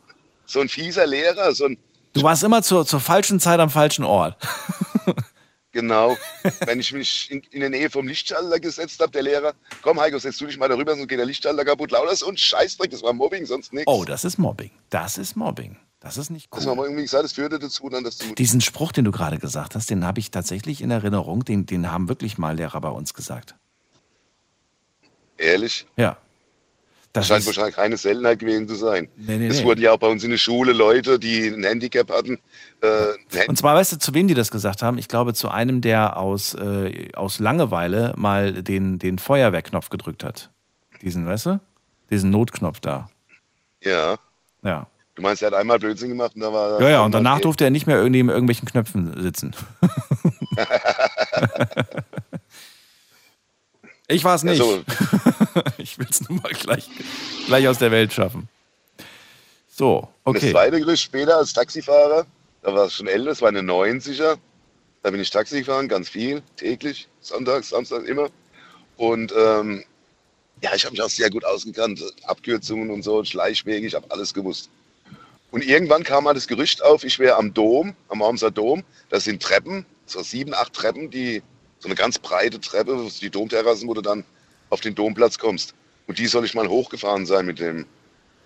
so 0.46 0.60
ein 0.62 0.70
fieser 0.70 1.08
Lehrer, 1.08 1.54
so 1.54 1.66
ein, 1.66 1.78
Du 2.14 2.24
warst 2.24 2.44
immer 2.44 2.62
zur, 2.62 2.86
zur 2.86 3.00
falschen 3.00 3.40
Zeit 3.40 3.60
am 3.60 3.70
falschen 3.70 4.04
Ort. 4.04 4.38
genau, 5.72 6.16
wenn 6.66 6.80
ich 6.80 6.92
mich 6.92 7.30
in, 7.32 7.42
in 7.52 7.62
der 7.62 7.70
Nähe 7.70 7.90
vom 7.90 8.08
Lichtschalter 8.08 8.60
gesetzt 8.60 9.00
habe, 9.00 9.12
der 9.12 9.24
Lehrer, 9.24 9.54
komm 9.82 10.00
Heiko, 10.00 10.20
setz 10.20 10.38
du 10.38 10.46
dich 10.46 10.58
mal 10.58 10.70
darüber, 10.70 10.96
sonst 10.96 11.08
geht 11.08 11.20
der 11.20 11.26
Lichtschalter 11.26 11.66
kaputt. 11.66 11.92
Lauter 11.92 12.16
so 12.16 12.28
ein 12.28 12.38
Scheißdreck, 12.38 12.92
das 12.92 13.02
war 13.04 13.14
Mobbing, 13.14 13.46
sonst 13.46 13.74
nichts. 13.74 13.92
Oh, 13.92 14.06
das 14.06 14.24
ist 14.24 14.38
Mobbing. 14.38 14.72
Das 14.90 15.18
ist 15.18 15.36
Mobbing. 15.36 15.78
Das 16.00 16.18
ist 16.18 16.30
nicht 16.30 16.48
Das 16.52 16.66
haben 16.66 16.78
wir 16.78 16.82
cool. 16.82 16.88
irgendwie 16.88 17.04
gesagt, 17.04 17.26
das 17.26 17.34
führte 17.34 17.60
dazu, 17.60 17.90
dann, 17.90 18.04
dass 18.04 18.18
die 18.20 18.34
Diesen 18.36 18.62
Spruch, 18.62 18.92
den 18.92 19.06
du 19.06 19.12
gerade 19.12 19.38
gesagt 19.38 19.76
hast, 19.76 19.90
den 19.90 20.06
habe 20.06 20.20
ich 20.20 20.32
tatsächlich 20.32 20.82
in 20.82 20.92
Erinnerung. 20.92 21.44
Den, 21.44 21.66
den 21.66 21.92
haben 21.92 22.08
wirklich 22.08 22.38
mal 22.38 22.56
Lehrer 22.56 22.80
bei 22.80 22.90
uns 22.90 23.14
gesagt. 23.14 23.56
Ehrlich, 25.40 25.86
Ja. 25.98 26.18
Das 27.12 27.26
scheint 27.28 27.44
wahrscheinlich 27.48 27.76
keine 27.76 27.98
Seltenheit 27.98 28.38
gewesen 28.38 28.68
zu 28.68 28.76
sein. 28.76 29.10
Nee, 29.18 29.38
nee, 29.38 29.48
es 29.48 29.60
nee. 29.62 29.66
wurden 29.66 29.82
ja 29.82 29.94
auch 29.94 29.98
bei 29.98 30.06
uns 30.08 30.24
in 30.24 30.30
der 30.30 30.38
Schule 30.38 30.74
Leute, 30.74 31.18
die 31.18 31.48
ein 31.48 31.64
Handicap 31.64 32.12
hatten, 32.12 32.38
äh, 32.82 33.48
Und 33.48 33.58
zwar, 33.58 33.76
weißt 33.76 33.94
du, 33.94 33.98
zu 33.98 34.14
wem 34.14 34.28
die 34.28 34.36
das 34.36 34.52
gesagt 34.52 34.84
haben? 34.84 35.00
Ich 35.00 35.08
glaube, 35.08 35.34
zu 35.34 35.50
einem, 35.50 35.82
der 35.82 36.18
aus, 36.18 36.54
äh, 36.54 37.10
aus 37.16 37.40
Langeweile 37.40 38.14
mal 38.16 38.62
den, 38.62 39.00
den 39.00 39.18
Feuerwehrknopf 39.18 39.90
gedrückt 39.90 40.24
hat. 40.24 40.52
Diesen, 41.02 41.26
weißt 41.26 41.48
du? 41.48 41.60
Diesen 42.12 42.30
Notknopf 42.30 42.80
da. 42.80 43.10
ja. 43.84 44.16
Ja. 44.62 44.86
Du 45.16 45.24
meinst, 45.24 45.42
er 45.42 45.48
hat 45.48 45.54
einmal 45.56 45.80
Blödsinn 45.80 46.10
gemacht 46.10 46.34
und 46.36 46.42
da 46.42 46.54
war 46.54 46.80
Ja, 46.80 46.90
ja, 46.90 47.02
und 47.02 47.12
danach 47.14 47.34
Okay. 47.38 47.42
durfte 47.44 47.64
er 47.66 47.72
nicht 47.72 47.88
mehr 47.88 47.98
irgendwie 47.98 48.20
in 48.22 48.30
irgendwelchen 48.30 48.68
Knöpfen 48.70 49.20
sitzen. 49.22 49.54
ich 54.10 54.24
war 54.24 54.36
es 54.36 54.44
Ja, 54.44 54.52
nicht. 54.52 54.60
so. 54.60 54.84
ich 55.78 55.98
will 55.98 56.08
es 56.10 56.28
nur 56.28 56.42
mal 56.42 56.52
gleich, 56.52 56.90
gleich 57.48 57.68
aus 57.68 57.78
der 57.78 57.92
Welt 57.92 58.12
schaffen. 58.14 58.50
So, 59.70 60.10
Und 60.24 60.36
das 60.36 60.44
okay. 60.44 60.52
zweite 60.52 60.80
Gerücht 60.80 61.04
später 61.04 61.38
als 61.38 61.54
Taxifahrer, 61.54 62.26
da 62.64 62.74
war 62.74 62.86
es 62.88 62.94
schon 62.96 63.08
älter, 63.08 63.30
das 63.30 63.42
war 63.42 63.48
eine 63.50 63.62
90er. 63.62 64.38
Da 65.02 65.12
bin 65.12 65.22
ich 65.22 65.30
Taxi 65.30 65.60
gefahren, 65.60 65.88
ganz 65.88 66.10
viel, 66.10 66.42
täglich, 66.58 67.08
sonntags, 67.22 67.70
samstags 67.70 68.06
immer. 68.06 68.30
Und 68.98 69.32
ähm, 69.38 69.86
ja, 70.62 70.76
ich 70.76 70.84
habe 70.84 70.92
mich 70.92 71.02
auch 71.02 71.10
sehr 71.10 71.30
gut 71.30 71.46
ausgekannt. 71.46 72.04
Abkürzungen 72.24 72.90
und 72.90 73.04
so, 73.04 73.24
Schleichwege, 73.24 73.88
ich 73.88 73.96
habe 73.96 74.12
alles 74.12 74.34
gewusst. 74.34 74.70
Und 75.52 75.64
irgendwann 75.64 76.04
kam 76.04 76.26
mal 76.26 76.34
das 76.34 76.48
Gerücht 76.48 76.84
auf, 76.84 77.06
ich 77.06 77.18
wäre 77.18 77.38
am 77.38 77.54
Dom, 77.54 77.96
am 78.10 78.20
Wormser 78.20 78.52
Dom. 78.52 78.84
Das 79.10 79.24
sind 79.24 79.42
Treppen, 79.42 79.86
so 80.06 80.22
sieben, 80.22 80.54
acht 80.54 80.74
Treppen, 80.74 81.10
die 81.10 81.42
so 81.80 81.88
eine 81.88 81.96
ganz 81.96 82.20
breite 82.20 82.60
Treppe, 82.60 83.10
die 83.22 83.30
Domterrassen, 83.30 83.88
wo 83.88 83.94
du 83.94 84.02
dann 84.02 84.24
auf 84.70 84.82
den 84.82 84.96
Domplatz 84.96 85.38
kommst. 85.38 85.74
Und 86.08 86.20
die 86.20 86.28
soll 86.28 86.46
ich 86.46 86.54
mal 86.54 86.68
hochgefahren 86.68 87.26
sein 87.26 87.46
mit 87.46 87.60
dem 87.60 87.86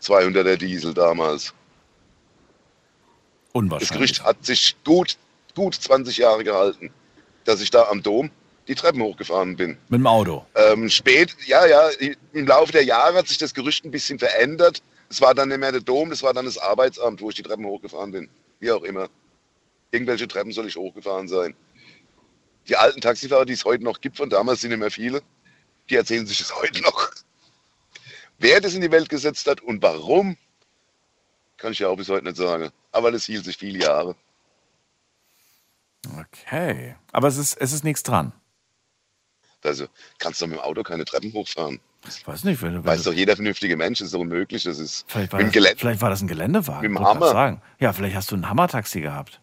200er 0.01 0.57
Diesel 0.57 0.93
damals. 0.93 1.45
Das 1.45 1.53
Unwahrscheinlich. 3.53 3.91
Gerücht 3.91 4.23
hat 4.23 4.45
sich 4.45 4.75
gut, 4.84 5.17
gut 5.55 5.75
20 5.75 6.17
Jahre 6.17 6.43
gehalten. 6.43 6.91
dass 7.45 7.61
ich 7.61 7.69
da 7.71 7.89
am 7.89 8.01
Dom 8.01 8.29
die 8.67 8.75
Treppen 8.75 9.01
hochgefahren 9.01 9.55
bin. 9.57 9.77
Mit 9.89 9.99
dem 9.99 10.07
Auto. 10.07 10.45
Ähm, 10.55 10.89
spät, 10.89 11.36
ja, 11.45 11.65
ja, 11.65 11.89
im 12.31 12.47
Laufe 12.47 12.71
der 12.71 12.84
Jahre 12.84 13.17
hat 13.17 13.27
sich 13.27 13.38
das 13.38 13.53
Gerücht 13.53 13.84
ein 13.84 13.91
bisschen 13.91 14.19
verändert. 14.19 14.81
Es 15.09 15.19
war 15.21 15.36
dann 15.36 15.49
nicht 15.49 15.59
mehr 15.59 15.71
der 15.71 15.81
Dom, 15.81 16.09
das 16.09 16.23
war 16.23 16.34
dann 16.34 16.45
das 16.45 16.57
Arbeitsamt, 16.57 17.21
wo 17.21 17.29
ich 17.29 17.36
die 17.36 17.43
Treppen 17.43 17.65
hochgefahren 17.65 18.11
bin. 18.11 18.29
Wie 18.59 18.71
auch 18.71 18.84
immer. 18.84 19.09
Irgendwelche 19.91 20.27
Treppen 20.27 20.53
soll 20.53 20.67
ich 20.67 20.75
hochgefahren 20.75 21.27
sein. 21.27 21.53
Die 22.68 22.76
alten 22.78 23.01
Taxifahrer, 23.01 23.45
die 23.45 23.53
es 23.53 23.66
heute 23.66 23.84
noch 23.84 23.99
gibt, 24.01 24.18
von 24.18 24.30
damals 24.30 24.61
sind 24.61 24.72
nicht 24.72 24.80
mehr 24.80 24.91
viele, 24.91 25.22
die 25.89 25.95
erzählen 25.95 26.26
sich 26.26 26.38
das 26.38 26.55
heute 26.55 26.82
noch. 26.82 27.11
Wer 28.39 28.61
das 28.61 28.74
in 28.74 28.82
die 28.82 28.91
Welt 28.91 29.09
gesetzt 29.09 29.47
hat 29.47 29.61
und 29.61 29.82
warum, 29.82 30.38
kann 31.57 31.72
ich 31.72 31.80
ja 31.80 31.88
auch 31.88 31.95
bis 31.95 32.09
heute 32.09 32.26
nicht 32.26 32.38
sagen. 32.38 32.72
Aber 32.91 33.11
das 33.11 33.26
hielt 33.26 33.45
sich 33.45 33.57
viele 33.57 33.80
Jahre. 33.80 34.16
Okay. 36.20 36.95
Aber 37.11 37.28
es 37.28 37.38
ist, 37.38 37.55
es 37.55 37.72
ist 37.72 37.84
nichts 37.84 38.03
dran. 38.03 38.34
Also 39.64 39.88
kannst 40.20 40.41
du 40.41 40.47
mit 40.47 40.57
dem 40.57 40.61
Auto 40.61 40.84
keine 40.84 41.05
Treppen 41.05 41.32
hochfahren. 41.34 41.80
Ich 42.07 42.28
weiß 42.28 42.43
nicht, 42.43 42.61
wenn, 42.61 42.74
wenn 42.74 42.86
Weiß 42.86 43.03
doch 43.03 43.14
jeder 43.14 43.36
vernünftige 43.36 43.78
Mensch, 43.78 44.01
ist 44.01 44.14
doch 44.14 44.20
unmöglich. 44.20 44.64
Das 44.64 44.78
ist 44.78 45.05
vielleicht, 45.07 45.32
war 45.32 45.41
das, 45.41 45.53
vielleicht 45.78 46.01
war 46.01 46.09
das 46.09 46.22
ein 46.22 46.28
Geländewagen. 46.28 46.91
Mit 46.91 46.99
dem 46.99 47.07
Hammer. 47.07 47.30
Sagen. 47.30 47.61
Ja, 47.80 47.93
vielleicht 47.93 48.16
hast 48.16 48.32
du 48.32 48.36
ein 48.36 48.49
Hammertaxi 48.49 48.99
gehabt. 48.99 49.41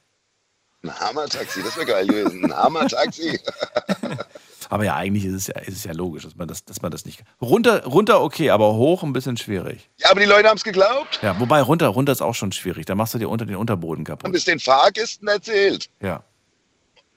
Ein 0.82 0.98
Hammertaxi, 0.98 1.62
das 1.62 1.76
wäre 1.76 1.86
geil 1.86 2.06
gewesen. 2.06 2.44
Ein 2.44 2.56
Hammertaxi. 2.56 3.38
Aber 4.70 4.84
ja, 4.84 4.94
eigentlich 4.94 5.24
ist 5.24 5.34
es 5.34 5.46
ja, 5.48 5.58
ist 5.58 5.78
es 5.78 5.84
ja 5.84 5.92
logisch, 5.92 6.22
dass 6.22 6.36
man 6.36 6.46
das, 6.46 6.64
dass 6.64 6.80
man 6.80 6.92
das 6.92 7.04
nicht. 7.04 7.24
Runter, 7.40 7.84
runter 7.86 8.22
okay, 8.22 8.50
aber 8.50 8.74
hoch 8.74 9.02
ein 9.02 9.12
bisschen 9.12 9.36
schwierig. 9.36 9.90
Ja, 9.96 10.12
aber 10.12 10.20
die 10.20 10.26
Leute 10.26 10.48
haben 10.48 10.58
es 10.58 10.62
geglaubt. 10.62 11.18
Ja, 11.22 11.38
wobei 11.40 11.60
runter, 11.60 11.88
runter 11.88 12.12
ist 12.12 12.22
auch 12.22 12.36
schon 12.36 12.52
schwierig. 12.52 12.86
Da 12.86 12.94
machst 12.94 13.12
du 13.12 13.18
dir 13.18 13.28
unter 13.28 13.44
den 13.44 13.56
Unterboden 13.56 14.04
kaputt. 14.04 14.32
es 14.32 14.44
den 14.44 14.60
Fahrgästen 14.60 15.26
erzählt. 15.26 15.90
Ja. 16.00 16.22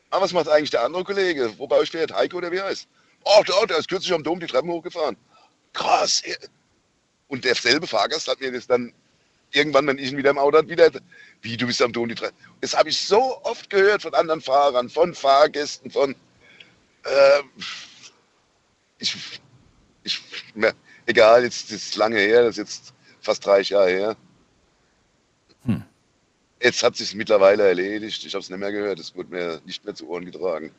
Aber 0.09 0.23
was 0.23 0.33
macht 0.33 0.47
eigentlich 0.47 0.71
der 0.71 0.83
andere 0.83 1.03
Kollege? 1.03 1.53
Wo 1.57 1.67
bei 1.67 1.75
euch 1.75 1.91
fährt? 1.91 2.11
Heiko 2.11 2.37
oder 2.37 2.51
wie 2.51 2.59
heißt? 2.59 2.87
Oh, 3.23 3.43
der, 3.47 3.67
der 3.67 3.77
ist 3.77 3.87
kürzlich 3.87 4.13
am 4.13 4.23
Dom 4.23 4.39
die 4.39 4.47
Treppen 4.47 4.71
hochgefahren. 4.71 5.15
Krass. 5.73 6.23
Und 7.27 7.45
derselbe 7.45 7.85
Fahrgast 7.85 8.27
hat 8.27 8.41
mir 8.41 8.51
das 8.51 8.65
dann 8.65 8.93
irgendwann, 9.51 9.85
wenn 9.85 9.99
ich 9.99 10.11
ihn 10.11 10.17
wieder 10.17 10.31
im 10.31 10.39
Auto 10.39 10.57
hatte, 10.57 10.69
wieder, 10.69 10.89
wie, 11.43 11.57
du 11.57 11.67
bist 11.67 11.81
am 11.81 11.91
die 11.91 12.15
Treppen. 12.15 12.37
Das 12.61 12.75
habe 12.75 12.89
ich 12.89 12.99
so 12.99 13.41
oft 13.43 13.69
gehört 13.69 14.01
von 14.01 14.13
anderen 14.13 14.41
Fahrern, 14.41 14.89
von 14.89 15.13
Fahrgästen, 15.13 15.91
von, 15.91 16.15
ähm, 17.05 17.49
ich, 18.97 19.41
ich, 20.03 20.21
egal, 21.05 21.43
jetzt 21.43 21.65
das 21.65 21.77
ist 21.77 21.95
lange 21.95 22.17
her, 22.17 22.43
das 22.43 22.51
ist 22.51 22.57
jetzt 22.57 22.93
fast 23.19 23.45
30 23.45 23.69
Jahre 23.69 23.89
her. 23.89 24.17
Hm. 25.65 25.83
Jetzt 26.61 26.81
hat 26.81 26.95
sich 26.95 27.13
mittlerweile 27.13 27.67
erledigt. 27.67 28.25
Ich 28.25 28.33
habe 28.33 28.41
es 28.41 28.49
nicht 28.49 28.59
mehr 28.59 28.71
gehört. 28.71 28.99
Es 28.99 29.13
wurde 29.15 29.29
mir 29.29 29.61
nicht 29.65 29.83
mehr 29.83 29.95
zu 29.95 30.07
Ohren 30.07 30.23
getragen. 30.23 30.71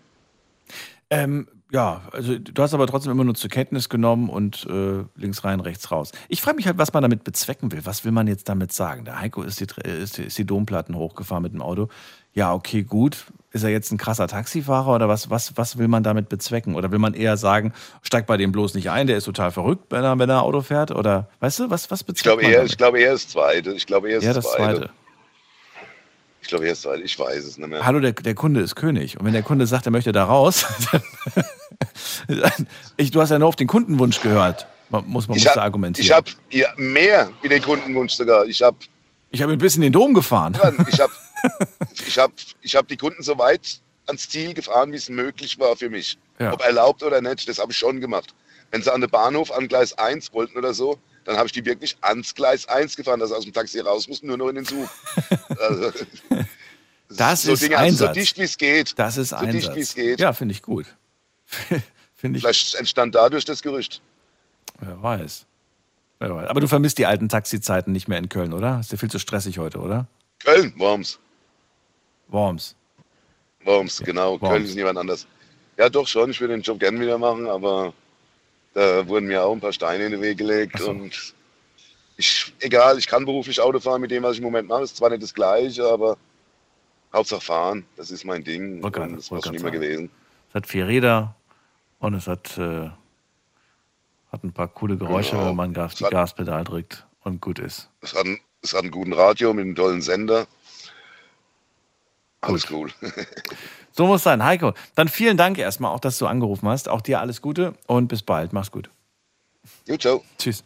Ähm, 1.10 1.46
ja, 1.74 2.02
also 2.12 2.38
du 2.38 2.62
hast 2.62 2.72
aber 2.72 2.86
trotzdem 2.86 3.10
immer 3.10 3.24
nur 3.24 3.34
zur 3.34 3.50
Kenntnis 3.50 3.88
genommen 3.88 4.28
und 4.28 4.64
äh, 4.70 5.02
links 5.16 5.42
rein, 5.42 5.58
rechts 5.58 5.90
raus. 5.90 6.12
Ich 6.28 6.40
frage 6.40 6.56
mich 6.56 6.66
halt, 6.66 6.78
was 6.78 6.92
man 6.92 7.02
damit 7.02 7.24
bezwecken 7.24 7.72
will. 7.72 7.80
Was 7.84 8.04
will 8.04 8.12
man 8.12 8.28
jetzt 8.28 8.48
damit 8.48 8.72
sagen? 8.72 9.04
Der 9.04 9.18
Heiko 9.20 9.42
ist 9.42 9.58
die, 9.60 9.66
Tre- 9.66 9.82
ist, 9.82 10.18
die- 10.18 10.22
ist 10.22 10.38
die 10.38 10.44
Domplatten 10.46 10.94
hochgefahren 10.94 11.42
mit 11.42 11.52
dem 11.52 11.60
Auto. 11.62 11.88
Ja, 12.32 12.54
okay, 12.54 12.82
gut. 12.84 13.26
Ist 13.50 13.64
er 13.64 13.70
jetzt 13.70 13.90
ein 13.92 13.98
krasser 13.98 14.26
Taxifahrer 14.28 14.94
oder 14.94 15.08
was, 15.08 15.30
was, 15.30 15.56
was 15.56 15.76
will 15.78 15.88
man 15.88 16.02
damit 16.04 16.28
bezwecken? 16.28 16.74
Oder 16.76 16.90
will 16.92 16.98
man 17.00 17.14
eher 17.14 17.36
sagen, 17.36 17.72
steig 18.02 18.26
bei 18.26 18.36
dem 18.36 18.52
bloß 18.52 18.74
nicht 18.74 18.90
ein, 18.90 19.06
der 19.08 19.16
ist 19.16 19.24
total 19.24 19.50
verrückt, 19.50 19.84
wenn 19.90 20.04
er, 20.04 20.16
wenn 20.18 20.30
er 20.30 20.42
Auto 20.42 20.60
fährt? 20.60 20.90
Oder 20.92 21.28
weißt 21.40 21.58
du, 21.60 21.70
was, 21.70 21.90
was 21.90 22.02
bezweckt 22.04 22.18
Ich 22.18 22.22
glaube 22.24 22.42
man 22.42 22.50
eher, 22.50 22.56
damit? 22.58 22.70
ich 22.72 22.78
glaube 22.78 22.98
eher 23.00 23.12
das 23.12 23.28
Zweite. 23.28 23.72
Ich 23.72 23.86
glaube 23.86 24.08
eher 24.10 24.16
das, 24.16 24.24
ja, 24.24 24.32
das 24.32 24.44
Zweite. 24.52 24.78
Zweite. 24.78 24.90
Ich 26.42 26.48
glaube 26.48 26.64
eher 26.64 26.72
das 26.72 26.82
Zweite. 26.82 27.02
Ich 27.02 27.18
weiß 27.18 27.44
es 27.44 27.56
nicht 27.56 27.68
mehr. 27.68 27.86
Hallo, 27.86 28.00
der, 28.00 28.12
der 28.12 28.34
Kunde 28.34 28.60
ist 28.60 28.74
König. 28.74 29.18
Und 29.18 29.24
wenn 29.24 29.32
der 29.32 29.42
Kunde 29.42 29.66
sagt, 29.66 29.86
er 29.86 29.92
möchte 29.92 30.12
da 30.12 30.24
raus, 30.24 30.66
dann, 30.92 31.02
ich, 32.96 33.10
du 33.10 33.20
hast 33.20 33.30
ja 33.30 33.38
nur 33.38 33.48
auf 33.48 33.56
den 33.56 33.66
Kundenwunsch 33.68 34.20
gehört. 34.20 34.66
Man 34.90 35.06
muss, 35.08 35.28
man 35.28 35.36
ich 35.36 35.46
hab- 35.46 35.56
argumentieren. 35.56 36.04
Ich 36.06 36.12
habe 36.12 36.30
ja, 36.50 36.68
mehr 36.76 37.30
wie 37.42 37.48
den 37.48 37.62
Kundenwunsch 37.62 38.12
sogar. 38.14 38.44
Ich 38.46 38.62
habe 38.62 38.76
Ich 39.30 39.42
habe 39.42 39.52
ein 39.52 39.58
bisschen 39.58 39.82
den 39.82 39.92
Dom 39.92 40.14
gefahren. 40.14 40.56
ich 40.88 41.00
hab, 41.00 41.10
ich 42.06 42.18
hab, 42.18 42.32
ich 42.62 42.76
hab 42.76 42.88
die 42.88 42.96
Kunden 42.96 43.22
so 43.22 43.38
weit 43.38 43.80
ans 44.06 44.28
Ziel 44.28 44.54
gefahren, 44.54 44.92
wie 44.92 44.96
es 44.96 45.08
möglich 45.08 45.58
war 45.58 45.76
für 45.76 45.88
mich. 45.90 46.18
Ja. 46.38 46.52
Ob 46.52 46.62
erlaubt 46.62 47.02
oder 47.02 47.20
nicht, 47.20 47.48
das 47.48 47.58
habe 47.58 47.72
ich 47.72 47.78
schon 47.78 48.00
gemacht. 48.00 48.34
Wenn 48.70 48.82
sie 48.82 48.92
an 48.92 49.00
den 49.00 49.10
Bahnhof 49.10 49.50
an 49.52 49.68
Gleis 49.68 49.96
1 49.96 50.32
wollten 50.32 50.58
oder 50.58 50.74
so, 50.74 50.98
dann 51.24 51.36
habe 51.36 51.46
ich 51.46 51.52
die 51.52 51.64
wirklich 51.64 51.96
ans 52.02 52.34
Gleis 52.34 52.66
1 52.68 52.96
gefahren, 52.96 53.20
dass 53.20 53.30
sie 53.30 53.36
aus 53.36 53.44
dem 53.44 53.52
Taxi 53.52 53.80
raus 53.80 54.08
mussten, 54.08 54.26
nur 54.26 54.36
noch 54.36 54.48
in 54.48 54.56
den 54.56 54.64
Zug. 54.66 54.88
also, 55.60 55.90
Das 57.08 57.42
so 57.42 57.52
ist 57.52 57.62
Dinge, 57.62 57.78
also 57.78 57.96
so 57.96 58.04
Einsatz. 58.06 58.14
dicht 58.14 58.38
wie 58.38 58.42
es 58.42 58.58
geht. 58.58 58.98
Das 58.98 59.16
ist 59.16 59.30
so 59.30 59.36
Einsatz. 59.36 59.74
dicht 59.74 59.94
geht. 59.94 60.20
Ja, 60.20 60.32
finde 60.32 60.52
ich 60.52 60.62
gut. 60.62 60.86
finde 62.16 62.38
ich, 62.38 62.42
Vielleicht 62.44 62.74
entstand 62.74 63.14
dadurch 63.14 63.44
das 63.44 63.62
Gerücht. 63.62 64.00
wer 64.80 65.02
weiß. 65.02 65.46
Wer 66.18 66.34
weiß. 66.34 66.48
Aber 66.48 66.60
du 66.60 66.68
vermisst 66.68 66.98
die 66.98 67.06
alten 67.06 67.28
Taxizeiten 67.28 67.92
nicht 67.92 68.08
mehr 68.08 68.18
in 68.18 68.28
Köln, 68.28 68.52
oder? 68.52 68.80
Ist 68.80 68.92
ja 68.92 68.98
viel 68.98 69.10
zu 69.10 69.18
stressig 69.18 69.58
heute, 69.58 69.78
oder? 69.78 70.06
Köln, 70.42 70.72
Worms. 70.76 71.18
Worms. 72.28 72.74
Worms, 73.64 74.00
genau. 74.00 74.40
Worms. 74.40 74.52
Köln 74.52 74.64
ist 74.64 74.74
niemand 74.74 74.98
anders. 74.98 75.26
Ja, 75.76 75.88
doch 75.88 76.06
schon. 76.06 76.30
Ich 76.30 76.40
würde 76.40 76.54
den 76.54 76.62
Job 76.62 76.78
gerne 76.78 77.00
wieder 77.00 77.18
machen, 77.18 77.46
aber 77.48 77.92
da 78.74 79.06
wurden 79.06 79.26
mir 79.26 79.42
auch 79.42 79.52
ein 79.52 79.60
paar 79.60 79.72
Steine 79.72 80.06
in 80.06 80.12
den 80.12 80.20
Weg 80.20 80.38
gelegt. 80.38 80.78
So. 80.78 80.90
Und 80.90 81.34
ich, 82.16 82.52
egal, 82.60 82.98
ich 82.98 83.06
kann 83.06 83.24
beruflich 83.24 83.60
Auto 83.60 83.80
fahren 83.80 84.00
mit 84.00 84.10
dem, 84.10 84.22
was 84.22 84.32
ich 84.32 84.38
im 84.38 84.44
Moment 84.44 84.68
mache. 84.68 84.82
Ist 84.82 84.96
zwar 84.96 85.10
nicht 85.10 85.22
das 85.22 85.34
Gleiche, 85.34 85.84
aber 85.84 86.16
Hauptsache 87.12 87.40
fahren. 87.40 87.86
Das 87.96 88.10
ist 88.10 88.24
mein 88.24 88.44
Ding. 88.44 88.82
Und 88.82 88.96
das 88.96 89.30
war 89.30 89.42
schon 89.42 89.54
immer 89.54 89.70
gewesen. 89.70 90.10
Es 90.54 90.58
hat 90.58 90.66
vier 90.68 90.86
Räder 90.86 91.34
und 91.98 92.14
es 92.14 92.28
hat, 92.28 92.56
äh, 92.58 92.88
hat 94.30 94.44
ein 94.44 94.52
paar 94.52 94.68
coole 94.68 94.96
Geräusche, 94.96 95.32
Genau. 95.32 95.48
wenn 95.48 95.56
man 95.56 95.74
Gas, 95.74 95.96
die 95.96 96.04
hat- 96.04 96.12
Gaspedal 96.12 96.62
drückt 96.62 97.04
und 97.24 97.40
gut 97.40 97.58
ist. 97.58 97.90
Es 98.02 98.14
hat, 98.14 98.24
ein- 98.24 98.38
es 98.62 98.72
hat 98.72 98.82
einen 98.82 98.92
guten 98.92 99.12
Radio 99.12 99.52
mit 99.52 99.64
einem 99.64 99.74
tollen 99.74 100.00
Sender. 100.00 100.46
Alles 102.40 102.70
cool. 102.70 102.88
So 103.90 104.06
muss 104.06 104.22
sein. 104.22 104.44
Heiko, 104.44 104.74
dann 104.94 105.08
vielen 105.08 105.36
Dank 105.36 105.58
erstmal 105.58 105.90
auch, 105.92 105.98
dass 105.98 106.18
du 106.18 106.26
angerufen 106.28 106.68
hast. 106.68 106.88
Auch 106.88 107.00
dir 107.00 107.18
alles 107.20 107.42
Gute 107.42 107.74
und 107.88 108.06
bis 108.06 108.22
bald. 108.22 108.52
Mach's 108.52 108.70
gut. 108.70 108.90
Gut, 109.88 110.02
ciao. 110.02 110.22
Tschüss. 110.38 110.62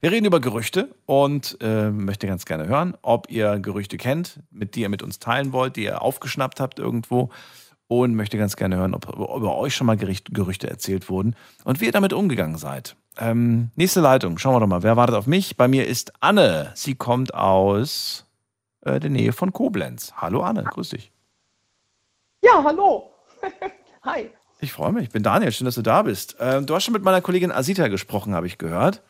Wir 0.00 0.12
reden 0.12 0.26
über 0.26 0.40
Gerüchte 0.40 0.94
und 1.06 1.56
äh, 1.62 1.88
möchte 1.88 2.26
ganz 2.26 2.44
gerne 2.44 2.66
hören, 2.66 2.94
ob 3.00 3.30
ihr 3.30 3.58
Gerüchte 3.58 3.96
kennt, 3.96 4.40
mit 4.50 4.74
die 4.74 4.82
ihr 4.82 4.90
mit 4.90 5.02
uns 5.02 5.18
teilen 5.18 5.52
wollt, 5.52 5.76
die 5.76 5.84
ihr 5.84 6.02
aufgeschnappt 6.02 6.60
habt 6.60 6.78
irgendwo. 6.78 7.30
Und 7.86 8.14
möchte 8.14 8.38
ganz 8.38 8.56
gerne 8.56 8.76
hören, 8.76 8.94
ob 8.94 9.08
über 9.14 9.56
euch 9.56 9.74
schon 9.74 9.86
mal 9.86 9.96
Gerüchte 9.96 10.68
erzählt 10.70 11.10
wurden 11.10 11.36
und 11.64 11.80
wie 11.80 11.84
ihr 11.86 11.92
damit 11.92 12.12
umgegangen 12.14 12.56
seid. 12.56 12.96
Ähm, 13.18 13.70
nächste 13.76 14.00
Leitung, 14.00 14.38
schauen 14.38 14.54
wir 14.54 14.60
doch 14.60 14.66
mal. 14.66 14.82
Wer 14.82 14.96
wartet 14.96 15.14
auf 15.16 15.26
mich? 15.26 15.56
Bei 15.56 15.68
mir 15.68 15.86
ist 15.86 16.12
Anne. 16.20 16.72
Sie 16.74 16.94
kommt 16.94 17.34
aus 17.34 18.26
äh, 18.80 18.98
der 19.00 19.10
Nähe 19.10 19.32
von 19.32 19.52
Koblenz. 19.52 20.14
Hallo 20.16 20.42
Anne, 20.42 20.64
grüß 20.64 20.88
dich. 20.90 21.12
Ja, 22.42 22.62
hallo. 22.64 23.10
Hi. 24.02 24.30
Ich 24.60 24.72
freue 24.72 24.92
mich. 24.92 25.04
Ich 25.04 25.10
bin 25.10 25.22
Daniel. 25.22 25.52
Schön, 25.52 25.66
dass 25.66 25.74
du 25.74 25.82
da 25.82 26.02
bist. 26.02 26.36
Ähm, 26.40 26.64
du 26.66 26.74
hast 26.74 26.84
schon 26.84 26.94
mit 26.94 27.02
meiner 27.02 27.20
Kollegin 27.20 27.52
Asita 27.52 27.88
gesprochen, 27.88 28.34
habe 28.34 28.46
ich 28.46 28.56
gehört. 28.58 29.02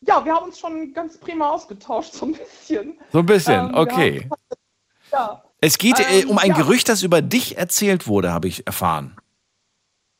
Ja, 0.00 0.24
wir 0.24 0.34
haben 0.34 0.46
uns 0.46 0.58
schon 0.58 0.92
ganz 0.92 1.18
prima 1.18 1.50
ausgetauscht, 1.50 2.12
so 2.12 2.26
ein 2.26 2.32
bisschen. 2.32 2.98
So 3.12 3.18
ein 3.20 3.26
bisschen, 3.26 3.68
Ähm, 3.68 3.74
okay. 3.74 4.28
Ja. 5.12 5.42
Es 5.62 5.78
geht 5.78 6.00
äh, 6.00 6.22
Ähm, 6.22 6.30
um 6.30 6.38
ein 6.38 6.50
ja. 6.50 6.56
Gerücht, 6.56 6.88
das 6.88 7.02
über 7.02 7.22
dich 7.22 7.56
erzählt 7.56 8.08
wurde, 8.08 8.32
habe 8.32 8.48
ich 8.48 8.66
erfahren. 8.66 9.16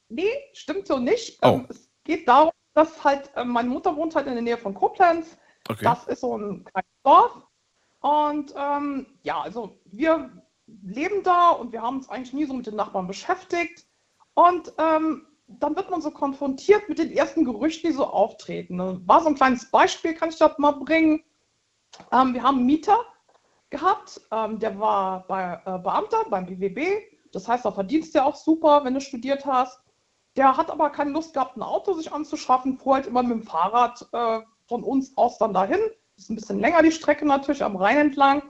Nee, 0.09 0.31
stimmt 0.53 0.87
so 0.87 0.99
nicht. 0.99 1.39
Oh. 1.43 1.49
Ähm, 1.49 1.67
es 1.69 1.91
geht 2.05 2.29
darum, 2.29 2.53
dass 2.75 3.03
halt, 3.03 3.31
ähm, 3.35 3.49
meine 3.49 3.69
Mutter 3.69 3.95
wohnt 3.97 4.15
halt 4.15 4.29
in 4.29 4.35
der 4.35 4.43
Nähe 4.43 4.57
von 4.57 4.73
Koblenz. 4.73 5.37
Okay. 5.69 5.85
Das 5.85 6.07
ist 6.07 6.21
so 6.21 6.39
ein 6.39 6.65
kleines 6.65 6.91
Dorf. 7.03 7.43
Und 8.01 8.55
ähm, 8.57 9.07
ja, 9.25 9.41
also 9.41 9.81
wir 9.87 10.31
leben 10.85 11.25
da 11.25 11.51
und 11.51 11.73
wir 11.73 11.83
haben 11.83 11.97
uns 11.97 12.09
eigentlich 12.09 12.33
nie 12.33 12.45
so 12.45 12.55
mit 12.55 12.69
den 12.69 12.77
Nachbarn 12.77 13.09
beschäftigt. 13.09 13.85
Und 14.35 14.73
ähm, 14.79 15.27
dann 15.49 15.75
wird 15.75 15.91
man 15.91 16.03
so 16.03 16.13
konfrontiert 16.13 16.89
mit 16.89 16.99
den 16.99 17.11
ersten 17.11 17.45
Gerüchten, 17.45 17.91
die 17.91 17.97
so 17.97 18.07
auftreten. 18.07 18.79
Das 18.79 18.99
war 19.07 19.21
so 19.23 19.29
ein 19.29 19.35
kleines 19.35 19.69
Beispiel, 19.73 20.15
kann 20.15 20.29
ich 20.29 20.39
das 20.39 20.57
mal 20.59 20.73
bringen. 20.73 21.25
Ähm, 22.13 22.33
wir 22.33 22.45
haben 22.45 22.59
einen 22.59 22.67
Mieter 22.67 22.97
gehabt, 23.73 24.21
ähm, 24.31 24.61
der 24.61 24.79
war 24.79 25.27
bei, 25.27 25.61
äh, 25.65 25.79
Beamter 25.79 26.25
beim 26.31 26.47
BWB. 26.47 27.03
Das 27.33 27.49
heißt, 27.49 27.65
da 27.65 27.73
verdienst 27.73 28.15
du 28.15 28.23
auch 28.23 28.37
super, 28.37 28.85
wenn 28.85 28.95
du 28.95 29.01
studiert 29.01 29.45
hast. 29.45 29.81
Der 30.37 30.57
hat 30.57 30.71
aber 30.71 30.91
keine 30.91 31.11
Lust 31.11 31.35
gehabt, 31.35 31.57
ein 31.57 31.63
Auto 31.63 31.95
sich 31.95 32.13
anzuschaffen, 32.13 32.79
fuhr 32.79 32.95
halt 32.95 33.07
immer 33.07 33.23
mit 33.23 33.33
dem 33.33 33.43
Fahrrad 33.43 34.07
äh, 34.13 34.41
von 34.69 34.85
uns 34.85 35.17
aus 35.17 35.39
dann 35.39 35.53
dahin. 35.53 35.81
Ist 36.17 36.31
ein 36.31 36.37
bisschen 36.37 36.61
länger 36.61 36.83
die 36.83 36.93
Strecke 36.93 37.27
natürlich 37.27 37.65
am 37.65 37.77
Rhein 37.77 37.99
entlang. 37.99 38.43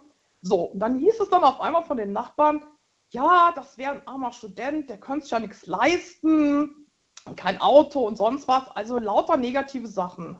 So, 0.42 0.64
und 0.64 0.80
dann 0.80 0.98
hieß 0.98 1.20
es 1.20 1.30
dann 1.30 1.44
auf 1.44 1.60
einmal 1.60 1.84
von 1.84 1.96
den 1.96 2.12
Nachbarn, 2.12 2.64
ja, 3.10 3.52
das 3.54 3.78
wäre 3.78 3.92
ein 3.92 4.06
armer 4.06 4.32
Student, 4.32 4.90
der 4.90 4.98
könnte 4.98 5.22
sich 5.24 5.32
ja 5.32 5.38
nichts 5.38 5.66
leisten, 5.66 6.88
kein 7.36 7.60
Auto 7.60 8.06
und 8.06 8.16
sonst 8.16 8.48
was. 8.48 8.68
Also 8.74 8.98
lauter 8.98 9.36
negative 9.36 9.86
Sachen. 9.86 10.38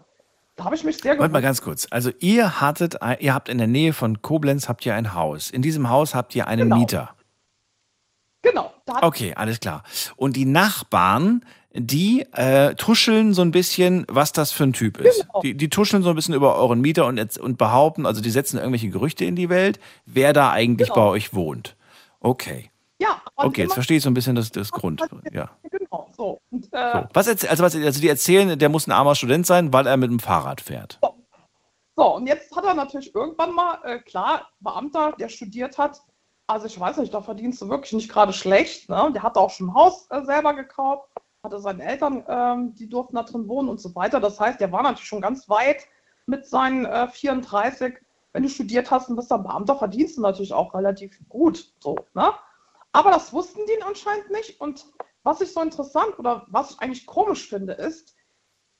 Da 0.56 0.64
habe 0.64 0.74
ich 0.74 0.84
mich 0.84 0.98
sehr 0.98 1.18
Warte 1.18 1.32
mal 1.32 1.40
ganz 1.42 1.62
kurz. 1.62 1.86
Also 1.90 2.10
ihr 2.20 2.60
hattet, 2.60 2.96
ihr 3.20 3.32
habt 3.34 3.48
in 3.48 3.58
der 3.58 3.66
Nähe 3.66 3.92
von 3.92 4.20
Koblenz 4.22 4.68
habt 4.68 4.84
ihr 4.84 4.94
ein 4.94 5.14
Haus. 5.14 5.50
In 5.50 5.62
diesem 5.62 5.88
Haus 5.88 6.14
habt 6.14 6.34
ihr 6.34 6.46
einen 6.46 6.68
Genau. 6.68 6.76
Mieter. 6.76 7.10
Genau. 8.42 8.72
Okay, 9.00 9.34
alles 9.34 9.60
klar. 9.60 9.82
Und 10.16 10.36
die 10.36 10.44
Nachbarn, 10.44 11.44
die 11.72 12.26
äh, 12.32 12.74
tuscheln 12.74 13.32
so 13.32 13.40
ein 13.42 13.50
bisschen, 13.50 14.04
was 14.08 14.32
das 14.32 14.52
für 14.52 14.64
ein 14.64 14.72
Typ 14.74 14.98
ist. 14.98 15.20
Genau. 15.22 15.40
Die, 15.40 15.54
die 15.56 15.70
tuscheln 15.70 16.02
so 16.02 16.10
ein 16.10 16.16
bisschen 16.16 16.34
über 16.34 16.56
euren 16.56 16.80
Mieter 16.80 17.06
und, 17.06 17.38
und 17.38 17.56
behaupten, 17.56 18.04
also 18.04 18.20
die 18.20 18.30
setzen 18.30 18.58
irgendwelche 18.58 18.90
Gerüchte 18.90 19.24
in 19.24 19.36
die 19.36 19.48
Welt, 19.48 19.80
wer 20.04 20.32
da 20.32 20.50
eigentlich 20.50 20.88
Genau. 20.88 21.00
bei 21.06 21.10
euch 21.12 21.32
wohnt. 21.32 21.76
Okay. 22.20 22.70
Ja, 23.02 23.22
Okay, 23.36 23.62
jetzt 23.62 23.74
verstehe 23.74 23.96
ich 23.98 24.02
so 24.02 24.10
ein 24.10 24.14
bisschen 24.14 24.34
das, 24.36 24.50
das 24.50 24.70
Grund. 24.70 25.02
Ja. 25.32 25.50
Genau, 25.70 26.08
so. 26.16 26.40
Und, 26.50 26.68
äh, 26.72 26.92
So. 27.02 27.08
Was 27.12 27.28
erzäh- 27.28 27.48
also, 27.48 27.62
was, 27.64 27.74
also 27.74 28.00
die 28.00 28.08
erzählen, 28.08 28.58
der 28.58 28.68
muss 28.68 28.86
ein 28.86 28.92
armer 28.92 29.14
Student 29.14 29.46
sein, 29.46 29.72
weil 29.72 29.86
er 29.86 29.96
mit 29.96 30.10
dem 30.10 30.20
Fahrrad 30.20 30.60
fährt. 30.60 30.98
So, 31.96 32.16
und 32.16 32.26
jetzt 32.26 32.54
hat 32.56 32.64
er 32.64 32.74
natürlich 32.74 33.14
irgendwann 33.14 33.52
mal, 33.54 33.78
äh, 33.84 33.98
klar, 33.98 34.48
Beamter, 34.60 35.12
der 35.18 35.28
studiert 35.28 35.76
hat, 35.78 36.00
also 36.46 36.66
ich 36.66 36.78
weiß 36.78 36.96
nicht, 36.98 37.12
da 37.12 37.20
verdienst 37.20 37.60
du 37.60 37.68
wirklich 37.68 37.92
nicht 37.92 38.10
gerade 38.10 38.32
schlecht. 38.32 38.88
Ne? 38.88 39.10
Der 39.14 39.22
hatte 39.22 39.40
auch 39.40 39.50
schon 39.50 39.68
ein 39.68 39.74
Haus 39.74 40.06
äh, 40.10 40.22
selber 40.24 40.54
gekauft, 40.54 41.08
hatte 41.44 41.58
seine 41.60 41.82
Eltern, 41.84 42.24
ähm, 42.28 42.74
die 42.74 42.88
durften 42.88 43.16
da 43.16 43.22
drin 43.24 43.46
wohnen 43.48 43.68
und 43.68 43.80
so 43.80 43.94
weiter. 43.94 44.20
Das 44.20 44.40
heißt, 44.40 44.60
der 44.60 44.72
war 44.72 44.82
natürlich 44.82 45.06
schon 45.08 45.20
ganz 45.20 45.48
weit 45.48 45.86
mit 46.26 46.46
seinen 46.46 46.84
äh, 46.86 47.08
34. 47.08 47.94
Wenn 48.32 48.42
du 48.44 48.48
studiert 48.48 48.90
hast 48.90 49.10
und 49.10 49.16
bist 49.16 49.30
dann 49.30 49.42
Beamter, 49.42 49.76
verdienst 49.76 50.16
du 50.16 50.22
natürlich 50.22 50.54
auch 50.54 50.72
relativ 50.74 51.18
gut. 51.28 51.72
So, 51.80 51.96
ne? 52.14 52.32
Aber 52.92 53.10
das 53.10 53.32
wussten 53.32 53.60
die 53.66 53.82
anscheinend 53.82 54.30
nicht. 54.30 54.60
Und 54.60 54.86
was 55.22 55.40
ich 55.40 55.52
so 55.52 55.60
interessant 55.60 56.18
oder 56.18 56.46
was 56.48 56.72
ich 56.72 56.80
eigentlich 56.80 57.06
komisch 57.06 57.48
finde, 57.48 57.72
ist, 57.72 58.14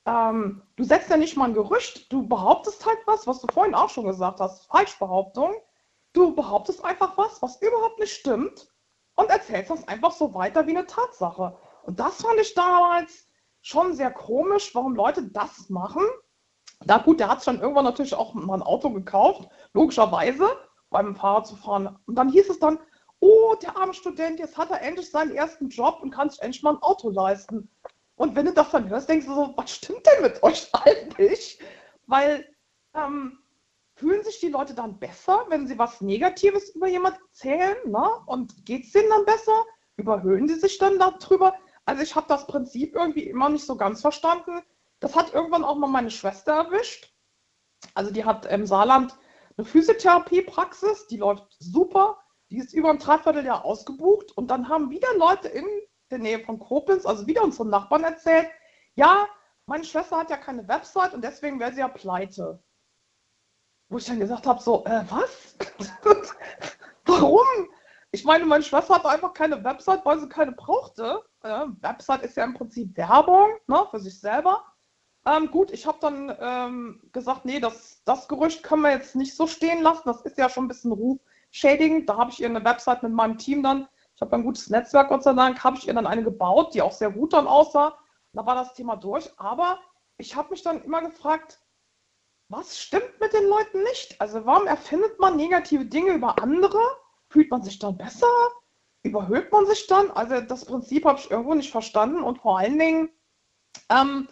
ähm, 0.05 0.63
du 0.77 0.85
setzt 0.85 1.11
ja 1.11 1.17
nicht 1.17 1.37
mal 1.37 1.47
ein 1.47 1.55
Gerücht, 1.55 2.13
du 2.13 2.27
behauptest 2.27 2.85
halt 2.85 2.99
was, 3.07 3.27
was 3.27 3.41
du 3.41 3.47
vorhin 3.53 3.75
auch 3.75 3.89
schon 3.89 4.07
gesagt 4.07 4.41
hast, 4.41 4.67
Falschbehauptung. 4.67 5.55
Du 6.13 6.35
behauptest 6.35 6.85
einfach 6.85 7.17
was, 7.17 7.41
was 7.41 7.63
überhaupt 7.63 7.99
nicht 7.99 8.13
stimmt 8.13 8.69
und 9.15 9.31
erzählst 9.31 9.71
das 9.71 9.89
einfach 9.89 10.13
so 10.13 10.35
weiter 10.35 10.67
wie 10.67 10.77
eine 10.77 10.87
Tatsache. 10.87 11.57
Und 11.85 11.99
das 11.99 12.21
fand 12.21 12.39
ich 12.39 12.55
damals 12.55 13.29
schon 13.63 13.95
sehr 13.95 14.11
komisch, 14.11 14.75
warum 14.75 14.95
Leute 14.95 15.23
das 15.31 15.71
machen. 15.71 16.05
Na 16.85 16.99
gut, 16.99 17.21
der 17.21 17.29
hat 17.29 17.45
schon 17.45 17.61
irgendwann 17.61 17.85
natürlich 17.85 18.15
auch 18.15 18.35
mal 18.35 18.55
ein 18.55 18.63
Auto 18.63 18.91
gekauft, 18.91 19.49
logischerweise, 19.73 20.49
beim 20.91 21.15
Fahrrad 21.15 21.47
zu 21.47 21.57
fahren. 21.57 21.99
Und 22.07 22.17
dann 22.17 22.29
hieß 22.29 22.51
es 22.51 22.59
dann, 22.59 22.79
oh, 23.23 23.55
der 23.55 23.77
arme 23.77 23.95
Student, 23.95 24.41
jetzt 24.41 24.59
hat 24.59 24.71
er 24.71 24.83
endlich 24.83 25.11
seinen 25.11 25.35
ersten 25.35 25.69
Job 25.69 26.01
und 26.03 26.11
kann 26.11 26.29
sich 26.29 26.43
endlich 26.43 26.63
mal 26.63 26.75
ein 26.75 26.83
Auto 26.83 27.09
leisten. 27.09 27.71
Und 28.17 28.35
wenn 28.35 28.47
du 28.47 28.53
das 28.53 28.71
dann 28.71 28.89
hörst, 28.89 29.09
denkst 29.09 29.27
du 29.27 29.35
so, 29.35 29.55
was 29.57 29.71
stimmt 29.71 30.05
denn 30.07 30.23
mit 30.23 30.43
euch 30.43 30.69
eigentlich? 30.73 31.61
Weil 32.07 32.47
ähm, 32.95 33.39
fühlen 33.95 34.25
sich 34.25 34.41
die 34.41 34.49
Leute 34.49 34.75
dann 34.75 34.99
besser, 34.99 35.47
wenn 35.49 35.69
sie 35.69 35.79
was 35.79 36.01
Negatives 36.01 36.71
über 36.71 36.89
jemanden 36.89 37.21
erzählen? 37.29 37.77
Ne? 37.87 38.11
Und 38.27 38.67
geht 38.67 38.87
es 38.87 38.93
denen 38.93 39.09
dann 39.09 39.25
besser? 39.25 39.65
Überhöhen 39.97 40.49
die 40.49 40.55
sich 40.55 40.79
dann 40.79 40.99
darüber? 40.99 41.55
Also 41.85 42.03
ich 42.03 42.17
habe 42.17 42.27
das 42.29 42.47
Prinzip 42.47 42.95
irgendwie 42.95 43.29
immer 43.29 43.49
nicht 43.49 43.67
so 43.67 43.77
ganz 43.77 44.01
verstanden. 44.01 44.63
Das 44.99 45.15
hat 45.15 45.33
irgendwann 45.33 45.65
auch 45.65 45.77
mal 45.77 45.87
meine 45.87 46.11
Schwester 46.11 46.53
erwischt. 46.53 47.15
Also 47.95 48.13
die 48.13 48.25
hat 48.25 48.47
im 48.47 48.67
Saarland 48.67 49.17
eine 49.57 49.65
Physiotherapiepraxis, 49.65 51.07
die 51.07 51.19
läuft 51.19 51.47
super. 51.59 52.22
Die 52.53 52.59
ist 52.59 52.75
über 52.75 52.91
ein 52.91 52.99
Dreivierteljahr 52.99 53.65
ausgebucht. 53.65 54.33
Und 54.33 54.49
dann 54.49 54.69
haben 54.69 54.91
wieder 54.91 55.09
Leute 55.17 55.49
in 55.49 55.65
der 56.11 56.19
Nähe 56.19 56.39
von 56.39 56.59
Koblenz, 56.59 57.07
also 57.07 57.27
wieder 57.27 57.43
unseren 57.43 57.71
Nachbarn 57.71 58.05
erzählt, 58.05 58.47
ja, 58.95 59.27
meine 59.65 59.85
Schwester 59.85 60.19
hat 60.19 60.29
ja 60.29 60.37
keine 60.37 60.69
Website 60.69 61.15
und 61.15 61.25
deswegen 61.25 61.59
wäre 61.59 61.73
sie 61.73 61.81
ja 61.81 61.89
pleite. 61.89 62.63
Wo 63.89 63.97
ich 63.97 64.05
dann 64.05 64.21
gesagt 64.21 64.47
habe, 64.47 64.61
so, 64.61 64.85
äh, 64.85 65.03
was? 65.09 65.57
Warum? 67.07 67.71
Ich 68.11 68.23
meine, 68.25 68.45
meine 68.45 68.63
Schwester 68.63 68.97
hatte 68.97 69.09
einfach 69.09 69.33
keine 69.33 69.65
Website, 69.65 70.05
weil 70.05 70.21
sie 70.21 70.29
keine 70.29 70.53
brauchte. 70.53 71.23
Äh, 71.43 71.65
Website 71.81 72.23
ist 72.23 72.37
ja 72.37 72.45
im 72.45 72.53
Prinzip 72.53 72.95
Werbung 72.99 73.49
ne, 73.67 73.87
für 73.91 74.01
sich 74.01 74.21
selber. 74.21 74.63
Ähm, 75.25 75.51
gut, 75.51 75.71
ich 75.71 75.87
habe 75.87 75.97
dann 76.03 76.37
ähm, 76.39 77.01
gesagt, 77.13 77.47
nee, 77.47 77.61
das, 77.61 78.03
das 78.05 78.29
Gerücht 78.29 78.63
können 78.63 78.83
wir 78.83 78.91
jetzt 78.91 79.17
nicht 79.17 79.35
so 79.35 79.47
stehen 79.47 79.83
lassen. 79.83 80.03
Das 80.05 80.21
ist 80.21 80.37
ja 80.37 80.51
schon 80.51 80.67
ein 80.67 80.69
bisschen 80.69 80.93
rufschädigend. 81.53 82.09
Da 82.09 82.17
habe 82.17 82.31
ich 82.31 82.41
ihr 82.41 82.49
eine 82.49 82.65
Website 82.65 83.03
mit 83.03 83.13
meinem 83.13 83.39
Team 83.39 83.63
dann, 83.63 83.89
ich 84.15 84.21
habe 84.21 84.37
ein 84.37 84.45
gutes 84.45 84.71
Netzwerk, 84.71 85.09
Gott 85.09 85.23
sei 85.23 85.33
Dank, 85.33 85.63
habe 85.65 85.77
ich 85.77 85.87
ihr 85.87 85.95
dann 85.95 86.07
eine 86.07 86.23
gebaut, 86.23 86.75
die 86.75 86.83
auch 86.83 86.93
sehr 86.93 87.11
gut 87.11 87.33
dann 87.33 87.47
aussah. 87.47 87.99
Da 88.33 88.47
war 88.47 88.55
das 88.55 88.75
Thema 88.75 88.97
durch. 88.97 89.31
Aber 89.39 89.81
ich 90.17 90.37
habe 90.37 90.51
mich 90.51 90.63
dann 90.63 90.83
immer 90.83 91.03
gefragt, 91.03 91.61
was 92.49 92.79
stimmt 92.79 93.21
mit 93.21 93.33
den 93.33 93.49
Leuten 93.49 93.83
nicht? 93.83 94.21
Also 94.21 94.45
warum 94.45 94.67
erfindet 94.67 95.19
man 95.19 95.37
negative 95.37 95.87
Dinge 95.87 96.13
über 96.13 96.41
andere? 96.43 96.79
Fühlt 97.31 97.51
man 97.51 97.63
sich 97.63 97.79
dann 97.79 97.97
besser? 97.97 98.27
Überhöht 99.03 99.51
man 99.51 99.67
sich 99.67 99.87
dann? 99.87 100.11
Also 100.11 100.41
das 100.41 100.67
Prinzip 100.67 101.05
habe 101.07 101.19
ich 101.19 101.31
irgendwo 101.31 101.55
nicht 101.55 101.71
verstanden 101.71 102.23
und 102.23 102.39
vor 102.39 102.59
allen 102.59 102.79
Dingen, 102.79 103.11
ähm, 103.89 104.29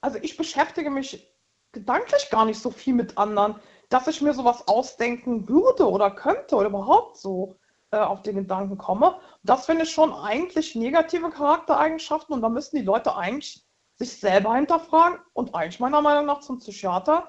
also 0.00 0.18
ich 0.22 0.36
beschäftige 0.36 0.90
mich 0.90 1.34
gedanklich 1.72 2.30
gar 2.30 2.44
nicht 2.44 2.60
so 2.60 2.70
viel 2.70 2.94
mit 2.94 3.18
anderen, 3.18 3.60
dass 3.94 4.08
ich 4.08 4.20
mir 4.20 4.34
sowas 4.34 4.66
ausdenken 4.66 5.48
würde 5.48 5.88
oder 5.88 6.10
könnte 6.10 6.56
oder 6.56 6.66
überhaupt 6.66 7.16
so 7.16 7.54
äh, 7.92 7.98
auf 7.98 8.22
den 8.22 8.34
Gedanken 8.34 8.76
komme. 8.76 9.20
Das 9.44 9.66
finde 9.66 9.84
ich 9.84 9.92
schon 9.92 10.12
eigentlich 10.12 10.74
negative 10.74 11.30
Charaktereigenschaften 11.30 12.34
und 12.34 12.42
da 12.42 12.48
müssen 12.48 12.74
die 12.74 12.82
Leute 12.82 13.14
eigentlich 13.14 13.64
sich 13.94 14.18
selber 14.18 14.56
hinterfragen 14.56 15.20
und 15.32 15.54
eigentlich 15.54 15.78
meiner 15.78 16.02
Meinung 16.02 16.26
nach 16.26 16.40
zum 16.40 16.58
Psychiater. 16.58 17.28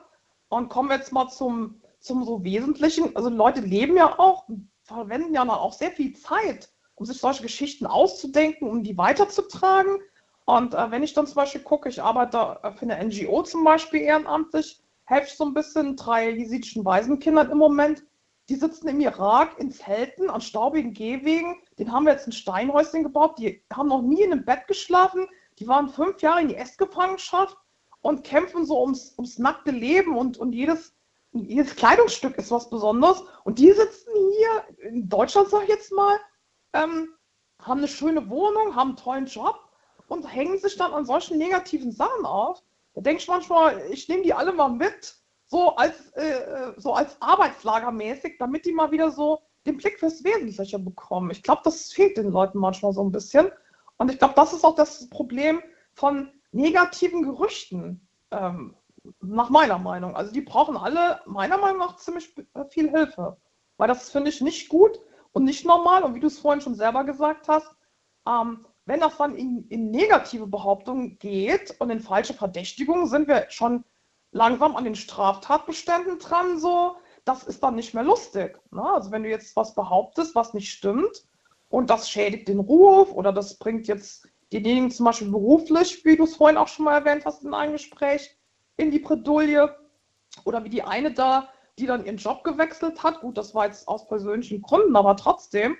Und 0.49 0.69
kommen 0.69 0.89
wir 0.89 0.97
jetzt 0.97 1.11
mal 1.11 1.29
zum, 1.29 1.83
zum 1.99 2.23
so 2.23 2.43
Wesentlichen. 2.43 3.15
Also 3.15 3.29
Leute 3.29 3.61
leben 3.61 3.95
ja 3.95 4.17
auch, 4.17 4.47
verwenden 4.81 5.35
ja 5.35 5.41
dann 5.41 5.51
auch 5.51 5.73
sehr 5.73 5.91
viel 5.91 6.15
Zeit, 6.15 6.69
um 6.95 7.05
sich 7.05 7.19
solche 7.19 7.43
Geschichten 7.43 7.85
auszudenken, 7.85 8.67
um 8.67 8.83
die 8.83 8.97
weiterzutragen. 8.97 9.99
Und 10.45 10.73
äh, 10.73 10.89
wenn 10.89 11.03
ich 11.03 11.13
dann 11.13 11.27
zum 11.27 11.35
Beispiel 11.35 11.61
gucke, 11.61 11.89
ich 11.89 12.01
arbeite 12.01 12.57
äh, 12.63 12.71
für 12.71 12.89
eine 12.89 13.05
NGO 13.05 13.43
zum 13.43 13.63
Beispiel 13.63 14.01
ehrenamtlich, 14.01 14.81
helfe 15.05 15.35
so 15.35 15.45
ein 15.45 15.53
bisschen 15.53 15.95
drei 15.95 16.29
jesidischen 16.31 16.83
Waisenkindern 16.83 17.51
im 17.51 17.57
Moment. 17.57 18.03
Die 18.49 18.55
sitzen 18.55 18.87
im 18.87 18.99
Irak 18.99 19.57
in 19.59 19.71
Zelten 19.71 20.29
an 20.29 20.41
staubigen 20.41 20.93
Gehwegen. 20.93 21.61
Den 21.79 21.91
haben 21.91 22.05
wir 22.05 22.13
jetzt 22.13 22.27
ein 22.27 22.31
Steinhäuschen 22.31 23.03
gebaut. 23.03 23.39
Die 23.39 23.63
haben 23.73 23.89
noch 23.89 24.01
nie 24.01 24.21
in 24.21 24.31
einem 24.31 24.45
Bett 24.45 24.67
geschlafen. 24.67 25.27
Die 25.57 25.67
waren 25.67 25.89
fünf 25.89 26.21
Jahre 26.21 26.41
in 26.41 26.49
die 26.49 26.55
Essgefangenschaft 26.55 27.57
und 28.01 28.23
kämpfen 28.23 28.65
so 28.65 28.81
ums, 28.81 29.13
ums 29.17 29.39
nackte 29.39 29.71
Leben 29.71 30.15
und, 30.15 30.37
und 30.37 30.53
jedes, 30.53 30.93
jedes 31.31 31.75
Kleidungsstück 31.75 32.37
ist 32.37 32.51
was 32.51 32.69
Besonderes. 32.69 33.23
Und 33.45 33.57
die 33.57 33.71
sitzen 33.71 34.11
hier 34.37 34.89
in 34.89 35.09
Deutschland, 35.09 35.49
sag 35.49 35.63
ich 35.63 35.69
jetzt 35.69 35.91
mal, 35.91 36.19
ähm, 36.73 37.09
haben 37.59 37.79
eine 37.79 37.87
schöne 37.87 38.29
Wohnung, 38.29 38.75
haben 38.75 38.89
einen 38.89 38.97
tollen 38.97 39.25
Job 39.25 39.59
und 40.07 40.31
hängen 40.31 40.59
sich 40.59 40.77
dann 40.77 40.93
an 40.93 41.05
solchen 41.05 41.37
negativen 41.37 41.91
Sachen 41.91 42.25
auf. 42.25 42.61
Da 42.95 43.01
denke 43.01 43.21
ich 43.21 43.27
manchmal, 43.27 43.81
ich 43.91 44.07
nehme 44.07 44.23
die 44.23 44.33
alle 44.33 44.53
mal 44.53 44.69
mit, 44.69 45.15
so 45.47 45.75
als, 45.75 46.11
äh, 46.13 46.73
so 46.77 46.93
als 46.93 47.21
Arbeitslagermäßig, 47.21 48.37
damit 48.39 48.65
die 48.65 48.73
mal 48.73 48.91
wieder 48.91 49.11
so 49.11 49.41
den 49.65 49.77
Blick 49.77 49.99
fürs 49.99 50.23
Wesentliche 50.23 50.79
bekommen. 50.79 51.29
Ich 51.31 51.43
glaube, 51.43 51.61
das 51.63 51.91
fehlt 51.91 52.17
den 52.17 52.31
Leuten 52.31 52.57
manchmal 52.57 52.93
so 52.93 53.03
ein 53.03 53.11
bisschen. 53.11 53.51
Und 53.97 54.11
ich 54.11 54.17
glaube, 54.17 54.33
das 54.35 54.53
ist 54.53 54.63
auch 54.63 54.75
das 54.75 55.09
Problem 55.09 55.61
von 55.93 56.31
negativen 56.51 57.23
Gerüchten, 57.23 58.07
ähm, 58.31 58.75
nach 59.21 59.49
meiner 59.49 59.77
Meinung. 59.77 60.15
Also 60.15 60.31
die 60.31 60.41
brauchen 60.41 60.77
alle, 60.77 61.21
meiner 61.25 61.57
Meinung 61.57 61.79
nach, 61.79 61.97
ziemlich 61.97 62.35
äh, 62.37 62.65
viel 62.69 62.89
Hilfe. 62.89 63.37
Weil 63.77 63.87
das 63.87 64.09
finde 64.09 64.29
ich 64.29 64.41
nicht 64.41 64.69
gut 64.69 64.99
und 65.33 65.43
nicht 65.43 65.65
normal. 65.65 66.03
Und 66.03 66.15
wie 66.15 66.19
du 66.19 66.27
es 66.27 66.39
vorhin 66.39 66.61
schon 66.61 66.75
selber 66.75 67.03
gesagt 67.03 67.47
hast, 67.47 67.69
ähm, 68.27 68.65
wenn 68.85 68.99
das 68.99 69.17
dann 69.17 69.35
in, 69.35 69.67
in 69.69 69.91
negative 69.91 70.47
Behauptungen 70.47 71.17
geht 71.19 71.75
und 71.79 71.89
in 71.89 71.99
falsche 71.99 72.33
Verdächtigungen, 72.33 73.07
sind 73.07 73.27
wir 73.27 73.47
schon 73.49 73.83
langsam 74.31 74.75
an 74.75 74.83
den 74.83 74.95
Straftatbeständen 74.95 76.19
dran. 76.19 76.59
So, 76.59 76.97
das 77.23 77.43
ist 77.43 77.63
dann 77.63 77.75
nicht 77.75 77.93
mehr 77.93 78.03
lustig. 78.03 78.59
Ne? 78.71 78.83
Also 78.83 79.11
wenn 79.11 79.23
du 79.23 79.29
jetzt 79.29 79.55
was 79.55 79.73
behauptest, 79.73 80.35
was 80.35 80.53
nicht 80.53 80.71
stimmt 80.71 81.25
und 81.69 81.89
das 81.89 82.09
schädigt 82.09 82.47
den 82.47 82.59
Ruf 82.59 83.11
oder 83.11 83.33
das 83.33 83.57
bringt 83.57 83.87
jetzt 83.87 84.27
denjenigen 84.53 84.91
zum 84.91 85.05
Beispiel 85.05 85.31
beruflich, 85.31 86.05
wie 86.05 86.15
du 86.15 86.25
es 86.25 86.35
vorhin 86.35 86.57
auch 86.57 86.67
schon 86.67 86.85
mal 86.85 86.99
erwähnt 86.99 87.25
hast 87.25 87.43
in 87.43 87.53
einem 87.53 87.73
Gespräch, 87.73 88.37
in 88.77 88.91
die 88.91 88.99
Bredouille 88.99 89.75
oder 90.43 90.63
wie 90.63 90.69
die 90.69 90.83
eine 90.83 91.11
da, 91.11 91.49
die 91.79 91.87
dann 91.87 92.05
ihren 92.05 92.17
Job 92.17 92.43
gewechselt 92.43 93.03
hat. 93.03 93.21
Gut, 93.21 93.37
das 93.37 93.55
war 93.55 93.65
jetzt 93.65 93.87
aus 93.87 94.07
persönlichen 94.07 94.61
Gründen, 94.61 94.95
aber 94.95 95.17
trotzdem, 95.17 95.75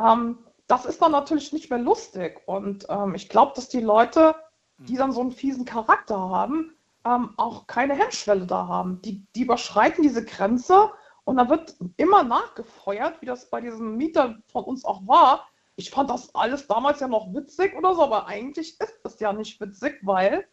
ähm, 0.00 0.38
das 0.66 0.84
ist 0.84 1.00
dann 1.02 1.12
natürlich 1.12 1.52
nicht 1.52 1.70
mehr 1.70 1.78
lustig. 1.78 2.40
Und 2.46 2.86
ähm, 2.88 3.14
ich 3.14 3.28
glaube, 3.28 3.52
dass 3.54 3.68
die 3.68 3.80
Leute, 3.80 4.34
die 4.78 4.96
dann 4.96 5.12
so 5.12 5.20
einen 5.20 5.32
fiesen 5.32 5.64
Charakter 5.64 6.18
haben, 6.18 6.76
ähm, 7.04 7.30
auch 7.36 7.66
keine 7.66 7.94
Hemmschwelle 7.94 8.46
da 8.46 8.66
haben. 8.66 9.00
Die, 9.02 9.24
die 9.34 9.42
überschreiten 9.42 10.02
diese 10.02 10.24
Grenze 10.24 10.90
und 11.24 11.36
da 11.36 11.48
wird 11.48 11.76
immer 11.96 12.22
nachgefeuert, 12.22 13.20
wie 13.20 13.26
das 13.26 13.48
bei 13.50 13.60
diesem 13.60 13.96
Mieter 13.96 14.36
von 14.46 14.64
uns 14.64 14.84
auch 14.84 15.06
war. 15.06 15.48
Ich 15.76 15.90
fand 15.90 16.10
das 16.10 16.34
alles 16.34 16.66
damals 16.66 17.00
ja 17.00 17.08
noch 17.08 17.32
witzig 17.34 17.76
oder 17.76 17.94
so, 17.94 18.02
aber 18.02 18.26
eigentlich 18.26 18.80
ist 18.80 19.00
es 19.04 19.20
ja 19.20 19.32
nicht 19.32 19.60
witzig, 19.60 19.98
weil, 20.02 20.46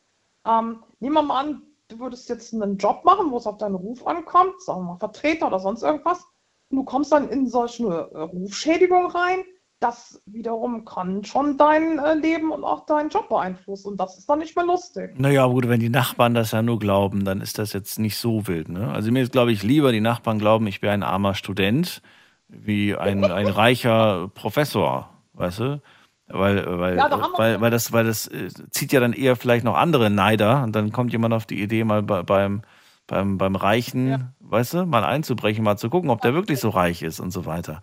ähm, 0.46 0.84
nehmen 1.00 1.16
wir 1.16 1.22
mal 1.22 1.40
an, 1.40 1.62
du 1.88 2.00
würdest 2.00 2.28
jetzt 2.30 2.54
einen 2.54 2.78
Job 2.78 3.06
machen, 3.06 3.32
wo 3.32 3.38
es 3.38 3.48
auf 3.48 3.58
deinen 3.58 3.76
Ruf 3.76 4.06
ankommt, 4.06 4.62
sagen 4.62 4.82
wir 4.82 4.94
mal 4.94 4.98
Vertreter 4.98 5.48
oder 5.48 5.60
sonst 5.60 5.84
irgendwas, 5.84 6.26
und 6.70 6.78
du 6.78 6.84
kommst 6.84 7.12
dann 7.12 7.30
in 7.30 7.48
solche 7.48 7.86
äh, 7.86 8.22
Rufschädigungen 8.22 9.12
rein, 9.12 9.44
das 9.84 10.22
wiederum 10.26 10.86
kann 10.86 11.26
schon 11.26 11.58
dein 11.58 12.00
äh, 12.00 12.14
Leben 12.14 12.52
und 12.52 12.64
auch 12.64 12.86
deinen 12.86 13.10
Job 13.10 13.28
beeinflussen. 13.28 13.90
Und 13.90 14.00
das 14.00 14.18
ist 14.18 14.30
dann 14.30 14.40
nicht 14.40 14.56
mehr 14.56 14.66
lustig. 14.66 15.20
Naja, 15.20 15.46
gut, 15.46 15.68
wenn 15.68 15.82
die 15.82 15.90
Nachbarn 15.90 16.34
das 16.34 16.52
ja 16.52 16.62
nur 16.62 16.80
glauben, 16.80 17.26
dann 17.26 17.42
ist 17.42 17.60
das 17.60 17.74
jetzt 17.74 18.00
nicht 18.00 18.18
so 18.18 18.48
wild. 18.48 18.70
Ne? 18.70 18.90
Also 18.90 19.12
mir 19.12 19.22
ist, 19.22 19.34
glaube 19.34 19.52
ich, 19.52 19.62
lieber, 19.62 19.92
die 19.92 20.02
Nachbarn 20.02 20.40
glauben, 20.40 20.68
ich 20.68 20.82
wäre 20.82 20.94
ein 20.94 21.04
armer 21.04 21.36
Student, 21.36 22.02
wie 22.48 22.96
ein, 22.96 23.24
ein 23.26 23.48
reicher 23.48 24.30
Professor, 24.34 25.10
weißt 25.34 25.60
du? 25.60 25.82
Weil, 26.28 26.80
weil, 26.80 26.96
Ja, 26.96 27.10
da 27.10 27.30
weil, 27.36 27.60
weil 27.60 27.72
das, 27.72 27.92
weil 27.92 28.06
das 28.06 28.28
äh, 28.28 28.50
zieht 28.72 28.94
ja 28.94 29.02
dann 29.02 29.14
eher 29.14 29.36
vielleicht 29.36 29.66
noch 29.66 29.76
andere 29.76 30.10
Neider 30.10 30.64
und 30.64 30.74
dann 30.74 30.92
kommt 30.92 31.12
jemand 31.12 31.34
auf 31.34 31.46
die 31.46 31.62
Idee, 31.62 31.84
mal 31.84 32.02
bei, 32.02 32.24
beim, 32.24 32.62
beim, 33.06 33.38
beim 33.38 33.56
Reichen, 33.56 34.34
weißt 34.40 34.74
du, 34.76 34.86
mal 34.86 35.04
einzubrechen, 35.04 35.64
mal 35.64 35.78
zu 35.78 35.90
gucken, 35.90 36.10
ob 36.10 36.22
der 36.22 36.34
wirklich 36.34 36.60
so 36.60 36.70
reich 36.70 37.04
ist 37.04 37.20
und 37.20 37.32
so 37.32 37.46
weiter. 37.46 37.82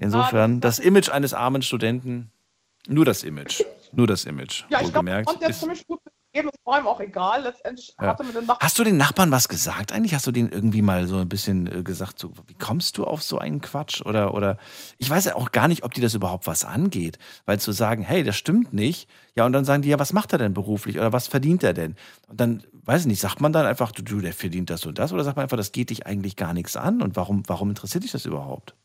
Insofern, 0.00 0.60
das 0.60 0.78
Image 0.78 1.08
eines 1.10 1.34
armen 1.34 1.62
Studenten, 1.62 2.30
nur 2.88 3.04
das 3.04 3.22
Image, 3.22 3.62
nur 3.92 4.06
das 4.06 4.24
Image, 4.24 4.64
Ja, 4.70 4.80
ich 4.80 4.92
glaube, 4.92 5.10
jetzt 5.10 5.48
ist- 5.48 5.60
ziemlich 5.60 5.86
gut 5.86 6.00
es 6.32 6.44
war 6.64 6.78
ihm 6.80 6.86
auch 6.86 7.00
egal. 7.00 7.42
Letztendlich 7.42 7.92
Ja. 8.00 8.06
hatte 8.06 8.22
mit 8.22 8.36
den 8.36 8.46
Nachbarn 8.46 8.58
Hast 8.64 8.78
du 8.78 8.84
den 8.84 8.96
Nachbarn 8.96 9.32
was 9.32 9.48
gesagt 9.48 9.90
eigentlich? 9.90 10.14
Hast 10.14 10.28
du 10.28 10.30
denen 10.30 10.48
irgendwie 10.52 10.80
mal 10.80 11.08
so 11.08 11.16
ein 11.16 11.28
bisschen 11.28 11.66
äh, 11.66 11.82
gesagt, 11.82 12.20
so, 12.20 12.32
wie 12.46 12.54
kommst 12.54 12.98
du 12.98 13.04
auf 13.04 13.20
so 13.24 13.38
einen 13.38 13.60
Quatsch? 13.60 14.00
Oder, 14.02 14.32
oder 14.32 14.56
ich 14.98 15.10
weiß 15.10 15.24
ja 15.24 15.34
auch 15.34 15.50
gar 15.50 15.66
nicht, 15.66 15.82
ob 15.82 15.92
die 15.92 16.00
das 16.00 16.14
überhaupt 16.14 16.46
was 16.46 16.64
angeht. 16.64 17.18
Weil 17.46 17.58
zu 17.58 17.72
sagen, 17.72 18.02
hey, 18.04 18.22
das 18.22 18.36
stimmt 18.36 18.72
nicht, 18.72 19.08
ja, 19.34 19.44
und 19.44 19.52
dann 19.52 19.64
sagen 19.64 19.82
die, 19.82 19.88
ja, 19.88 19.98
was 19.98 20.12
macht 20.12 20.32
er 20.32 20.38
denn 20.38 20.54
beruflich 20.54 20.98
oder 20.98 21.12
was 21.12 21.26
verdient 21.26 21.64
er 21.64 21.72
denn? 21.74 21.96
Und 22.28 22.40
dann, 22.40 22.62
weiß 22.84 23.00
ich 23.00 23.06
nicht, 23.08 23.20
sagt 23.20 23.40
man 23.40 23.52
dann 23.52 23.66
einfach, 23.66 23.90
du, 23.90 24.02
du, 24.02 24.20
der 24.20 24.32
verdient 24.32 24.70
das 24.70 24.86
und 24.86 25.00
das, 25.00 25.12
oder 25.12 25.24
sagt 25.24 25.36
man 25.36 25.42
einfach, 25.42 25.56
das 25.56 25.72
geht 25.72 25.90
dich 25.90 26.06
eigentlich 26.06 26.36
gar 26.36 26.54
nichts 26.54 26.76
an 26.76 27.02
und 27.02 27.16
warum, 27.16 27.42
warum 27.48 27.70
interessiert 27.70 28.04
dich 28.04 28.12
das 28.12 28.24
überhaupt? 28.24 28.76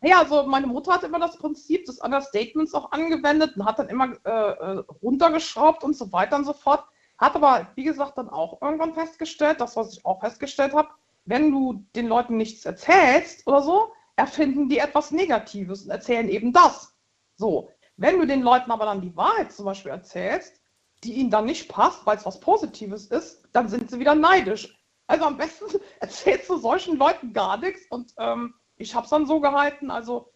Ja, 0.00 0.20
also 0.20 0.44
meine 0.44 0.68
Mutter 0.68 0.92
hat 0.92 1.02
immer 1.02 1.18
das 1.18 1.36
Prinzip 1.38 1.84
des 1.86 1.98
Understatements 1.98 2.72
auch 2.74 2.92
angewendet 2.92 3.56
und 3.56 3.64
hat 3.64 3.78
dann 3.78 3.88
immer 3.88 4.12
äh, 4.24 4.30
äh, 4.30 4.84
runtergeschraubt 5.02 5.82
und 5.82 5.96
so 5.96 6.12
weiter 6.12 6.36
und 6.36 6.44
so 6.44 6.52
fort. 6.52 6.84
Hat 7.18 7.34
aber, 7.34 7.66
wie 7.74 7.82
gesagt, 7.82 8.16
dann 8.16 8.28
auch 8.28 8.62
irgendwann 8.62 8.94
festgestellt, 8.94 9.60
das, 9.60 9.76
was 9.76 9.92
ich 9.96 10.04
auch 10.04 10.20
festgestellt 10.20 10.72
habe, 10.72 10.88
wenn 11.24 11.50
du 11.50 11.84
den 11.96 12.06
Leuten 12.06 12.36
nichts 12.36 12.64
erzählst 12.64 13.46
oder 13.46 13.60
so, 13.62 13.92
erfinden 14.14 14.68
die 14.68 14.78
etwas 14.78 15.10
Negatives 15.10 15.82
und 15.82 15.90
erzählen 15.90 16.28
eben 16.28 16.52
das. 16.52 16.96
So, 17.36 17.70
wenn 17.96 18.18
du 18.20 18.26
den 18.26 18.42
Leuten 18.42 18.70
aber 18.70 18.84
dann 18.84 19.00
die 19.00 19.16
Wahrheit 19.16 19.52
zum 19.52 19.64
Beispiel 19.64 19.90
erzählst, 19.90 20.60
die 21.04 21.14
ihnen 21.14 21.30
dann 21.30 21.44
nicht 21.44 21.68
passt, 21.68 22.06
weil 22.06 22.16
es 22.16 22.26
was 22.26 22.40
Positives 22.40 23.06
ist, 23.06 23.42
dann 23.52 23.68
sind 23.68 23.90
sie 23.90 23.98
wieder 23.98 24.14
neidisch. 24.14 24.76
Also 25.08 25.24
am 25.24 25.36
besten 25.36 25.66
erzählst 26.00 26.48
du 26.48 26.56
solchen 26.56 26.96
Leuten 26.96 27.32
gar 27.32 27.56
nichts 27.56 27.82
und 27.90 28.12
ähm, 28.18 28.54
ich 28.78 28.94
habe 28.94 29.04
es 29.04 29.10
dann 29.10 29.26
so 29.26 29.40
gehalten, 29.40 29.90
also 29.90 30.32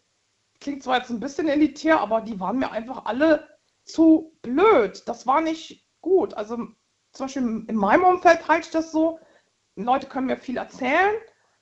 klingt 0.59 0.83
zwar 0.83 0.97
jetzt 0.97 1.09
ein 1.09 1.19
bisschen 1.19 1.47
elitär, 1.47 1.99
aber 1.99 2.21
die 2.21 2.39
waren 2.39 2.59
mir 2.59 2.71
einfach 2.71 3.05
alle 3.05 3.47
zu 3.85 4.37
blöd. 4.41 5.03
Das 5.07 5.27
war 5.27 5.41
nicht 5.41 5.85
gut. 6.01 6.33
Also 6.35 6.57
zum 7.11 7.25
Beispiel 7.25 7.65
in 7.67 7.75
meinem 7.75 8.03
Umfeld 8.03 8.47
halte 8.47 8.67
ich 8.67 8.71
das 8.71 8.91
so, 8.91 9.19
Leute 9.75 10.07
können 10.07 10.27
mir 10.27 10.37
viel 10.37 10.57
erzählen, 10.57 11.15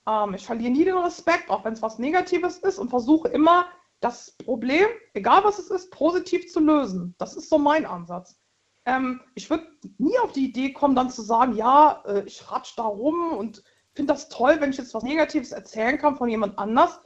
ähm, 0.08 0.34
ich 0.34 0.46
verliere 0.46 0.72
nie 0.72 0.86
den 0.86 0.98
Respekt, 0.98 1.50
auch 1.50 1.64
wenn 1.64 1.74
es 1.74 1.82
was 1.82 2.00
Negatives 2.00 2.58
ist 2.60 2.80
und 2.80 2.90
versuche 2.90 3.28
immer 3.30 3.68
das 4.00 4.36
Problem, 4.38 4.88
egal 5.14 5.44
was 5.44 5.60
es 5.60 5.70
ist, 5.70 5.92
positiv 5.92 6.52
zu 6.52 6.60
lösen. 6.60 7.16
Das 7.18 7.36
ist 7.36 7.50
so 7.50 7.58
mein 7.58 7.86
Ansatz. 7.86 8.40
Ähm, 8.86 9.22
ich 9.36 9.50
würde 9.50 9.68
nie 10.00 10.18
auf 10.20 10.32
die 10.32 10.50
Idee 10.50 10.74
kommen, 10.74 10.96
dann 10.96 11.12
zu 11.12 11.22
sagen, 11.22 11.56
ja, 11.56 12.04
äh, 12.06 12.24
ich 12.26 12.52
ratsch 12.52 12.74
da 12.76 12.84
rum 12.84 13.34
und 13.34 13.64
finde 13.94 14.14
das 14.14 14.30
toll, 14.30 14.58
wenn 14.60 14.72
ich 14.72 14.78
jetzt 14.78 14.94
was 14.94 15.04
Negatives 15.04 15.52
erzählen 15.52 15.98
kann 15.98 16.16
von 16.16 16.30
jemand 16.30 16.58
anders. 16.58 17.02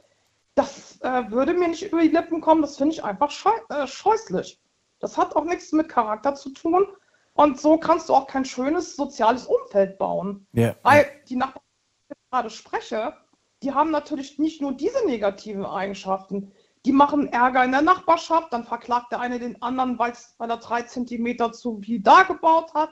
Das 0.54 0.98
äh, 1.02 1.30
würde 1.30 1.54
mir 1.54 1.68
nicht 1.68 1.82
über 1.82 2.00
die 2.00 2.08
Lippen 2.08 2.40
kommen, 2.40 2.62
das 2.62 2.76
finde 2.76 2.94
ich 2.94 3.04
einfach 3.04 3.30
scheu 3.30 3.50
äh, 3.68 3.86
scheußlich. 3.86 4.60
Das 5.00 5.18
hat 5.18 5.36
auch 5.36 5.44
nichts 5.44 5.72
mit 5.72 5.88
Charakter 5.88 6.34
zu 6.34 6.50
tun. 6.50 6.86
Und 7.34 7.60
so 7.60 7.76
kannst 7.76 8.08
du 8.08 8.14
auch 8.14 8.26
kein 8.26 8.46
schönes 8.46 8.96
soziales 8.96 9.46
Umfeld 9.46 9.98
bauen. 9.98 10.46
Ja. 10.52 10.74
Weil 10.82 11.06
die 11.28 11.36
Nachbarn, 11.36 11.62
die 12.08 12.14
ich 12.14 12.30
gerade 12.30 12.50
spreche, 12.50 13.14
die 13.62 13.72
haben 13.72 13.90
natürlich 13.90 14.38
nicht 14.38 14.62
nur 14.62 14.72
diese 14.72 15.04
negativen 15.06 15.66
Eigenschaften. 15.66 16.52
Die 16.86 16.92
machen 16.92 17.30
Ärger 17.32 17.64
in 17.64 17.72
der 17.72 17.82
Nachbarschaft, 17.82 18.52
dann 18.52 18.64
verklagt 18.64 19.12
der 19.12 19.20
eine 19.20 19.38
den 19.38 19.60
anderen, 19.60 19.98
weil 19.98 20.14
er 20.38 20.56
drei 20.56 20.82
Zentimeter 20.82 21.52
zu 21.52 21.80
viel 21.80 22.00
da 22.00 22.22
gebaut 22.22 22.72
hat. 22.72 22.90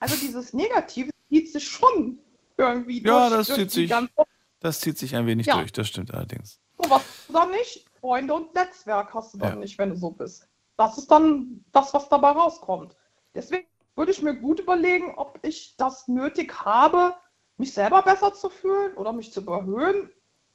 Also 0.00 0.16
dieses 0.16 0.52
Negative 0.54 1.10
zieht 1.28 1.52
sich 1.52 1.68
schon 1.68 2.18
irgendwie 2.56 3.02
Ja, 3.02 3.28
durch, 3.28 3.38
das 3.38 3.46
durch 3.48 3.58
zieht 3.60 3.70
sich, 3.70 3.90
ganze 3.90 4.12
das 4.60 4.80
zieht 4.80 4.98
sich 4.98 5.14
ein 5.14 5.26
wenig 5.26 5.46
Ja. 5.46 5.56
durch, 5.58 5.72
das 5.72 5.88
stimmt 5.88 6.12
allerdings. 6.14 6.60
so 6.82 6.90
was 6.90 7.02
hast 7.02 7.28
du 7.28 7.32
dann 7.32 7.50
nicht. 7.50 7.86
Freunde 8.00 8.34
und 8.34 8.54
Netzwerk 8.54 9.14
hast 9.14 9.34
du 9.34 9.38
dann 9.38 9.50
Ja. 9.54 9.56
nicht, 9.56 9.78
wenn 9.78 9.90
du 9.90 9.96
so 9.96 10.10
bist. 10.10 10.46
Das 10.76 10.98
ist 10.98 11.10
dann 11.10 11.64
das, 11.72 11.94
was 11.94 12.08
dabei 12.08 12.30
rauskommt. 12.30 12.96
Deswegen 13.34 13.66
würde 13.96 14.12
ich 14.12 14.20
mir 14.22 14.34
gut 14.34 14.60
überlegen, 14.60 15.14
ob 15.16 15.38
ich 15.42 15.76
das 15.76 16.08
nötig 16.08 16.52
habe, 16.64 17.14
mich 17.56 17.72
selber 17.72 18.02
besser 18.02 18.34
zu 18.34 18.50
fühlen 18.50 18.94
oder 18.96 19.12
mich 19.12 19.32
zu 19.32 19.40
überhöhen, 19.40 20.10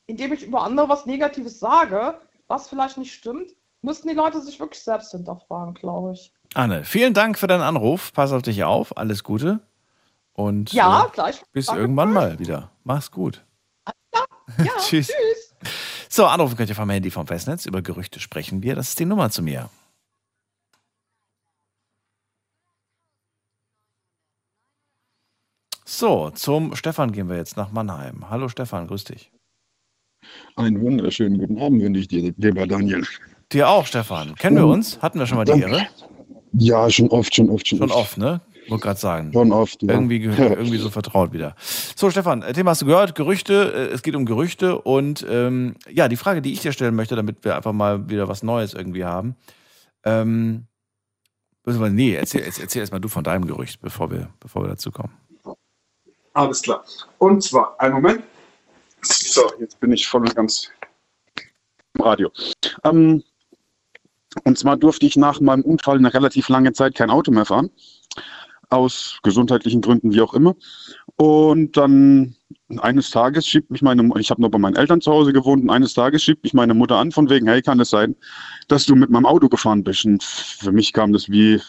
indem 0.08 0.34
ich 0.34 0.44
über 0.44 0.62
andere 0.64 0.90
was 0.90 1.06
Negatives 1.06 1.60
sage, 1.60 2.20
was 2.48 2.68
vielleicht 2.68 2.98
nicht 2.98 3.14
stimmt. 3.14 3.52
Müssten 3.82 4.10
die 4.10 4.14
Leute 4.14 4.42
sich 4.42 4.60
wirklich 4.60 4.84
selbst 4.84 5.12
hinterfragen, 5.12 5.74
glaube 5.74 6.12
ich. 6.14 6.34
Anne, 6.54 6.84
vielen 6.84 7.14
Dank 7.14 7.38
für 7.40 7.48
deinen 7.48 7.62
Anruf. 7.62 8.12
Pass 8.12 8.34
auf 8.34 8.42
dich 8.42 8.64
auf. 8.66 8.98
Alles 8.98 9.24
Gute. 9.24 9.62
Und 10.40 10.72
Ja, 10.72 11.06
äh, 11.06 11.10
gleich. 11.12 11.44
bis 11.52 11.66
Danke. 11.66 11.82
irgendwann 11.82 12.14
mal 12.14 12.40
wieder. 12.40 12.72
Mach's 12.86 13.12
gut. 13.12 13.44
Ja, 14.58 14.72
Tschüss. 14.80 15.08
tschüss. 15.08 15.54
So, 16.08 16.28
anrufen 16.28 16.56
könnt 16.56 16.70
ihr 16.70 16.76
vom 16.78 16.90
Handy 16.90 17.12
vom 17.12 17.28
Festnetz. 17.28 17.66
Über 17.66 17.82
Gerüchte 17.82 18.22
sprechen 18.22 18.64
wir. 18.64 18.74
Das 18.76 18.88
ist 18.88 19.00
die 19.00 19.06
Nummer 19.06 19.30
zu 19.32 19.44
mir. 19.44 19.70
So, 25.86 26.30
zum 26.32 26.76
Stefan 26.76 27.12
gehen 27.12 27.30
wir 27.30 27.36
jetzt 27.38 27.58
nach 27.58 27.72
Mannheim. 27.72 28.30
Hallo 28.30 28.48
Stefan, 28.48 28.88
grüß 28.88 29.06
dich. 29.06 29.32
Einen 30.56 30.80
wunderschönen 30.82 31.40
guten 31.40 31.60
Abend 31.62 31.82
wünsche 31.82 32.02
ich 32.02 32.08
dir, 32.08 32.34
lieber 32.38 32.68
Daniel. 32.68 33.06
Dir 33.52 33.68
auch, 33.70 33.86
Stefan. 33.86 34.36
Kennen 34.36 34.58
wir 34.58 34.68
uns? 34.68 35.02
Hatten 35.02 35.18
wir 35.18 35.26
schon 35.26 35.38
mal 35.38 35.46
die 35.46 35.60
Ehre? 35.60 35.88
Ja, 36.54 36.90
schon 36.90 37.10
oft, 37.10 37.34
schon 37.34 37.50
oft, 37.50 37.68
schon, 37.68 37.80
Schon 37.80 37.92
oft, 37.92 38.18
ne? 38.18 38.42
Wollte 38.70 38.84
gerade 38.84 39.00
sagen. 39.00 39.32
Schon 39.34 39.52
oft, 39.52 39.82
ja. 39.84 39.90
Irgendwie, 39.94 40.20
ge- 40.20 40.36
irgendwie 40.38 40.78
so 40.78 40.90
vertraut 40.90 41.34
wieder. 41.34 41.56
So, 41.60 42.10
Stefan, 42.10 42.42
äh, 42.42 42.54
Thema 42.54 42.72
hast 42.72 42.82
du 42.82 42.86
gehört, 42.86 43.16
Gerüchte, 43.16 43.74
äh, 43.74 43.94
es 43.94 44.02
geht 44.04 44.16
um 44.16 44.26
Gerüchte 44.26 44.80
und 44.82 45.26
ähm, 45.30 45.76
ja, 45.90 46.08
die 46.08 46.18
Frage, 46.18 46.42
die 46.42 46.54
ich 46.54 46.62
dir 46.62 46.72
stellen 46.72 46.96
möchte, 46.96 47.16
damit 47.16 47.44
wir 47.44 47.56
einfach 47.56 47.74
mal 47.74 48.10
wieder 48.10 48.28
was 48.28 48.44
Neues 48.44 48.74
irgendwie 48.74 49.06
haben. 49.06 49.36
Ähm, 50.04 50.66
wir- 51.66 51.90
nee, 51.90 52.16
erzähl, 52.16 52.42
erzähl, 52.42 52.64
erzähl 52.64 52.80
erstmal 52.82 53.02
du 53.02 53.10
von 53.10 53.24
deinem 53.24 53.46
Gerücht, 53.46 53.82
bevor 53.82 54.10
wir, 54.12 54.30
bevor 54.40 54.64
wir 54.64 54.70
dazu 54.70 54.92
kommen. 54.92 55.14
Alles 56.34 56.62
klar. 56.62 56.84
Und 57.18 57.44
zwar, 57.44 57.80
einen 57.80 57.96
Moment. 57.96 58.24
So, 59.02 59.42
jetzt 59.60 59.80
bin 59.80 59.92
ich 59.92 60.08
voll 60.08 60.22
und 60.22 60.36
ganz 60.36 60.70
im 61.96 62.02
Radio. 62.02 62.32
Ähm, 62.84 63.24
und 64.44 64.58
zwar 64.58 64.78
durfte 64.78 65.06
ich 65.06 65.16
nach 65.16 65.40
meinem 65.42 65.64
Unfall 65.64 65.98
eine 65.98 66.14
relativ 66.14 66.50
lange 66.50 66.72
Zeit 66.74 66.96
kein 66.96 67.10
Auto 67.10 67.32
mehr 67.32 67.46
fahren. 67.46 67.70
Aus 68.70 69.20
gesundheitlichen 69.24 69.82
Gründen, 69.82 70.14
wie 70.14 70.22
auch 70.22 70.34
immer. 70.34 70.56
Und 71.16 71.76
dann 71.76 72.36
eines 72.78 73.10
Tages 73.10 73.48
schiebt 73.48 73.72
mich 73.72 73.82
meine, 73.82 74.08
ich 74.20 74.30
habe 74.30 74.42
noch 74.42 74.50
bei 74.50 74.60
meinen 74.60 74.76
Eltern 74.76 75.02
zu 75.02 75.12
Hause 75.12 75.34
gewohnt, 75.34 75.64
und 75.64 75.70
eines 75.70 75.94
Tages 75.94 76.24
schiebt 76.24 76.44
mich 76.44 76.54
meine 76.54 76.74
Mutter 76.74 76.98
an, 76.98 77.12
von 77.12 77.30
wegen, 77.30 77.48
hey, 77.48 77.62
kann 77.62 77.80
es 77.80 77.90
sein, 77.90 78.16
dass 78.68 78.86
du 78.86 78.96
mit 78.96 79.10
meinem 79.10 79.26
Auto 79.26 79.50
gefahren 79.50 79.84
bist? 79.84 80.06
Und 80.06 80.24
für 80.24 80.72
mich 80.72 80.94
kam 80.94 81.12
das 81.12 81.30
wie, 81.30 81.60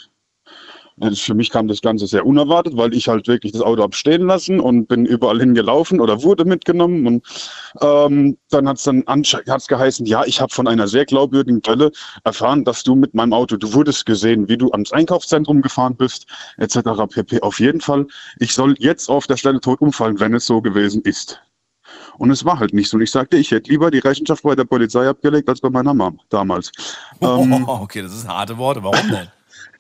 für 1.15 1.35
mich 1.35 1.51
kam 1.51 1.69
das 1.69 1.81
Ganze 1.81 2.07
sehr 2.07 2.27
unerwartet, 2.27 2.77
weil 2.77 2.95
ich 2.95 3.09
halt 3.09 3.27
wirklich 3.27 3.53
das 3.53 3.63
Auto 3.63 3.83
hab 3.83 3.95
stehen 3.95 4.27
lassen 4.27 4.61
und 4.61 4.87
bin 4.87 5.07
überall 5.07 5.39
hingelaufen 5.39 6.01
oder 6.01 6.23
wurde 6.23 6.45
mitgenommen. 6.45 7.07
Und 7.07 7.27
ähm, 7.81 8.37
dann 8.51 8.69
hat 8.69 8.77
es 8.79 8.85
dann 8.85 9.05
hat's 9.07 9.67
geheißen, 9.67 10.07
ja, 10.07 10.25
ich 10.25 10.41
habe 10.41 10.53
von 10.53 10.69
einer 10.69 10.89
sehr 10.89 11.05
glaubwürdigen 11.05 11.63
Quelle 11.63 11.91
erfahren, 12.25 12.65
dass 12.65 12.83
du 12.83 12.95
mit 12.95 13.15
meinem 13.15 13.33
Auto, 13.33 13.57
du 13.57 13.73
wurdest 13.73 14.07
gesehen, 14.07 14.49
wie 14.49 14.59
du 14.59 14.71
ans 14.73 14.93
Einkaufszentrum 14.93 15.63
gefahren 15.63 15.97
bist, 15.97 16.27
etc. 16.59 16.79
pp. 17.09 17.41
Auf 17.41 17.61
jeden 17.61 17.81
Fall, 17.81 18.07
ich 18.39 18.55
soll 18.55 18.75
jetzt 18.79 19.09
auf 19.09 19.27
der 19.27 19.37
Stelle 19.37 19.61
tot 19.61 19.81
umfallen, 19.81 20.21
wenn 20.21 20.35
es 20.35 20.47
so 20.47 20.61
gewesen 20.61 21.03
ist. 21.03 21.41
Und 22.19 22.31
es 22.31 22.45
war 22.45 22.59
halt 22.59 22.75
nicht 22.75 22.89
so. 22.89 22.97
Und 22.97 23.03
ich 23.03 23.11
sagte, 23.11 23.37
ich 23.37 23.51
hätte 23.51 23.71
lieber 23.71 23.91
die 23.91 23.99
Rechenschaft 23.99 24.43
bei 24.43 24.55
der 24.55 24.65
Polizei 24.65 25.09
abgelegt 25.09 25.49
als 25.49 25.61
bei 25.61 25.71
meiner 25.71 25.95
Mom 25.95 26.21
damals. 26.29 26.71
Ähm, 27.23 27.69
okay, 27.69 28.01
das 28.01 28.19
sind 28.19 28.31
harte 28.31 28.57
Worte. 28.57 28.83
Warum 28.83 29.11
denn? 29.11 29.29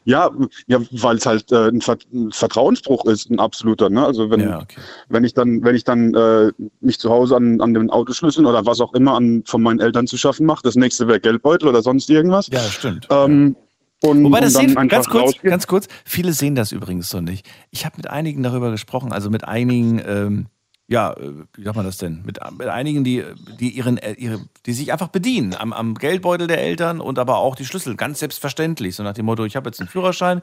Ja, 0.05 0.31
ja 0.67 0.79
weil 0.91 1.17
es 1.17 1.27
halt 1.27 1.51
äh, 1.53 1.69
ein, 1.69 1.81
Vert 1.81 2.07
ein 2.13 2.31
Vertrauensbruch 2.33 3.05
ist, 3.07 3.31
ein 3.31 3.39
absoluter. 3.39 3.91
Ne? 3.91 4.05
Also 4.05 4.31
wenn, 4.31 4.41
Ja, 4.41 4.61
okay. 4.61 4.81
wenn 5.09 5.25
ich 5.25 5.35
dann, 5.35 5.63
wenn 5.63 5.75
ich 5.75 5.85
dann 5.85 6.15
äh, 6.15 6.53
mich 6.81 6.99
zu 6.99 7.11
Hause 7.11 7.37
an, 7.37 7.61
an 7.61 7.75
den 7.75 7.91
Autoschlüsseln 7.91 8.47
oder 8.47 8.65
was 8.67 8.81
auch 8.81 8.95
immer 8.95 9.15
an, 9.15 9.43
von 9.47 9.63
meinen 9.63 9.81
Eltern 9.81 10.07
zu 10.07 10.17
schaffen 10.17 10.47
mache, 10.47 10.63
das 10.63 10.77
nächste 10.77 11.07
wäre 11.09 11.21
Geldbeutel 11.21 11.69
oder 11.69 11.83
sonst 11.83 12.09
irgendwas. 12.11 12.49
Ja, 12.49 12.61
stimmt. 12.61 13.07
Ähm, 13.11 13.57
und, 14.03 14.25
Wobei 14.25 14.41
das 14.41 14.55
sehen, 14.55 14.75
ganz 14.89 15.09
kurz, 15.09 15.25
rausgehen. 15.25 15.51
ganz 15.51 15.67
kurz, 15.67 15.87
viele 16.05 16.33
sehen 16.33 16.55
das 16.55 16.73
übrigens 16.73 17.11
so 17.11 17.21
nicht. 17.21 17.47
Ich 17.71 17.85
habe 17.85 17.97
mit 17.99 18.09
einigen 18.09 18.43
darüber 18.43 18.71
gesprochen, 18.71 19.13
also 19.13 19.29
mit 19.29 19.45
einigen, 19.45 20.01
ähm, 20.07 20.47
ja, 20.91 21.13
äh, 21.13 21.33
wie 21.55 21.63
sagt 21.63 21.77
man 21.77 21.87
das 21.87 21.99
denn? 21.99 22.23
Mit, 22.25 22.41
mit 22.59 22.67
einigen, 22.67 23.05
die, 23.05 23.25
die 23.61 23.71
ihren, 23.71 23.97
äh, 23.99 24.15
ihre, 24.15 24.41
die 24.67 24.73
sich 24.73 24.93
einfach 24.93 25.07
bedienen 25.07 25.55
am, 25.55 25.73
am 25.73 25.95
Geldbeutel 25.95 26.49
der 26.49 26.61
Eltern 26.61 27.01
und 27.01 27.21
aber 27.21 27.39
auch 27.39 27.55
die 27.55 27.65
Schlüssel, 27.65 27.95
ganz 27.95 28.19
selbstverständlich. 28.19 28.97
So 28.97 29.05
nach 29.05 29.15
dem 29.15 29.27
Motto, 29.27 29.45
ich 29.45 29.55
habe 29.55 29.69
jetzt 29.69 29.79
einen 29.79 29.89
Führerschein 29.89 30.43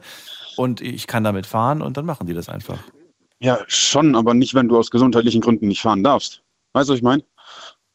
und 0.56 0.80
ich 0.80 1.06
kann 1.06 1.22
damit 1.22 1.44
fahren 1.44 1.82
und 1.82 1.98
dann 1.98 2.06
machen 2.06 2.26
die 2.26 2.32
das 2.32 2.48
einfach. 2.48 2.78
Ja, 3.40 3.58
schon, 3.66 4.16
aber 4.16 4.32
nicht, 4.32 4.54
wenn 4.54 4.68
du 4.68 4.78
aus 4.78 4.90
gesundheitlichen 4.90 5.42
Gründen 5.42 5.68
nicht 5.68 5.82
fahren 5.82 6.02
darfst. 6.02 6.42
Weißt 6.72 6.88
du, 6.88 6.92
was 6.94 6.98
ich 6.98 7.04
meine? 7.04 7.22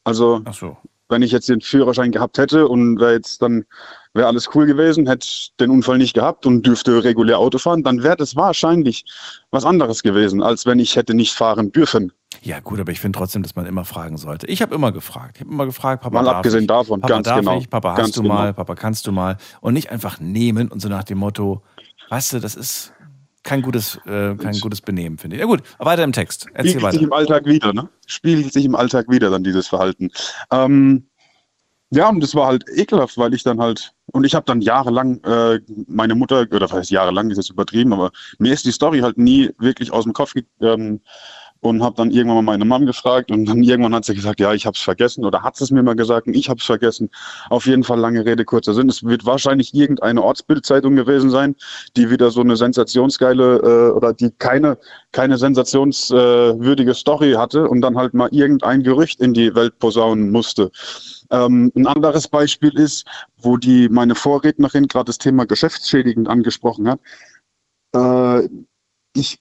Also, 0.04 0.40
so. 0.52 0.76
wenn 1.08 1.22
ich 1.22 1.32
jetzt 1.32 1.48
den 1.48 1.60
Führerschein 1.60 2.12
gehabt 2.12 2.38
hätte 2.38 2.68
und 2.68 3.00
wäre 3.00 3.14
jetzt 3.14 3.42
dann 3.42 3.64
wäre 4.14 4.28
alles 4.28 4.48
cool 4.54 4.66
gewesen, 4.66 5.06
hätte 5.06 5.26
den 5.60 5.70
Unfall 5.70 5.98
nicht 5.98 6.14
gehabt 6.14 6.46
und 6.46 6.64
dürfte 6.64 7.02
regulär 7.02 7.38
Auto 7.38 7.58
fahren, 7.58 7.82
dann 7.82 8.02
wäre 8.02 8.16
das 8.16 8.36
wahrscheinlich 8.36 9.04
was 9.50 9.64
anderes 9.64 10.02
gewesen, 10.02 10.42
als 10.42 10.64
wenn 10.66 10.78
ich 10.78 10.96
hätte 10.96 11.14
nicht 11.14 11.32
fahren 11.34 11.72
dürfen. 11.72 12.12
Ja, 12.42 12.60
gut, 12.60 12.80
aber 12.80 12.92
ich 12.92 13.00
finde 13.00 13.18
trotzdem, 13.18 13.42
dass 13.42 13.56
man 13.56 13.66
immer 13.66 13.84
fragen 13.84 14.16
sollte. 14.16 14.46
Ich 14.46 14.62
habe 14.62 14.74
immer 14.74 14.92
gefragt. 14.92 15.36
Ich 15.36 15.40
habe 15.42 15.50
immer 15.52 15.66
gefragt, 15.66 16.02
Papa, 16.02 16.14
Mal 16.14 16.24
darf 16.24 16.36
abgesehen 16.36 16.62
ich? 16.62 16.66
davon, 16.68 17.00
Papa, 17.00 17.14
ganz 17.14 17.26
darf 17.26 17.38
genau. 17.40 17.58
ich? 17.58 17.70
Papa, 17.70 17.94
Ganz 17.94 18.08
hast 18.08 18.16
du 18.16 18.22
genau. 18.22 18.34
mal? 18.34 18.54
Papa, 18.54 18.74
kannst 18.74 19.06
du 19.06 19.12
mal? 19.12 19.36
Und 19.60 19.74
nicht 19.74 19.90
einfach 19.90 20.20
nehmen 20.20 20.68
und 20.68 20.80
so 20.80 20.88
nach 20.88 21.04
dem 21.04 21.18
Motto, 21.18 21.62
weißt 22.10 22.34
du, 22.34 22.40
das 22.40 22.54
ist 22.54 22.92
kein 23.42 23.62
gutes, 23.62 23.96
äh, 24.06 24.34
kein 24.36 24.58
gutes 24.60 24.80
Benehmen, 24.80 25.18
finde 25.18 25.36
ich. 25.36 25.40
Ja 25.40 25.46
gut, 25.46 25.62
weiter 25.78 26.02
im 26.02 26.12
Text. 26.12 26.46
Erzähl 26.54 26.72
Spiegelt 26.72 26.92
sich 26.92 27.00
weiter. 27.00 27.04
im 27.04 27.12
Alltag 27.12 27.46
wieder, 27.46 27.72
ne? 27.72 27.88
Spiegelt 28.06 28.52
sich 28.52 28.64
im 28.64 28.74
Alltag 28.74 29.06
wieder 29.08 29.30
dann 29.30 29.44
dieses 29.44 29.68
Verhalten. 29.68 30.10
Ähm, 30.50 31.06
ja, 31.90 32.08
und 32.08 32.20
das 32.20 32.34
war 32.34 32.48
halt 32.48 32.64
ekelhaft, 32.74 33.16
weil 33.18 33.34
ich 33.34 33.42
dann 33.42 33.60
halt, 33.60 33.92
und 34.14 34.24
ich 34.24 34.34
habe 34.36 34.46
dann 34.46 34.60
jahrelang 34.60 35.20
äh, 35.24 35.60
meine 35.88 36.14
Mutter, 36.14 36.42
oder 36.42 36.62
was 36.62 36.72
heißt 36.72 36.90
jahrelang, 36.92 37.30
ist 37.30 37.36
jetzt 37.36 37.50
übertrieben, 37.50 37.92
aber 37.92 38.12
mir 38.38 38.52
ist 38.52 38.64
die 38.64 38.70
Story 38.70 39.00
halt 39.00 39.18
nie 39.18 39.50
wirklich 39.58 39.92
aus 39.92 40.04
dem 40.04 40.12
Kopf 40.12 40.34
ähm, 40.60 41.00
und 41.58 41.82
habe 41.82 41.96
dann 41.96 42.12
irgendwann 42.12 42.44
mal 42.44 42.52
meine 42.52 42.64
Mom 42.64 42.86
gefragt 42.86 43.32
und 43.32 43.46
dann 43.46 43.64
irgendwann 43.64 43.92
hat 43.92 44.04
sie 44.04 44.14
gesagt, 44.14 44.38
ja, 44.38 44.52
ich 44.52 44.66
habe 44.66 44.76
es 44.76 44.82
vergessen 44.82 45.24
oder 45.24 45.42
hat 45.42 45.60
es 45.60 45.72
mir 45.72 45.82
mal 45.82 45.96
gesagt 45.96 46.28
und 46.28 46.36
ich 46.36 46.48
habe 46.48 46.60
es 46.60 46.64
vergessen. 46.64 47.10
Auf 47.50 47.66
jeden 47.66 47.82
Fall 47.82 47.98
lange 47.98 48.24
Rede, 48.24 48.44
kurzer 48.44 48.72
Sinn. 48.72 48.88
Es 48.88 49.02
wird 49.02 49.26
wahrscheinlich 49.26 49.74
irgendeine 49.74 50.22
Ortsbildzeitung 50.22 50.94
gewesen 50.94 51.30
sein, 51.30 51.56
die 51.96 52.08
wieder 52.08 52.30
so 52.30 52.40
eine 52.40 52.56
sensationsgeile 52.56 53.56
äh, 53.56 53.96
oder 53.96 54.12
die 54.12 54.30
keine, 54.38 54.78
keine 55.10 55.38
sensationswürdige 55.38 56.92
äh, 56.92 56.94
Story 56.94 57.32
hatte 57.32 57.68
und 57.68 57.80
dann 57.80 57.96
halt 57.96 58.14
mal 58.14 58.28
irgendein 58.30 58.84
Gerücht 58.84 59.20
in 59.20 59.34
die 59.34 59.56
Welt 59.56 59.76
posaunen 59.80 60.30
musste. 60.30 60.70
Ähm, 61.30 61.72
ein 61.74 61.86
anderes 61.86 62.28
Beispiel 62.28 62.76
ist, 62.78 63.06
wo 63.38 63.56
die 63.56 63.88
meine 63.88 64.14
Vorrednerin 64.14 64.88
gerade 64.88 65.06
das 65.06 65.18
Thema 65.18 65.46
geschäftsschädigend 65.46 66.28
angesprochen 66.28 66.88
hat. 66.88 67.00
Äh, 67.94 68.48
ich 69.14 69.38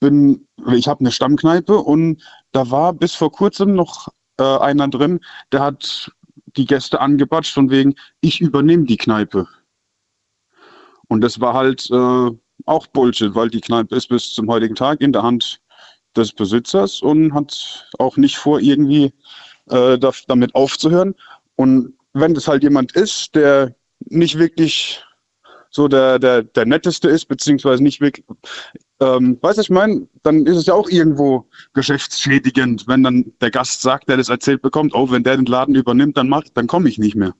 bin, 0.00 0.46
ich 0.72 0.88
habe 0.88 1.00
eine 1.00 1.12
Stammkneipe 1.12 1.76
und 1.76 2.22
da 2.52 2.70
war 2.70 2.92
bis 2.92 3.14
vor 3.14 3.30
kurzem 3.30 3.74
noch 3.74 4.08
äh, 4.38 4.58
einer 4.58 4.88
drin, 4.88 5.20
der 5.52 5.60
hat 5.60 6.10
die 6.56 6.64
Gäste 6.64 7.00
angebatscht 7.00 7.52
von 7.52 7.70
wegen, 7.70 7.94
ich 8.20 8.40
übernehme 8.40 8.84
die 8.84 8.96
Kneipe. 8.96 9.46
Und 11.08 11.20
das 11.20 11.40
war 11.40 11.54
halt 11.54 11.90
äh, 11.90 12.30
auch 12.66 12.86
Bullshit, 12.88 13.34
weil 13.34 13.50
die 13.50 13.60
Kneipe 13.60 13.96
ist 13.96 14.08
bis 14.08 14.32
zum 14.32 14.48
heutigen 14.48 14.74
Tag 14.74 15.00
in 15.00 15.12
der 15.12 15.22
Hand 15.22 15.60
des 16.16 16.32
Besitzers 16.32 17.02
und 17.02 17.34
hat 17.34 17.88
auch 17.98 18.16
nicht 18.16 18.36
vor, 18.36 18.60
irgendwie 18.60 19.12
äh, 19.70 19.98
da- 19.98 20.12
damit 20.28 20.54
aufzuhören. 20.54 21.14
Und 21.56 21.94
wenn 22.12 22.34
das 22.34 22.48
halt 22.48 22.62
jemand 22.62 22.92
ist, 22.92 23.34
der 23.34 23.74
nicht 24.00 24.38
wirklich 24.38 25.02
so 25.70 25.86
der, 25.86 26.18
der, 26.18 26.42
der 26.42 26.66
netteste 26.66 27.08
ist, 27.08 27.26
beziehungsweise 27.26 27.82
nicht 27.82 28.00
wirklich, 28.00 28.26
ähm, 29.00 29.38
weißt 29.40 29.58
du, 29.58 29.62
ich 29.62 29.70
meine, 29.70 30.08
dann 30.22 30.44
ist 30.46 30.56
es 30.56 30.66
ja 30.66 30.74
auch 30.74 30.88
irgendwo 30.88 31.46
geschäftsschädigend, 31.74 32.88
wenn 32.88 33.04
dann 33.04 33.32
der 33.40 33.50
Gast 33.50 33.80
sagt, 33.80 34.08
der 34.08 34.16
das 34.16 34.28
erzählt 34.28 34.62
bekommt, 34.62 34.94
oh, 34.94 35.10
wenn 35.10 35.22
der 35.22 35.36
den 35.36 35.46
Laden 35.46 35.76
übernimmt, 35.76 36.16
dann 36.16 36.28
macht, 36.28 36.56
dann 36.56 36.66
komme 36.66 36.88
ich 36.88 36.98
nicht 36.98 37.14
mehr. 37.14 37.34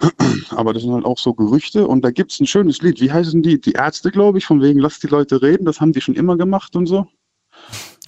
Aber 0.50 0.74
das 0.74 0.82
sind 0.82 0.92
halt 0.92 1.04
auch 1.04 1.18
so 1.18 1.32
Gerüchte 1.32 1.86
und 1.86 2.04
da 2.04 2.10
gibt 2.10 2.32
es 2.32 2.40
ein 2.40 2.46
schönes 2.46 2.82
Lied. 2.82 3.00
Wie 3.00 3.12
heißen 3.12 3.42
die? 3.42 3.60
Die 3.60 3.72
Ärzte, 3.72 4.10
glaube 4.10 4.38
ich, 4.38 4.44
von 4.44 4.60
wegen, 4.60 4.80
lass 4.80 4.98
die 5.00 5.06
Leute 5.06 5.40
reden, 5.40 5.64
das 5.64 5.80
haben 5.80 5.92
die 5.92 6.00
schon 6.00 6.14
immer 6.14 6.36
gemacht 6.36 6.76
und 6.76 6.86
so. 6.86 7.06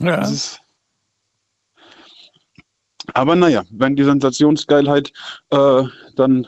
Ja. 0.01 0.17
Das 0.19 0.31
ist 0.31 0.61
aber 3.13 3.37
naja, 3.37 3.65
wenn 3.71 3.97
die 3.97 4.05
Sensationsgeilheit 4.05 5.13
äh, 5.51 5.83
dann 6.17 6.47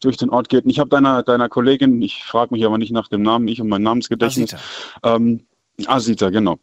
durch 0.00 0.16
den 0.16 0.30
Ort 0.30 0.48
geht. 0.48 0.64
Und 0.64 0.70
ich 0.70 0.78
habe 0.78 0.90
deiner, 0.90 1.22
deiner 1.22 1.48
Kollegin, 1.48 2.00
ich 2.02 2.24
frage 2.24 2.54
mich 2.54 2.64
aber 2.64 2.78
nicht 2.78 2.92
nach 2.92 3.08
dem 3.08 3.22
Namen, 3.22 3.48
ich 3.48 3.60
und 3.60 3.68
mein 3.68 3.82
Namensgedächtnis. 3.82 4.54
Ähm, 5.02 5.46
Asita, 5.86 6.30
genau. 6.30 6.58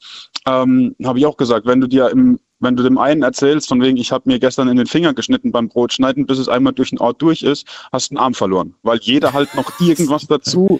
Ähm, 0.46 0.96
habe 1.04 1.20
ich 1.20 1.26
auch 1.26 1.38
gesagt, 1.38 1.66
wenn 1.66 1.82
du 1.82 1.88
dir 1.88 2.10
im, 2.10 2.40
wenn 2.60 2.76
du 2.76 2.84
dem 2.84 2.98
einen 2.98 3.24
erzählst, 3.24 3.70
von 3.70 3.82
wegen, 3.82 3.98
ich 3.98 4.12
habe 4.12 4.30
mir 4.30 4.40
gestern 4.40 4.68
in 4.68 4.78
den 4.78 4.86
Finger 4.86 5.14
geschnitten 5.14 5.52
beim 5.52 5.70
Brotschneiden, 5.70 6.26
bis 6.26 6.38
es 6.38 6.50
einmal 6.50 6.74
durch 6.74 6.90
den 6.90 7.00
Ort 7.00 7.22
durch 7.22 7.42
ist, 7.42 7.68
hast 7.92 8.12
einen 8.12 8.18
Arm 8.18 8.34
verloren. 8.34 8.76
Weil 8.84 9.00
jeder 9.02 9.34
halt 9.34 9.54
noch 9.56 9.80
irgendwas 9.80 10.28
dazu, 10.28 10.80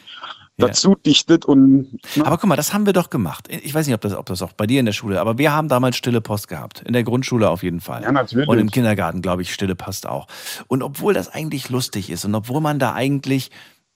dazu 0.60 0.96
dichtet 0.96 1.46
und 1.46 1.94
ne? 2.16 2.26
Aber 2.26 2.38
guck 2.38 2.48
mal, 2.50 2.56
das 2.56 2.74
haben 2.74 2.86
wir 2.86 2.94
doch 2.94 3.10
gemacht. 3.10 3.48
Ich 3.50 3.74
weiß 3.74 3.88
nicht, 3.88 3.96
ob 3.96 4.02
das, 4.02 4.14
ob 4.14 4.26
das 4.26 4.42
auch 4.42 4.54
bei 4.54 4.68
dir 4.68 4.80
in 4.80 4.86
der 4.86 4.94
Schule, 4.94 5.20
aber 5.20 5.38
wir 5.38 5.52
haben 5.52 5.68
damals 5.68 5.98
stille 5.98 6.22
Post 6.22 6.48
gehabt. 6.48 6.82
In 6.86 6.94
der 6.94 7.04
Grundschule 7.04 7.50
auf 7.50 7.64
jeden 7.64 7.82
Fall. 7.82 8.04
Ja, 8.04 8.12
natürlich. 8.12 8.48
Und 8.48 8.60
im 8.60 8.70
Kindergarten, 8.72 9.22
glaube 9.22 9.42
ich, 9.42 9.54
stille 9.54 9.76
Post 9.76 10.08
auch. 10.08 10.28
Und 10.68 10.84
obwohl 10.84 11.14
das 11.14 11.30
eigentlich 11.30 11.70
lustig 11.70 12.10
ist 12.10 12.26
und 12.26 12.36
obwohl 12.36 12.62
man 12.62 12.80
da 12.80 12.94
eigentlich, 12.94 13.52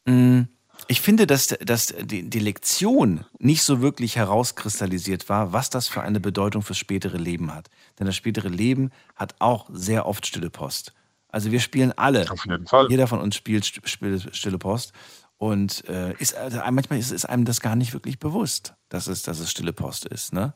mh, 0.06 0.46
ich 0.88 1.02
finde, 1.02 1.28
dass, 1.28 1.48
dass 1.48 1.94
die, 2.02 2.30
die 2.30 2.40
Lektion 2.40 3.26
nicht 3.40 3.64
so 3.64 3.82
wirklich 3.82 4.16
herauskristallisiert 4.16 5.30
war, 5.30 5.54
was 5.54 5.70
das 5.70 5.88
für 5.88 6.02
eine 6.02 6.20
Bedeutung 6.20 6.62
fürs 6.62 6.78
spätere 6.78 7.18
Leben 7.18 7.54
hat. 7.54 7.70
Denn 8.00 8.06
das 8.06 8.16
spätere 8.16 8.50
Leben 8.50 8.92
hat 9.16 9.36
auch 9.40 9.70
sehr 9.72 10.06
oft 10.06 10.26
stille 10.26 10.50
Post. 10.50 10.94
Also 11.30 11.52
wir 11.52 11.60
spielen 11.60 11.94
alle. 11.96 12.30
Auf 12.30 12.46
jeden 12.46 12.68
Fall. 12.68 12.88
Jeder 12.90 13.08
von 13.08 13.20
uns 13.20 13.36
spielt, 13.36 13.66
spielt 13.66 14.36
stille 14.36 14.60
Post. 14.60 14.94
Und 15.38 15.88
äh, 15.90 16.14
ist, 16.20 16.36
also 16.36 16.60
manchmal 16.72 17.00
ist, 17.00 17.12
ist 17.12 17.26
einem 17.26 17.46
das 17.46 17.60
gar 17.60 17.76
nicht 17.76 17.94
wirklich 17.94 18.20
bewusst, 18.20 18.76
dass 18.90 19.08
es, 19.08 19.24
dass 19.24 19.40
es 19.40 19.52
stille 19.52 19.74
Post 19.74 20.06
ist, 20.06 20.34
ne? 20.34 20.54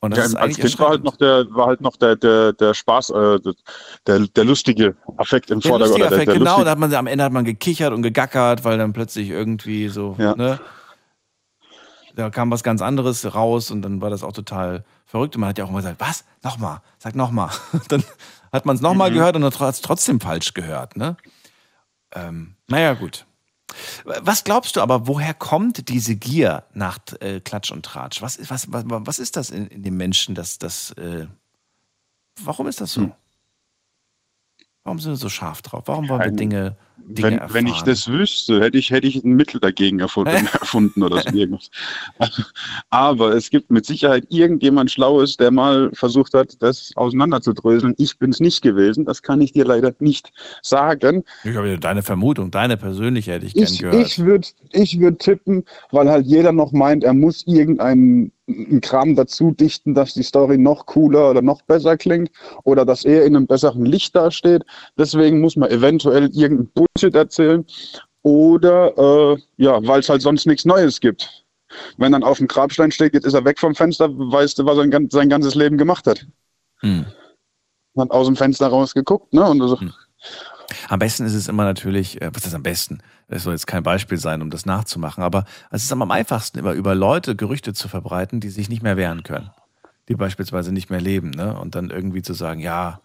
Und 0.00 0.10
das 0.12 0.18
Ja, 0.18 0.24
ist 0.26 0.34
als 0.36 0.58
Kind 0.58 0.78
war 0.78 0.90
halt 0.90 1.04
noch 1.04 1.16
der, 1.16 1.46
war 1.54 1.66
halt 1.66 1.80
noch 1.80 1.96
der, 1.96 2.16
der, 2.16 2.52
der 2.52 2.74
Spaß, 2.74 3.10
äh, 3.10 3.40
der, 4.06 4.20
der 4.28 4.44
lustige 4.44 4.94
Affekt 5.16 5.50
im 5.50 5.60
Der 5.62 5.70
Vordergrund. 5.70 5.94
lustige 5.94 6.06
oder 6.06 6.16
Effekt, 6.16 6.26
der, 6.28 6.34
der 6.34 6.40
genau, 6.40 6.64
da 6.64 6.70
hat 6.70 6.78
man 6.78 6.94
am 6.94 7.06
Ende 7.06 7.24
hat 7.24 7.32
man 7.32 7.44
gekichert 7.44 7.92
und 7.92 8.02
gegackert, 8.02 8.62
weil 8.64 8.78
dann 8.78 8.92
plötzlich 8.92 9.30
irgendwie 9.30 9.88
so, 9.88 10.16
ne? 10.34 10.60
Da 12.14 12.30
kam 12.30 12.50
was 12.50 12.62
ganz 12.62 12.80
anderes 12.82 13.34
raus 13.34 13.70
und 13.70 13.82
dann 13.82 14.00
war 14.00 14.10
das 14.10 14.22
auch 14.22 14.32
total 14.32 14.84
verrückt. 15.04 15.34
Und 15.36 15.40
man 15.40 15.50
hat 15.50 15.58
ja 15.58 15.64
auch 15.64 15.68
immer 15.68 15.78
gesagt, 15.78 16.00
was? 16.00 16.24
Nochmal, 16.42 16.80
sag 16.98 17.14
nochmal. 17.14 17.50
Dann 17.88 18.02
hat 18.52 18.64
man 18.64 18.76
es 18.76 18.82
nochmal 18.82 19.10
Mhm. 19.10 19.14
gehört 19.14 19.36
und 19.36 19.42
dann 19.42 19.52
hat 19.52 19.74
es 19.74 19.80
trotzdem 19.82 20.20
falsch 20.20 20.54
gehört, 20.54 20.96
ne? 20.96 21.16
Ähm, 22.14 22.56
naja, 22.68 22.94
gut. 22.94 23.26
Was 24.04 24.44
glaubst 24.44 24.76
du 24.76 24.80
aber, 24.80 25.06
woher 25.06 25.34
kommt 25.34 25.88
diese 25.88 26.14
Gier 26.16 26.64
nach 26.72 26.98
äh, 27.20 27.40
Klatsch 27.40 27.72
und 27.72 27.84
Tratsch? 27.84 28.22
Was, 28.22 28.36
ist- 28.36 28.50
was, 28.50 28.72
was, 28.72 28.84
was 28.86 29.18
ist 29.18 29.36
das 29.36 29.50
in, 29.50 29.66
in 29.66 29.82
den 29.82 29.96
Menschen, 29.96 30.34
dass 30.34 30.58
das, 30.58 30.92
äh, 30.92 31.26
warum 32.42 32.68
ist 32.68 32.80
das 32.80 32.92
so? 32.92 33.10
Warum 34.84 35.00
sind 35.00 35.12
wir 35.12 35.16
so 35.16 35.28
scharf 35.28 35.62
drauf? 35.62 35.84
Warum 35.86 36.08
wollen 36.08 36.20
wir 36.20 36.30
Dinge, 36.36 36.76
Dinge 36.98 37.22
wenn, 37.22 37.38
erfahren? 37.38 37.54
wenn 37.54 37.66
ich 37.66 37.82
das 37.82 38.08
wüsste, 38.08 38.60
hätte 38.60 38.78
ich, 38.78 38.90
hätte 38.90 39.06
ich 39.06 39.22
ein 39.24 39.32
Mittel 39.32 39.60
dagegen 39.60 40.00
erfunden, 40.00 40.30
erfunden 40.52 41.02
oder 41.02 41.22
so 41.22 41.36
irgendwas. 41.36 41.70
Aber 42.90 43.34
es 43.34 43.50
gibt 43.50 43.70
mit 43.70 43.86
Sicherheit 43.86 44.24
irgendjemand 44.28 44.90
Schlaues, 44.90 45.36
der 45.36 45.50
mal 45.50 45.90
versucht 45.92 46.34
hat, 46.34 46.60
das 46.60 46.92
auseinanderzudröseln. 46.96 47.94
Ich 47.98 48.18
bin 48.18 48.30
es 48.30 48.40
nicht 48.40 48.62
gewesen. 48.62 49.04
Das 49.04 49.22
kann 49.22 49.40
ich 49.40 49.52
dir 49.52 49.64
leider 49.64 49.94
nicht 49.98 50.32
sagen. 50.62 51.24
Ich 51.44 51.54
habe 51.54 51.78
deine 51.78 52.02
Vermutung, 52.02 52.50
deine 52.50 52.76
persönliche 52.76 53.32
hätte 53.32 53.46
ich 53.46 53.54
gern 53.54 53.64
Ich, 53.64 53.78
gehört. 53.78 54.06
ich 54.06 54.18
würde 54.18 54.48
ich 54.72 54.98
würd 54.98 55.18
tippen, 55.18 55.64
weil 55.90 56.08
halt 56.08 56.26
jeder 56.26 56.52
noch 56.52 56.72
meint, 56.72 57.04
er 57.04 57.14
muss 57.14 57.46
irgendeinen 57.46 58.32
einen 58.48 58.80
Kram 58.80 59.16
dazu 59.16 59.50
dichten, 59.50 59.94
dass 59.94 60.14
die 60.14 60.22
Story 60.22 60.58
noch 60.58 60.86
cooler 60.86 61.30
oder 61.30 61.42
noch 61.42 61.62
besser 61.62 61.96
klingt 61.96 62.30
oder 62.64 62.84
dass 62.84 63.04
er 63.04 63.24
in 63.24 63.36
einem 63.36 63.46
besseren 63.46 63.84
Licht 63.84 64.14
dasteht. 64.14 64.62
Deswegen 64.96 65.40
muss 65.40 65.56
man 65.56 65.70
eventuell 65.70 66.30
irgendein 66.32 66.68
Bullshit 66.96 67.14
erzählen 67.14 67.64
oder 68.22 68.96
äh, 68.96 69.38
ja, 69.56 69.86
weil 69.86 70.00
es 70.00 70.08
halt 70.08 70.22
sonst 70.22 70.46
nichts 70.46 70.64
Neues 70.64 71.00
gibt. 71.00 71.44
Wenn 71.98 72.12
dann 72.12 72.24
auf 72.24 72.38
dem 72.38 72.48
Grabstein 72.48 72.90
steht, 72.90 73.14
jetzt 73.14 73.26
ist 73.26 73.34
er 73.34 73.44
weg 73.44 73.58
vom 73.58 73.74
Fenster, 73.74 74.08
weißt 74.08 74.58
du, 74.58 74.64
was 74.64 74.78
er 74.78 74.90
sein 74.90 75.08
sein 75.10 75.28
ganzes 75.28 75.54
Leben 75.54 75.76
gemacht 75.76 76.06
hat. 76.06 76.26
Hm. 76.80 77.06
Hat 77.98 78.10
aus 78.10 78.26
dem 78.26 78.36
Fenster 78.36 78.68
rausgeguckt, 78.68 79.32
ne? 79.32 79.44
Und 79.48 79.60
so, 79.60 79.78
Am 80.88 80.98
besten 80.98 81.26
ist 81.26 81.34
es 81.34 81.48
immer 81.48 81.64
natürlich, 81.64 82.20
äh, 82.20 82.30
was 82.32 82.46
ist 82.46 82.54
am 82.54 82.62
besten? 82.62 83.00
Es 83.28 83.42
soll 83.42 83.52
jetzt 83.52 83.66
kein 83.66 83.82
Beispiel 83.82 84.18
sein, 84.18 84.42
um 84.42 84.50
das 84.50 84.64
nachzumachen, 84.64 85.22
aber 85.22 85.44
es 85.70 85.82
ist 85.82 85.92
am 85.92 86.10
einfachsten, 86.10 86.58
immer 86.58 86.72
über 86.72 86.94
Leute 86.94 87.36
Gerüchte 87.36 87.74
zu 87.74 87.88
verbreiten, 87.88 88.40
die 88.40 88.50
sich 88.50 88.68
nicht 88.68 88.82
mehr 88.82 88.96
wehren 88.96 89.22
können. 89.22 89.50
Die 90.08 90.14
beispielsweise 90.14 90.72
nicht 90.72 90.88
mehr 90.88 91.00
leben, 91.00 91.30
ne? 91.30 91.58
Und 91.58 91.74
dann 91.74 91.90
irgendwie 91.90 92.22
zu 92.22 92.32
sagen, 92.32 92.60
ja, 92.60 93.00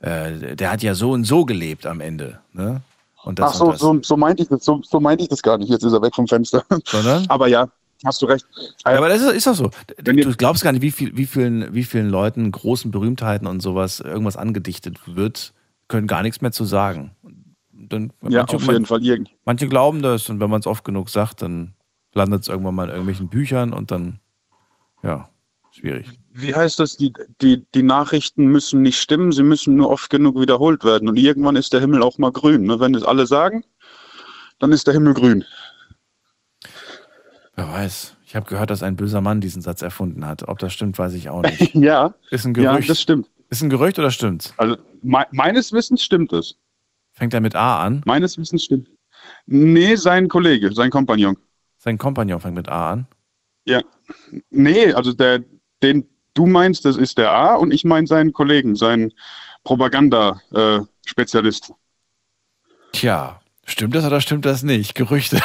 äh, 0.00 0.56
der 0.56 0.70
hat 0.70 0.82
ja 0.82 0.94
so 0.94 1.12
und 1.12 1.24
so 1.24 1.44
gelebt 1.44 1.86
am 1.86 2.00
Ende, 2.00 2.40
ne? 2.52 2.82
Und 3.24 3.38
das 3.38 3.52
Ach 3.52 3.54
so, 3.54 3.64
und 3.64 3.72
das. 3.72 3.80
so, 3.80 3.98
so 4.02 4.16
meinte 4.16 4.42
ich 4.42 4.48
das, 4.48 4.64
so, 4.64 4.80
so 4.82 5.00
meinte 5.00 5.22
ich 5.22 5.28
das 5.28 5.42
gar 5.42 5.58
nicht. 5.58 5.68
Jetzt 5.68 5.84
ist 5.84 5.92
er 5.92 6.02
weg 6.02 6.14
vom 6.14 6.26
Fenster. 6.26 6.64
Sondern? 6.84 7.24
Aber 7.28 7.46
ja, 7.46 7.68
hast 8.04 8.20
du 8.22 8.26
recht. 8.26 8.46
Ja, 8.84 8.96
aber 8.96 9.08
das 9.08 9.22
ist, 9.22 9.32
ist 9.32 9.46
doch 9.46 9.54
so. 9.54 9.70
Du, 10.02 10.12
du 10.12 10.36
glaubst 10.36 10.64
gar 10.64 10.72
nicht, 10.72 10.82
wie, 10.82 10.90
viel, 10.90 11.16
wie, 11.16 11.26
vielen, 11.26 11.72
wie 11.72 11.84
vielen 11.84 12.08
Leuten, 12.08 12.50
großen 12.50 12.90
Berühmtheiten 12.90 13.46
und 13.46 13.60
sowas, 13.60 14.00
irgendwas 14.00 14.36
angedichtet 14.36 14.98
wird, 15.06 15.52
können 15.88 16.06
gar 16.06 16.22
nichts 16.22 16.40
mehr 16.40 16.52
zu 16.52 16.64
sagen. 16.64 17.12
Dann, 17.72 18.12
Ja, 18.22 18.40
manche, 18.40 18.56
auf 18.56 18.66
jeden 18.66 18.86
Fall 18.86 19.04
irgend. 19.04 19.30
Manche 19.44 19.68
glauben 19.68 20.02
das 20.02 20.28
und 20.28 20.40
wenn 20.40 20.50
man 20.50 20.60
es 20.60 20.66
oft 20.66 20.84
genug 20.84 21.10
sagt, 21.10 21.42
dann 21.42 21.74
landet 22.14 22.42
es 22.42 22.48
irgendwann 22.48 22.74
mal 22.74 22.84
in 22.84 22.90
irgendwelchen 22.90 23.28
Büchern 23.28 23.72
und 23.72 23.90
dann, 23.90 24.20
ja, 25.02 25.28
schwierig. 25.70 26.08
Wie 26.34 26.54
heißt 26.54 26.78
das? 26.80 26.96
Die, 26.96 27.12
die, 27.42 27.64
die 27.74 27.82
Nachrichten 27.82 28.46
müssen 28.46 28.80
nicht 28.82 28.98
stimmen, 28.98 29.32
sie 29.32 29.42
müssen 29.42 29.76
nur 29.76 29.90
oft 29.90 30.08
genug 30.10 30.40
wiederholt 30.40 30.82
werden. 30.84 31.08
Und 31.08 31.16
irgendwann 31.18 31.56
ist 31.56 31.72
der 31.72 31.80
Himmel 31.80 32.02
auch 32.02 32.16
mal 32.18 32.32
grün. 32.32 32.62
Ne? 32.62 32.80
Wenn 32.80 32.94
das 32.94 33.02
alle 33.02 33.26
sagen, 33.26 33.64
dann 34.58 34.72
ist 34.72 34.86
der 34.86 34.94
Himmel 34.94 35.12
grün. 35.14 35.44
Wer 37.54 37.68
weiß. 37.68 38.16
Ich 38.24 38.34
habe 38.34 38.46
gehört, 38.46 38.70
dass 38.70 38.82
ein 38.82 38.96
böser 38.96 39.20
Mann 39.20 39.42
diesen 39.42 39.60
Satz 39.60 39.82
erfunden 39.82 40.26
hat. 40.26 40.48
Ob 40.48 40.58
das 40.58 40.72
stimmt, 40.72 40.98
weiß 40.98 41.12
ich 41.14 41.28
auch 41.28 41.42
nicht. 41.42 41.74
ja. 41.74 42.14
Ist 42.30 42.46
ein 42.46 42.54
Ja, 42.54 42.72
Gerücht. 42.72 42.88
das 42.88 43.00
stimmt. 43.00 43.28
Ist 43.50 43.62
ein 43.62 43.68
Gerücht 43.68 43.98
oder 43.98 44.10
stimmt's? 44.10 44.54
Also 44.56 44.76
me 45.02 45.26
meines 45.32 45.72
Wissens 45.72 46.02
stimmt 46.02 46.32
es. 46.32 46.56
Fängt 47.12 47.34
er 47.34 47.40
mit 47.42 47.54
A 47.54 47.82
an? 47.84 48.00
Meines 48.06 48.38
Wissens 48.38 48.64
stimmt. 48.64 48.88
Nee, 49.44 49.96
sein 49.96 50.28
Kollege, 50.28 50.72
sein 50.72 50.90
Kompagnon. 50.90 51.36
Sein 51.76 51.98
Kompagnon 51.98 52.40
fängt 52.40 52.54
mit 52.54 52.70
A 52.70 52.92
an. 52.92 53.06
Ja. 53.66 53.82
Nee, 54.48 54.94
also 54.94 55.12
der, 55.12 55.44
den 55.82 56.08
du 56.34 56.46
meinst, 56.46 56.84
das 56.84 56.96
ist 56.96 57.18
der 57.18 57.32
A 57.32 57.56
und 57.56 57.72
ich 57.72 57.82
meine 57.84 58.06
seinen 58.06 58.32
Kollegen, 58.32 58.76
seinen 58.76 59.12
Propaganda-Spezialist. 59.64 61.72
Tja, 62.92 63.40
stimmt 63.64 63.94
das 63.94 64.04
oder 64.04 64.20
stimmt 64.20 64.44
das 64.44 64.62
nicht? 64.62 64.94
Gerüchte. 64.94 65.40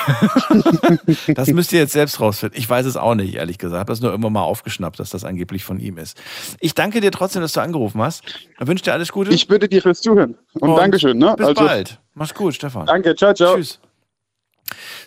das 1.33 1.47
müsst 1.49 1.71
ihr 1.71 1.79
jetzt 1.79 1.93
selbst 1.93 2.19
rausfinden. 2.19 2.59
Ich 2.59 2.69
weiß 2.69 2.85
es 2.85 2.97
auch 2.97 3.15
nicht, 3.15 3.35
ehrlich 3.35 3.57
gesagt. 3.57 3.77
Ich 3.77 3.79
habe 3.79 3.91
das 3.91 4.01
nur 4.01 4.11
irgendwann 4.11 4.33
mal 4.33 4.41
aufgeschnappt, 4.41 4.99
dass 4.99 5.11
das 5.11 5.23
angeblich 5.23 5.63
von 5.63 5.79
ihm 5.79 5.97
ist. 5.97 6.21
Ich 6.59 6.73
danke 6.73 6.99
dir 6.99 7.11
trotzdem, 7.11 7.41
dass 7.41 7.53
du 7.53 7.61
angerufen 7.61 8.01
hast. 8.01 8.23
Ich 8.59 8.67
wünsche 8.67 8.83
dir 8.83 8.93
alles 8.93 9.11
Gute. 9.11 9.31
Ich 9.31 9.47
bitte 9.47 9.69
dir 9.69 9.81
fürs 9.81 10.01
Zuhören. 10.01 10.37
Und, 10.55 10.69
Und 10.69 10.77
Dankeschön. 10.77 11.17
Ne? 11.17 11.35
Bis 11.37 11.53
bald. 11.53 11.99
Mach's 12.13 12.33
gut, 12.33 12.55
Stefan. 12.55 12.85
Danke, 12.85 13.15
ciao, 13.15 13.33
ciao. 13.33 13.55
Tschüss. 13.55 13.79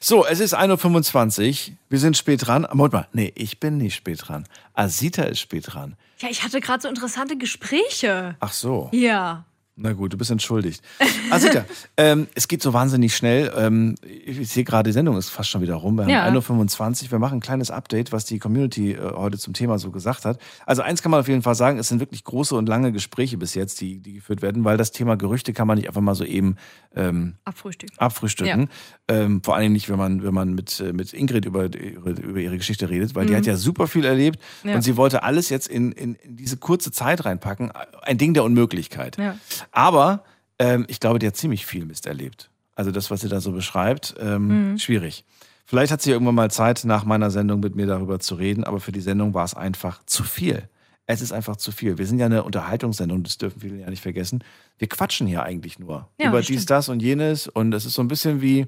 So, 0.01 0.25
es 0.27 0.41
ist 0.41 0.57
1.25 0.57 1.71
Uhr. 1.71 1.77
Wir 1.89 1.99
sind 1.99 2.17
spät 2.17 2.47
dran. 2.47 2.67
Moment 2.73 2.93
mal. 2.93 3.09
Nee, 3.13 3.33
ich 3.35 3.61
bin 3.61 3.77
nicht 3.77 3.95
spät 3.95 4.21
dran. 4.29 4.47
Asita 4.75 5.23
ist 5.25 5.41
spät 5.41 5.65
dran. 5.67 5.97
Ja, 6.19 6.29
ich 6.31 6.43
hatte 6.45 6.61
gerade 6.61 6.83
so 6.83 6.89
interessante 6.89 7.37
Gespräche. 7.37 8.37
Ach 8.41 8.53
so. 8.53 8.89
Ja. 8.93 9.45
Na 9.83 9.95
gut, 9.95 10.13
du 10.13 10.19
bist 10.19 10.31
entschuldigt. 10.31 10.83
Asita, 11.31 11.65
ähm, 11.97 12.29
es 12.35 12.49
geht 12.49 12.61
so 12.63 12.75
wahnsinnig 12.75 13.17
schnell. 13.17 13.51
Ähm, 13.57 13.95
ich 14.03 14.51
sehe 14.51 14.63
gerade, 14.63 14.91
die 14.91 14.93
Sendung 14.93 15.17
ist 15.17 15.31
fast 15.31 15.49
schon 15.49 15.63
wieder 15.63 15.77
rum. 15.77 15.97
Wir 15.97 16.07
Ja. 16.07 16.25
haben 16.25 16.37
1.25 16.37 17.05
Uhr. 17.05 17.11
Wir 17.13 17.19
machen 17.19 17.39
ein 17.39 17.41
kleines 17.41 17.71
Update, 17.71 18.13
was 18.13 18.27
die 18.27 18.39
Community 18.39 18.93
äh, 18.93 19.13
heute 19.15 19.39
zum 19.39 19.55
Thema 19.55 19.79
so 19.79 19.91
gesagt 19.91 20.27
hat. 20.27 20.39
Also 20.67 20.83
eins 20.83 21.01
kann 21.01 21.11
man 21.11 21.21
auf 21.21 21.29
jeden 21.29 21.41
Fall 21.41 21.55
sagen, 21.55 21.79
es 21.79 21.89
sind 21.89 21.99
wirklich 22.01 22.25
große 22.25 22.55
und 22.57 22.69
lange 22.69 22.93
Gespräche 22.93 23.39
bis 23.39 23.55
jetzt, 23.55 23.81
die, 23.81 24.01
die 24.01 24.15
geführt 24.15 24.43
werden, 24.43 24.65
weil 24.65 24.77
das 24.77 24.91
Thema 24.93 25.17
Gerüchte 25.17 25.55
kann 25.55 25.67
man 25.67 25.79
nicht 25.79 25.89
einfach 25.89 26.03
mal 26.03 26.15
so 26.15 26.25
eben 26.25 26.57
ähm, 26.95 27.37
Abfrühstücken. 27.47 27.97
abfrühstücken. 27.99 28.69
Ähm, 29.13 29.43
vor 29.43 29.57
allem 29.57 29.73
nicht, 29.73 29.89
wenn 29.89 29.99
man, 29.99 30.23
wenn 30.23 30.33
man 30.33 30.55
mit, 30.55 30.79
äh, 30.79 30.93
mit 30.93 31.13
Ingrid 31.13 31.45
über, 31.45 31.65
ihre- 31.65 32.11
über 32.13 32.39
ihre 32.39 32.57
Geschichte 32.59 32.89
redet, 32.89 33.15
weil 33.17 33.27
die 33.27 33.33
Mhm. 33.33 33.37
hat 33.39 33.47
ja 33.47 33.57
super 33.57 33.89
viel 33.89 34.05
erlebt 34.05 34.39
Ja. 34.63 34.75
und 34.77 34.83
sie 34.83 34.97
wollte 34.97 35.23
alles 35.25 35.49
jetzt 35.49 35.67
in, 35.67 35.91
in, 35.93 36.15
in 36.15 36.37
diese 36.37 36.57
kurze 36.59 36.93
Zeit 36.93 37.25
reinpacken. 37.25 37.73
Ein 38.03 38.19
Ding 38.19 38.35
der 38.35 38.45
Unmöglichkeit. 38.45 39.17
Ja. 39.19 39.37
Aber 39.73 40.23
ähm, 40.59 40.85
ich 40.89 41.01
glaube, 41.01 41.19
die 41.19 41.27
hat 41.27 41.37
ziemlich 41.37 41.67
viel 41.67 41.85
Mist 41.87 42.07
erlebt. 42.07 42.51
Also 42.77 42.91
das, 42.93 43.11
was 43.11 43.23
sie 43.23 43.29
da 43.29 43.41
so 43.41 43.53
beschreibt, 43.53 44.15
ähm, 44.21 44.73
Mhm. 44.73 44.79
schwierig. 44.79 45.25
Vielleicht 45.67 45.93
hat 45.93 46.03
sie 46.03 46.11
irgendwann 46.11 46.35
mal 46.35 46.51
Zeit, 46.51 46.85
nach 46.85 47.05
meiner 47.05 47.31
Sendung 47.31 47.61
mit 47.61 47.75
mir 47.77 47.87
darüber 47.87 48.19
zu 48.21 48.35
reden, 48.37 48.65
aber 48.65 48.81
für 48.81 48.93
die 48.93 49.01
Sendung 49.01 49.35
war 49.35 49.45
es 49.45 49.55
einfach 49.55 50.03
zu 50.07 50.23
viel. 50.25 50.69
Es 51.07 51.21
ist 51.21 51.33
einfach 51.33 51.57
zu 51.57 51.73
viel. 51.73 51.99
Wir 51.99 52.07
sind 52.07 52.19
ja 52.21 52.27
eine 52.27 52.45
Unterhaltungssendung, 52.45 53.23
das 53.25 53.39
dürfen 53.39 53.61
viele 53.61 53.79
ja 53.81 53.91
nicht 53.91 54.03
vergessen. 54.03 54.45
Wir 54.79 54.89
quatschen 54.89 55.27
hier 55.27 55.43
eigentlich 55.43 55.79
nur 55.81 56.09
Ja, 56.21 56.29
über 56.29 56.41
dies, 56.43 56.67
das 56.67 56.89
und 56.89 57.01
jenes 57.03 57.49
und 57.49 57.73
es 57.75 57.85
ist 57.85 57.95
so 57.95 58.03
ein 58.03 58.09
bisschen 58.09 58.41
wie, 58.41 58.67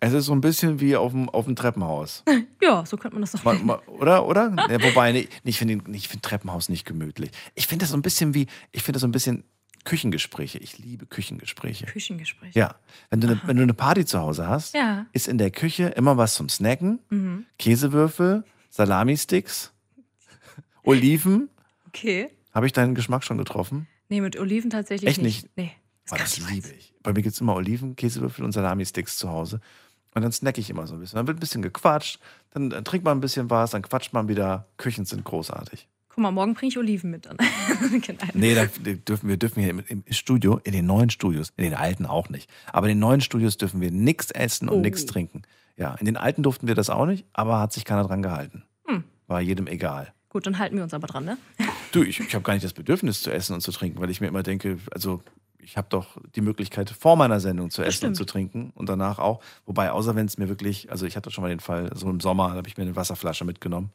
es 0.00 0.12
ist 0.12 0.26
so 0.26 0.32
ein 0.32 0.40
bisschen 0.40 0.80
wie 0.80 0.96
auf 0.96 1.12
dem, 1.12 1.28
auf 1.30 1.44
dem 1.46 1.56
Treppenhaus. 1.56 2.22
Ja, 2.62 2.86
so 2.86 2.96
könnte 2.96 3.14
man 3.16 3.20
das 3.20 3.32
doch 3.32 3.44
man, 3.44 3.78
oder? 3.86 4.26
Oder? 4.26 4.50
Ja, 4.70 4.82
wobei, 4.82 5.12
nee, 5.12 5.28
ich 5.44 5.58
finde 5.58 5.82
ich 5.92 6.08
finde 6.08 6.22
Treppenhaus 6.22 6.70
nicht 6.70 6.86
gemütlich. 6.86 7.30
Ich 7.54 7.66
finde 7.66 7.82
das 7.82 7.90
so 7.90 7.96
ein 7.96 8.00
bisschen 8.02 8.32
wie, 8.32 8.46
ich 8.72 8.82
finde 8.82 8.94
das 8.96 9.02
so 9.02 9.06
ein 9.06 9.12
bisschen 9.12 9.44
Küchengespräche. 9.84 10.56
Ich 10.58 10.78
liebe 10.78 11.04
Küchengespräche. 11.04 11.84
Küchengespräche. 11.84 12.58
Ja. 12.58 12.76
Wenn 13.10 13.20
du, 13.20 13.26
eine, 13.28 13.40
wenn 13.44 13.56
du 13.58 13.62
eine 13.62 13.74
Party 13.74 14.06
zu 14.06 14.18
Hause 14.18 14.48
hast, 14.48 14.74
Ja. 14.74 15.04
ist 15.12 15.28
in 15.28 15.36
der 15.36 15.50
Küche 15.50 15.88
immer 15.88 16.16
was 16.16 16.32
zum 16.34 16.48
Snacken. 16.48 17.00
Mhm. 17.10 17.44
Käsewürfel, 17.58 18.44
Salami-Sticks, 18.70 19.72
Oliven. 20.84 21.50
Okay. 21.88 22.30
Habe 22.52 22.66
ich 22.66 22.72
deinen 22.72 22.94
Geschmack 22.94 23.24
schon 23.24 23.36
getroffen? 23.38 23.86
Nee, 24.08 24.20
mit 24.22 24.38
Oliven 24.38 24.70
tatsächlich 24.70 25.08
Echt 25.10 25.22
nicht. 25.22 25.44
nicht? 25.44 25.56
Nee. 25.56 25.72
Oh, 26.10 26.16
das 26.18 26.38
liebe 26.50 26.68
ich. 26.70 26.92
Bei 27.02 27.12
mir 27.12 27.22
gibt 27.22 27.34
es 27.34 27.40
immer 27.40 27.54
Oliven, 27.54 27.96
Käsewürfel 27.96 28.44
und 28.44 28.52
Salami-Sticks 28.52 29.16
zu 29.18 29.28
Hause. 29.30 29.60
Und 30.14 30.22
dann 30.22 30.32
snacke 30.32 30.60
ich 30.60 30.70
immer 30.70 30.86
so 30.86 30.94
ein 30.94 31.00
bisschen. 31.00 31.16
Dann 31.16 31.26
wird 31.26 31.36
ein 31.38 31.40
bisschen 31.40 31.62
gequatscht, 31.62 32.20
dann, 32.52 32.70
trinkt 32.84 33.04
man 33.04 33.18
ein 33.18 33.20
bisschen 33.20 33.50
was, 33.50 33.72
dann 33.72 33.82
quatscht 33.82 34.12
man 34.12 34.28
wieder. 34.28 34.66
Küchen 34.76 35.04
sind 35.04 35.24
großartig. 35.24 35.88
Guck 36.08 36.18
mal, 36.18 36.30
morgen 36.30 36.54
bringe 36.54 36.68
ich 36.68 36.78
Oliven 36.78 37.10
mit 37.10 37.26
dann. 37.26 37.36
genau. 38.00 38.22
Nee, 38.34 38.54
da 38.54 38.66
dürfen 38.66 39.28
wir 39.28 39.36
dürfen 39.36 39.60
hier 39.60 39.70
im, 39.70 39.82
im 39.88 40.04
Studio, 40.10 40.60
in 40.62 40.72
den 40.72 40.86
neuen 40.86 41.10
Studios, 41.10 41.52
in 41.56 41.64
den 41.64 41.74
alten 41.74 42.06
auch 42.06 42.28
nicht, 42.28 42.48
aber 42.72 42.86
in 42.86 42.92
den 42.96 43.00
neuen 43.00 43.20
Studios 43.20 43.56
dürfen 43.56 43.80
wir 43.80 43.90
nichts 43.90 44.30
essen 44.30 44.68
und 44.68 44.78
Oh. 44.78 44.80
nichts 44.80 45.06
trinken. 45.06 45.42
Ja, 45.76 45.96
in 45.96 46.06
den 46.06 46.16
alten 46.16 46.44
durften 46.44 46.68
wir 46.68 46.76
das 46.76 46.88
auch 46.88 47.06
nicht, 47.06 47.24
aber 47.32 47.58
hat 47.58 47.72
sich 47.72 47.84
keiner 47.84 48.04
dran 48.04 48.22
gehalten. 48.22 48.62
Hm. 48.86 49.02
War 49.26 49.40
jedem 49.40 49.66
egal. 49.66 50.12
Gut, 50.28 50.46
dann 50.46 50.60
halten 50.60 50.76
wir 50.76 50.84
uns 50.84 50.94
aber 50.94 51.08
dran, 51.08 51.24
ne? 51.24 51.36
Du, 51.90 52.04
ich, 52.04 52.20
ich 52.20 52.32
habe 52.34 52.44
gar 52.44 52.52
nicht 52.54 52.64
das 52.64 52.74
Bedürfnis 52.74 53.22
zu 53.22 53.32
essen 53.32 53.54
und 53.54 53.60
zu 53.60 53.72
trinken, 53.72 54.00
weil 54.00 54.10
ich 54.10 54.20
mir 54.20 54.28
immer 54.28 54.44
denke, 54.44 54.78
also 54.92 55.20
ich 55.64 55.76
habe 55.76 55.86
doch 55.90 56.18
die 56.34 56.40
Möglichkeit 56.40 56.90
vor 56.90 57.16
meiner 57.16 57.40
Sendung 57.40 57.70
zu 57.70 57.82
essen 57.82 58.06
und 58.06 58.14
zu 58.14 58.24
trinken 58.24 58.72
und 58.74 58.88
danach 58.88 59.18
auch. 59.18 59.40
Wobei, 59.66 59.90
außer 59.90 60.14
wenn 60.14 60.26
es 60.26 60.38
mir 60.38 60.48
wirklich, 60.48 60.90
also 60.90 61.06
ich 61.06 61.16
hatte 61.16 61.30
schon 61.30 61.42
mal 61.42 61.48
den 61.48 61.60
Fall, 61.60 61.90
so 61.94 62.08
im 62.10 62.20
Sommer, 62.20 62.50
da 62.50 62.56
habe 62.56 62.68
ich 62.68 62.76
mir 62.76 62.82
eine 62.84 62.96
Wasserflasche 62.96 63.44
mitgenommen, 63.44 63.90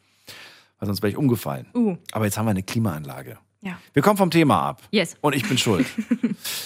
weil 0.80 0.88
sonst 0.88 1.02
wäre 1.02 1.12
ich 1.12 1.18
umgefallen. 1.18 1.68
Uh. 1.74 1.98
Aber 2.12 2.26
jetzt 2.26 2.38
haben 2.38 2.46
wir 2.46 2.52
eine 2.52 2.64
Klimaanlage. 2.64 3.38
Ja. 3.62 3.78
Wir 3.94 4.02
kommen 4.02 4.18
vom 4.18 4.32
Thema 4.32 4.62
ab. 4.62 4.82
Yes. 4.92 5.18
Und 5.22 5.36
ich 5.36 5.48
bin 5.48 5.58
schuld. 5.60 5.86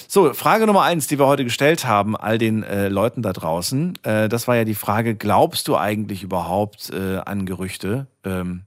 so, 0.08 0.34
Frage 0.34 0.68
Nummer 0.68 0.84
eins, 0.84 1.08
die 1.08 1.18
wir 1.18 1.26
heute 1.26 1.44
gestellt 1.44 1.86
haben, 1.86 2.16
all 2.16 2.38
den 2.38 2.64
äh, 2.64 2.88
Leuten 2.88 3.22
da 3.22 3.34
draußen. 3.34 3.98
Äh, 4.04 4.30
das 4.30 4.48
war 4.48 4.56
ja 4.56 4.64
die 4.64 4.76
Frage, 4.76 5.16
glaubst 5.16 5.68
du 5.68 5.76
eigentlich 5.76 6.24
überhaupt 6.24 6.92
äh, 6.92 7.18
an 7.18 7.46
Gerüchte? 7.46 8.08
Ähm, 8.24 8.64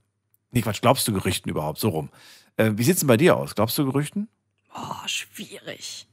nee, 0.51 0.61
Quatsch, 0.61 0.81
glaubst 0.81 1.07
du 1.07 1.13
Gerüchten 1.13 1.49
überhaupt? 1.49 1.79
So 1.79 1.89
rum. 1.89 2.09
Äh, 2.57 2.71
wie 2.75 2.83
sieht's 2.83 2.99
denn 2.99 3.07
bei 3.07 3.17
dir 3.17 3.37
aus? 3.37 3.55
Glaubst 3.55 3.77
du 3.77 3.85
Gerüchten? 3.85 4.27
Oh, 4.75 5.07
schwierig. 5.07 6.06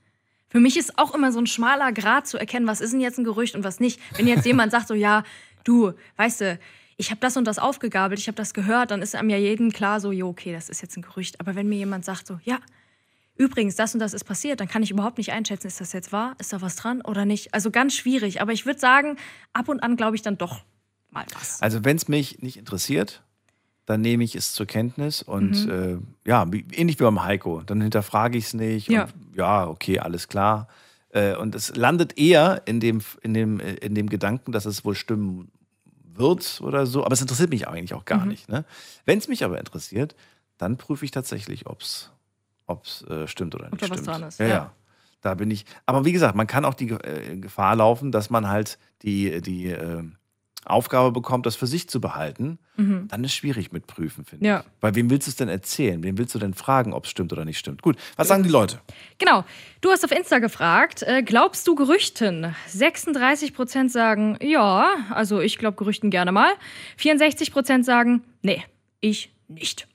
Für 0.55 0.61
mich 0.61 0.77
ist 0.77 1.01
auch 1.01 1.17
immer 1.17 1.33
so 1.33 1.41
ein 1.41 1.49
schmaler 1.49 1.91
Grad 1.91 2.29
zu 2.29 2.39
erkennen, 2.39 2.69
was 2.69 2.81
ist 2.81 2.93
denn 2.93 3.01
jetzt 3.01 3.19
ein 3.19 3.25
Gerücht 3.25 3.57
und 3.57 3.65
was 3.65 3.81
nicht. 3.81 4.01
Wenn 4.17 4.29
jetzt 4.29 4.47
jemand 4.47 4.71
sagt 4.71 4.87
so, 4.87 4.95
ja, 4.95 5.25
du, 5.65 5.95
weißt 6.17 6.43
du, 6.43 6.61
ich 6.97 7.11
habe 7.11 7.19
das 7.21 7.37
und 7.37 7.45
das 7.45 7.59
aufgegabelt, 7.59 8.21
ich 8.21 8.29
habe 8.29 8.37
das 8.37 8.55
gehört, 8.55 8.93
dann 8.93 9.03
ist 9.03 9.17
einem 9.17 9.31
ja 9.31 9.37
jedem 9.37 9.73
klar 9.73 9.99
so, 9.99 10.13
jo, 10.13 10.29
okay, 10.29 10.53
das 10.53 10.69
ist 10.69 10.81
jetzt 10.81 10.97
ein 10.97 11.03
Gerücht. 11.03 11.41
Aber 11.41 11.57
wenn 11.57 11.69
mir 11.69 11.79
jemand 11.79 12.05
sagt 12.05 12.29
so, 12.29 12.39
ja, 12.45 12.61
übrigens, 13.35 13.75
das 13.75 13.95
und 13.95 13.99
das 13.99 14.15
ist 14.15 14.23
passiert, 14.23 14.61
dann 14.61 14.69
kann 14.69 14.85
ich 14.85 14.93
überhaupt 14.93 15.19
nicht 15.19 15.33
einschätzen, 15.33 15.67
ist 15.67 15.81
das 15.81 15.93
jetzt 15.93 16.13
wahr, 16.13 16.37
ist 16.39 16.53
da 16.53 16.63
was 16.63 16.77
dran 16.77 17.01
oder 17.01 17.25
nicht. 17.25 17.53
Also 17.53 17.73
ganz 17.73 17.97
schwierig. 17.97 18.41
Aber 18.41 18.53
ich 18.53 18.65
würde 18.65 18.79
sagen, 18.79 19.17
ab 19.55 19.69
und 19.69 19.83
an 19.83 19.97
glaube 19.97 20.15
ich 20.15 20.23
dann 20.23 20.39
doch 20.39 20.61
mal 21.11 21.27
was. 21.35 21.61
Also, 21.63 21.85
wenn 21.85 21.97
es 21.97 22.07
mich 22.07 22.43
nicht 22.43 22.59
interessiert, 22.59 23.24
dann 23.87 24.01
nehme 24.01 24.25
ich 24.25 24.35
es 24.35 24.53
zur 24.53 24.67
Kenntnis 24.67 25.23
und 25.23 25.67
Mhm. 25.67 26.03
äh, 26.25 26.29
ja, 26.29 26.47
ähnlich 26.73 26.99
wie 26.99 27.05
beim 27.05 27.23
Heiko. 27.23 27.63
Dann 27.67 27.81
hinterfrage 27.81 28.39
ich 28.39 28.45
es 28.47 28.55
nicht. 28.55 28.89
Ja. 28.89 29.05
Und, 29.05 29.13
ja, 29.37 29.67
okay, 29.69 29.99
alles 29.99 30.29
klar. 30.29 30.69
Äh, 31.11 31.37
und 31.37 31.55
es 31.55 31.77
landet 31.77 32.19
eher 32.19 32.63
in 32.67 32.81
dem, 32.81 33.03
in, 33.23 33.35
dem, 33.35 33.61
äh, 33.61 33.75
in 33.75 33.95
dem 33.95 34.09
Gedanken, 34.09 34.53
dass 34.53 34.65
es 34.65 34.85
wohl 34.85 34.95
stimmen 34.95 35.51
wird 36.15 36.61
oder 36.63 36.87
so. 36.87 37.05
Aber 37.05 37.13
es 37.13 37.21
interessiert 37.21 37.51
mich 37.51 37.69
eigentlich 37.69 37.95
auch 37.95 38.05
gar 38.05 38.21
Mhm. 38.23 38.29
nicht. 38.29 38.49
Ne? 38.49 38.65
Wenn 39.05 39.19
es 39.19 39.29
mich 39.29 39.45
aber 39.45 39.59
interessiert, 39.59 40.15
dann 40.59 40.77
prüfe 40.77 41.05
ich 41.05 41.11
tatsächlich, 41.11 41.67
ob 41.67 41.81
es 41.83 42.11
äh, 43.09 43.27
stimmt 43.27 43.55
oder 43.55 43.69
nicht 43.71 43.83
da 43.83 43.91
was 43.91 43.99
stimmt. 43.99 44.07
dran 44.07 44.23
ist, 44.23 44.39
Ja, 44.41 44.47
ja. 44.47 44.55
ja. 44.55 44.73
Da 45.21 45.35
bin 45.35 45.51
ich. 45.51 45.65
Aber 45.87 46.05
wie 46.05 46.13
gesagt, 46.13 46.35
man 46.37 46.47
kann 46.47 46.65
auch 46.67 46.75
die 46.75 46.91
äh, 46.91 47.37
Gefahr 47.39 47.77
laufen, 47.77 48.13
dass 48.13 48.29
man 48.31 48.49
halt 48.49 48.79
die, 49.03 49.41
die 49.41 49.67
äh, 49.69 50.03
Aufgabe 50.65 51.13
bekommt, 51.13 51.47
das 51.47 51.57
für 51.57 51.67
sich 51.67 51.89
zu 51.89 52.01
behalten. 52.01 52.59
Mhm. 52.77 53.07
Dann 53.09 53.23
ist 53.25 53.35
schwierig 53.35 53.73
mit 53.73 53.87
Prüfen, 53.87 54.25
finde 54.25 54.47
Ja. 54.47 54.61
ich. 54.61 54.67
Weil 54.81 54.95
wem 54.95 55.11
willst 55.11 55.27
du 55.27 55.31
es 55.31 55.37
denn 55.37 55.49
erzählen? 55.49 56.03
Wem 56.03 56.19
willst 56.19 56.35
du 56.35 56.39
denn 56.39 56.55
fragen, 56.55 56.93
ob 56.93 57.05
es 57.05 57.11
stimmt 57.11 57.33
oder 57.33 57.45
nicht 57.45 57.59
stimmt? 57.59 57.83
Gut, 57.83 57.97
was 58.17 58.29
sagen 58.29 58.43
die 58.43 58.49
Leute? 58.49 58.81
Genau. 59.19 59.45
Du 59.81 59.91
hast 59.91 60.05
auf 60.05 60.11
Insta 60.11 60.39
gefragt, 60.39 61.03
äh, 61.03 61.23
glaubst 61.23 61.67
du 61.69 61.75
Gerüchten? 61.75 62.55
36% 62.69 63.89
sagen, 63.91 64.39
ja, 64.43 64.97
also 65.11 65.41
ich 65.41 65.59
glaube 65.59 65.77
Gerüchten 65.77 66.11
gerne 66.11 66.33
mal. 66.33 66.51
64% 66.99 67.85
sagen, 67.85 68.23
nee, 68.43 68.63
ich 69.01 69.31
nicht. 69.49 69.87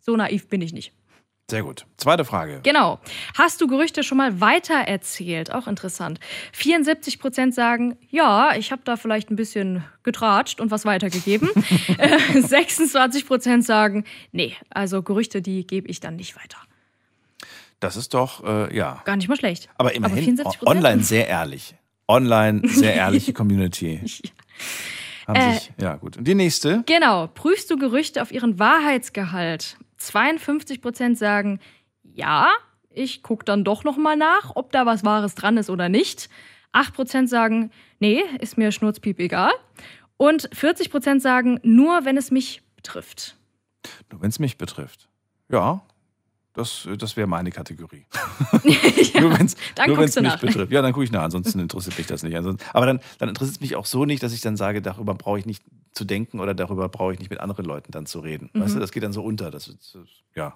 So 0.00 0.16
naiv 0.16 0.48
bin 0.48 0.60
ich 0.62 0.72
nicht. 0.72 0.92
Sehr 1.50 1.62
gut. 1.62 1.84
Zweite 1.98 2.24
Frage. 2.24 2.60
Genau. 2.62 2.98
Hast 3.36 3.60
du 3.60 3.66
Gerüchte 3.66 4.02
schon 4.02 4.16
mal 4.16 4.40
weitererzählt? 4.40 5.52
Auch 5.52 5.66
interessant. 5.66 6.18
74 6.54 7.18
Prozent 7.18 7.54
sagen, 7.54 7.98
ja, 8.10 8.54
ich 8.56 8.72
habe 8.72 8.80
da 8.84 8.96
vielleicht 8.96 9.30
ein 9.30 9.36
bisschen 9.36 9.84
getratscht 10.04 10.58
und 10.60 10.70
was 10.70 10.84
weitergegeben. 10.86 11.50
Äh, 11.98 12.40
26 12.40 13.26
Prozent 13.26 13.64
sagen, 13.64 14.04
nee, 14.32 14.54
also 14.70 15.02
Gerüchte, 15.02 15.42
die 15.42 15.66
gebe 15.66 15.86
ich 15.88 16.00
dann 16.00 16.16
nicht 16.16 16.34
weiter. 16.36 16.56
Das 17.78 17.96
ist 17.96 18.14
doch, 18.14 18.42
äh, 18.44 18.74
ja. 18.74 19.02
Gar 19.04 19.16
nicht 19.16 19.28
mal 19.28 19.36
schlecht. 19.36 19.68
Aber 19.76 19.94
immerhin 19.94 20.38
74%? 20.38 20.46
o- 20.62 20.66
online 20.70 21.02
sehr 21.02 21.28
ehrlich. 21.28 21.74
Online 22.08 22.62
sehr 22.66 22.94
ehrliche 22.94 23.32
Community. 23.34 24.00
Haben 25.28 25.36
Äh, 25.36 25.54
sich, 25.54 25.72
ja, 25.80 25.96
gut. 25.96 26.16
Und 26.16 26.26
die 26.26 26.34
nächste? 26.34 26.82
Genau. 26.86 27.26
Prüfst 27.28 27.70
du 27.70 27.76
Gerüchte 27.76 28.22
auf 28.22 28.32
ihren 28.32 28.58
Wahrheitsgehalt? 28.58 29.76
52 30.06 30.80
Prozent 30.80 31.18
sagen, 31.18 31.60
ja, 32.02 32.50
ich 32.90 33.22
gucke 33.22 33.44
dann 33.44 33.64
doch 33.64 33.84
noch 33.84 33.96
mal 33.96 34.16
nach, 34.16 34.52
ob 34.54 34.72
da 34.72 34.86
was 34.86 35.04
Wahres 35.04 35.34
dran 35.34 35.56
ist 35.56 35.70
oder 35.70 35.88
nicht. 35.88 36.28
8 36.72 36.94
Prozent 36.94 37.28
sagen, 37.28 37.70
nee, 37.98 38.22
ist 38.40 38.58
mir 38.58 38.72
schnurzpiep 38.72 39.18
egal. 39.18 39.52
Und 40.16 40.48
40 40.52 40.90
Prozent 40.90 41.22
sagen, 41.22 41.60
nur 41.62 42.04
wenn 42.04 42.16
es 42.16 42.30
mich 42.30 42.62
betrifft. 42.76 43.36
Nur 44.10 44.22
wenn 44.22 44.28
es 44.28 44.38
mich 44.38 44.58
betrifft. 44.58 45.08
Ja, 45.48 45.82
das, 46.54 46.88
das 46.98 47.16
wäre 47.16 47.26
meine 47.26 47.50
Kategorie. 47.50 48.06
nur 49.20 49.32
wenn 49.38 49.46
es 49.46 49.56
mich 50.16 50.22
nach. 50.22 50.40
betrifft. 50.40 50.72
Ja, 50.72 50.82
dann 50.82 50.92
gucke 50.92 51.04
ich 51.04 51.12
nach. 51.12 51.22
Ansonsten 51.22 51.58
interessiert 51.60 51.98
mich 51.98 52.06
das 52.06 52.22
nicht. 52.22 52.36
Ansonsten, 52.36 52.64
aber 52.72 52.86
dann, 52.86 53.00
dann 53.18 53.28
interessiert 53.28 53.56
es 53.56 53.60
mich 53.60 53.76
auch 53.76 53.86
so 53.86 54.04
nicht, 54.04 54.22
dass 54.22 54.32
ich 54.32 54.40
dann 54.40 54.56
sage, 54.56 54.80
darüber 54.80 55.14
brauche 55.14 55.38
ich 55.38 55.46
nicht 55.46 55.62
zu 55.92 56.04
denken 56.04 56.40
oder 56.40 56.54
darüber 56.54 56.88
brauche 56.88 57.12
ich 57.12 57.18
nicht 57.18 57.30
mit 57.30 57.40
anderen 57.40 57.64
Leuten 57.64 57.92
dann 57.92 58.06
zu 58.06 58.20
reden. 58.20 58.50
Mhm. 58.52 58.60
Weißt 58.62 58.74
du, 58.76 58.80
das 58.80 58.92
geht 58.92 59.02
dann 59.02 59.12
so 59.12 59.22
unter. 59.22 59.50
Das, 59.50 59.68
ist- 59.68 59.96
ja. 60.34 60.54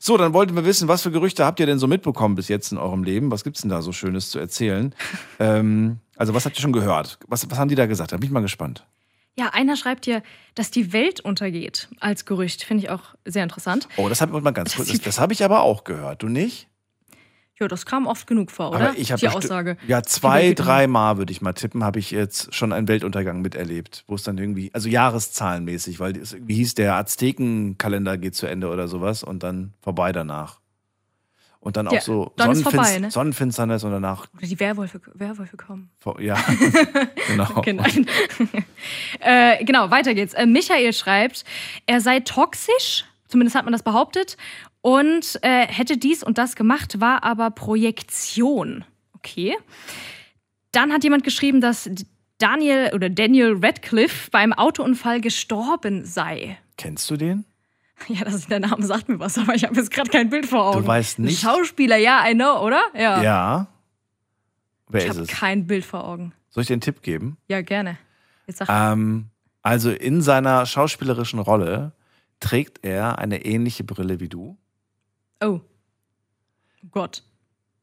So, 0.00 0.16
dann 0.16 0.32
wollten 0.32 0.54
wir 0.56 0.64
wissen, 0.64 0.88
was 0.88 1.02
für 1.02 1.10
Gerüchte 1.10 1.44
habt 1.44 1.60
ihr 1.60 1.66
denn 1.66 1.78
so 1.78 1.86
mitbekommen 1.86 2.34
bis 2.34 2.48
jetzt 2.48 2.72
in 2.72 2.78
eurem 2.78 3.04
Leben? 3.04 3.30
Was 3.30 3.44
gibt's 3.44 3.60
denn 3.60 3.68
da 3.70 3.82
so 3.82 3.92
Schönes 3.92 4.30
zu 4.30 4.38
erzählen? 4.38 4.94
ähm, 5.38 5.98
also, 6.16 6.32
was 6.32 6.46
habt 6.46 6.56
ihr 6.56 6.62
schon 6.62 6.72
gehört? 6.72 7.18
Was, 7.28 7.50
was 7.50 7.58
haben 7.58 7.68
die 7.68 7.74
da 7.74 7.84
gesagt? 7.84 8.12
Da 8.12 8.16
bin 8.16 8.26
ich 8.26 8.32
mal 8.32 8.40
gespannt. 8.40 8.86
Ja, 9.38 9.50
einer 9.52 9.76
schreibt 9.76 10.06
hier, 10.06 10.22
dass 10.54 10.70
die 10.70 10.92
Welt 10.92 11.20
untergeht 11.20 11.88
als 12.00 12.24
Gerücht. 12.24 12.64
Finde 12.64 12.84
ich 12.84 12.90
auch 12.90 13.14
sehr 13.26 13.42
interessant. 13.42 13.86
Oh, 13.96 14.08
das 14.08 14.20
habe 14.22 14.36
ich 14.36 14.42
mal 14.42 14.50
ganz 14.50 14.76
kurz. 14.76 14.88
Das, 14.88 15.00
das 15.00 15.20
habe 15.20 15.34
ich 15.34 15.44
aber 15.44 15.60
auch 15.60 15.84
gehört. 15.84 16.22
Du 16.22 16.28
nicht? 16.28 16.68
Ja, 17.58 17.68
das 17.68 17.86
kam 17.86 18.06
oft 18.06 18.26
genug 18.26 18.50
vor, 18.50 18.70
oder? 18.70 18.90
Aber 18.90 18.98
ich 18.98 19.12
habe 19.12 19.20
die 19.20 19.28
Aussage. 19.28 19.78
Ja, 19.86 20.02
zwei, 20.02 20.40
Welt 20.40 20.56
geht 20.56 20.66
drei 20.66 20.86
Mal 20.86 21.16
würde 21.16 21.32
ich 21.32 21.40
mal 21.40 21.54
tippen, 21.54 21.84
habe 21.84 21.98
ich 21.98 22.10
jetzt 22.10 22.54
schon 22.54 22.72
einen 22.72 22.86
Weltuntergang 22.86 23.40
miterlebt, 23.40 24.04
wo 24.06 24.14
es 24.14 24.22
dann 24.22 24.36
irgendwie, 24.36 24.70
also 24.74 24.90
jahreszahlenmäßig, 24.90 25.98
weil 25.98 26.16
es 26.18 26.34
irgendwie 26.34 26.54
hieß, 26.56 26.74
der 26.74 26.96
Aztekenkalender 26.96 28.18
geht 28.18 28.34
zu 28.34 28.46
Ende 28.46 28.68
oder 28.68 28.88
sowas 28.88 29.22
und 29.22 29.42
dann 29.42 29.72
vorbei 29.80 30.12
danach. 30.12 30.60
Und 31.66 31.76
dann 31.76 31.88
auch 31.88 31.92
Ja, 31.94 32.00
so 32.00 32.32
dann 32.36 32.52
ist 32.52 32.62
vorbei, 32.62 32.78
Sonnenfinst- 32.84 33.00
ne? 33.00 33.10
Sonnenfinsternis 33.10 33.82
und 33.82 33.90
danach, 33.90 34.28
Oder 34.36 34.46
die 34.46 34.60
Werwölfe, 34.60 35.00
Werwölfe 35.14 35.56
kommen. 35.56 35.90
ja, 36.20 36.36
genau. 37.26 37.60
Nein. 37.66 38.06
äh, 39.20 39.64
genau, 39.64 39.90
weiter 39.90 40.14
geht's. 40.14 40.32
Äh, 40.34 40.46
Michael 40.46 40.92
schreibt, 40.92 41.44
er 41.86 42.00
sei 42.00 42.20
toxisch, 42.20 43.04
zumindest 43.26 43.56
hat 43.56 43.64
man 43.64 43.72
das 43.72 43.82
behauptet, 43.82 44.36
und 44.80 45.40
äh, 45.42 45.66
hätte 45.66 45.96
dies 45.96 46.22
und 46.22 46.38
das 46.38 46.54
gemacht, 46.54 47.00
war 47.00 47.24
aber 47.24 47.50
Projektion. 47.50 48.84
Okay. 49.14 49.56
Dann 50.70 50.92
hat 50.92 51.02
jemand 51.02 51.24
geschrieben, 51.24 51.60
dass 51.60 51.90
Daniel 52.38 52.92
oder 52.94 53.10
Daniel 53.10 53.56
Radcliffe 53.60 54.30
beim 54.30 54.52
Autounfall 54.52 55.20
gestorben 55.20 56.04
sei. 56.04 56.58
Kennst 56.78 57.10
du 57.10 57.16
den? 57.16 57.44
Ja, 58.08 58.24
das 58.24 58.46
der 58.46 58.60
Name 58.60 58.84
sagt 58.84 59.08
mir 59.08 59.18
was, 59.18 59.38
aber 59.38 59.54
ich 59.54 59.64
habe 59.64 59.74
jetzt 59.74 59.90
gerade 59.90 60.10
kein 60.10 60.28
Bild 60.28 60.46
vor 60.46 60.64
Augen. 60.66 60.82
Du 60.82 60.86
weißt 60.86 61.18
nicht? 61.18 61.40
Schauspieler, 61.40 61.96
ja, 61.96 62.24
I 62.28 62.34
know, 62.34 62.60
oder? 62.64 62.82
Ja. 62.94 63.22
Ja. 63.22 63.66
Wer 64.88 65.00
ich 65.00 65.06
ist 65.08 65.14
habe 65.16 65.22
es? 65.22 65.28
kein 65.28 65.66
Bild 65.66 65.84
vor 65.84 66.04
Augen. 66.06 66.32
Soll 66.50 66.60
ich 66.62 66.66
dir 66.68 66.74
einen 66.74 66.82
Tipp 66.82 67.02
geben? 67.02 67.36
Ja, 67.48 67.62
gerne. 67.62 67.96
Jetzt 68.46 68.58
sag 68.58 68.68
Ähm, 68.70 69.26
also 69.62 69.90
in 69.90 70.22
seiner 70.22 70.66
schauspielerischen 70.66 71.38
Rolle 71.40 71.92
trägt 72.38 72.84
er 72.84 73.18
eine 73.18 73.44
ähnliche 73.44 73.82
Brille 73.82 74.20
wie 74.20 74.28
du. 74.28 74.56
Oh. 75.42 75.60
Gott. 76.90 77.24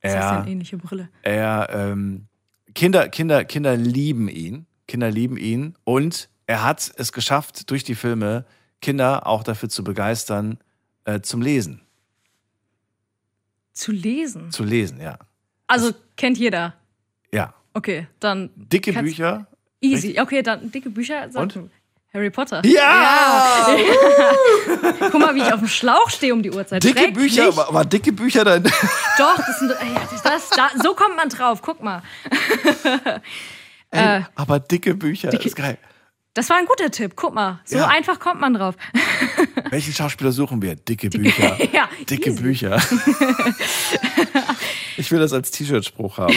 Das 0.02 0.12
ist 0.14 0.18
Er, 0.18 0.40
eine 0.42 0.50
ähnliche 0.52 0.78
Brille. 0.78 1.10
er 1.24 1.68
ähm, 1.72 2.28
Kinder, 2.76 3.10
Kinder, 3.10 3.44
Kinder 3.46 3.76
lieben 3.76 4.30
ihn. 4.30 4.66
Kinder 4.88 5.12
lieben 5.12 5.38
ihn. 5.38 5.76
Und 5.84 6.30
er 6.48 6.64
hat 6.64 6.92
es 6.98 7.12
geschafft, 7.12 7.70
durch 7.70 7.84
die 7.84 7.96
Filme 7.96 8.46
Kinder 8.84 9.26
auch 9.26 9.44
dafür 9.44 9.70
zu 9.70 9.84
begeistern, 9.84 10.60
äh, 11.06 11.22
zum 11.22 11.42
Lesen. 11.42 11.82
Zu 13.74 13.92
lesen. 13.92 14.52
Zu 14.52 14.64
lesen, 14.64 15.02
ja. 15.02 15.18
Also 15.66 15.92
kennt 16.16 16.38
jeder. 16.38 16.76
Ja. 17.32 17.56
Okay, 17.74 18.06
dann. 18.20 18.52
Dicke 18.56 18.94
Bücher. 18.94 19.48
Easy. 19.82 20.20
Okay, 20.20 20.44
dann 20.44 20.72
dicke 20.72 20.92
Bücher. 20.92 21.28
Und? 21.34 21.58
Harry 22.14 22.30
Potter. 22.30 22.62
Ja! 22.64 23.66
Ja. 23.68 23.78
Guck 25.10 25.20
mal, 25.20 25.34
wie 25.34 25.40
ich 25.42 25.52
auf 25.52 25.60
dem 25.60 25.68
Schlauch 25.68 26.12
stehe 26.12 26.32
um 26.32 26.44
die 26.44 26.52
Uhrzeit. 26.52 26.84
Dicke 26.84 27.00
Schrecklich. 27.00 27.16
Bücher, 27.36 27.48
aber, 27.48 27.68
aber 27.70 27.84
dicke 27.86 28.12
Bücher 28.12 28.44
dann. 28.46 28.64
Doch, 29.18 29.36
das 29.38 29.58
sind. 29.60 29.72
das, 29.72 30.22
das, 30.22 30.50
da, 30.52 30.70
so 30.84 30.94
kommt 30.94 31.16
man 31.16 31.30
drauf. 31.30 31.64
Guck 31.64 31.82
mal. 31.82 32.04
Ey, 33.90 34.20
Äh, 34.20 34.22
aber 34.36 34.60
dicke 34.60 34.94
Bücher, 34.94 35.30
dicke- 35.30 35.48
ist 35.48 35.56
geil. 35.56 35.80
Das 36.34 36.50
war 36.50 36.58
ein 36.58 36.66
guter 36.66 36.92
Tipp. 36.92 37.14
Guck 37.16 37.34
mal. 37.34 37.60
So 37.66 37.78
Ja. 37.78 37.88
einfach 37.88 38.20
kommt 38.20 38.42
man 38.42 38.54
drauf. 38.54 38.76
Welchen 39.70 39.94
Schauspieler 39.94 40.32
suchen 40.32 40.62
wir? 40.62 40.76
Dicke 40.76 41.10
Bücher. 41.10 41.58
Ja, 41.74 41.90
Dicke 42.10 42.32
easy. 42.32 42.42
Bücher. 42.42 42.78
ich 44.98 45.12
will 45.12 45.20
das 45.20 45.34
als 45.34 45.52
T-Shirt-Spruch 45.52 46.18
haben. 46.18 46.36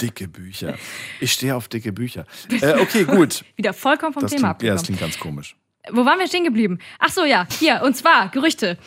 Dicke 0.00 0.28
Bücher. 0.28 0.74
Ich 1.20 1.32
stehe 1.32 1.54
auf 1.56 1.68
dicke 1.68 1.92
Bücher. 1.92 2.26
Äh, 2.60 2.80
okay, 2.80 3.04
gut. 3.04 3.44
Wieder 3.56 3.72
vollkommen 3.72 4.12
vom 4.12 4.22
Das 4.22 4.32
Thema 4.32 4.54
klingt, 4.54 4.68
ja, 4.68 4.74
das 4.74 4.82
klingt 4.84 5.00
ganz 5.00 5.18
komisch. 5.18 5.56
Wo 5.90 6.04
waren 6.04 6.18
wir 6.18 6.26
stehen 6.26 6.44
geblieben? 6.44 6.78
Ach 6.98 7.10
so, 7.10 7.24
ja, 7.24 7.46
hier, 7.58 7.82
und 7.84 7.96
zwar 7.96 8.28
Gerüchte. 8.30 8.78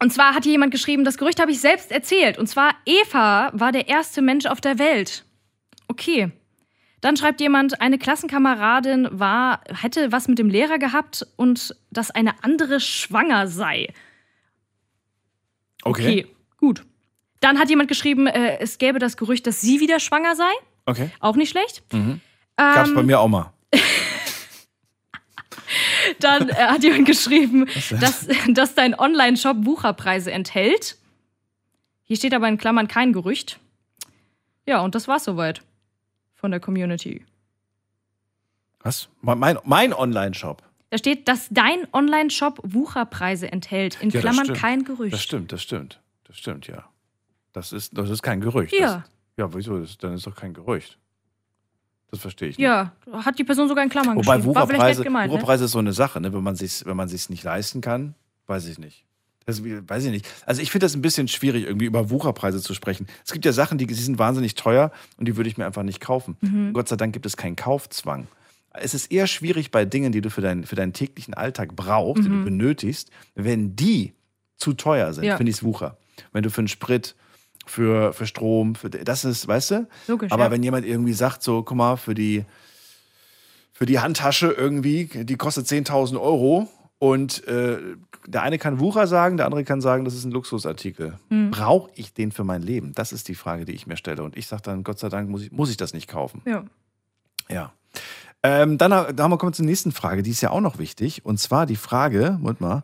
Und 0.00 0.12
zwar 0.12 0.34
hat 0.34 0.44
hier 0.44 0.52
jemand 0.52 0.72
geschrieben, 0.72 1.04
das 1.04 1.18
Gerücht 1.18 1.40
habe 1.40 1.50
ich 1.50 1.60
selbst 1.60 1.90
erzählt. 1.90 2.38
Und 2.38 2.46
zwar, 2.48 2.74
Eva 2.86 3.50
war 3.52 3.72
der 3.72 3.88
erste 3.88 4.22
Mensch 4.22 4.46
auf 4.46 4.60
der 4.60 4.78
Welt. 4.78 5.24
Okay. 5.88 6.30
Dann 7.00 7.16
schreibt 7.16 7.40
jemand, 7.40 7.80
eine 7.80 7.98
Klassenkameradin 7.98 9.08
war, 9.12 9.60
hätte 9.68 10.10
was 10.10 10.26
mit 10.26 10.38
dem 10.38 10.48
Lehrer 10.48 10.78
gehabt 10.78 11.26
und 11.36 11.76
dass 11.90 12.10
eine 12.10 12.42
andere 12.42 12.80
schwanger 12.80 13.46
sei. 13.46 13.88
Okay. 15.84 16.24
Okay, 16.24 16.26
gut. 16.56 16.84
Dann 17.40 17.58
hat 17.58 17.70
jemand 17.70 17.88
geschrieben, 17.88 18.26
äh, 18.26 18.58
es 18.58 18.78
gäbe 18.78 18.98
das 18.98 19.16
Gerücht, 19.16 19.46
dass 19.46 19.60
sie 19.60 19.78
wieder 19.78 20.00
schwanger 20.00 20.34
sei. 20.34 20.50
Okay. 20.86 21.10
Auch 21.20 21.36
nicht 21.36 21.50
schlecht. 21.50 21.82
Mhm. 21.92 22.20
Gab's 22.56 22.88
Ähm, 22.88 22.94
bei 22.96 23.02
mir 23.04 23.20
auch 23.20 23.28
mal. 23.28 23.52
Dann 26.20 26.48
äh, 26.48 26.54
hat 26.54 26.82
jemand 26.82 27.06
geschrieben, 27.06 27.68
dass, 28.00 28.26
dass 28.48 28.74
dein 28.74 28.98
Online-Shop 28.98 29.58
Wucherpreise 29.60 30.32
enthält. 30.32 30.96
Hier 32.02 32.16
steht 32.16 32.34
aber 32.34 32.48
in 32.48 32.58
Klammern 32.58 32.88
kein 32.88 33.12
Gerücht. 33.12 33.60
Ja, 34.66 34.80
und 34.80 34.94
das 34.94 35.06
war's 35.06 35.24
soweit 35.24 35.62
von 36.38 36.50
der 36.50 36.60
Community. 36.60 37.24
Was? 38.80 39.08
Mein, 39.20 39.58
mein 39.64 39.92
Online-Shop. 39.92 40.62
Da 40.90 40.98
steht, 40.98 41.28
dass 41.28 41.48
dein 41.50 41.86
Online-Shop 41.92 42.60
Wucherpreise 42.62 43.50
enthält. 43.52 44.00
In 44.00 44.10
Ja, 44.10 44.20
Klammern 44.20 44.54
kein 44.54 44.84
Gerücht. 44.84 45.12
Das 45.12 45.22
stimmt, 45.22 45.52
das 45.52 45.62
stimmt. 45.62 46.00
Das 46.24 46.38
stimmt, 46.38 46.66
ja. 46.66 46.88
Das 47.52 47.72
ist, 47.72 47.98
das 47.98 48.08
ist 48.08 48.22
kein 48.22 48.40
Gerücht. 48.40 48.72
Ja. 48.72 48.98
Das, 48.98 49.10
ja, 49.36 49.54
wieso? 49.54 49.78
Das, 49.78 49.98
dann 49.98 50.14
ist 50.14 50.26
doch 50.26 50.34
kein 50.34 50.54
Gerücht. 50.54 50.98
Das 52.10 52.20
verstehe 52.20 52.48
ich 52.48 52.56
nicht. 52.56 52.64
Ja, 52.64 52.92
hat 53.12 53.38
die 53.38 53.44
Person 53.44 53.68
sogar 53.68 53.84
in 53.84 53.90
Klammern 53.90 54.16
Wobei 54.16 54.36
geschrieben. 54.36 54.54
Vielleicht 54.54 54.68
Wucherpreise, 54.68 55.04
gemeint, 55.04 55.30
ne? 55.30 55.36
Wucherpreise 55.36 55.64
ist 55.64 55.72
so 55.72 55.78
eine 55.78 55.92
Sache, 55.92 56.20
ne? 56.20 56.32
wenn 56.32 56.42
man 56.42 56.56
sich 56.56 56.86
wenn 56.86 56.96
man 56.96 57.08
sich's 57.08 57.28
nicht 57.28 57.44
leisten 57.44 57.82
kann, 57.82 58.14
weiß 58.46 58.66
ich 58.66 58.78
nicht. 58.78 59.04
Das, 59.48 59.62
weiß 59.64 60.04
ich 60.04 60.10
nicht. 60.10 60.26
Also 60.44 60.60
ich 60.60 60.70
finde 60.70 60.84
das 60.84 60.94
ein 60.94 61.00
bisschen 61.00 61.26
schwierig, 61.26 61.64
irgendwie 61.64 61.86
über 61.86 62.10
Wucherpreise 62.10 62.60
zu 62.60 62.74
sprechen. 62.74 63.06
Es 63.24 63.32
gibt 63.32 63.46
ja 63.46 63.52
Sachen, 63.52 63.78
die, 63.78 63.86
die 63.86 63.94
sind 63.94 64.18
wahnsinnig 64.18 64.54
teuer 64.56 64.92
und 65.16 65.26
die 65.26 65.36
würde 65.38 65.48
ich 65.48 65.56
mir 65.56 65.64
einfach 65.64 65.82
nicht 65.84 66.00
kaufen. 66.00 66.36
Mhm. 66.42 66.74
Gott 66.74 66.86
sei 66.88 66.96
Dank 66.96 67.14
gibt 67.14 67.24
es 67.24 67.38
keinen 67.38 67.56
Kaufzwang. 67.56 68.28
Es 68.74 68.92
ist 68.92 69.10
eher 69.10 69.26
schwierig 69.26 69.70
bei 69.70 69.86
Dingen, 69.86 70.12
die 70.12 70.20
du 70.20 70.28
für, 70.28 70.42
dein, 70.42 70.64
für 70.64 70.76
deinen 70.76 70.92
täglichen 70.92 71.32
Alltag 71.32 71.74
brauchst, 71.74 72.24
die 72.24 72.28
du 72.28 72.34
Mhm. 72.34 72.44
benötigst, 72.44 73.10
wenn 73.34 73.74
die 73.74 74.12
zu 74.58 74.74
teuer 74.74 75.14
sind, 75.14 75.24
Ja. 75.24 75.38
finde 75.38 75.48
ich 75.50 75.56
es 75.56 75.62
Wucher. 75.64 75.96
Wenn 76.32 76.42
du 76.42 76.50
für 76.50 76.60
einen 76.60 76.68
Sprit, 76.68 77.16
für, 77.64 78.12
für 78.12 78.26
Strom, 78.26 78.74
für, 78.74 78.90
das 78.90 79.24
ist, 79.24 79.48
weißt 79.48 79.70
du? 79.70 79.86
Logisch, 80.08 80.30
Aber 80.30 80.44
ja. 80.44 80.50
wenn 80.50 80.62
jemand 80.62 80.84
irgendwie 80.84 81.14
sagt, 81.14 81.42
so, 81.42 81.62
guck 81.62 81.76
mal, 81.76 81.96
für 81.96 82.14
die, 82.14 82.44
für 83.72 83.86
die 83.86 83.98
Handtasche 83.98 84.48
irgendwie, 84.48 85.06
die 85.24 85.36
kostet 85.36 85.66
10.000 85.66 86.20
Euro. 86.20 86.68
Und 86.98 87.46
äh, 87.46 87.78
der 88.26 88.42
eine 88.42 88.58
kann 88.58 88.80
Wucher 88.80 89.06
sagen, 89.06 89.36
der 89.36 89.46
andere 89.46 89.64
kann 89.64 89.80
sagen, 89.80 90.04
das 90.04 90.14
ist 90.14 90.24
ein 90.24 90.32
Luxusartikel. 90.32 91.18
Mhm. 91.30 91.50
Brauche 91.52 91.90
ich 91.94 92.12
den 92.12 92.32
für 92.32 92.44
mein 92.44 92.62
Leben? 92.62 92.92
Das 92.92 93.12
ist 93.12 93.28
die 93.28 93.34
Frage, 93.36 93.64
die 93.64 93.72
ich 93.72 93.86
mir 93.86 93.96
stelle. 93.96 94.22
Und 94.24 94.36
ich 94.36 94.46
sage 94.48 94.62
dann, 94.62 94.82
Gott 94.82 94.98
sei 94.98 95.08
Dank 95.08 95.28
muss 95.30 95.42
ich, 95.42 95.52
muss 95.52 95.70
ich 95.70 95.76
das 95.76 95.92
nicht 95.94 96.08
kaufen. 96.08 96.42
Ja. 96.44 96.64
Ja. 97.48 97.72
Ähm, 98.42 98.78
dann 98.78 98.92
ha- 98.92 99.12
da 99.12 99.24
haben 99.24 99.30
wir 99.30 99.38
kommen 99.38 99.52
wir 99.52 99.56
zur 99.56 99.64
nächsten 99.64 99.92
Frage, 99.92 100.22
die 100.22 100.30
ist 100.30 100.40
ja 100.40 100.50
auch 100.50 100.60
noch 100.60 100.78
wichtig. 100.78 101.24
Und 101.24 101.38
zwar 101.38 101.66
die 101.66 101.76
Frage, 101.76 102.36
Moment 102.40 102.60
mal, 102.60 102.82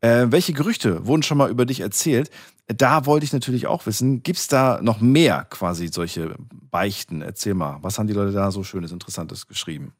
Äh, 0.00 0.26
welche 0.30 0.52
Gerüchte 0.52 1.06
wurden 1.08 1.24
schon 1.24 1.38
mal 1.38 1.50
über 1.50 1.66
dich 1.66 1.80
erzählt? 1.80 2.30
Da 2.68 3.04
wollte 3.06 3.24
ich 3.24 3.32
natürlich 3.32 3.66
auch 3.66 3.84
wissen, 3.86 4.22
gibt 4.22 4.38
es 4.38 4.46
da 4.46 4.78
noch 4.80 5.00
mehr 5.00 5.44
quasi 5.50 5.88
solche 5.88 6.36
Beichten? 6.70 7.20
Erzähl 7.20 7.54
mal, 7.54 7.78
was 7.82 7.98
haben 7.98 8.06
die 8.06 8.12
Leute 8.12 8.30
da 8.30 8.52
so 8.52 8.62
Schönes, 8.62 8.92
Interessantes 8.92 9.48
geschrieben? 9.48 9.92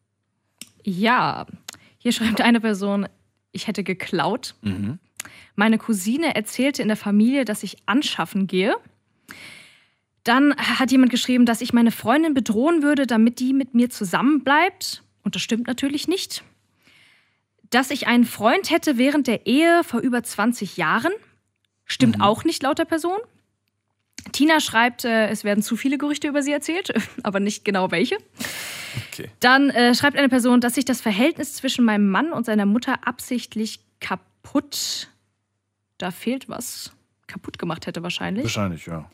Ja, 0.85 1.47
hier 1.99 2.13
schreibt 2.13 2.41
eine 2.41 2.61
Person, 2.61 3.09
ich 3.53 3.67
hätte 3.67 3.85
geklaut. 3.85 4.55
Mhm. 4.63 4.99
Meine 5.57 5.79
Cousine 5.79 6.35
erzählte 6.35 6.83
in 6.83 6.89
der 6.89 6.97
Familie, 6.97 7.45
dass 7.45 7.63
ich 7.63 7.79
anschaffen 7.87 8.47
gehe. 8.47 8.77
Dann 10.25 10.55
hat 10.57 10.93
jemand 10.93 11.11
geschrieben, 11.11 11.47
dass 11.47 11.61
ich 11.61 11.73
meine 11.73 11.91
Freundin 11.91 12.35
bedrohen 12.35 12.83
würde, 12.83 13.07
damit 13.07 13.41
die 13.41 13.53
mit 13.53 13.75
mir 13.75 13.91
zusammenbleibt. 13.91 15.03
Und 15.23 15.35
das 15.35 15.43
stimmt 15.43 15.67
natürlich 15.67 16.07
nicht. 16.07 16.45
Dass 17.71 17.91
ich 17.91 18.07
einen 18.07 18.25
Freund 18.25 18.71
hätte 18.71 18.99
während 18.99 19.27
der 19.27 19.47
Ehe 19.47 19.83
vor 19.85 20.01
über 20.01 20.23
20 20.23 20.77
Jahren. 20.77 21.13
Stimmt 21.85 22.21
auch 22.21 22.45
nicht 22.45 22.63
laut 22.63 22.79
der 22.79 22.85
Person. 22.85 23.19
Tina 24.33 24.61
schreibt, 24.61 25.05
äh, 25.05 25.29
es 25.29 25.45
werden 25.45 25.63
zu 25.63 25.77
viele 25.77 25.99
Gerüchte 25.99 26.29
über 26.29 26.43
sie 26.43 26.53
erzählt, 26.53 26.93
aber 27.23 27.41
nicht 27.41 27.65
genau 27.65 27.91
welche. 27.91 28.17
Okay. 29.13 29.31
Dann 29.41 29.71
äh, 29.71 29.95
schreibt 29.95 30.17
eine 30.17 30.29
Person, 30.29 30.61
dass 30.61 30.75
sich 30.75 30.85
das 30.85 31.01
Verhältnis 31.01 31.55
zwischen 31.55 31.85
meinem 31.85 32.09
Mann 32.09 32.33
und 32.33 32.47
seiner 32.47 32.67
Mutter 32.67 33.07
absichtlich 33.07 33.81
kaputt, 34.01 35.09
da 35.99 36.11
fehlt 36.11 36.49
was, 36.49 36.93
kaputt 37.27 37.59
gemacht 37.59 37.87
hätte 37.87 38.03
wahrscheinlich. 38.03 38.45
Wahrscheinlich, 38.45 38.87
ja. 38.87 39.11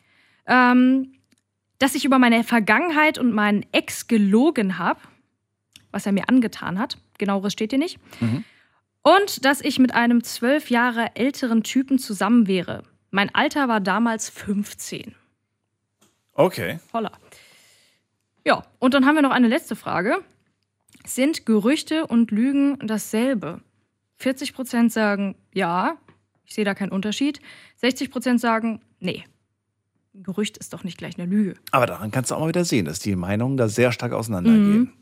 Ähm, 0.47 1.15
dass 1.79 1.95
ich 1.95 2.05
über 2.05 2.19
meine 2.19 2.45
Vergangenheit 2.45 3.19
und 3.19 3.33
meinen 3.33 3.67
Ex 3.73 4.07
gelogen 4.07 4.79
habe, 4.79 5.01
was 5.91 6.07
er 6.07 6.13
mir 6.13 6.29
angetan 6.29 6.79
hat. 6.79 6.99
Genaueres 7.19 7.53
steht 7.53 7.71
hier 7.71 7.79
nicht. 7.79 7.99
Mhm. 8.21 8.45
Und 9.03 9.45
dass 9.45 9.61
ich 9.61 9.79
mit 9.79 9.95
einem 9.95 10.23
zwölf 10.25 10.71
Jahre 10.71 11.15
älteren 11.15 11.63
Typen 11.63 11.99
zusammen 11.99 12.47
wäre. 12.47 12.85
Mein 13.15 13.33
Alter 13.33 13.69
war 13.69 13.79
damals 13.79 14.29
15. 14.29 15.15
Okay. 16.33 16.81
Holla. 16.93 17.13
Ja, 18.45 18.65
und 18.81 18.93
dann 18.93 19.07
haben 19.07 19.15
wir 19.15 19.23
noch 19.23 19.31
eine 19.31 19.47
letzte 19.47 19.77
Frage. 19.77 20.17
Sind 21.07 21.47
Gerüchte 21.47 22.09
und 22.09 22.33
Lügen 22.33 22.77
dasselbe? 22.85 23.61
40% 24.21 24.91
sagen 24.91 25.37
ja, 25.53 25.97
ich 26.45 26.55
sehe 26.55 26.65
da 26.65 26.75
keinen 26.75 26.91
Unterschied. 26.91 27.39
60% 27.85 28.41
sagen 28.41 28.81
nee. 28.99 29.23
Ein 30.13 30.25
Gerücht 30.25 30.59
ist 30.59 30.73
doch 30.73 30.83
nicht 30.83 30.99
gleich 30.99 31.17
eine 31.17 31.31
Lüge. 31.31 31.55
Aber 31.71 31.87
daran 31.87 32.11
kannst 32.11 32.33
du 32.33 32.35
auch 32.35 32.41
mal 32.41 32.49
wieder 32.49 32.65
sehen, 32.65 32.85
dass 32.85 32.99
die 32.99 33.15
Meinungen 33.15 33.57
da 33.57 33.69
sehr 33.69 33.93
stark 33.93 34.13
auseinandergehen. 34.13 34.79
Mhm. 34.79 34.93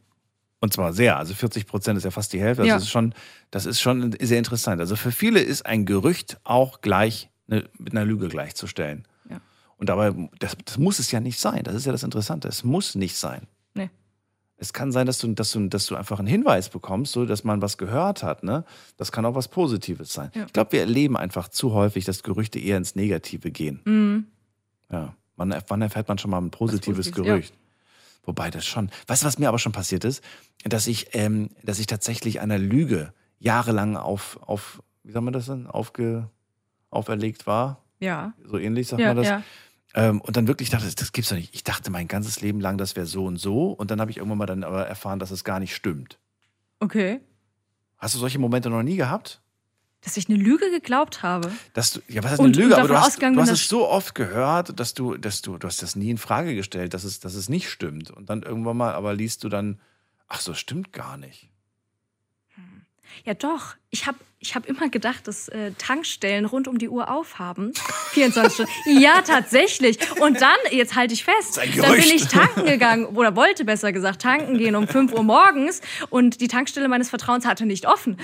Und 0.61 0.75
zwar 0.75 0.93
sehr. 0.93 1.17
Also 1.17 1.33
40 1.33 1.67
Prozent 1.67 1.97
ist 1.97 2.05
ja 2.05 2.11
fast 2.11 2.35
die 2.35 2.41
Hälfte. 2.43 2.61
Das, 2.61 2.69
Ja. 2.69 2.77
ist 2.77 2.91
schon, 2.91 3.15
das 3.51 3.65
ist 3.65 3.81
schon 3.81 4.15
sehr 4.21 4.37
interessant. 4.37 4.83
Also 4.83 4.97
für 4.97 5.13
viele 5.13 5.41
ist 5.41 5.65
ein 5.65 5.87
Gerücht 5.87 6.39
auch 6.45 6.83
gleich 6.83 7.31
eine, 7.53 7.69
mit 7.79 7.93
einer 7.93 8.05
Lüge 8.05 8.29
gleichzustellen. 8.29 9.07
Ja. 9.29 9.41
Und 9.77 9.89
dabei, 9.89 10.13
das, 10.39 10.57
das 10.65 10.79
muss 10.79 10.99
es 10.99 11.11
ja 11.11 11.21
nicht 11.21 11.39
sein. 11.39 11.65
Das 11.65 11.75
ist 11.75 11.87
ja 11.87 11.93
das 11.93 12.03
Interessante. 12.03 12.49
Es 12.49 12.65
muss 12.65 12.95
nicht 12.95 13.17
sein. 13.17 13.47
Nee. 13.75 13.91
Es 14.57 14.73
kann 14.73 14.93
sein, 14.93 15.07
dass 15.07 15.19
du, 15.19 15.29
dass 15.35 15.53
du, 15.53 15.69
dass 15.69 15.87
du 15.87 15.97
einfach 15.97 16.19
einen 16.19 16.29
Hinweis 16.29 16.69
bekommst, 16.69 17.13
so 17.13 17.27
dass 17.27 17.45
man 17.45 17.63
was 17.63 17.79
gehört 17.79 18.23
hat. 18.23 18.43
Ne? 18.43 18.65
Das 18.97 19.13
kann 19.13 19.25
auch 19.25 19.35
was 19.35 19.49
Positives 19.49 20.13
sein. 20.13 20.31
Ja. 20.35 20.45
Ich 20.47 20.53
glaube, 20.53 20.73
wir 20.73 20.81
erleben 20.81 21.17
einfach 21.17 21.49
zu 21.49 21.73
häufig, 21.73 22.05
dass 22.05 22.23
Gerüchte 22.23 22.59
eher 22.59 22.77
ins 22.77 22.95
Negative 22.95 23.51
gehen. 23.51 23.81
Mhm. 23.85 24.27
Ja. 24.91 25.15
Wann, 25.37 25.55
wann 25.67 25.83
erfährt 25.83 26.09
man 26.09 26.19
schon 26.19 26.31
mal 26.31 26.39
ein 26.39 26.51
positives 26.51 27.11
Positives, 27.11 27.27
Gerücht? 27.27 27.55
Wobei 28.25 28.51
das 28.51 28.65
schon. 28.65 28.91
Weißt 29.09 29.23
du, 29.23 29.27
was 29.27 29.39
mir 29.39 29.49
aber 29.49 29.59
schon 29.59 29.73
passiert 29.73 30.05
ist? 30.05 30.23
Dass 30.65 30.87
ich, 30.87 31.09
ähm, 31.15 31.49
dass 31.65 31.81
ich 31.81 31.87
tatsächlich 31.87 32.41
einer 32.41 32.59
Lüge 32.59 33.13
jahrelang 33.41 33.97
auf, 33.97 34.39
auf 34.43 34.83
wie 35.03 35.11
sagt 35.11 35.25
man 35.25 35.33
das 35.33 35.47
denn? 35.47 35.67
Aufge, 35.67 36.29
auferlegt 36.93 37.47
war. 37.47 37.83
Ja. 38.01 38.35
So 38.45 38.59
ähnlich 38.59 38.89
sagt 38.89 39.01
Ja, 39.01 39.09
man 39.09 39.17
das. 39.19 39.27
ja. 39.27 39.43
Ähm, 39.95 40.21
und 40.21 40.37
dann 40.37 40.47
wirklich 40.49 40.71
dachte, 40.71 40.85
das, 40.87 40.95
das 40.95 41.13
gibt's 41.13 41.29
doch 41.31 41.37
nicht. 41.37 41.55
Ich 41.55 41.65
dachte 41.65 41.91
mein 41.91 42.09
ganzes 42.09 42.41
Leben 42.41 42.61
lang, 42.61 42.79
das 42.79 42.97
wäre 42.97 43.07
so 43.07 43.27
und 43.27 43.37
so. 43.37 43.73
Und 43.73 43.91
dann 43.91 44.01
habe 44.01 44.11
ich 44.11 44.17
irgendwann 44.17 44.39
mal 44.39 44.47
dann 44.47 44.65
aber 44.65 44.87
erfahren, 44.87 45.19
dass 45.19 45.31
es 45.31 45.45
gar 45.45 45.61
nicht 45.61 45.75
stimmt. 45.75 46.19
Okay. 46.81 47.21
Hast 47.99 48.15
du 48.15 48.19
solche 48.19 48.39
Momente 48.39 48.71
noch 48.71 48.83
nie 48.83 48.97
gehabt? 48.97 49.41
Dass 50.01 50.17
ich 50.17 50.29
eine 50.29 50.37
Lüge 50.39 50.71
geglaubt 50.71 51.23
habe. 51.23 51.53
Dass 51.75 51.93
du, 51.93 52.01
ja, 52.09 52.25
was 52.25 52.33
heißt 52.33 52.41
Und- 52.41 52.47
eine 52.57 52.57
Lüge? 52.57 52.75
und 52.75 52.81
Aber 52.81 52.89
du 52.89 52.99
hast, 53.01 53.23
du 53.23 53.37
hast 53.41 53.51
es 53.51 53.69
so 53.69 53.87
oft 53.89 54.15
gehört, 54.17 54.81
dass 54.81 54.95
du, 54.95 55.17
dass 55.17 55.43
du, 55.43 55.59
du 55.59 55.67
hast 55.69 55.81
das 55.83 55.95
nie 55.95 56.11
in 56.11 56.19
Frage 56.19 56.57
gestellt, 56.57 56.95
dass 56.95 57.05
es, 57.05 57.21
dass 57.21 57.35
es 57.35 57.49
nicht 57.49 57.71
stimmt. 57.71 58.11
Und 58.11 58.29
dann 58.31 58.43
irgendwann 58.43 58.77
mal, 58.77 58.95
aber 58.95 59.15
liest 59.15 59.45
du 59.45 59.49
dann, 59.49 59.79
ach 60.27 60.41
so, 60.41 60.55
stimmt 60.55 60.93
gar 60.93 61.17
nicht. 61.19 61.51
Ja, 63.25 63.35
doch. 63.35 63.75
Ich 63.91 64.07
habe 64.07 64.19
ich 64.39 64.57
hab 64.57 64.67
immer 64.67 64.89
gedacht, 64.89 65.29
dass 65.29 65.49
äh, 65.49 65.71
Tankstellen 65.79 66.47
rund 66.47 66.67
um 66.67 66.77
die 66.79 66.89
Uhr 66.89 67.09
aufhaben. 67.11 67.73
24 68.11 68.53
Stunden. 68.55 69.01
Ja, 69.01 69.21
tatsächlich. 69.23 69.99
Und 70.21 70.41
dann, 70.41 70.57
jetzt 70.73 70.97
halte 70.97 71.15
ich 71.15 71.23
fest, 71.23 71.59
dann 71.59 71.93
bin 71.93 72.01
ich 72.03 72.27
tanken 72.27 72.65
gegangen, 72.67 73.07
oder 73.07 73.37
wollte 73.37 73.65
besser 73.65 73.93
gesagt 73.93 74.23
tanken 74.23 74.59
gehen 74.59 74.75
um 74.75 74.89
5 74.89 75.13
Uhr 75.13 75.23
morgens 75.23 75.81
und 76.11 76.41
die 76.41 76.49
Tankstelle 76.49 76.89
meines 76.89 77.09
Vertrauens 77.11 77.47
hatte 77.47 77.67
nicht 77.67 77.87
offen. 77.87 78.19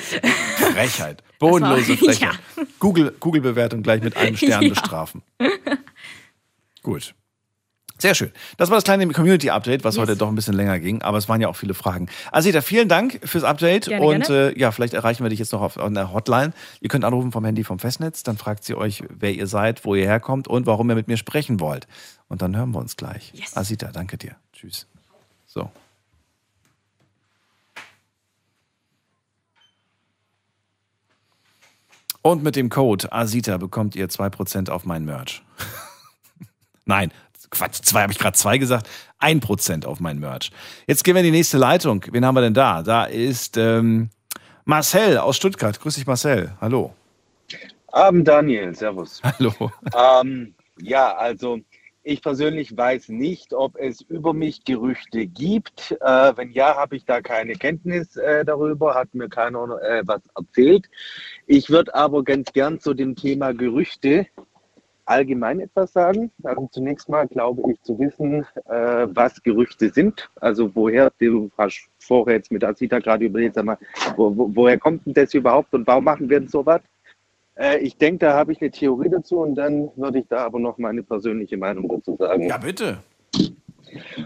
Frechheit. 0.57 1.23
Bodenlose 1.39 1.97
Frechheit. 1.99 2.39
Google, 2.81 3.15
Google-Bewertung 3.21 3.83
gleich 3.85 4.03
mit 4.03 4.17
einem 4.17 4.37
Stern 4.37 4.63
Ja. 4.65 4.69
bestrafen. 4.71 5.23
Gut. 6.83 7.15
Sehr 8.01 8.15
schön. 8.15 8.31
Das 8.57 8.71
war 8.71 8.77
das 8.77 8.85
kleine 8.85 9.07
Community-Update, 9.09 9.83
was 9.83 9.97
Yes. 9.97 10.03
heute 10.03 10.17
doch 10.17 10.29
ein 10.29 10.37
bisschen 10.37 10.55
länger 10.55 10.79
ging, 10.79 11.03
aber 11.03 11.19
es 11.19 11.29
waren 11.29 11.41
ja 11.41 11.49
auch 11.49 11.57
viele 11.57 11.75
Fragen. 11.75 12.07
Asita, 12.31 12.61
vielen 12.61 12.89
Dank 12.89 13.19
fürs 13.25 13.43
Update 13.43 13.87
Gerne, 13.87 14.07
und 14.07 14.27
gerne. 14.27 14.53
Äh, 14.55 14.59
ja, 14.61 14.71
vielleicht 14.71 14.95
erreichen 14.95 15.25
wir 15.25 15.31
dich 15.31 15.41
jetzt 15.41 15.53
noch 15.53 15.61
auf, 15.63 15.77
auf 15.77 15.85
einer 15.85 16.13
Hotline. 16.13 16.53
Ihr 16.81 16.89
könnt 16.89 17.05
anrufen 17.05 17.33
vom 17.33 17.45
Handy 17.45 17.65
vom 17.65 17.81
Festnetz, 17.81 18.23
dann 18.23 18.37
fragt 18.39 18.63
sie 18.63 18.77
euch, 18.77 19.03
wer 19.09 19.33
ihr 19.33 19.49
seid, 19.49 19.85
wo 19.85 19.97
ihr 19.97 20.05
herkommt 20.07 20.47
und 20.47 20.67
warum 20.67 20.89
ihr 20.91 20.95
mit 20.95 21.09
mir 21.09 21.17
sprechen 21.17 21.59
wollt. 21.59 21.89
Und 22.29 22.41
dann 22.41 22.57
hören 22.57 22.71
wir 22.71 22.79
uns 22.79 22.97
gleich. 22.97 23.33
Yes. 23.35 23.57
Asita, 23.57 23.91
danke 23.93 24.17
dir. 24.17 24.37
Tschüss. 24.53 24.87
So. 25.47 25.71
Und 32.23 32.43
mit 32.43 32.57
dem 32.57 32.69
Code 32.69 33.13
ASITA 33.13 33.57
bekommt 33.59 33.95
ihr 33.97 34.09
2% 34.09 34.71
auf 34.71 34.85
mein 34.85 35.05
Merch. 35.05 35.43
Nein, 36.85 37.13
Quatsch, 37.51 37.81
zwei 37.83 38.03
habe 38.03 38.13
ich 38.13 38.19
gerade 38.19 38.37
zwei 38.37 38.59
gesagt. 38.59 38.89
1% 39.21 39.85
auf 39.87 40.01
mein 40.01 40.19
Merch. 40.19 40.51
Jetzt 40.87 41.05
gehen 41.05 41.15
wir 41.15 41.21
in 41.21 41.27
die 41.27 41.37
nächste 41.37 41.59
Leitung. 41.59 42.05
Wen 42.11 42.25
haben 42.25 42.35
wir 42.35 42.43
denn 42.43 42.55
da? 42.55 42.83
Da 42.83 43.05
ist 43.05 43.57
ähm, 43.57 44.11
Marcel 44.65 45.19
aus 45.19 45.37
Stuttgart. 45.37 45.81
Grüß 45.81 45.95
dich, 45.95 46.07
Marcel. 46.07 46.53
Hallo. 46.61 46.95
Abend, 47.89 48.29
Daniel. 48.29 48.75
Servus. 48.75 49.21
Hallo. 49.39 49.73
Ähm, 49.97 50.55
ja, 50.81 51.17
also 51.17 51.59
ich 52.03 52.23
persönlich 52.23 52.77
weiß 52.77 53.09
nicht, 53.09 53.53
ob 53.53 53.77
es 53.77 54.01
über 54.03 54.33
mich 54.33 54.65
Gerüchte 54.65 55.27
gibt. 55.27 55.97
Äh, 56.01 56.33
wenn 56.37 56.51
ja, 56.53 56.77
habe 56.77 56.97
ich 56.97 57.05
da 57.05 57.21
keine 57.21 57.55
Kenntnis 57.55 58.17
äh, 58.17 58.45
darüber, 58.45 58.95
hat 58.95 59.15
mir 59.15 59.29
keiner 59.29 59.79
äh, 59.83 60.03
was 60.07 60.23
erzählt. 60.35 60.89
Ich 61.47 61.71
würde 61.71 61.95
aber 61.95 62.25
ganz 62.25 62.53
gern 62.53 62.81
zu 62.81 62.95
dem 62.95 63.17
Thema 63.17 63.53
Gerüchte 63.53 64.27
allgemein 65.09 65.61
etwas 65.61 65.93
sagen. 65.93 66.31
Also 66.43 66.69
zunächst 66.73 67.09
mal 67.09 67.27
glaube 67.27 67.73
ich 67.73 67.81
zu 67.83 67.99
wissen, 67.99 68.47
äh, 68.67 69.07
was 69.09 69.43
Gerüchte 69.43 69.91
sind. 69.91 70.31
Also 70.41 70.75
woher, 70.75 71.11
du 71.19 71.51
hast 71.57 71.89
vorher 71.99 72.37
jetzt 72.37 72.53
mit 72.53 72.65
Asita 72.65 72.99
gerade 72.99 73.25
überlegt, 73.25 73.55
sag 73.55 73.65
mal, 73.65 73.79
wo, 74.17 74.37
wo, 74.37 74.51
woher 74.55 74.79
kommt 74.79 75.07
denn 75.07 75.15
das 75.15 75.35
überhaupt 75.35 75.73
und 75.75 75.87
warum 75.87 76.05
machen 76.05 76.29
wir 76.29 76.41
denn 76.41 76.49
sowas? 76.49 76.83
Äh, 77.57 77.79
ich 77.79 77.97
denke, 77.97 78.27
da 78.27 78.35
habe 78.35 78.53
ich 78.53 78.61
eine 78.61 78.71
Theorie 78.71 79.09
dazu 79.09 79.41
und 79.41 79.55
dann 79.55 79.91
würde 79.97 80.21
ich 80.21 80.27
da 80.29 80.45
aber 80.45 80.59
noch 80.59 80.79
meine 80.79 81.03
persönliche 81.03 81.57
Meinung 81.57 81.89
dazu 81.89 82.17
sagen. 82.17 82.47
Ja, 82.47 82.59
bitte. 82.59 82.99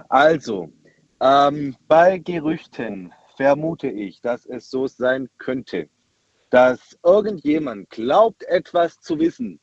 Also, 0.09 0.71
ähm, 1.21 1.77
bei 1.87 2.19
Gerüchten 2.19 3.13
vermute 3.37 3.89
ich, 3.89 4.21
dass 4.21 4.45
es 4.47 4.69
so 4.69 4.87
sein 4.87 5.29
könnte, 5.39 5.89
dass 6.51 6.99
irgendjemand 7.05 7.89
glaubt, 7.91 8.43
etwas 8.45 9.01
zu 9.01 9.19
wissen 9.19 9.61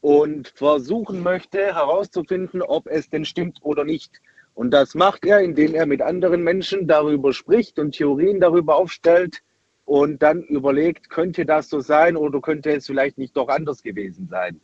und 0.00 0.48
versuchen 0.48 1.22
möchte 1.22 1.58
herauszufinden, 1.58 2.62
ob 2.62 2.86
es 2.86 3.10
denn 3.10 3.24
stimmt 3.24 3.58
oder 3.62 3.84
nicht. 3.84 4.20
Und 4.54 4.70
das 4.72 4.94
macht 4.94 5.24
er, 5.24 5.40
indem 5.40 5.74
er 5.74 5.86
mit 5.86 6.02
anderen 6.02 6.42
Menschen 6.42 6.86
darüber 6.86 7.32
spricht 7.32 7.78
und 7.78 7.92
Theorien 7.92 8.40
darüber 8.40 8.76
aufstellt 8.76 9.42
und 9.84 10.22
dann 10.22 10.42
überlegt, 10.42 11.10
könnte 11.10 11.46
das 11.46 11.68
so 11.68 11.80
sein 11.80 12.16
oder 12.16 12.40
könnte 12.40 12.70
es 12.72 12.86
vielleicht 12.86 13.18
nicht 13.18 13.36
doch 13.36 13.48
anders 13.48 13.82
gewesen 13.82 14.28
sein. 14.28 14.60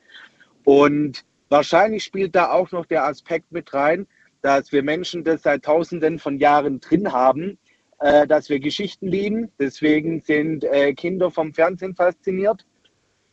Und 0.64 1.24
wahrscheinlich 1.48 2.04
spielt 2.04 2.34
da 2.34 2.50
auch 2.50 2.72
noch 2.72 2.86
der 2.86 3.06
Aspekt 3.06 3.52
mit 3.52 3.72
rein, 3.72 4.06
dass 4.42 4.72
wir 4.72 4.82
Menschen 4.82 5.24
das 5.24 5.42
seit 5.42 5.64
Tausenden 5.64 6.18
von 6.18 6.38
Jahren 6.38 6.80
drin 6.80 7.12
haben, 7.12 7.58
äh, 8.00 8.26
dass 8.26 8.50
wir 8.50 8.60
Geschichten 8.60 9.08
lieben. 9.08 9.50
Deswegen 9.58 10.20
sind 10.20 10.64
äh, 10.64 10.92
Kinder 10.92 11.30
vom 11.30 11.54
Fernsehen 11.54 11.94
fasziniert. 11.94 12.66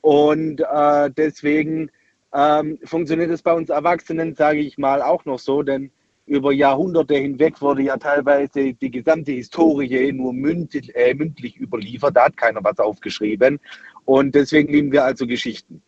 Und 0.02 0.62
äh, 0.62 1.12
deswegen 1.16 1.92
ähm, 2.34 2.80
funktioniert 2.84 3.32
es 3.32 3.42
bei 3.42 3.54
uns 3.54 3.70
Erwachsenen, 3.70 4.36
sage 4.36 4.60
ich 4.60 4.78
mal, 4.78 5.02
auch 5.02 5.26
noch 5.26 5.40
so, 5.40 5.62
denn 5.64 5.92
über 6.26 6.52
Jahrhunderte 6.54 7.16
hinweg 7.16 7.62
wurde 7.62 7.84
ja 7.84 7.98
teilweise 7.98 8.74
die 8.74 8.92
gesamte 8.92 9.32
Historie 9.34 10.12
nur 10.12 10.34
mündlich, 10.34 10.96
äh, 10.96 11.14
mündlich 11.14 11.60
überliefert, 11.60 12.16
da 12.16 12.26
hat 12.26 12.38
keiner 12.38 12.64
was 12.64 12.80
aufgeschrieben. 12.80 13.60
Und 14.06 14.34
deswegen 14.34 14.72
lieben 14.72 14.92
wir 14.92 15.04
also 15.04 15.28
Geschichten. 15.28 15.82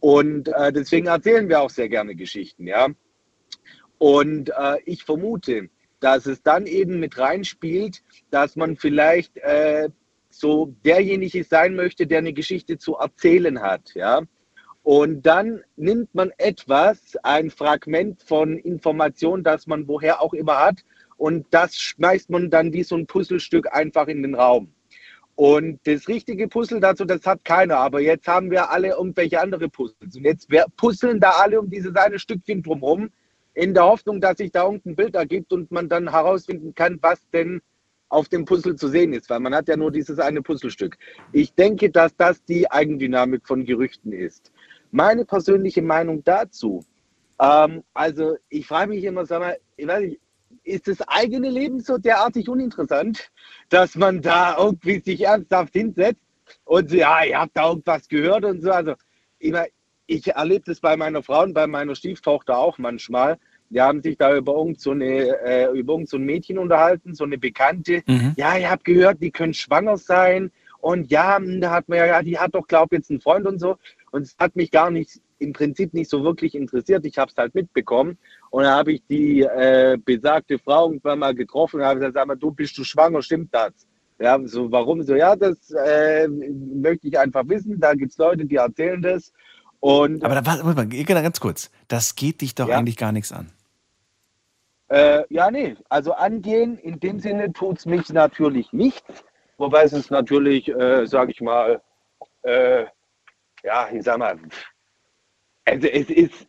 Und 0.00 0.48
äh, 0.48 0.72
deswegen 0.72 1.06
erzählen 1.06 1.48
wir 1.48 1.60
auch 1.60 1.70
sehr 1.70 1.88
gerne 1.88 2.14
Geschichten, 2.14 2.66
ja. 2.66 2.88
Und 3.98 4.48
äh, 4.48 4.78
ich 4.86 5.04
vermute, 5.04 5.68
dass 6.00 6.24
es 6.24 6.42
dann 6.42 6.66
eben 6.66 6.98
mit 6.98 7.18
reinspielt, 7.18 8.02
dass 8.30 8.56
man 8.56 8.76
vielleicht 8.76 9.36
äh, 9.36 9.90
so 10.40 10.74
derjenige 10.84 11.44
sein 11.44 11.74
möchte, 11.76 12.06
der 12.06 12.18
eine 12.18 12.32
Geschichte 12.32 12.78
zu 12.78 12.96
erzählen 12.96 13.60
hat, 13.60 13.94
ja. 13.94 14.22
Und 14.82 15.26
dann 15.26 15.62
nimmt 15.76 16.14
man 16.14 16.32
etwas, 16.38 17.16
ein 17.22 17.50
Fragment 17.50 18.22
von 18.22 18.56
Information, 18.56 19.44
das 19.44 19.66
man 19.66 19.86
woher 19.86 20.22
auch 20.22 20.32
immer 20.32 20.58
hat, 20.58 20.80
und 21.18 21.46
das 21.50 21.76
schmeißt 21.76 22.30
man 22.30 22.48
dann 22.48 22.72
wie 22.72 22.82
so 22.82 22.96
ein 22.96 23.06
Puzzlestück 23.06 23.70
einfach 23.74 24.08
in 24.08 24.22
den 24.22 24.34
Raum. 24.34 24.72
Und 25.34 25.80
das 25.84 26.08
richtige 26.08 26.48
Puzzle 26.48 26.80
dazu, 26.80 27.04
das 27.04 27.26
hat 27.26 27.44
keiner. 27.44 27.76
Aber 27.76 28.00
jetzt 28.00 28.26
haben 28.26 28.50
wir 28.50 28.70
alle 28.70 28.88
irgendwelche 28.88 29.40
andere 29.40 29.68
Puzzles. 29.68 30.16
Und 30.16 30.24
jetzt 30.24 30.48
puzzeln 30.76 31.20
da 31.20 31.30
alle 31.30 31.60
um 31.60 31.70
dieses 31.70 31.94
eine 31.94 32.18
Stückchen 32.18 32.62
drumherum, 32.62 33.10
in 33.54 33.74
der 33.74 33.84
Hoffnung, 33.84 34.20
dass 34.20 34.38
sich 34.38 34.50
da 34.50 34.64
irgendein 34.64 34.96
Bild 34.96 35.14
ergibt 35.14 35.52
und 35.52 35.70
man 35.70 35.88
dann 35.88 36.10
herausfinden 36.10 36.74
kann, 36.74 36.98
was 37.02 37.20
denn 37.30 37.60
auf 38.10 38.28
dem 38.28 38.44
Puzzle 38.44 38.76
zu 38.76 38.88
sehen 38.88 39.12
ist, 39.14 39.30
weil 39.30 39.40
man 39.40 39.54
hat 39.54 39.68
ja 39.68 39.76
nur 39.76 39.90
dieses 39.90 40.18
eine 40.18 40.42
Puzzlestück. 40.42 40.98
Ich 41.32 41.54
denke, 41.54 41.90
dass 41.90 42.14
das 42.16 42.44
die 42.44 42.70
Eigendynamik 42.70 43.46
von 43.46 43.64
Gerüchten 43.64 44.12
ist. 44.12 44.52
Meine 44.90 45.24
persönliche 45.24 45.80
Meinung 45.80 46.22
dazu, 46.24 46.84
ähm, 47.40 47.82
also 47.94 48.36
ich 48.48 48.66
frage 48.66 48.90
mich 48.90 49.04
immer, 49.04 49.24
sag 49.24 49.40
mal, 49.40 49.56
ich 49.76 49.86
weiß 49.86 50.02
nicht, 50.02 50.20
ist 50.64 50.88
das 50.88 51.00
eigene 51.08 51.48
Leben 51.48 51.80
so 51.80 51.96
derartig 51.96 52.48
uninteressant, 52.48 53.30
dass 53.70 53.94
man 53.94 54.20
da 54.20 54.56
irgendwie 54.58 55.00
sich 55.00 55.22
ernsthaft 55.22 55.72
hinsetzt 55.72 56.20
und 56.64 56.90
ja, 56.92 57.24
ihr 57.24 57.40
habt 57.40 57.56
da 57.56 57.68
irgendwas 57.68 58.08
gehört 58.08 58.44
und 58.44 58.62
so. 58.62 58.72
Also 58.72 58.94
ich, 59.38 59.54
ich 60.06 60.26
erlebe 60.28 60.64
das 60.66 60.80
bei 60.80 60.96
meiner 60.96 61.22
Frau 61.22 61.44
und 61.44 61.54
bei 61.54 61.66
meiner 61.66 61.94
Stieftochter 61.94 62.58
auch 62.58 62.78
manchmal. 62.78 63.38
Die 63.70 63.80
haben 63.80 64.02
sich 64.02 64.18
da 64.18 64.36
über 64.36 64.56
irgend 64.56 64.80
so, 64.80 64.90
eine, 64.90 65.40
äh, 65.44 65.70
über 65.72 65.94
irgend 65.94 66.08
so 66.08 66.16
ein 66.16 66.24
Mädchen 66.24 66.58
unterhalten, 66.58 67.14
so 67.14 67.24
eine 67.24 67.38
Bekannte. 67.38 68.02
Mhm. 68.06 68.34
Ja, 68.36 68.56
ihr 68.56 68.70
habt 68.70 68.84
gehört, 68.84 69.22
die 69.22 69.30
können 69.30 69.54
schwanger 69.54 69.96
sein. 69.96 70.50
Und 70.80 71.10
ja, 71.10 71.38
da 71.38 71.70
hat 71.70 71.88
man 71.88 71.98
ja, 71.98 72.22
die 72.22 72.38
hat 72.38 72.54
doch, 72.54 72.66
glaube 72.66 72.88
ich, 72.96 72.98
jetzt 72.98 73.10
einen 73.10 73.20
Freund 73.20 73.46
und 73.46 73.58
so. 73.58 73.76
Und 74.10 74.22
es 74.22 74.36
hat 74.38 74.56
mich 74.56 74.70
gar 74.70 74.90
nicht, 74.90 75.20
im 75.38 75.52
Prinzip 75.52 75.94
nicht 75.94 76.10
so 76.10 76.24
wirklich 76.24 76.54
interessiert. 76.54 77.04
Ich 77.06 77.16
habe 77.16 77.30
es 77.30 77.36
halt 77.36 77.54
mitbekommen. 77.54 78.18
Und 78.50 78.64
dann 78.64 78.74
habe 78.74 78.92
ich 78.92 79.02
die 79.08 79.42
äh, 79.42 79.96
besagte 80.04 80.58
Frau 80.58 80.88
irgendwann 80.88 81.18
mal 81.18 81.34
getroffen 81.34 81.80
und 81.80 81.86
habe 81.86 82.00
gesagt, 82.00 82.14
sag 82.14 82.26
mal, 82.26 82.36
du 82.36 82.50
bist 82.50 82.76
du 82.76 82.84
schwanger, 82.84 83.22
stimmt 83.22 83.54
das? 83.54 83.72
Ja, 84.18 84.38
so 84.44 84.70
warum? 84.70 85.02
So, 85.02 85.14
ja, 85.14 85.34
das 85.34 85.70
äh, 85.70 86.28
möchte 86.28 87.08
ich 87.08 87.18
einfach 87.18 87.42
wissen. 87.46 87.80
Da 87.80 87.94
gibt 87.94 88.12
es 88.12 88.18
Leute, 88.18 88.44
die 88.44 88.56
erzählen 88.56 89.00
das. 89.00 89.32
Und, 89.80 90.22
Aber 90.22 90.34
da, 90.34 90.44
warte 90.44 90.64
mal, 90.64 91.22
ganz 91.22 91.40
kurz. 91.40 91.70
Das 91.88 92.14
geht 92.14 92.42
dich 92.42 92.54
doch 92.54 92.68
ja. 92.68 92.76
eigentlich 92.76 92.98
gar 92.98 93.12
nichts 93.12 93.32
an. 93.32 93.50
Äh, 94.90 95.22
ja, 95.30 95.50
nee. 95.50 95.76
Also 95.88 96.12
angehen, 96.12 96.76
in 96.78 96.98
dem 96.98 97.20
Sinne 97.20 97.52
tut 97.52 97.78
es 97.78 97.86
mich 97.86 98.08
natürlich 98.10 98.72
nichts. 98.72 99.24
Wobei 99.56 99.84
es 99.84 99.92
ist 99.92 100.10
natürlich, 100.10 100.68
äh, 100.68 101.06
sage 101.06 101.30
ich 101.30 101.40
mal, 101.40 101.80
äh, 102.42 102.86
ja, 103.62 103.88
ich 103.92 104.02
sag 104.02 104.18
mal, 104.18 104.38
also 105.64 105.86
es 105.86 106.10
ist, 106.10 106.48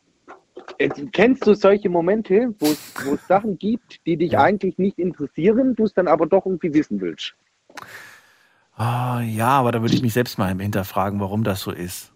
es, 0.77 0.91
kennst 1.11 1.45
du 1.45 1.53
solche 1.53 1.89
Momente, 1.89 2.53
wo 2.59 3.13
es 3.13 3.27
Sachen 3.27 3.57
gibt, 3.57 4.05
die 4.05 4.18
dich 4.18 4.38
eigentlich 4.38 4.77
nicht 4.77 4.97
interessieren, 4.97 5.76
du 5.76 5.84
es 5.84 5.93
dann 5.93 6.07
aber 6.07 6.26
doch 6.26 6.45
irgendwie 6.45 6.73
wissen 6.73 6.99
willst? 7.01 7.35
Oh, 8.77 9.19
ja, 9.22 9.49
aber 9.49 9.72
da 9.72 9.81
würde 9.81 9.93
ich 9.93 10.01
mich 10.01 10.13
selbst 10.13 10.39
mal 10.39 10.57
hinterfragen, 10.57 11.19
warum 11.19 11.43
das 11.43 11.61
so 11.61 11.72
ist. 11.72 12.11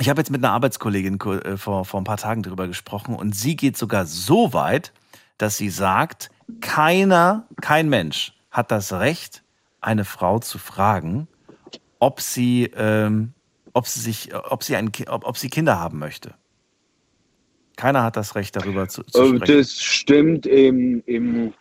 Ich 0.00 0.08
habe 0.08 0.20
jetzt 0.20 0.30
mit 0.30 0.44
einer 0.44 0.52
Arbeitskollegin 0.52 1.18
äh, 1.20 1.56
vor, 1.56 1.84
vor 1.84 2.00
ein 2.00 2.04
paar 2.04 2.16
Tagen 2.16 2.42
darüber 2.42 2.68
gesprochen 2.68 3.16
und 3.16 3.34
sie 3.34 3.56
geht 3.56 3.76
sogar 3.76 4.06
so 4.06 4.52
weit, 4.52 4.92
dass 5.38 5.56
sie 5.56 5.70
sagt, 5.70 6.30
keiner, 6.60 7.46
kein 7.60 7.88
Mensch 7.88 8.32
hat 8.50 8.70
das 8.70 8.92
Recht, 8.92 9.42
eine 9.80 10.04
Frau 10.04 10.38
zu 10.38 10.58
fragen, 10.58 11.28
ob 11.98 12.20
sie, 12.20 12.70
ähm, 12.76 13.32
ob 13.72 13.86
sie 13.86 14.00
sich, 14.00 14.34
ob 14.34 14.62
sie 14.62 14.76
ein, 14.76 14.90
ob, 15.08 15.26
ob 15.26 15.36
sie 15.36 15.48
Kinder 15.48 15.78
haben 15.78 15.98
möchte. 15.98 16.34
Keiner 17.76 18.02
hat 18.02 18.16
das 18.16 18.34
Recht, 18.34 18.56
darüber 18.56 18.88
zu, 18.88 19.02
zu 19.04 19.22
äh, 19.22 19.36
sprechen. 19.36 19.58
Das 19.58 19.72
stimmt 19.72 20.46
im, 20.46 21.02
im, 21.06 21.54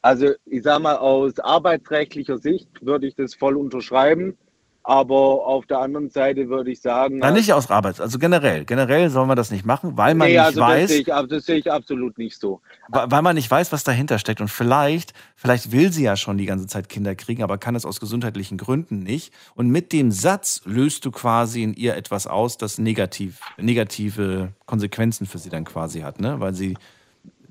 also 0.00 0.30
ich 0.46 0.62
sage 0.62 0.82
mal, 0.82 0.96
aus 0.96 1.38
arbeitsrechtlicher 1.38 2.38
Sicht 2.38 2.68
würde 2.80 3.06
ich 3.06 3.14
das 3.14 3.34
voll 3.34 3.56
unterschreiben. 3.56 4.36
Aber 4.84 5.46
auf 5.46 5.66
der 5.66 5.78
anderen 5.78 6.10
Seite 6.10 6.48
würde 6.48 6.72
ich 6.72 6.80
sagen. 6.80 7.18
Na, 7.18 7.30
nicht 7.30 7.52
aus 7.52 7.70
Arbeit, 7.70 8.00
also 8.00 8.18
generell. 8.18 8.64
Generell 8.64 9.10
soll 9.10 9.26
man 9.26 9.36
das 9.36 9.52
nicht 9.52 9.64
machen, 9.64 9.96
weil 9.96 10.14
man 10.14 10.26
nee, 10.26 10.34
nicht 10.34 10.42
also 10.42 10.60
weiß. 10.60 10.80
Das 10.80 10.90
sehe, 10.90 11.00
ich, 11.00 11.28
das 11.28 11.46
sehe 11.46 11.56
ich 11.58 11.70
absolut 11.70 12.18
nicht 12.18 12.40
so. 12.40 12.60
Weil 12.88 13.22
man 13.22 13.36
nicht 13.36 13.48
weiß, 13.48 13.70
was 13.70 13.84
dahinter 13.84 14.18
steckt. 14.18 14.40
Und 14.40 14.48
vielleicht, 14.48 15.12
vielleicht 15.36 15.70
will 15.70 15.92
sie 15.92 16.02
ja 16.02 16.16
schon 16.16 16.36
die 16.36 16.46
ganze 16.46 16.66
Zeit 16.66 16.88
Kinder 16.88 17.14
kriegen, 17.14 17.44
aber 17.44 17.58
kann 17.58 17.76
es 17.76 17.84
aus 17.84 18.00
gesundheitlichen 18.00 18.58
Gründen 18.58 19.00
nicht. 19.00 19.32
Und 19.54 19.68
mit 19.68 19.92
dem 19.92 20.10
Satz 20.10 20.62
löst 20.64 21.04
du 21.04 21.12
quasi 21.12 21.62
in 21.62 21.74
ihr 21.74 21.94
etwas 21.94 22.26
aus, 22.26 22.58
das 22.58 22.78
negativ, 22.78 23.40
negative 23.58 24.52
Konsequenzen 24.66 25.26
für 25.26 25.38
sie 25.38 25.50
dann 25.50 25.64
quasi 25.64 26.00
hat, 26.00 26.20
ne? 26.20 26.40
Weil 26.40 26.54
sie 26.54 26.76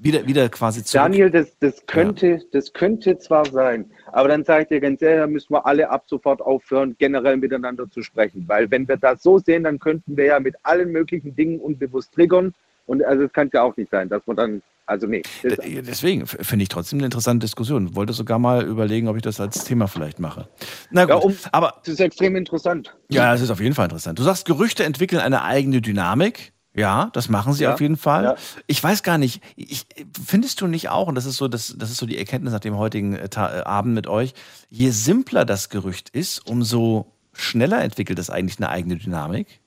wieder, 0.02 0.26
wieder 0.28 0.50
quasi 0.50 0.84
zurück. 0.84 1.04
Daniel, 1.04 1.30
das, 1.30 1.58
das, 1.60 1.86
könnte, 1.86 2.28
ja. 2.28 2.40
das 2.52 2.74
könnte 2.74 3.18
zwar 3.20 3.46
sein, 3.46 3.86
aber 4.12 4.30
dann 4.30 4.44
sage 4.44 4.64
ich 4.64 4.68
dir 4.70 4.80
ganz 4.80 5.02
ehrlich, 5.02 5.20
da 5.20 5.28
müssen 5.28 5.54
wir 5.54 5.66
alle 5.66 5.90
ab 5.90 6.04
sofort 6.08 6.42
aufhören, 6.42 6.96
generell 7.00 7.38
miteinander 7.38 7.90
zu 7.90 8.02
sprechen. 8.02 8.44
Weil 8.48 8.70
wenn 8.72 8.88
wir 8.88 8.98
das 8.98 9.24
so 9.24 9.40
sehen, 9.40 9.64
dann 9.64 9.80
könnten 9.80 10.18
wir 10.18 10.26
ja 10.26 10.40
mit 10.40 10.56
allen 10.64 10.92
möglichen 10.92 11.36
Dingen 11.36 11.60
unbewusst 11.60 12.14
triggern. 12.14 12.54
Und 12.88 13.04
also 13.04 13.24
es 13.24 13.34
kann 13.34 13.50
ja 13.54 13.64
auch 13.64 13.78
nicht 13.78 13.90
sein, 13.90 14.10
dass 14.10 14.26
man 14.26 14.36
dann, 14.36 14.62
also 14.86 15.08
nee. 15.08 15.22
Deswegen 15.44 16.28
finde 16.28 16.64
ich 16.64 16.70
trotzdem 16.70 17.00
eine 17.00 17.06
interessante 17.06 17.46
Diskussion. 17.46 17.96
Wollte 17.96 18.12
sogar 18.14 18.40
mal 18.40 18.66
überlegen, 18.66 19.08
ob 19.08 19.16
ich 19.16 19.22
das 19.22 19.40
als 19.40 19.64
Thema 19.64 19.88
vielleicht 19.88 20.20
mache. 20.20 20.48
Na 20.90 21.06
gut, 21.06 21.10
ja, 21.10 21.16
um, 21.16 21.36
aber. 21.52 21.76
Das 21.86 21.94
ist 21.94 22.00
extrem 22.02 22.36
interessant. 22.36 22.94
Ja, 23.10 23.34
es 23.34 23.42
ist 23.42 23.50
auf 23.50 23.62
jeden 23.62 23.76
Fall 23.76 23.86
interessant. 23.86 24.20
Du 24.20 24.24
sagst, 24.24 24.46
Gerüchte 24.46 24.84
entwickeln 24.84 25.22
eine 25.22 25.44
eigene 25.44 25.80
Dynamik. 25.82 26.54
Ja, 26.74 27.10
das 27.12 27.28
machen 27.28 27.52
sie 27.54 27.64
ja, 27.64 27.74
auf 27.74 27.82
jeden 27.82 27.98
Fall. 27.98 28.24
Ja. 28.24 28.36
Ich 28.68 28.82
weiß 28.82 29.04
gar 29.04 29.18
nicht, 29.18 29.44
ich, 29.58 29.86
findest 30.26 30.62
du 30.62 30.68
nicht 30.68 30.90
auch, 30.90 31.08
und 31.08 31.16
das 31.16 31.26
ist 31.26 31.36
so, 31.36 31.50
das, 31.50 31.76
das 31.78 31.92
ist 31.92 31.98
so 31.98 32.06
die 32.06 32.18
Erkenntnis 32.18 32.54
nach 32.54 32.62
dem 32.62 32.78
heutigen 32.78 33.14
äh, 33.14 33.28
äh, 33.34 33.38
Abend 33.38 33.94
mit 33.94 34.08
euch, 34.08 34.34
je 34.70 34.92
simpler 34.92 35.44
das 35.44 35.70
Gerücht 35.70 36.10
ist, 36.10 36.48
umso 36.48 37.12
schneller 37.34 37.82
entwickelt 37.82 38.20
es 38.20 38.30
eigentlich 38.30 38.58
eine 38.58 38.70
eigene 38.70 38.96
Dynamik? 38.96 39.60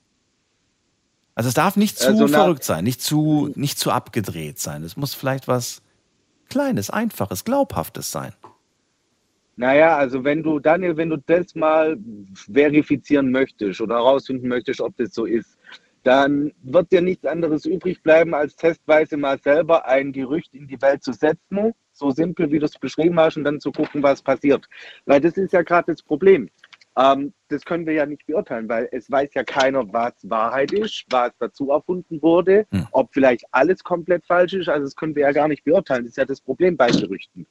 Also 1.35 1.49
es 1.49 1.53
darf 1.53 1.75
nicht 1.75 1.99
zu 1.99 2.07
also 2.07 2.27
verrückt 2.27 2.63
sein, 2.63 2.83
nicht 2.83 3.01
zu, 3.01 3.51
nicht 3.55 3.77
zu 3.77 3.91
abgedreht 3.91 4.57
sein. 4.57 4.83
Es 4.83 4.97
muss 4.97 5.13
vielleicht 5.13 5.47
was 5.47 5.81
Kleines, 6.49 6.89
Einfaches, 6.89 7.43
Glaubhaftes 7.43 8.11
sein. 8.11 8.33
Naja, 9.57 9.97
also 9.97 10.23
wenn 10.23 10.43
du, 10.43 10.59
Daniel, 10.59 10.97
wenn 10.97 11.09
du 11.09 11.17
das 11.17 11.55
mal 11.55 11.97
verifizieren 12.33 13.31
möchtest 13.31 13.79
oder 13.79 13.95
herausfinden 13.95 14.47
möchtest, 14.47 14.81
ob 14.81 14.95
das 14.97 15.13
so 15.13 15.25
ist, 15.25 15.54
dann 16.05 16.53
wird 16.61 16.91
dir 16.91 17.01
nichts 17.01 17.25
anderes 17.25 17.65
übrig 17.65 18.01
bleiben, 18.03 18.35
als 18.35 18.55
testweise 18.55 19.17
mal 19.17 19.39
selber 19.39 19.87
ein 19.87 20.13
Gerücht 20.13 20.53
in 20.53 20.67
die 20.67 20.79
Welt 20.81 21.03
zu 21.03 21.11
setzen, 21.13 21.73
so 21.93 22.11
simpel 22.11 22.51
wie 22.51 22.59
du 22.59 22.65
es 22.65 22.77
beschrieben 22.77 23.19
hast, 23.19 23.37
und 23.37 23.43
dann 23.43 23.59
zu 23.59 23.71
gucken, 23.71 24.03
was 24.03 24.21
passiert. 24.21 24.67
Weil 25.05 25.19
das 25.19 25.35
ist 25.35 25.51
ja 25.51 25.63
gerade 25.63 25.91
das 25.91 26.03
Problem. 26.03 26.49
Ähm, 26.95 27.33
das 27.47 27.65
können 27.65 27.87
wir 27.87 27.93
ja 27.93 28.05
nicht 28.05 28.25
beurteilen, 28.27 28.69
weil 28.69 28.87
es 28.91 29.09
weiß 29.09 29.33
ja 29.33 29.43
keiner, 29.43 29.91
was 29.91 30.13
Wahrheit 30.23 30.71
ist, 30.71 31.05
was 31.09 31.31
dazu 31.39 31.71
erfunden 31.71 32.21
wurde, 32.21 32.67
hm. 32.71 32.87
ob 32.91 33.11
vielleicht 33.11 33.43
alles 33.51 33.83
komplett 33.83 34.25
falsch 34.27 34.53
ist. 34.53 34.69
Also 34.69 34.85
das 34.85 34.95
können 34.95 35.15
wir 35.15 35.23
ja 35.23 35.31
gar 35.31 35.47
nicht 35.47 35.63
beurteilen. 35.63 36.03
Das 36.03 36.11
ist 36.11 36.17
ja 36.17 36.25
das 36.25 36.39
Problem 36.39 36.77
bei 36.77 36.91
Gerüchten. 36.91 37.47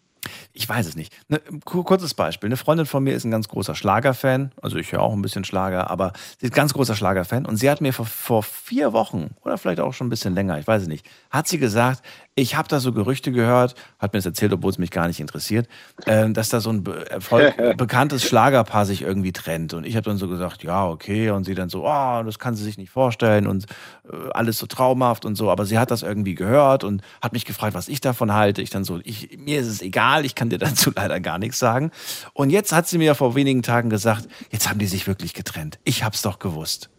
Ich 0.52 0.68
weiß 0.68 0.86
es 0.86 0.96
nicht. 0.96 1.12
Ne, 1.28 1.40
kurzes 1.64 2.14
Beispiel. 2.14 2.48
Eine 2.48 2.56
Freundin 2.56 2.86
von 2.86 3.02
mir 3.02 3.14
ist 3.14 3.24
ein 3.24 3.30
ganz 3.30 3.48
großer 3.48 3.74
Schlagerfan. 3.74 4.52
Also 4.60 4.76
ich 4.76 4.92
höre 4.92 5.02
auch 5.02 5.12
ein 5.12 5.22
bisschen 5.22 5.44
Schlager, 5.44 5.90
aber 5.90 6.12
sie 6.38 6.46
ist 6.46 6.52
ein 6.52 6.56
ganz 6.56 6.74
großer 6.74 6.94
Schlagerfan. 6.94 7.46
Und 7.46 7.56
sie 7.56 7.70
hat 7.70 7.80
mir 7.80 7.92
vor, 7.92 8.06
vor 8.06 8.42
vier 8.42 8.92
Wochen 8.92 9.34
oder 9.42 9.59
vielleicht 9.59 9.80
auch 9.80 9.92
schon 9.92 10.06
ein 10.06 10.10
bisschen 10.10 10.34
länger, 10.34 10.59
ich 10.59 10.66
weiß 10.66 10.82
es 10.82 10.88
nicht, 10.88 11.06
hat 11.30 11.48
sie 11.48 11.59
gesagt, 11.59 12.02
ich 12.36 12.56
habe 12.56 12.66
da 12.69 12.81
so 12.81 12.93
Gerüchte 12.93 13.31
gehört, 13.31 13.77
hat 14.01 14.12
mir 14.12 14.19
das 14.19 14.27
erzählt, 14.27 14.52
obwohl 14.52 14.70
es 14.70 14.78
mich 14.78 14.90
gar 14.90 15.06
nicht 15.06 15.20
interessiert, 15.20 15.69
äh, 16.06 16.28
dass 16.31 16.48
da 16.48 16.61
so 16.61 16.70
ein 16.70 16.82
be 16.82 17.09
Erfolg, 17.09 17.55
bekanntes 17.77 18.24
Schlagerpaar 18.24 18.86
sich 18.86 19.02
irgendwie 19.02 19.32
trennt. 19.32 19.73
Und 19.73 19.86
ich 19.86 19.94
habe 19.94 20.05
dann 20.05 20.16
so 20.16 20.27
gesagt, 20.27 20.65
ja, 20.65 20.86
okay. 20.86 21.31
Und 21.31 21.44
sie 21.44 21.55
dann 21.55 21.69
so, 21.69 21.86
oh, 21.86 22.23
das 22.24 22.40
kann 22.40 22.56
sie 22.56 22.65
sich 22.65 22.77
nicht 22.77 22.90
vorstellen 22.90 23.47
und 23.47 23.66
äh, 24.11 24.31
alles 24.32 24.59
so 24.59 24.66
traumhaft 24.66 25.24
und 25.24 25.36
so. 25.36 25.48
Aber 25.48 25.65
sie 25.65 25.78
hat 25.78 25.93
das 25.93 26.02
irgendwie 26.02 26.35
gehört 26.35 26.82
und 26.82 27.02
hat 27.23 27.32
mich 27.32 27.44
gefragt, 27.44 27.74
was 27.74 27.86
ich 27.86 28.01
davon 28.01 28.32
halte. 28.32 28.62
Ich 28.62 28.70
dann 28.70 28.82
so, 28.82 28.98
ich, 29.05 29.39
mir 29.39 29.61
ist 29.61 29.69
es 29.69 29.81
egal, 29.81 30.24
ich 30.24 30.35
kann 30.35 30.51
dir 30.51 30.59
dazu 30.59 30.90
leider 30.97 31.20
gar 31.20 31.39
nichts 31.39 31.61
sagen. 31.61 31.93
Und 32.32 32.51
jetzt 32.51 32.73
hat 32.73 32.89
sie 32.89 32.98
mir 32.98 33.15
vor 33.15 33.36
wenigen 33.36 33.62
Tagen 33.62 33.90
gesagt, 33.90 34.28
jetzt 34.51 34.69
haben 34.69 34.81
die 34.81 34.86
sich 34.86 35.06
wirklich 35.06 35.35
getrennt. 35.35 35.78
Ich 35.85 36.02
hab's 36.02 36.23
doch 36.23 36.40
gewusst. 36.40 36.90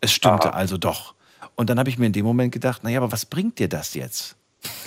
Es 0.00 0.10
stimmte 0.10 0.48
Aha. 0.48 0.58
also 0.58 0.76
doch. 0.76 1.14
Und 1.56 1.70
dann 1.70 1.78
habe 1.78 1.90
ich 1.90 1.98
mir 1.98 2.06
in 2.06 2.12
dem 2.12 2.24
Moment 2.24 2.52
gedacht, 2.52 2.82
naja, 2.84 2.98
aber 3.00 3.12
was 3.12 3.26
bringt 3.26 3.58
dir 3.58 3.68
das 3.68 3.94
jetzt? 3.94 4.36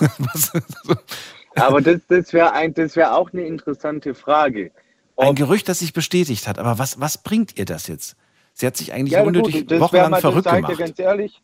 aber 1.56 1.80
das, 1.80 2.00
das 2.08 2.32
wäre 2.32 2.52
wär 2.52 3.14
auch 3.16 3.32
eine 3.32 3.46
interessante 3.46 4.14
Frage. 4.14 4.70
Ein 5.16 5.34
Gerücht, 5.34 5.68
das 5.68 5.78
sich 5.78 5.92
bestätigt 5.92 6.46
hat. 6.46 6.58
Aber 6.58 6.78
was, 6.78 7.00
was 7.00 7.18
bringt 7.18 7.58
ihr 7.58 7.64
das 7.64 7.86
jetzt? 7.86 8.16
Sie 8.52 8.66
hat 8.66 8.76
sich 8.76 8.92
eigentlich 8.92 9.12
Ja, 9.12 9.22
unnötig 9.22 9.54
gut, 9.60 9.70
das 9.70 9.80
wochenlang 9.80 10.10
mal- 10.10 10.20
verrückt 10.20 10.44
sag 10.44 10.54
ich 10.60 10.66
gemacht. 10.66 10.78
dir 10.80 10.84
ganz 10.84 10.98
ehrlich, 10.98 11.42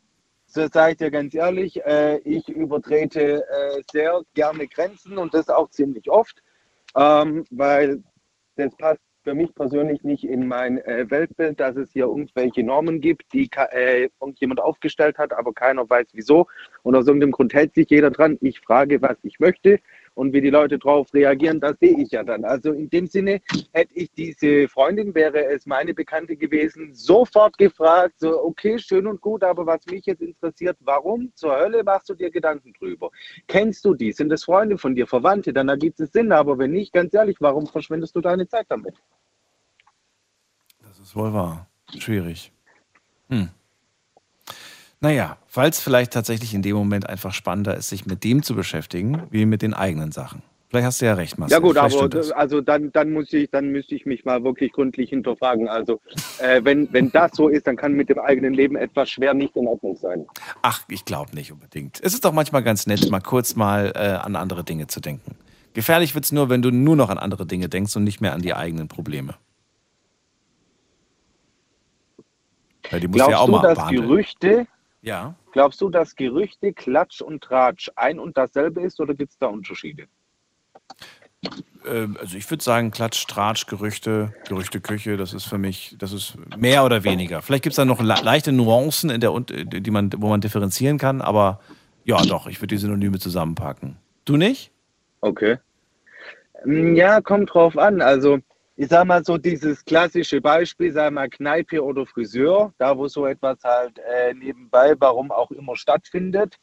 das 0.55 0.71
sage 0.73 0.93
ich 0.93 0.99
dir 0.99 1.11
ganz 1.11 1.35
ehrlich, 1.35 1.85
äh, 1.85 2.19
ich 2.19 2.49
übertrete 2.49 3.43
äh, 3.49 3.83
sehr 3.91 4.23
gerne 4.35 4.67
Grenzen 4.67 5.19
und 5.19 5.33
das 5.35 5.49
auch 5.49 5.71
ziemlich 5.71 6.11
oft, 6.11 6.43
ähm, 6.95 7.45
weil 7.51 8.03
das 8.57 8.75
passt 8.77 9.01
für 9.23 9.35
mich 9.35 9.55
persönlich 9.55 10.03
nicht 10.03 10.25
in 10.25 10.47
mein 10.47 10.79
äh, 10.79 11.11
Weltbild, 11.11 11.61
dass 11.61 11.77
es 11.77 11.93
hier 11.93 12.07
irgendwelche 12.07 12.63
Normen 12.63 13.01
gibt, 13.01 13.33
die 13.33 13.49
äh, 13.73 14.09
irgendjemand 14.21 14.61
aufgestellt 14.61 15.19
hat, 15.19 15.33
aber 15.33 15.53
keiner 15.53 15.89
weiß 15.89 16.09
wieso. 16.13 16.47
Und 16.83 16.97
aus 16.97 17.07
irgendeinem 17.07 17.33
Grund 17.33 17.55
hält 17.55 17.75
sich 17.75 17.89
jeder 17.91 18.11
dran. 18.11 18.39
Ich 18.41 18.61
frage, 18.61 19.01
was 19.03 19.17
ich 19.23 19.39
möchte 19.39 19.81
und 20.15 20.33
wie 20.33 20.41
die 20.41 20.51
Leute 20.51 20.79
darauf 20.79 21.13
reagieren, 21.15 21.61
das 21.61 21.79
sehe 21.81 21.99
ich 21.99 22.11
ja 22.11 22.23
dann. 22.23 22.45
Also 22.45 22.73
in 22.73 22.89
dem 22.91 23.07
Sinne 23.07 23.41
hätte 23.73 23.95
ich 23.95 24.11
diese 24.13 24.69
Freundin, 24.69 25.15
wäre 25.15 25.47
es 25.47 25.67
meine 25.67 25.95
Bekannte 25.95 26.37
gewesen, 26.37 26.95
sofort 26.95 27.57
gefragt, 27.59 28.15
so 28.19 28.43
okay, 28.45 28.79
schön 28.79 29.07
und 29.07 29.21
gut, 29.21 29.43
aber 29.43 29.67
was 29.67 29.85
mich 29.87 30.07
jetzt 30.07 30.23
interessiert, 30.23 30.77
warum 30.81 31.33
zur 31.35 31.57
Hölle 31.57 31.83
machst 31.83 32.09
du 32.09 32.15
dir 32.15 32.31
Gedanken 32.31 32.73
drüber? 32.75 33.11
Kennst 33.47 33.85
du 33.85 33.95
die? 33.95 34.13
Sind 34.13 34.29
das 34.29 34.45
Freunde 34.45 34.79
von 34.79 34.95
dir, 34.95 35.07
Verwandte? 35.07 35.53
Dann 35.53 35.69
ergibt 35.69 36.01
es 36.01 36.13
Sinn, 36.13 36.33
aber 36.33 36.59
wenn 36.59 36.73
nicht, 36.73 36.93
ganz 36.93 37.15
ehrlich, 37.15 37.37
warum 37.41 37.67
verschwendest 37.67 38.15
du 38.15 38.21
deine 38.21 38.47
Zeit 38.47 38.67
damit? 38.69 38.95
Das 40.83 40.99
ist 40.99 41.17
wohl 41.17 41.33
wahr. 41.33 41.69
Schwierig. 41.99 42.53
Hm. 43.29 43.49
Naja, 45.03 45.37
weil 45.53 45.69
es 45.69 45.81
vielleicht 45.81 46.13
tatsächlich 46.13 46.55
in 46.55 46.63
dem 46.63 46.77
Moment 46.77 47.09
einfach 47.09 47.35
spannender 47.35 47.77
ist, 47.77 47.89
sich 47.89 48.07
mit 48.07 48.23
dem 48.23 48.45
zu 48.45 48.55
beschäftigen, 48.55 49.25
wie 49.31 49.47
mit 49.47 49.61
den 49.61 49.75
eigenen 49.75 50.13
Sachen. 50.13 50.43
Vielleicht 50.69 50.87
hast 50.87 51.01
du 51.03 51.07
ja 51.07 51.15
recht, 51.15 51.39
Marcel. 51.39 51.57
ja 51.57 51.59
gut, 51.59 51.77
Vielleicht 51.77 52.15
aber 52.33 52.39
also 52.39 52.61
dann, 52.61 52.93
dann 52.93 53.13
muss 53.13 53.31
ich, 53.33 53.51
dann 53.51 53.73
müsste 53.73 53.97
ich 53.97 54.07
mich 54.07 54.25
mal 54.25 54.43
wirklich 54.45 54.73
gründlich 54.73 55.11
hinterfragen. 55.11 55.69
Also 55.69 56.01
äh, 56.39 56.61
wenn, 56.65 56.91
wenn 56.93 57.11
das 57.11 57.33
so 57.35 57.49
ist, 57.49 57.67
dann 57.67 57.77
kann 57.77 57.93
mit 57.95 58.09
dem 58.09 58.21
eigenen 58.21 58.55
Leben 58.55 58.77
etwas 58.77 59.11
schwer 59.11 59.35
nicht 59.35 59.57
in 59.57 59.67
Ordnung 59.67 59.97
sein. 59.97 60.25
Ach, 60.63 60.85
ich 60.89 61.05
glaube 61.05 61.35
nicht 61.35 61.53
unbedingt. 61.53 62.01
Es 62.03 62.15
ist 62.15 62.25
doch 62.25 62.33
manchmal 62.33 62.63
ganz 62.63 62.87
nett, 62.87 63.11
mal 63.11 63.21
kurz 63.21 63.57
mal 63.57 63.93
äh, 63.97 63.99
an 63.99 64.37
andere 64.37 64.63
Dinge 64.63 64.87
zu 64.87 65.01
denken. 65.01 65.35
Gefährlich 65.75 66.15
wird 66.15 66.27
es 66.27 66.33
nur, 66.33 66.49
wenn 66.49 66.63
du 66.63 66.71
nur 66.71 66.95
noch 66.95 67.11
an 67.11 67.19
andere 67.19 67.45
Dinge 67.45 67.69
denkst 67.69 67.97
und 67.97 68.05
nicht 68.05 68.21
mehr 68.21 68.33
an 68.33 68.41
die 68.41 68.55
eigenen 68.55 68.87
Probleme. 68.89 69.35
Weil 72.91 73.01
die 73.01 73.09
musst 73.09 73.21
du 73.21 73.27
Glaubst 73.27 73.31
ja 73.33 73.39
auch 73.39 73.47
du, 73.47 73.53
mal 73.53 73.63
dass 73.63 73.75
behandeln. 73.75 74.09
Gerüchte, 74.09 74.67
Ja. 75.03 75.35
glaubst 75.53 75.81
du, 75.81 75.91
dass 75.91 76.15
Gerüchte, 76.15 76.73
Klatsch 76.73 77.21
und 77.21 77.43
Tratsch 77.43 77.91
ein 77.97 78.19
und 78.19 78.37
dasselbe 78.37 78.83
ist 78.83 79.01
oder 79.01 79.15
gibt 79.15 79.33
es 79.33 79.39
da 79.39 79.47
Unterschiede? 79.49 80.07
Ähm, 81.85 82.17
also 82.21 82.37
ich 82.37 82.49
würde 82.49 82.63
sagen, 82.63 82.93
Klatsch, 82.93 83.27
Tratsch, 83.27 83.67
Gerüchte, 83.67 84.33
Gerüchte, 84.49 84.81
Küche, 84.81 85.17
das 85.17 85.35
ist 85.35 85.45
für 85.47 85.59
mich, 85.59 85.97
das 85.99 86.13
ist 86.13 86.37
mehr 86.57 86.85
oder 86.85 87.03
weniger. 87.03 87.43
Vielleicht 87.43 87.65
gibt 87.65 87.73
es 87.73 87.77
da 87.77 87.85
noch 87.85 88.01
le 88.01 88.15
leichte 88.23 88.53
Nuancen, 88.53 89.11
in 89.11 89.21
der, 89.21 89.33
Un- 89.33 89.47
die 89.49 89.91
man, 89.91 90.11
wo 90.19 90.29
man 90.29 90.41
differenzieren 90.41 90.99
kann, 90.99 91.21
aber 91.21 91.61
ja 92.05 92.23
doch, 92.23 92.47
ich 92.47 92.59
würde 92.61 92.75
die 92.77 92.79
Synonyme 92.79 93.19
zusammenpacken. 93.19 93.97
Du 94.25 94.37
nicht? 94.37 94.71
Okay. 95.21 95.59
Mm, 96.65 96.95
Ja, 96.95 97.21
kommt 97.21 97.53
drauf 97.53 97.77
an. 97.77 98.01
Also, 98.01 98.39
ich 98.77 98.89
sag 98.89 99.07
mal 99.07 99.25
so 99.25 99.37
dieses 99.37 99.85
klassische 99.85 100.41
Beispiel, 100.41 100.93
sag 100.93 101.13
mal 101.13 101.29
Kneipe 101.29 101.83
oder 101.83 102.07
Friseur, 102.07 102.73
da 102.79 102.97
wo 102.97 103.07
so 103.07 103.27
etwas 103.27 103.63
halt 103.63 103.99
äh, 103.99 104.35
nebenbei, 104.35 104.95
warum 104.99 105.31
auch 105.31 105.51
immer 105.51 105.77
stattfindet. 105.77 106.57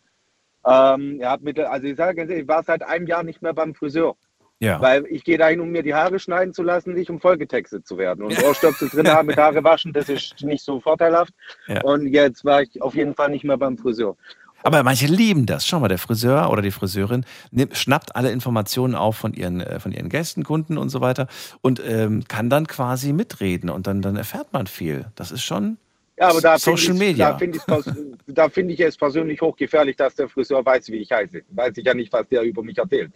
Ähm, 0.66 1.20
ja, 1.20 1.38
mit, 1.40 1.60
also 1.60 1.88
ich 1.88 1.96
sage 1.96 2.16
ganz 2.16 2.30
ehrlich, 2.30 2.44
ich 2.44 2.50
war 2.50 2.64
seit 2.64 2.84
einem 2.84 3.08
Jahr 3.08 3.24
nicht 3.24 3.42
mehr 3.42 3.54
beim 3.54 3.76
Friseur. 3.76 4.16
Ja. 4.62 4.82
Weil 4.82 5.06
ich 5.06 5.24
gehe 5.24 5.38
dahin, 5.38 5.62
um 5.62 5.70
mir 5.70 5.84
die 5.84 5.94
Haare 5.94 6.20
schneiden 6.20 6.54
zu 6.54 6.64
lassen, 6.64 6.94
nicht 6.94 7.10
um 7.10 7.22
vollgetextet 7.22 7.88
zu 7.88 7.98
werden. 7.98 8.26
Und 8.26 8.44
Ohrstöpsel 8.44 8.90
drin 8.90 9.08
haben 9.14 9.28
mit 9.28 9.38
Haare 9.38 9.64
waschen, 9.64 9.94
das 9.94 10.10
ist 10.10 10.44
nicht 10.44 10.66
so 10.66 10.82
vorteilhaft. 10.82 11.34
Ja. 11.68 11.82
Und 11.84 12.08
jetzt 12.08 12.44
war 12.44 12.64
ich 12.64 12.82
auf 12.82 12.94
jeden 12.94 13.16
Fall 13.16 13.30
nicht 13.30 13.46
mehr 13.46 13.58
beim 13.58 13.78
Friseur. 13.78 14.18
Aber 14.64 14.84
manche 14.84 15.08
lieben 15.08 15.46
das. 15.46 15.66
Schau 15.66 15.80
mal, 15.80 15.88
der 15.88 15.98
Friseur 15.98 16.50
oder 16.52 16.62
die 16.62 16.72
Friseurin 16.72 17.26
nimmt, 17.52 17.78
schnappt 17.78 18.16
alle 18.16 18.32
Informationen 18.32 18.96
auf 18.96 19.16
von 19.18 19.34
ihren, 19.34 19.62
äh, 19.62 19.80
von 19.80 19.92
ihren 19.92 20.10
Gästen, 20.10 20.44
Kunden 20.44 20.78
und 20.78 20.90
so 20.90 21.02
weiter 21.02 21.28
und 21.62 21.82
ähm, 21.86 22.24
kann 22.28 22.50
dann 22.50 22.68
quasi 22.68 23.14
mitreden 23.14 23.70
und 23.70 23.88
dann, 23.88 24.02
dann 24.02 24.16
erfährt 24.16 24.52
man 24.54 24.68
viel. 24.68 25.06
Das 25.16 25.32
ist 25.32 25.44
schon 25.44 25.78
Ja, 26.18 26.30
aber 26.30 26.42
da 26.42 26.58
Social 26.58 26.94
ich, 26.94 27.00
Media. 27.00 27.32
da 27.32 27.38
finde 27.38 27.58
ich, 27.58 28.54
finde 28.54 28.74
ich 28.74 28.80
es 28.80 28.98
persönlich 28.98 29.42
hochgefährlich, 29.42 29.96
dass 29.96 30.16
der 30.16 30.28
Friseur 30.28 30.66
weiß, 30.66 30.90
wie 30.90 30.98
ich 30.98 31.12
heiße. 31.12 31.42
Weiß 31.50 31.78
ich 31.78 31.86
ja 31.86 31.94
nicht, 31.94 32.12
was 32.12 32.28
der 32.30 32.44
über 32.44 32.64
mich 32.64 32.78
erzählt. 32.78 33.12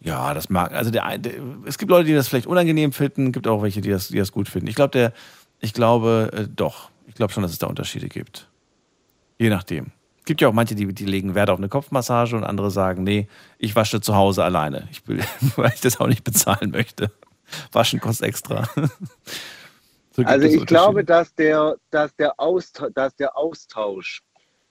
Ja, 0.00 0.34
das 0.34 0.48
mag. 0.48 0.72
Also 0.72 0.90
der, 0.90 1.18
der, 1.18 1.32
es 1.66 1.78
gibt 1.78 1.90
Leute, 1.90 2.06
die 2.06 2.14
das 2.14 2.28
vielleicht 2.28 2.46
unangenehm 2.46 2.92
finden, 2.92 3.32
gibt 3.32 3.46
auch 3.46 3.62
welche, 3.62 3.80
die 3.80 3.90
das, 3.90 4.08
die 4.08 4.18
das 4.18 4.32
gut 4.32 4.48
finden. 4.48 4.68
Ich 4.68 4.74
glaube, 4.74 4.90
der, 4.90 5.12
ich 5.60 5.72
glaube 5.72 6.30
äh, 6.32 6.46
doch. 6.54 6.90
Ich 7.06 7.14
glaube 7.14 7.32
schon, 7.32 7.42
dass 7.42 7.52
es 7.52 7.58
da 7.58 7.66
Unterschiede 7.66 8.08
gibt. 8.08 8.48
Je 9.38 9.48
nachdem. 9.48 9.92
Es 10.26 10.28
gibt 10.28 10.40
ja 10.40 10.48
auch 10.48 10.52
manche, 10.52 10.74
die, 10.74 10.92
die 10.92 11.04
legen 11.04 11.36
Wert 11.36 11.50
auf 11.50 11.58
eine 11.58 11.68
Kopfmassage 11.68 12.34
und 12.34 12.42
andere 12.42 12.72
sagen, 12.72 13.04
nee, 13.04 13.28
ich 13.58 13.76
wasche 13.76 14.00
zu 14.00 14.16
Hause 14.16 14.42
alleine. 14.42 14.88
Ich 14.90 15.06
will, 15.06 15.20
weil 15.54 15.70
ich 15.72 15.80
das 15.80 16.00
auch 16.00 16.08
nicht 16.08 16.24
bezahlen 16.24 16.72
möchte. 16.72 17.12
Waschen 17.70 18.00
kostet 18.00 18.26
extra. 18.26 18.68
So 20.10 20.22
Also 20.24 20.48
ich 20.48 20.66
glaube, 20.66 21.04
dass 21.04 21.32
der, 21.34 21.76
dass 21.90 22.16
der, 22.16 22.40
Austausch, 22.40 22.90
dass 22.94 23.14
der 23.14 23.36
Austausch 23.36 24.22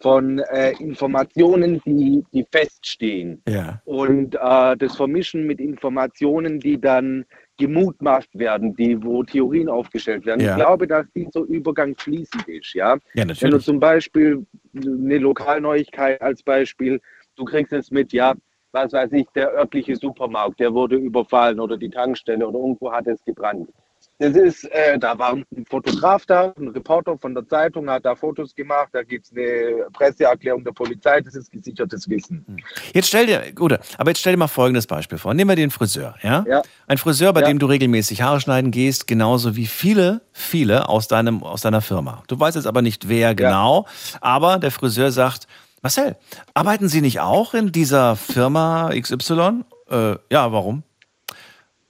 von 0.02 0.40
äh, 0.40 0.72
Informationen, 0.72 1.82
die, 1.86 2.26
die 2.34 2.46
feststehen, 2.52 3.42
Ja. 3.48 3.80
und 3.86 4.36
äh, 4.36 4.76
das 4.76 4.96
Vermischen 4.98 5.46
mit 5.48 5.62
Informationen, 5.62 6.60
die 6.60 6.82
dann 6.82 7.26
gemutmaßt 7.58 8.38
werden, 8.38 8.76
die, 8.76 9.02
wo 9.02 9.24
Theorien 9.24 9.70
aufgestellt 9.70 10.26
werden. 10.26 10.42
Ja. 10.42 10.52
Ich 10.52 10.56
glaube, 10.58 10.88
dass 10.88 11.06
dieser 11.16 11.42
Übergang 11.42 11.96
fließend 11.96 12.48
ist, 12.48 12.74
ja. 12.74 12.98
Ja, 13.14 13.26
Wenn 13.28 13.52
du 13.52 13.60
zum 13.60 13.80
Beispiel 13.80 14.46
eine 14.76 15.18
Lokalneuigkeit 15.18 16.22
als 16.22 16.44
Beispiel, 16.44 17.00
du 17.36 17.46
kriegst 17.46 17.72
es 17.74 17.92
mit, 17.92 18.12
ja, 18.14 18.34
was 18.72 18.92
weiß 18.92 19.12
ich, 19.14 19.26
der 19.36 19.54
örtliche 19.54 19.96
Supermarkt, 19.96 20.60
der 20.60 20.74
wurde 20.74 20.98
überfallen 20.98 21.60
oder 21.60 21.78
die 21.78 21.90
Tankstelle 21.90 22.46
oder 22.46 22.60
irgendwo 22.60 22.92
hat 22.92 23.08
es 23.08 23.24
gebrannt. 23.24 23.70
Das 24.18 24.34
ist, 24.34 24.64
äh, 24.72 24.98
da 24.98 25.20
war 25.20 25.34
ein 25.34 25.46
Fotograf 25.70 26.26
da, 26.26 26.54
ein 26.58 26.70
Reporter 26.70 27.18
von 27.18 27.36
der 27.36 27.46
Zeitung 27.50 27.90
hat 27.90 28.06
da 28.06 28.16
Fotos 28.16 28.56
gemacht, 28.56 28.88
da 28.94 29.04
gibt 29.04 29.26
es 29.26 29.32
eine 29.34 29.88
Presseerklärung 29.92 30.64
der 30.64 30.72
Polizei, 30.72 31.20
das 31.20 31.36
ist 31.36 31.52
gesichertes 31.52 32.08
Wissen. 32.10 32.46
Jetzt 32.94 33.10
stell 33.10 33.26
dir, 33.26 33.52
gut, 33.54 33.78
aber 33.98 34.12
jetzt 34.12 34.20
stell 34.20 34.32
dir 34.32 34.38
mal 34.38 34.48
folgendes 34.48 34.88
Beispiel 34.88 35.18
vor. 35.18 35.34
Nehmen 35.34 35.50
wir 35.50 35.58
den 35.58 35.70
Friseur, 35.70 36.16
ja? 36.24 36.46
Ja. 36.48 36.62
Ein 36.88 36.98
Friseur, 36.98 37.34
bei 37.34 37.42
Ja. 37.42 37.48
dem 37.48 37.60
du 37.60 37.66
regelmäßig 37.66 38.22
Haare 38.22 38.40
schneiden 38.40 38.72
gehst, 38.72 39.06
genauso 39.06 39.58
wie 39.58 39.68
viele, 39.68 40.22
viele 40.32 40.88
aus 40.88 41.10
deinem, 41.10 41.44
aus 41.44 41.62
deiner 41.62 41.82
Firma. 41.82 42.24
Du 42.28 42.40
weißt 42.40 42.56
jetzt 42.56 42.68
aber 42.68 42.82
nicht, 42.82 43.10
wer 43.10 43.36
genau, 43.36 43.86
aber 44.22 44.60
der 44.60 44.72
Friseur 44.72 45.12
sagt, 45.12 45.46
Marcel, 45.82 46.16
arbeiten 46.54 46.88
Sie 46.88 47.02
nicht 47.02 47.20
auch 47.20 47.54
in 47.54 47.74
dieser 47.74 48.16
Firma 48.16 48.92
XY? 48.98 49.66
Äh, 49.90 50.16
ja, 50.32 50.52
warum? 50.54 50.84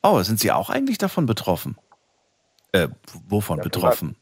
Oh, 0.02 0.22
sind 0.24 0.40
Sie 0.40 0.52
auch 0.52 0.70
eigentlich 0.72 0.98
davon 0.98 1.28
betroffen? 1.28 1.78
Äh, 2.76 2.90
wovon 3.30 3.62
betroffen? 3.62 4.18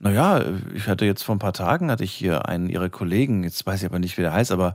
Naja, 0.00 0.44
ich 0.74 0.88
hatte 0.88 1.04
jetzt 1.04 1.22
vor 1.22 1.36
ein 1.36 1.38
paar 1.38 1.52
Tagen, 1.52 1.88
hatte 1.90 2.02
ich 2.02 2.12
hier 2.12 2.48
einen 2.48 2.68
Ihrer 2.68 2.88
Kollegen, 2.88 3.44
jetzt 3.44 3.64
weiß 3.64 3.80
ich 3.82 3.86
aber 3.86 4.00
nicht, 4.00 4.18
wie 4.18 4.22
der 4.22 4.32
heißt, 4.32 4.50
aber 4.50 4.74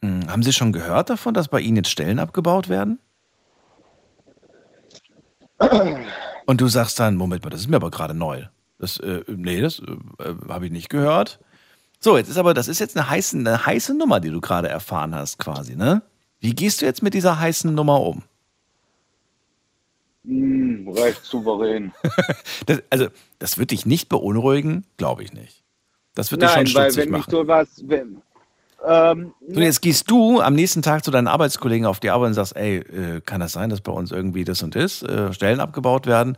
mh, 0.00 0.28
haben 0.28 0.42
Sie 0.42 0.54
schon 0.54 0.72
gehört 0.72 1.10
davon, 1.10 1.34
dass 1.34 1.48
bei 1.48 1.60
Ihnen 1.60 1.76
jetzt 1.76 1.90
Stellen 1.90 2.18
abgebaut 2.18 2.70
werden? 2.70 2.98
Und 6.46 6.60
du 6.62 6.68
sagst 6.68 6.98
dann, 6.98 7.16
Moment 7.16 7.44
mal, 7.44 7.50
das 7.50 7.60
ist 7.60 7.68
mir 7.68 7.76
aber 7.76 7.90
gerade 7.90 8.14
neu. 8.14 8.44
Das, 8.78 8.96
äh, 8.98 9.22
nee, 9.28 9.60
das 9.60 9.80
äh, 9.80 10.34
habe 10.48 10.66
ich 10.66 10.72
nicht 10.72 10.88
gehört. 10.88 11.38
So, 12.00 12.16
jetzt 12.16 12.30
ist 12.30 12.38
aber, 12.38 12.54
das 12.54 12.66
ist 12.66 12.78
jetzt 12.78 12.96
eine 12.96 13.08
heiße, 13.10 13.36
eine 13.36 13.66
heiße 13.66 13.94
Nummer, 13.94 14.20
die 14.20 14.30
du 14.30 14.40
gerade 14.40 14.68
erfahren 14.68 15.14
hast, 15.14 15.38
quasi, 15.38 15.76
ne? 15.76 16.00
Wie 16.40 16.54
gehst 16.54 16.80
du 16.80 16.86
jetzt 16.86 17.02
mit 17.02 17.12
dieser 17.12 17.38
heißen 17.38 17.72
Nummer 17.72 18.00
um? 18.00 18.22
Hm, 20.24 20.88
recht 20.88 21.24
souverän. 21.24 21.92
Das, 22.66 22.82
also, 22.90 23.08
das 23.40 23.58
wird 23.58 23.72
dich 23.72 23.86
nicht 23.86 24.08
beunruhigen, 24.08 24.84
glaube 24.96 25.24
ich 25.24 25.32
nicht. 25.32 25.64
Das 26.14 26.30
wird 26.30 26.42
dich 26.42 26.54
Nein, 26.54 26.66
schon 26.66 26.74
weil 26.80 26.90
stutzig 26.90 27.04
wenn 27.06 27.10
mich 27.12 27.26
machen. 27.26 27.30
sowas, 27.30 27.82
wenn, 27.86 28.22
ähm, 28.86 29.34
So, 29.48 29.60
jetzt 29.60 29.80
gehst 29.82 30.10
du 30.10 30.40
am 30.40 30.54
nächsten 30.54 30.82
Tag 30.82 31.04
zu 31.04 31.10
deinen 31.10 31.28
Arbeitskollegen 31.28 31.86
auf 31.86 32.00
die 32.00 32.10
Arbeit 32.10 32.28
und 32.28 32.34
sagst, 32.34 32.56
ey, 32.56 32.78
äh, 32.78 33.20
kann 33.20 33.40
das 33.40 33.52
sein, 33.52 33.70
dass 33.70 33.80
bei 33.80 33.92
uns 33.92 34.12
irgendwie 34.12 34.44
das 34.44 34.62
und 34.62 34.74
das, 34.74 35.02
äh, 35.02 35.32
Stellen 35.32 35.60
abgebaut 35.60 36.06
werden? 36.06 36.36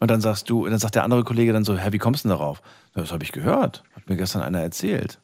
Und 0.00 0.10
dann 0.10 0.20
sagst 0.20 0.50
du, 0.50 0.66
dann 0.66 0.78
sagt 0.78 0.94
der 0.96 1.04
andere 1.04 1.22
Kollege 1.24 1.52
dann 1.52 1.64
so, 1.64 1.76
hä, 1.78 1.88
wie 1.92 1.98
kommst 1.98 2.24
du 2.24 2.28
denn 2.28 2.36
darauf? 2.36 2.60
Das 2.94 3.12
habe 3.12 3.22
ich 3.24 3.32
gehört. 3.32 3.84
Hat 3.94 4.08
mir 4.08 4.16
gestern 4.16 4.42
einer 4.42 4.60
erzählt. 4.60 5.20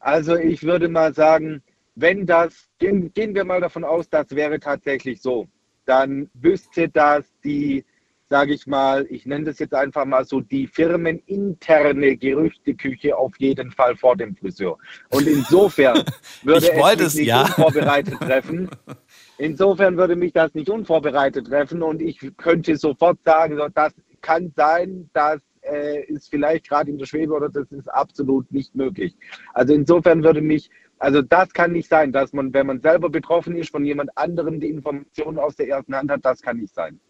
Also 0.00 0.36
ich 0.36 0.62
würde 0.62 0.88
mal 0.88 1.14
sagen, 1.14 1.62
wenn 1.94 2.26
das, 2.26 2.68
gehen, 2.78 3.12
gehen 3.14 3.34
wir 3.34 3.44
mal 3.44 3.60
davon 3.60 3.84
aus, 3.84 4.08
das 4.10 4.30
wäre 4.30 4.58
tatsächlich 4.60 5.22
so, 5.22 5.46
dann 5.84 6.30
wüsste 6.34 6.88
das 6.88 7.24
die, 7.44 7.84
sage 8.28 8.54
ich 8.54 8.66
mal, 8.66 9.06
ich 9.10 9.26
nenne 9.26 9.44
das 9.46 9.58
jetzt 9.58 9.74
einfach 9.74 10.04
mal 10.04 10.24
so, 10.24 10.40
die 10.40 10.66
firmeninterne 10.66 12.16
Gerüchteküche 12.16 13.16
auf 13.16 13.32
jeden 13.38 13.70
Fall 13.70 13.96
vor 13.96 14.16
dem 14.16 14.34
Friseur. 14.36 14.78
Und 15.10 15.26
insofern 15.26 16.04
würde 16.42 16.66
Ich 16.66 16.72
es 16.72 16.96
mich 16.96 17.06
es, 17.06 17.14
nicht 17.16 17.26
ja. 17.26 17.42
unvorbereitet 17.42 18.18
treffen. 18.20 18.70
Insofern 19.38 19.96
würde 19.96 20.14
mich 20.14 20.32
das 20.32 20.54
nicht 20.54 20.70
unvorbereitet 20.70 21.48
treffen 21.48 21.82
und 21.82 22.00
ich 22.00 22.20
könnte 22.36 22.76
sofort 22.76 23.18
sagen, 23.24 23.60
das 23.74 23.92
kann 24.20 24.52
sein, 24.56 25.10
das 25.12 25.40
äh, 25.62 26.04
ist 26.04 26.28
vielleicht 26.30 26.68
gerade 26.68 26.90
in 26.90 26.98
der 26.98 27.06
Schwebe 27.06 27.34
oder 27.34 27.48
das 27.48 27.70
ist 27.72 27.88
absolut 27.88 28.50
nicht 28.52 28.74
möglich. 28.74 29.14
Also 29.52 29.74
insofern 29.74 30.22
würde 30.22 30.40
mich, 30.40 30.70
also 31.02 31.20
das 31.20 31.52
kann 31.52 31.72
nicht 31.72 31.88
sein, 31.88 32.12
dass 32.12 32.32
man, 32.32 32.54
wenn 32.54 32.68
man 32.68 32.80
selber 32.80 33.10
betroffen 33.10 33.56
ist, 33.56 33.72
von 33.72 33.84
jemand 33.84 34.16
anderem 34.16 34.60
die 34.60 34.68
Informationen 34.68 35.36
aus 35.36 35.56
der 35.56 35.66
ersten 35.66 35.96
Hand 35.96 36.08
hat, 36.12 36.24
das 36.24 36.40
kann 36.40 36.58
nicht 36.58 36.72
sein. 36.72 37.00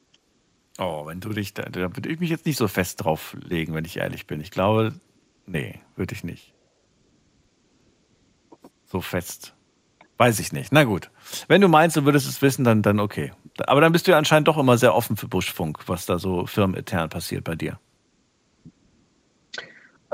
Oh, 0.78 1.04
wenn 1.04 1.20
du 1.20 1.28
dich, 1.28 1.52
da, 1.52 1.64
da 1.64 1.94
würde 1.94 2.08
ich 2.08 2.18
mich 2.18 2.30
jetzt 2.30 2.46
nicht 2.46 2.56
so 2.56 2.68
fest 2.68 3.04
drauf 3.04 3.36
legen, 3.46 3.74
wenn 3.74 3.84
ich 3.84 3.98
ehrlich 3.98 4.26
bin. 4.26 4.40
Ich 4.40 4.50
glaube, 4.50 4.94
nee, 5.44 5.78
würde 5.94 6.14
ich 6.14 6.24
nicht. 6.24 6.54
So 8.86 9.02
fest. 9.02 9.54
Weiß 10.16 10.40
ich 10.40 10.54
nicht. 10.54 10.72
Na 10.72 10.84
gut. 10.84 11.10
Wenn 11.48 11.60
du 11.60 11.68
meinst, 11.68 11.94
du 11.94 12.06
würdest 12.06 12.26
es 12.26 12.40
wissen, 12.40 12.64
dann, 12.64 12.80
dann 12.80 12.98
okay. 12.98 13.32
Aber 13.58 13.82
dann 13.82 13.92
bist 13.92 14.06
du 14.06 14.12
ja 14.12 14.16
anscheinend 14.16 14.48
doch 14.48 14.56
immer 14.56 14.78
sehr 14.78 14.94
offen 14.94 15.18
für 15.18 15.28
Buschfunk, 15.28 15.80
was 15.86 16.06
da 16.06 16.18
so 16.18 16.46
firmenintern 16.46 17.10
passiert 17.10 17.44
bei 17.44 17.56
dir. 17.56 17.78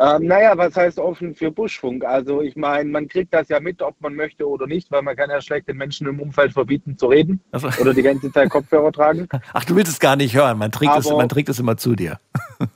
Ähm, 0.00 0.26
naja, 0.26 0.56
was 0.56 0.76
heißt 0.76 0.98
offen 1.00 1.34
für 1.34 1.50
Buschfunk? 1.50 2.04
Also 2.04 2.40
ich 2.40 2.54
meine, 2.54 2.88
man 2.88 3.08
kriegt 3.08 3.34
das 3.34 3.48
ja 3.48 3.58
mit, 3.58 3.82
ob 3.82 4.00
man 4.00 4.14
möchte 4.14 4.48
oder 4.48 4.66
nicht, 4.68 4.90
weil 4.92 5.02
man 5.02 5.16
kann 5.16 5.28
ja 5.28 5.40
schlecht 5.40 5.66
den 5.68 5.76
Menschen 5.76 6.06
im 6.06 6.20
Umfeld 6.20 6.52
verbieten 6.52 6.96
zu 6.96 7.06
reden 7.08 7.40
Also- 7.50 7.68
oder 7.80 7.92
die 7.94 8.02
ganze 8.02 8.30
Zeit 8.30 8.48
Kopfhörer 8.50 8.92
tragen. 8.92 9.26
Ach, 9.52 9.64
du 9.64 9.74
willst 9.74 9.90
es 9.90 9.98
gar 9.98 10.14
nicht 10.14 10.36
hören. 10.36 10.56
Man 10.58 10.70
trägt, 10.70 10.96
es, 10.96 11.06
Aber- 11.08 11.16
man 11.16 11.28
trägt 11.28 11.48
es 11.48 11.58
immer 11.58 11.76
zu 11.76 11.94
dir. 11.96 12.18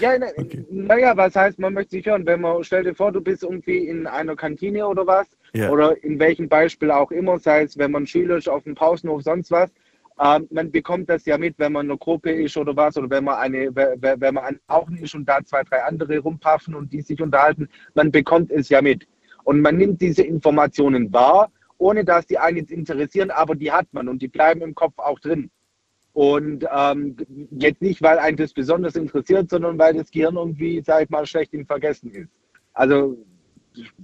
Ja, 0.00 0.12
na, 0.18 0.26
naja, 0.70 1.14
was 1.14 1.36
heißt, 1.36 1.58
man 1.58 1.74
möchte 1.74 1.90
sich 1.90 2.06
hören? 2.06 2.24
Wenn 2.24 2.40
man, 2.40 2.64
stell 2.64 2.84
dir 2.84 2.94
vor, 2.94 3.12
du 3.12 3.20
bist 3.20 3.42
irgendwie 3.42 3.86
in 3.86 4.06
einer 4.06 4.34
Kantine 4.34 4.86
oder 4.88 5.06
was, 5.06 5.26
Ja. 5.52 5.68
oder 5.68 6.02
in 6.02 6.18
welchem 6.18 6.48
Beispiel 6.48 6.90
auch 6.90 7.10
immer, 7.10 7.38
sei 7.38 7.64
es, 7.64 7.76
wenn 7.76 7.90
man 7.90 8.06
Schüler 8.06 8.38
ist 8.38 8.48
auf 8.48 8.64
dem 8.64 8.74
Pausenhof, 8.74 9.22
sonst 9.22 9.50
was, 9.50 9.70
ähm, 10.20 10.46
man 10.50 10.70
bekommt 10.70 11.08
das 11.10 11.24
ja 11.26 11.36
mit, 11.38 11.58
wenn 11.58 11.72
man 11.72 11.86
in 11.86 11.90
einer 11.92 11.98
Gruppe 11.98 12.30
ist 12.30 12.56
oder 12.56 12.76
was, 12.76 12.96
oder 12.96 13.10
wenn 13.10 13.24
man 13.24 13.36
eine, 13.36 13.74
we- 13.74 13.96
we- 14.00 14.16
wenn 14.18 14.34
man 14.34 14.44
an 14.44 14.60
Rauchen 14.70 14.96
ist 14.98 15.14
und 15.14 15.28
da 15.28 15.42
zwei, 15.44 15.62
drei 15.64 15.82
andere 15.82 16.18
rumpaffen 16.18 16.74
und 16.74 16.92
die 16.92 17.00
sich 17.02 17.20
unterhalten, 17.20 17.68
man 17.94 18.10
bekommt 18.12 18.50
es 18.52 18.68
ja 18.68 18.80
mit. 18.80 19.06
Und 19.42 19.60
man 19.60 19.76
nimmt 19.76 20.00
diese 20.00 20.22
Informationen 20.22 21.12
wahr, 21.12 21.50
ohne 21.78 22.04
dass 22.04 22.26
die 22.26 22.38
einen 22.38 22.58
jetzt 22.58 22.70
interessieren, 22.70 23.30
aber 23.30 23.54
die 23.56 23.72
hat 23.72 23.86
man 23.92 24.08
und 24.08 24.22
die 24.22 24.28
bleiben 24.28 24.62
im 24.62 24.74
Kopf 24.74 24.94
auch 24.98 25.18
drin. 25.18 25.50
Und 26.12 26.64
ähm, 26.72 27.16
jetzt 27.50 27.82
nicht, 27.82 28.00
weil 28.00 28.18
einen 28.20 28.36
das 28.36 28.52
besonders 28.52 28.94
interessiert, 28.94 29.50
sondern 29.50 29.76
weil 29.78 29.94
das 29.94 30.10
Gehirn 30.12 30.36
irgendwie, 30.36 30.80
sag 30.80 31.02
ich 31.02 31.10
mal, 31.10 31.26
schlecht 31.26 31.52
im 31.54 31.66
Vergessen 31.66 32.12
ist. 32.12 32.28
Also 32.72 33.18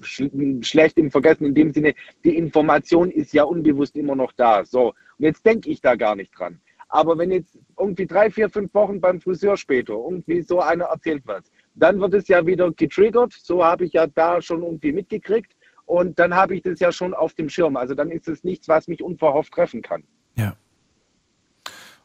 sch 0.03 0.25
schlecht 0.63 0.99
im 0.99 1.11
Vergessen 1.13 1.45
in 1.47 1.55
dem 1.55 1.73
Sinne, 1.73 1.95
die 2.25 2.37
Information 2.37 3.13
ist 3.13 3.33
ja 3.33 3.45
unbewusst 3.45 3.95
immer 3.97 4.17
noch 4.17 4.33
da. 4.33 4.65
So, 4.65 4.93
jetzt 5.21 5.47
denke 5.47 5.71
ich 5.71 5.81
da 5.81 5.95
gar 5.95 6.17
nicht 6.17 6.37
dran. 6.39 6.61
Aber 6.89 7.17
wenn 7.17 7.31
jetzt 7.31 7.57
irgendwie 7.79 8.07
drei, 8.07 8.31
vier, 8.31 8.51
fünf 8.51 8.75
Wochen 8.75 9.01
beim 9.01 9.21
Friseur 9.21 9.57
später 9.57 9.93
irgendwie 9.93 10.43
so 10.43 10.61
einer 10.61 10.87
erzählt 10.87 11.23
was, 11.25 11.45
dann 11.75 12.01
wird 12.01 12.15
es 12.15 12.27
ja 12.27 12.45
wieder 12.45 12.73
getriggert. 12.73 13.33
So 13.33 13.65
habe 13.65 13.85
ich 13.85 13.93
ja 13.93 14.09
da 14.09 14.43
schon 14.43 14.63
irgendwie 14.63 14.93
mitgekriegt. 14.93 15.53
Und 15.87 16.19
dann 16.19 16.35
habe 16.35 16.57
ich 16.57 16.63
das 16.63 16.81
ja 16.81 16.91
schon 16.91 17.15
auf 17.15 17.35
dem 17.35 17.49
Schirm. 17.49 17.77
Also 17.77 17.95
dann 17.95 18.11
ist 18.11 18.29
es 18.29 18.43
nichts, 18.43 18.67
was 18.67 18.89
mich 18.89 19.03
unverhofft 19.03 19.53
treffen 19.53 19.83
kann. 19.83 20.03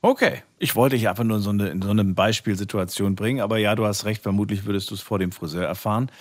Okay. 0.06 0.44
Ich 0.60 0.76
wollte 0.76 0.96
dich 0.96 1.10
einfach 1.10 1.24
nur 1.24 1.38
in 1.38 1.44
so 1.44 1.50
eine, 1.50 1.70
in 1.70 1.82
so 1.82 1.90
eine 1.90 2.04
Beispielsituation 2.04 3.16
bringen, 3.16 3.42
aber 3.42 3.58
ja, 3.58 3.74
du 3.74 3.86
hast 3.86 4.06
recht, 4.06 4.22
vermutlich 4.22 4.66
würdest 4.66 4.92
du 4.92 4.94
es 4.94 5.02
vor 5.02 5.18
dem 5.18 5.32
Friseur 5.32 5.66
erfahren. 5.66 6.12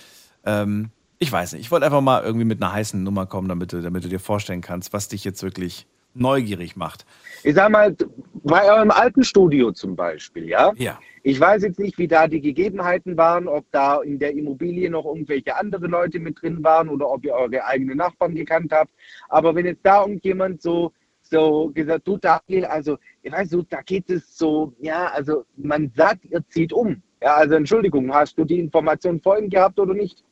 Ähm, 0.43 0.89
ich 1.19 1.31
weiß 1.31 1.53
nicht. 1.53 1.61
Ich 1.61 1.71
wollte 1.71 1.85
einfach 1.85 2.01
mal 2.01 2.23
irgendwie 2.23 2.45
mit 2.45 2.63
einer 2.63 2.73
heißen 2.73 3.03
Nummer 3.03 3.27
kommen, 3.27 3.47
damit 3.47 3.73
du, 3.73 3.83
damit 3.83 4.03
du 4.03 4.09
dir 4.09 4.19
vorstellen 4.19 4.61
kannst, 4.61 4.91
was 4.91 5.07
dich 5.07 5.23
jetzt 5.23 5.43
wirklich 5.43 5.85
neugierig 6.15 6.75
macht. 6.75 7.05
Ich 7.43 7.55
sag 7.55 7.71
mal, 7.71 7.95
bei 8.43 8.71
eurem 8.71 8.91
alten 8.91 9.23
Studio 9.23 9.71
zum 9.71 9.95
Beispiel, 9.95 10.49
ja? 10.49 10.71
Ja. 10.77 10.99
Ich 11.23 11.39
weiß 11.39 11.63
jetzt 11.63 11.79
nicht, 11.79 11.97
wie 11.97 12.07
da 12.07 12.27
die 12.27 12.41
Gegebenheiten 12.41 13.17
waren, 13.17 13.47
ob 13.47 13.65
da 13.71 14.01
in 14.01 14.19
der 14.19 14.31
Immobilie 14.31 14.89
noch 14.89 15.05
irgendwelche 15.05 15.55
andere 15.55 15.87
Leute 15.87 16.19
mit 16.19 16.41
drin 16.41 16.63
waren 16.63 16.89
oder 16.89 17.09
ob 17.09 17.25
ihr 17.25 17.33
eure 17.33 17.65
eigenen 17.65 17.97
Nachbarn 17.97 18.35
gekannt 18.35 18.71
habt. 18.71 18.91
Aber 19.29 19.53
wenn 19.55 19.65
jetzt 19.65 19.81
da 19.83 20.01
irgendjemand 20.01 20.61
so, 20.61 20.91
so 21.21 21.71
gesagt, 21.73 22.07
du 22.07 22.17
Daniel, 22.17 22.65
also, 22.65 22.97
ich 23.23 23.31
weiß 23.31 23.49
so, 23.49 23.63
da 23.63 23.81
geht 23.81 24.09
es 24.09 24.37
so, 24.37 24.73
ja, 24.79 25.07
also 25.07 25.45
man 25.57 25.91
sagt, 25.95 26.25
ihr 26.25 26.47
zieht 26.49 26.71
um. 26.71 27.01
Ja, 27.21 27.35
also 27.35 27.55
Entschuldigung, 27.55 28.13
hast 28.13 28.37
du 28.37 28.45
die 28.45 28.59
Information 28.59 29.19
vorhin 29.19 29.49
gehabt 29.49 29.79
oder 29.79 29.95
nicht? 29.95 30.23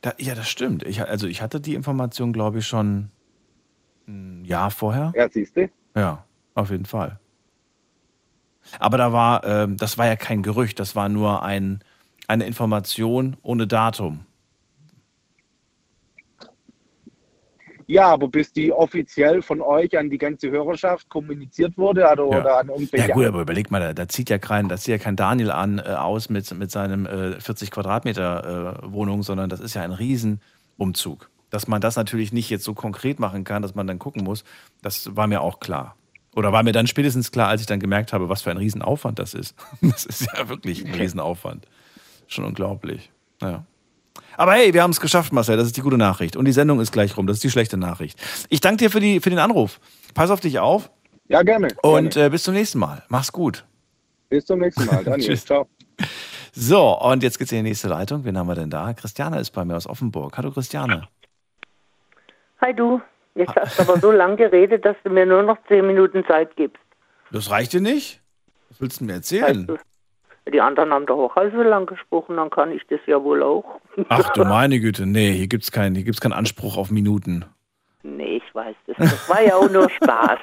Da, 0.00 0.14
ja, 0.18 0.34
das 0.34 0.48
stimmt. 0.48 0.84
Ich, 0.84 1.02
also 1.02 1.26
ich 1.26 1.42
hatte 1.42 1.60
die 1.60 1.74
Information, 1.74 2.32
glaube 2.32 2.58
ich, 2.58 2.66
schon 2.66 3.10
ein 4.10 4.44
Jahr 4.44 4.70
vorher. 4.70 5.12
Ja, 5.14 5.28
siehst 5.28 5.56
du? 5.56 5.68
Ja, 5.94 6.24
auf 6.54 6.70
jeden 6.70 6.86
Fall. 6.86 7.18
Aber 8.78 8.98
da 8.98 9.12
war, 9.12 9.44
ähm, 9.44 9.76
das 9.76 9.98
war 9.98 10.06
ja 10.06 10.16
kein 10.16 10.42
Gerücht, 10.42 10.78
das 10.78 10.94
war 10.94 11.08
nur 11.08 11.42
ein, 11.42 11.80
eine 12.28 12.44
Information 12.44 13.36
ohne 13.42 13.66
Datum. 13.66 14.26
Ja, 17.86 18.06
aber 18.06 18.28
bis 18.28 18.52
die 18.52 18.72
offiziell 18.72 19.42
von 19.42 19.60
euch 19.60 19.98
an 19.98 20.10
die 20.10 20.18
ganze 20.18 20.48
Hörerschaft 20.48 21.08
kommuniziert 21.08 21.76
wurde 21.76 22.08
oder, 22.08 22.24
oder 22.24 22.58
an 22.58 22.68
irgendwelche 22.68 23.08
Ja 23.08 23.14
gut, 23.14 23.26
aber 23.26 23.40
überleg 23.40 23.72
mal, 23.72 23.80
da, 23.80 23.92
da 23.92 24.06
zieht 24.06 24.30
ja 24.30 24.38
kein, 24.38 24.68
da 24.68 24.76
zieht 24.76 24.92
ja 24.92 24.98
kein 24.98 25.16
Daniel 25.16 25.50
an 25.50 25.80
äh, 25.80 25.88
aus 25.94 26.28
mit, 26.28 26.54
mit 26.56 26.70
seinem 26.70 27.06
äh, 27.06 27.40
40 27.40 27.72
Quadratmeter 27.72 28.84
äh, 28.84 28.92
Wohnung, 28.92 29.24
sondern 29.24 29.50
das 29.50 29.58
ist 29.58 29.74
ja 29.74 29.82
ein 29.82 29.90
Riesenumzug. 29.90 31.29
Dass 31.50 31.68
man 31.68 31.80
das 31.80 31.96
natürlich 31.96 32.32
nicht 32.32 32.48
jetzt 32.50 32.64
so 32.64 32.74
konkret 32.74 33.18
machen 33.18 33.44
kann, 33.44 33.62
dass 33.62 33.74
man 33.74 33.86
dann 33.86 33.98
gucken 33.98 34.24
muss, 34.24 34.44
das 34.82 35.16
war 35.16 35.26
mir 35.26 35.40
auch 35.40 35.60
klar. 35.60 35.96
Oder 36.34 36.52
war 36.52 36.62
mir 36.62 36.72
dann 36.72 36.86
spätestens 36.86 37.32
klar, 37.32 37.48
als 37.48 37.60
ich 37.60 37.66
dann 37.66 37.80
gemerkt 37.80 38.12
habe, 38.12 38.28
was 38.28 38.42
für 38.42 38.50
ein 38.50 38.56
Riesenaufwand 38.56 39.18
das 39.18 39.34
ist. 39.34 39.54
Das 39.80 40.04
ist 40.04 40.26
ja 40.32 40.48
wirklich 40.48 40.84
ein 40.86 40.94
Riesenaufwand. 40.94 41.66
Schon 42.28 42.44
unglaublich. 42.44 43.10
Ja. 43.42 43.64
Aber 44.36 44.52
hey, 44.52 44.72
wir 44.72 44.82
haben 44.82 44.92
es 44.92 45.00
geschafft, 45.00 45.32
Marcel. 45.32 45.56
Das 45.56 45.66
ist 45.66 45.76
die 45.76 45.80
gute 45.80 45.98
Nachricht. 45.98 46.36
Und 46.36 46.44
die 46.44 46.52
Sendung 46.52 46.80
ist 46.80 46.92
gleich 46.92 47.16
rum. 47.16 47.26
Das 47.26 47.38
ist 47.38 47.44
die 47.44 47.50
schlechte 47.50 47.76
Nachricht. 47.76 48.18
Ich 48.48 48.60
danke 48.60 48.84
dir 48.84 48.90
für, 48.90 49.00
die, 49.00 49.20
für 49.20 49.30
den 49.30 49.38
Anruf. 49.38 49.80
Pass 50.14 50.30
auf 50.30 50.40
dich 50.40 50.60
auf. 50.60 50.90
Ja, 51.28 51.42
gerne. 51.42 51.68
Und 51.82 52.16
äh, 52.16 52.30
bis 52.30 52.44
zum 52.44 52.54
nächsten 52.54 52.78
Mal. 52.78 53.02
Mach's 53.08 53.32
gut. 53.32 53.64
Bis 54.28 54.46
zum 54.46 54.60
nächsten 54.60 54.86
Mal. 54.86 55.04
Daniel, 55.04 55.28
Tschüss. 55.28 55.44
ciao. 55.44 55.68
So, 56.52 56.98
und 56.98 57.22
jetzt 57.22 57.38
geht's 57.38 57.52
in 57.52 57.58
die 57.58 57.70
nächste 57.70 57.88
Leitung. 57.88 58.24
Wen 58.24 58.38
haben 58.38 58.46
wir 58.46 58.54
denn 58.54 58.70
da? 58.70 58.92
Christiane 58.94 59.40
ist 59.40 59.50
bei 59.50 59.64
mir 59.64 59.76
aus 59.76 59.86
Offenburg. 59.86 60.36
Hallo 60.36 60.50
Christiane. 60.50 61.08
Hi 62.60 62.74
du, 62.74 63.00
jetzt 63.34 63.56
hast 63.56 63.78
du 63.78 63.82
aber 63.82 63.98
so 63.98 64.10
lang 64.10 64.36
geredet, 64.36 64.84
dass 64.84 64.96
du 65.02 65.10
mir 65.10 65.24
nur 65.24 65.42
noch 65.42 65.56
zehn 65.68 65.86
Minuten 65.86 66.24
Zeit 66.26 66.54
gibst. 66.56 66.82
Das 67.32 67.50
reicht 67.50 67.72
dir 67.72 67.80
nicht? 67.80 68.20
Was 68.68 68.80
willst 68.80 69.00
du 69.00 69.04
mir 69.04 69.14
erzählen? 69.14 69.78
Die 70.52 70.60
anderen 70.60 70.92
haben 70.92 71.06
doch 71.06 71.18
auch 71.18 71.36
also 71.36 71.62
lang 71.62 71.86
gesprochen, 71.86 72.36
dann 72.36 72.50
kann 72.50 72.72
ich 72.72 72.86
das 72.88 73.00
ja 73.06 73.22
wohl 73.22 73.42
auch. 73.42 73.80
Ach 74.08 74.30
du 74.30 74.44
meine 74.44 74.80
Güte, 74.80 75.06
nee, 75.06 75.32
hier 75.32 75.46
gibt's 75.46 75.72
keinen, 75.72 75.94
hier 75.94 76.04
gibt's 76.04 76.20
keinen 76.20 76.32
Anspruch 76.32 76.76
auf 76.76 76.90
Minuten. 76.90 77.44
Nee, 78.02 78.42
ich 78.44 78.54
weiß 78.54 78.74
das. 78.86 78.96
Das 78.96 79.28
war 79.28 79.42
ja 79.42 79.54
auch 79.56 79.70
nur 79.70 79.88
Spaß. 79.88 80.38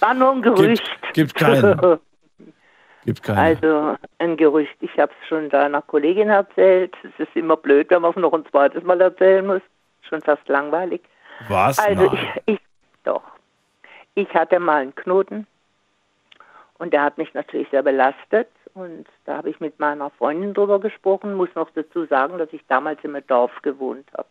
War 0.00 0.14
nur 0.14 0.32
ein 0.32 0.42
Gerücht. 0.42 0.88
Gibt 1.12 1.34
keinen. 1.34 1.98
Gibt 3.04 3.22
keinen. 3.22 3.38
Also 3.38 3.96
ein 4.18 4.36
Gerücht. 4.36 4.76
Ich 4.80 4.96
habe 4.98 5.12
es 5.20 5.28
schon 5.28 5.50
deiner 5.50 5.82
Kollegin 5.82 6.30
erzählt. 6.30 6.94
Es 7.02 7.26
ist 7.26 7.36
immer 7.36 7.56
blöd, 7.56 7.90
wenn 7.90 8.02
man 8.02 8.12
es 8.12 8.16
noch 8.16 8.32
ein 8.32 8.46
zweites 8.50 8.82
Mal 8.84 9.00
erzählen 9.00 9.46
muss. 9.46 9.60
Schon 10.08 10.22
fast 10.22 10.48
langweilig. 10.48 11.02
Was? 11.48 11.78
Also 11.78 12.12
ich, 12.12 12.42
ich, 12.46 12.60
doch. 13.04 13.22
Ich 14.14 14.32
hatte 14.34 14.60
mal 14.60 14.82
einen 14.82 14.94
Knoten 14.94 15.46
und 16.78 16.92
der 16.92 17.02
hat 17.02 17.18
mich 17.18 17.32
natürlich 17.34 17.68
sehr 17.70 17.82
belastet. 17.82 18.48
Und 18.74 19.06
da 19.24 19.36
habe 19.36 19.50
ich 19.50 19.60
mit 19.60 19.78
meiner 19.78 20.10
Freundin 20.10 20.52
drüber 20.52 20.80
gesprochen. 20.80 21.34
Muss 21.34 21.54
noch 21.54 21.70
dazu 21.70 22.06
sagen, 22.06 22.38
dass 22.38 22.52
ich 22.52 22.62
damals 22.66 23.02
im 23.04 23.16
Dorf 23.26 23.52
gewohnt 23.62 24.06
habe. 24.16 24.28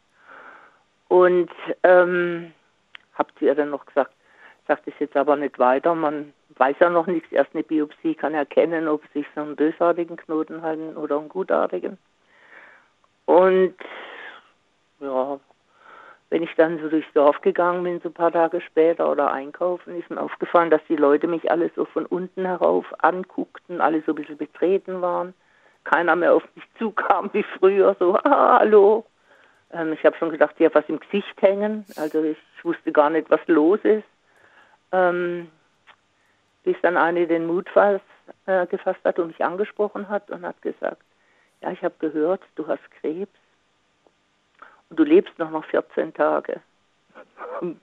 Und 1.08 1.52
ähm, 1.84 2.54
habe 3.14 3.34
zu 3.36 3.46
ihr 3.46 3.56
dann 3.56 3.70
noch 3.70 3.86
gesagt, 3.86 4.12
sagt 4.68 4.88
es 4.88 4.94
jetzt 5.00 5.16
aber 5.16 5.36
nicht 5.36 5.60
weiter. 5.60 5.96
Man 5.96 6.34
weiß 6.58 6.76
ja 6.80 6.90
noch 6.90 7.08
nichts. 7.08 7.32
Erst 7.32 7.54
eine 7.54 7.64
Biopsie 7.64 8.16
kann 8.16 8.34
erkennen, 8.34 8.88
ob 8.88 9.04
es 9.06 9.14
sich 9.14 9.28
so 9.36 9.42
einen 9.42 9.56
bösartigen 9.56 10.18
Knoten 10.18 10.62
handelt 10.62 10.98
oder 10.98 11.20
einen 11.20 11.30
gutartigen. 11.30 11.98
Und 13.26 13.76
ja, 15.00 15.40
wenn 16.34 16.42
ich 16.42 16.56
dann 16.56 16.80
so 16.80 16.90
durchs 16.90 17.14
Dorf 17.14 17.42
gegangen 17.42 17.84
bin, 17.84 18.02
so 18.02 18.10
ein 18.10 18.14
paar 18.14 18.32
Tage 18.32 18.60
später 18.60 19.12
oder 19.12 19.32
einkaufen, 19.32 19.96
ist 20.00 20.10
mir 20.10 20.20
aufgefallen, 20.20 20.72
dass 20.72 20.82
die 20.90 20.96
Leute 20.96 21.28
mich 21.28 21.52
alle 21.52 21.70
so 21.76 21.86
von 21.86 22.08
unten 22.08 22.44
herauf 22.44 22.88
anguckten, 23.04 23.80
alle 23.80 24.02
so 24.02 24.14
ein 24.14 24.16
bisschen 24.16 24.38
betreten 24.38 25.04
waren. 25.04 25.36
Keiner 25.84 26.16
mehr 26.16 26.34
auf 26.34 26.42
mich 26.56 26.66
zukam 26.80 27.30
wie 27.34 27.44
früher, 27.44 27.96
so, 28.00 28.16
ah, 28.16 28.58
hallo. 28.62 29.06
Ähm, 29.72 29.94
ich 29.94 30.04
habe 30.04 30.18
schon 30.18 30.32
gedacht, 30.32 30.56
ich 30.58 30.66
habe 30.66 30.74
was 30.74 30.90
im 30.90 31.00
Gesicht 31.00 31.40
hängen. 31.40 31.86
Also 31.98 32.24
ich 32.24 32.40
wusste 32.64 32.92
gar 32.92 33.12
nicht, 33.12 33.30
was 33.30 33.46
los 33.46 33.80
ist. 33.84 34.08
Ähm, 34.92 35.52
bis 36.64 36.78
dann 36.82 36.98
eine 36.98 37.28
den 37.28 37.46
Mut 37.46 37.70
fass, 37.70 38.02
äh, 38.48 38.66
gefasst 38.66 39.02
hat 39.04 39.20
und 39.20 39.28
mich 39.28 39.46
angesprochen 39.46 40.10
hat 40.10 40.32
und 40.32 40.42
hat 40.42 40.60
gesagt, 40.64 41.04
ja, 41.62 41.70
ich 41.70 41.84
habe 41.84 41.94
gehört, 42.00 42.42
du 42.56 42.66
hast 42.66 42.82
Krebs 43.02 43.38
und 44.94 45.00
du 45.00 45.06
lebst 45.06 45.40
noch 45.40 45.50
noch 45.50 45.66
14 45.66 46.14
Tage. 46.14 46.62
Und 47.62 47.82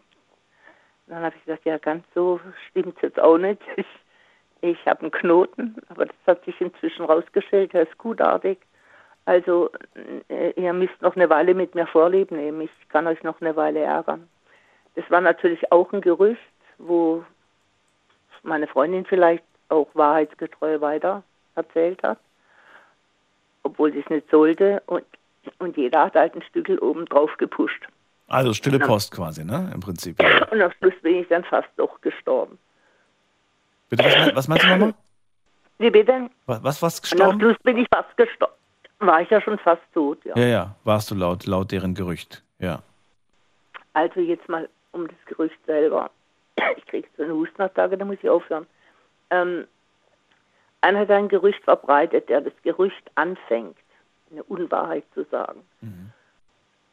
dann 1.09 1.25
habe 1.25 1.35
ich 1.37 1.45
gesagt, 1.45 1.65
ja, 1.65 1.77
ganz 1.79 2.05
so 2.15 2.39
stimmt 2.69 2.95
es 2.97 3.03
jetzt 3.03 3.19
auch 3.19 3.37
nicht. 3.37 3.61
Ich, 3.75 3.87
ich 4.61 4.87
habe 4.87 5.01
einen 5.01 5.11
Knoten, 5.11 5.75
aber 5.89 6.07
das 6.07 6.15
hat 6.29 6.45
sich 6.45 6.61
inzwischen 6.61 7.05
rausgestellt, 7.05 7.73
der 7.73 7.83
ist 7.83 7.99
gutartig. 7.99 8.61
Also 9.25 9.71
äh, 10.29 10.51
ihr 10.51 10.73
müsst 10.73 11.03
noch 11.03 11.17
eine 11.17 11.29
Weile 11.29 11.53
mit 11.55 11.75
mir 11.75 11.89
Vorlieb 11.89 12.31
nehmen. 12.31 12.61
Ich 12.61 12.89
kann 12.91 13.09
euch 13.09 13.25
noch 13.25 13.41
eine 13.41 13.57
Weile 13.57 13.81
ärgern. 13.81 14.29
Das 14.95 15.11
war 15.11 15.21
natürlich 15.21 15.73
auch 15.73 15.93
ein 15.93 16.03
Gerücht, 16.03 16.41
wo 16.79 17.25
meine 18.45 18.69
Freundin 18.69 19.05
vielleicht 19.05 19.43
auch 19.69 19.89
wahrheitsgetreu 19.95 20.81
weiter 20.81 21.25
erzählt 21.57 22.05
hat, 22.05 22.21
obwohl 23.65 23.93
sie 23.93 23.99
es 23.99 24.11
nicht 24.11 24.31
sollte. 24.31 24.81
Und, 24.87 25.05
und 25.59 25.77
jeder 25.77 26.05
hat 26.05 26.15
halt 26.15 26.35
ein 26.35 26.43
Stückel 26.43 26.79
oben 26.79 27.07
drauf 27.07 27.31
gepusht. 27.39 27.87
Also 28.29 28.53
stille 28.53 28.79
Post 28.79 29.13
quasi, 29.13 29.45
ne? 29.45 29.71
Im 29.75 29.81
Prinzip. 29.81 30.17
Und 30.53 30.63
am 30.63 30.71
Schluss 30.79 30.95
bin 31.03 31.17
ich 31.17 31.29
dann 31.29 31.43
fast 31.43 31.69
doch 31.77 32.01
gestorben. 32.01 32.59
Bitte, 33.89 34.05
was, 34.05 34.37
was 34.37 34.49
meinst 34.49 34.65
du 34.65 34.69
nochmal? 34.69 34.95
Wie 35.79 35.91
bitte? 35.91 36.31
Was, 36.47 36.63
was, 36.63 36.81
was 36.81 37.13
Und 37.13 37.21
am 37.21 37.29
gestorben? 37.29 37.41
Schluss 37.41 37.57
bin 37.65 37.79
ich 37.79 37.89
fast 37.93 38.17
gestorben. 38.17 38.55
War 39.01 39.21
ich 39.23 39.31
ja 39.31 39.41
schon 39.41 39.59
fast 39.59 39.83
tot, 39.93 40.25
ja. 40.25 40.37
Ja, 40.37 40.47
ja, 40.47 40.77
warst 40.85 41.11
du 41.11 41.17
laut, 41.17 41.47
laut 41.47 41.73
deren 41.73 41.95
Gerücht. 41.95 42.45
Ja. 42.61 42.83
Also 43.95 44.21
jetzt 44.21 44.49
mal 44.49 44.69
um 44.93 45.09
das 45.09 45.17
Gerücht 45.27 45.59
selber. 45.67 46.11
Ich 46.77 46.87
kriege 46.87 47.09
so 47.17 47.25
eine 47.25 47.33
Hustenattacke, 47.33 47.97
da 47.97 48.05
muss 48.05 48.19
ich 48.23 48.29
aufhören. 48.29 48.67
Ähm, 49.31 49.67
einer 50.83 51.01
hat 51.01 51.11
ein 51.11 51.29
Gerücht 51.29 51.63
verbreitet, 51.65 52.29
der 52.29 52.43
das 52.43 52.53
Gerücht 52.63 53.11
anfängt, 53.15 53.77
eine 54.31 54.43
Unwahrheit 54.45 55.05
zu 55.15 55.25
sagen. 55.31 55.63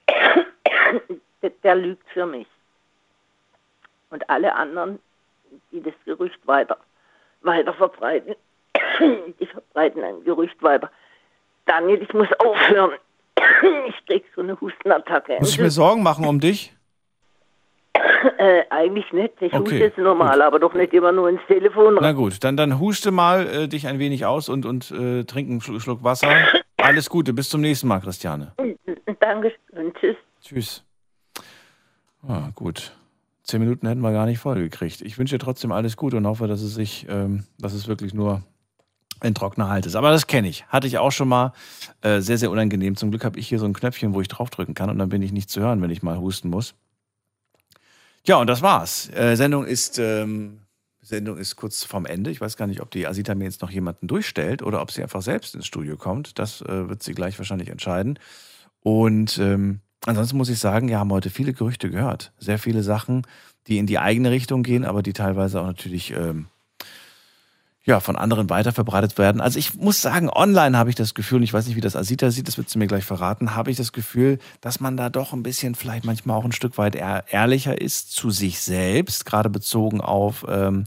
der, 1.41 1.49
der 1.64 1.76
lügt 1.76 2.07
für 2.09 2.26
mich. 2.26 2.47
Und 4.09 4.30
alle 4.30 4.55
anderen, 4.55 4.99
die 5.72 5.81
das 5.81 5.93
Gerücht 6.05 6.39
weiter, 6.45 6.77
weiter 7.41 7.73
verbreiten, 7.73 8.35
die 9.39 9.45
verbreiten 9.45 10.03
ein 10.03 10.23
Gerücht 10.23 10.61
weiter. 10.64 10.89
Daniel, 11.65 12.01
ich 12.01 12.14
muss 12.14 12.30
aufhören. 12.39 12.91
Ich 13.88 14.05
krieg 14.05 14.23
so 14.35 14.41
eine 14.41 14.59
Hustenattacke. 14.59 15.38
Muss 15.39 15.51
ich 15.51 15.59
mir 15.59 15.72
Sorgen 15.72 16.03
machen 16.03 16.26
um 16.26 16.39
dich? 16.39 16.73
Äh, 18.38 18.64
eigentlich 18.69 19.11
nicht. 19.11 19.34
Ich 19.39 19.53
Okay, 19.53 19.59
huste 19.61 19.76
jetzt 19.76 19.97
normal, 19.97 20.41
aber 20.41 20.59
doch 20.59 20.73
nicht 20.73 20.93
immer 20.93 21.11
nur 21.11 21.30
ins 21.30 21.41
Telefon. 21.47 21.97
Na 21.99 22.11
gut, 22.11 22.43
dann, 22.43 22.55
dann 22.57 22.80
huste 22.80 23.11
mal 23.11 23.47
äh, 23.47 23.68
dich 23.68 23.88
ein 23.88 23.99
wenig 23.99 24.26
aus 24.26 24.49
und, 24.49 24.65
und 24.65 24.91
äh, 24.91 25.23
trink 25.23 25.49
einen 25.49 25.61
Schluck 25.80 26.03
Wasser. 26.03 26.30
Alles 26.77 27.09
Gute, 27.09 27.33
bis 27.33 27.49
zum 27.49 27.61
nächsten 27.61 27.87
Mal, 27.87 27.99
Christiane. 27.99 28.53
Danke 29.19 29.51
und 29.71 29.95
tschüss. 29.95 30.15
Tschüss. 30.41 30.83
Ah, 32.27 32.49
gut. 32.53 32.93
Zehn 33.43 33.61
Minuten 33.61 33.87
hätten 33.87 34.01
wir 34.01 34.11
gar 34.11 34.25
nicht 34.25 34.39
voll 34.39 34.55
gekriegt. 34.55 35.01
Ich 35.01 35.17
wünsche 35.17 35.35
dir 35.35 35.43
trotzdem 35.43 35.71
alles 35.71 35.97
Gute 35.97 36.17
und 36.17 36.27
hoffe, 36.27 36.47
dass 36.47 36.61
es 36.61 36.75
sich, 36.75 37.07
ähm, 37.09 37.45
dass 37.57 37.73
es 37.73 37.87
wirklich 37.87 38.13
nur 38.13 38.43
ein 39.19 39.33
trockener 39.33 39.69
Halt 39.69 39.85
ist. 39.85 39.95
Aber 39.95 40.11
das 40.11 40.27
kenne 40.27 40.47
ich. 40.47 40.65
Hatte 40.67 40.87
ich 40.87 40.97
auch 40.97 41.11
schon 41.11 41.29
mal. 41.29 41.53
Äh, 42.01 42.19
sehr, 42.21 42.37
sehr 42.37 42.51
unangenehm. 42.51 42.95
Zum 42.95 43.09
Glück 43.09 43.23
habe 43.23 43.39
ich 43.39 43.47
hier 43.47 43.59
so 43.59 43.65
ein 43.65 43.73
Knöpfchen, 43.73 44.13
wo 44.13 44.21
ich 44.21 44.27
draufdrücken 44.27 44.75
kann 44.75 44.89
und 44.89 44.99
dann 44.99 45.09
bin 45.09 45.21
ich 45.21 45.31
nicht 45.31 45.49
zu 45.49 45.61
hören, 45.61 45.81
wenn 45.81 45.89
ich 45.89 46.03
mal 46.03 46.17
husten 46.19 46.49
muss. 46.49 46.75
Ja, 48.25 48.35
und 48.37 48.47
das 48.47 48.61
war's. 48.61 49.09
Äh, 49.15 49.35
Sendung 49.35 49.65
ist 49.65 49.97
ähm, 49.99 50.59
Sendung 51.07 51.38
ist 51.38 51.55
kurz 51.55 51.84
vorm 51.84 52.05
Ende. 52.05 52.29
Ich 52.29 52.41
weiß 52.41 52.57
gar 52.57 52.67
nicht, 52.67 52.81
ob 52.81 52.91
die 52.91 53.07
Asita 53.07 53.34
mir 53.34 53.45
jetzt 53.45 53.61
noch 53.61 53.71
jemanden 53.71 54.07
durchstellt 54.07 54.61
oder 54.61 54.81
ob 54.81 54.91
sie 54.91 55.01
einfach 55.01 55.21
selbst 55.21 55.55
ins 55.55 55.65
Studio 55.65 55.95
kommt. 55.97 56.38
Das 56.38 56.61
äh, 56.61 56.89
wird 56.89 57.01
sie 57.01 57.13
gleich 57.13 57.38
wahrscheinlich 57.38 57.69
entscheiden. 57.69 58.19
Und 58.81 59.38
ähm, 59.38 59.79
ansonsten 60.05 60.38
muss 60.38 60.49
ich 60.49 60.59
sagen, 60.59 60.89
wir 60.89 60.99
haben 60.99 61.11
heute 61.11 61.29
viele 61.29 61.53
Gerüchte 61.53 61.89
gehört. 61.89 62.34
Sehr 62.38 62.59
viele 62.59 62.84
Sachen, 62.84 63.25
die 63.67 63.77
in 63.77 63.88
die 63.88 63.99
eigene 63.99 64.31
Richtung 64.31 64.63
gehen, 64.63 64.85
aber 64.85 65.01
die 65.01 65.13
teilweise 65.13 65.61
auch 65.61 65.65
natürlich 65.65 66.11
ähm, 66.11 66.47
ja, 67.88 68.01
von 68.01 68.18
anderen 68.18 68.49
weiterverbreitet 68.49 69.18
werden. 69.18 69.39
Also 69.39 69.57
ich 69.57 69.76
muss 69.76 70.01
sagen, 70.01 70.30
online 70.30 70.77
habe 70.77 70.89
ich 70.89 70.97
das 70.97 71.14
Gefühl, 71.14 71.38
und 71.38 71.43
ich 71.43 71.53
weiß 71.53 71.68
nicht, 71.68 71.77
wie 71.77 71.81
das 71.81 71.95
Asita 71.95 72.31
sieht, 72.31 72.49
das 72.49 72.57
wird 72.57 72.69
sie 72.69 72.77
mir 72.77 72.88
gleich 72.88 73.05
verraten, 73.05 73.55
habe 73.55 73.72
ich 73.72 73.77
das 73.77 73.93
Gefühl, 73.93 74.39
dass 74.59 74.81
man 74.81 74.97
da 74.97 75.09
doch 75.09 75.31
ein 75.31 75.41
bisschen 75.41 75.73
vielleicht 75.73 76.03
manchmal 76.03 76.38
auch 76.38 76.43
ein 76.43 76.51
Stück 76.51 76.77
weit 76.77 76.95
ehr 76.95 77.23
ehrlicher 77.31 77.80
ist 77.80 78.11
zu 78.11 78.30
sich 78.30 78.59
selbst, 78.59 79.26
gerade 79.26 79.49
bezogen 79.49 80.01
auf, 80.01 80.45
ähm, 80.49 80.84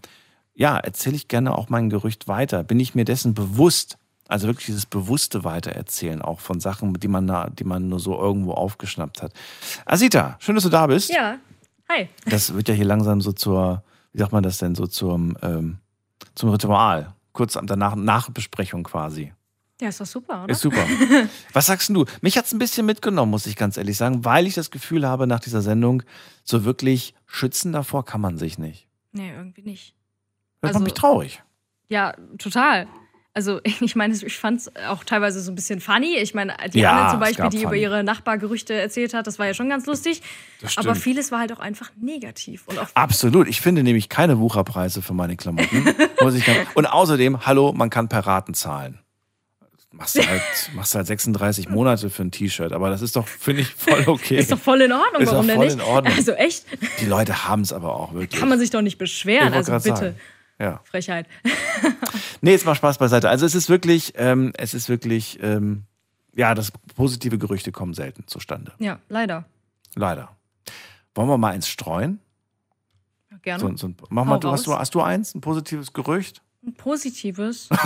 ja, 0.54 0.76
erzähle 0.76 1.16
ich 1.16 1.26
gerne 1.28 1.56
auch 1.56 1.70
mein 1.70 1.88
Gerücht 1.88 2.28
weiter. 2.28 2.64
Bin 2.64 2.78
ich 2.78 2.94
mir 2.94 3.06
dessen 3.06 3.32
bewusst, 3.32 3.96
also 4.28 4.46
wirklich 4.46 4.66
dieses 4.66 4.84
bewusste 4.84 5.42
Weitererzählen 5.42 6.20
auch 6.20 6.40
von 6.40 6.60
Sachen, 6.60 6.92
die 6.92 7.08
man, 7.08 7.26
da, 7.26 7.48
die 7.48 7.64
man 7.64 7.88
nur 7.88 7.98
so 7.98 8.20
irgendwo 8.20 8.52
aufgeschnappt 8.52 9.22
hat. 9.22 9.32
Asita, 9.86 10.36
schön, 10.38 10.54
dass 10.54 10.64
du 10.64 10.70
da 10.70 10.86
bist. 10.86 11.08
Ja. 11.08 11.38
Hi. 11.88 12.10
Das 12.26 12.52
wird 12.52 12.68
ja 12.68 12.74
hier 12.74 12.84
langsam 12.84 13.22
so 13.22 13.32
zur, 13.32 13.82
wie 14.12 14.18
sagt 14.18 14.32
man 14.32 14.42
das 14.42 14.58
denn, 14.58 14.74
so 14.74 14.86
zum, 14.86 15.38
ähm, 15.40 15.78
zum 16.34 16.50
Ritual. 16.50 17.14
Kurz 17.32 17.58
danach, 17.62 17.94
Nachbesprechung 17.94 18.82
quasi. 18.84 19.32
Ja, 19.80 19.88
ist 19.88 20.00
doch 20.00 20.06
super, 20.06 20.44
oder? 20.44 20.52
Ist 20.52 20.60
super. 20.60 20.84
Was 21.54 21.66
sagst 21.66 21.88
du? 21.88 22.04
Mich 22.20 22.36
hat's 22.36 22.52
ein 22.52 22.58
bisschen 22.58 22.84
mitgenommen, 22.84 23.30
muss 23.30 23.46
ich 23.46 23.56
ganz 23.56 23.76
ehrlich 23.78 23.96
sagen, 23.96 24.24
weil 24.24 24.46
ich 24.46 24.54
das 24.54 24.70
Gefühl 24.70 25.06
habe, 25.06 25.26
nach 25.26 25.40
dieser 25.40 25.62
Sendung, 25.62 26.02
so 26.44 26.64
wirklich 26.64 27.14
schützen 27.26 27.72
davor 27.72 28.04
kann 28.04 28.20
man 28.20 28.36
sich 28.36 28.58
nicht. 28.58 28.88
Nee, 29.12 29.30
irgendwie 29.32 29.62
nicht. 29.62 29.94
Das 30.60 30.68
Also- 30.68 30.80
macht 30.80 30.84
mich 30.84 30.94
traurig. 30.94 31.42
Ja, 31.88 32.14
total. 32.38 32.86
Also 33.32 33.60
ich 33.80 33.94
meine, 33.96 34.14
ich 34.14 34.38
fand 34.38 34.60
es 34.60 34.76
auch 34.88 35.04
teilweise 35.04 35.40
so 35.40 35.52
ein 35.52 35.54
bisschen 35.54 35.80
funny. 35.80 36.16
Ich 36.16 36.34
meine, 36.34 36.56
die 36.72 36.80
Ja, 36.80 37.02
Anne 37.02 37.10
zum 37.12 37.20
Beispiel, 37.20 37.48
die 37.50 37.58
über 37.58 37.68
funny. 37.70 37.82
ihre 37.82 38.04
Nachbargerüchte 38.04 38.74
erzählt 38.74 39.14
hat, 39.14 39.26
das 39.26 39.38
war 39.38 39.46
ja 39.46 39.54
schon 39.54 39.68
ganz 39.68 39.86
lustig. 39.86 40.22
Aber 40.76 40.94
vieles 40.94 41.30
war 41.32 41.40
halt 41.40 41.52
auch 41.52 41.60
einfach 41.60 41.90
negativ. 42.00 42.66
Und 42.66 42.78
auch 42.78 42.88
Absolut. 42.94 43.48
Ich 43.48 43.60
finde 43.60 43.82
nämlich 43.82 44.08
keine 44.08 44.38
Wucherpreise 44.38 45.02
für 45.02 45.14
meine 45.14 45.36
Klamotten. 45.36 45.94
und 46.74 46.86
außerdem, 46.86 47.46
hallo, 47.46 47.72
man 47.72 47.90
kann 47.90 48.08
per 48.08 48.26
Raten 48.26 48.54
zahlen. 48.54 48.98
Machst 49.92 50.16
du 50.16 50.26
halt, 50.26 50.42
machst 50.74 50.94
halt 50.94 51.06
36 51.06 51.68
Monate 51.68 52.10
für 52.10 52.22
ein 52.22 52.30
T-Shirt, 52.30 52.72
aber 52.72 52.90
das 52.90 53.02
ist 53.02 53.16
doch, 53.16 53.26
finde 53.26 53.62
ich, 53.62 53.68
voll 53.74 54.04
okay. 54.06 54.38
ist 54.38 54.52
doch 54.52 54.58
voll 54.58 54.80
in 54.82 54.92
Ordnung, 54.92 55.20
Ist 55.22 55.28
doch 55.28 55.32
warum 55.34 55.46
denn 55.48 55.56
voll 55.56 55.66
nicht? 55.66 55.74
in 55.74 55.80
Ordnung. 55.82 56.14
Also 56.16 56.32
echt, 56.32 56.64
Die 57.00 57.06
Leute 57.06 57.48
haben 57.48 57.62
es 57.62 57.72
aber 57.72 57.94
auch 57.94 58.12
wirklich. 58.12 58.38
kann 58.38 58.48
man 58.48 58.58
sich 58.60 58.70
doch 58.70 58.82
nicht 58.82 58.94
Ich 58.94 58.98
beschweren. 58.98 59.52
Also 59.52 59.72
bitte. 59.72 59.88
sagen. 59.96 60.16
Ja. 60.60 60.80
Frechheit. 60.84 61.26
Nee, 62.42 62.52
jetzt 62.52 62.64
mal 62.64 62.74
Spaß 62.74 62.96
beiseite. 62.96 63.28
Also 63.28 63.44
es 63.44 63.54
ist 63.54 63.68
wirklich, 63.68 64.14
ähm, 64.16 64.52
es 64.56 64.72
ist 64.72 64.88
wirklich, 64.88 65.38
ähm, 65.42 65.82
ja, 66.34 66.54
das 66.54 66.72
positive 66.96 67.36
Gerüchte 67.36 67.70
kommen 67.70 67.92
selten 67.92 68.26
zustande. 68.26 68.72
Ja, 68.78 68.98
leider. 69.10 69.44
Leider. 69.94 70.36
Wollen 71.14 71.28
wir 71.28 71.36
mal 71.36 71.52
eins 71.52 71.68
streuen? 71.68 72.18
Gerne. 73.42 73.60
So, 73.60 73.76
so, 73.76 73.94
mach 74.08 74.24
mal, 74.24 74.38
du 74.38 74.50
hast, 74.50 74.66
du 74.66 74.74
hast 74.74 74.94
du 74.94 75.02
eins, 75.02 75.34
ein 75.34 75.42
positives 75.42 75.92
Gerücht? 75.92 76.42
Ein 76.66 76.74
positives. 76.74 77.68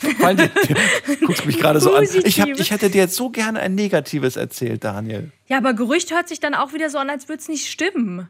Du 0.00 1.16
guckst 1.26 1.46
mich 1.46 1.58
gerade 1.58 1.80
so 1.80 1.94
an. 1.94 2.02
Ich, 2.02 2.10
hab, 2.10 2.24
Positives. 2.24 2.60
ich 2.60 2.70
hätte 2.70 2.90
dir 2.90 3.02
jetzt 3.02 3.16
so 3.16 3.30
gerne 3.30 3.60
ein 3.60 3.74
negatives 3.74 4.36
erzählt, 4.36 4.84
Daniel. 4.84 5.32
Ja, 5.46 5.58
aber 5.58 5.74
Gerücht 5.74 6.12
hört 6.12 6.28
sich 6.28 6.40
dann 6.40 6.54
auch 6.54 6.72
wieder 6.72 6.90
so 6.90 6.98
an, 6.98 7.10
als 7.10 7.28
würde 7.28 7.40
es 7.40 7.48
nicht 7.48 7.68
stimmen. 7.68 8.28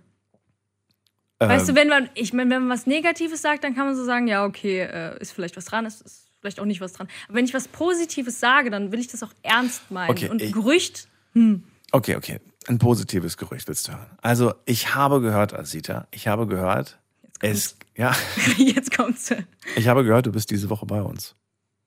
Ähm, 1.41 1.49
Weißt 1.51 1.69
du, 1.69 1.75
wenn 1.75 1.89
man, 1.89 2.09
ich 2.15 2.33
meine, 2.33 2.51
wenn 2.55 2.63
man 2.63 2.71
was 2.79 2.87
Negatives 2.87 3.43
sagt, 3.43 3.63
dann 3.65 3.75
kann 3.75 3.87
man 3.87 3.95
so 3.97 4.05
sagen, 4.05 4.27
ja, 4.27 4.45
okay, 4.45 4.81
äh, 4.81 5.21
ist 5.21 5.33
vielleicht 5.33 5.57
was 5.57 5.67
dran, 5.67 5.85
ist, 5.85 6.01
ist 6.01 6.29
vielleicht 6.41 6.61
auch 6.61 6.65
nicht 6.65 6.81
was 6.81 6.93
dran. 6.95 7.09
Aber 7.29 7.37
wenn 7.37 7.45
ich 7.45 7.53
was 7.55 7.69
Positives 7.69 8.41
sage, 8.41 8.71
dann 8.71 8.91
will 8.93 9.01
ich 9.01 9.09
das 9.09 9.23
auch 9.23 9.33
ernst 9.43 9.91
meinen. 9.91 10.11
Okay, 10.11 10.29
Und 10.31 10.41
ich- 10.43 10.53
Gerücht, 10.53 11.09
hm, 11.33 11.65
Okay, 11.93 12.17
okay. 12.17 12.41
Ein 12.69 12.79
positives 12.79 13.37
Gerücht 13.37 13.69
willst 13.69 13.87
du 13.87 13.93
hören. 13.93 14.07
Also, 14.21 14.53
ich 14.65 14.95
habe 14.97 15.21
gehört, 15.21 15.55
Asita, 15.55 16.09
ich 16.11 16.27
habe 16.27 16.49
gehört, 16.49 16.99
es, 17.41 17.77
ja, 17.97 18.13
jetzt 18.57 18.97
kommt's. 18.97 19.33
ich 19.77 19.87
habe 19.87 20.03
gehört, 20.03 20.27
du 20.27 20.33
bist 20.33 20.51
diese 20.51 20.69
Woche 20.69 20.85
bei 20.85 21.01
uns. 21.01 21.37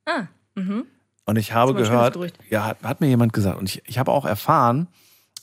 Ah, 0.05 0.27
mhm. 0.55 0.85
Und 1.26 1.35
ich 1.35 1.51
habe 1.53 1.73
gehört, 1.76 2.17
ja, 2.49 2.65
hat, 2.65 2.81
hat 2.81 3.01
mir 3.01 3.07
jemand 3.07 3.34
gesagt. 3.34 3.59
Und 3.59 3.67
ich, 3.69 3.81
ich 3.88 3.99
habe 3.99 4.11
auch 4.11 4.26
erfahren, 4.26 4.88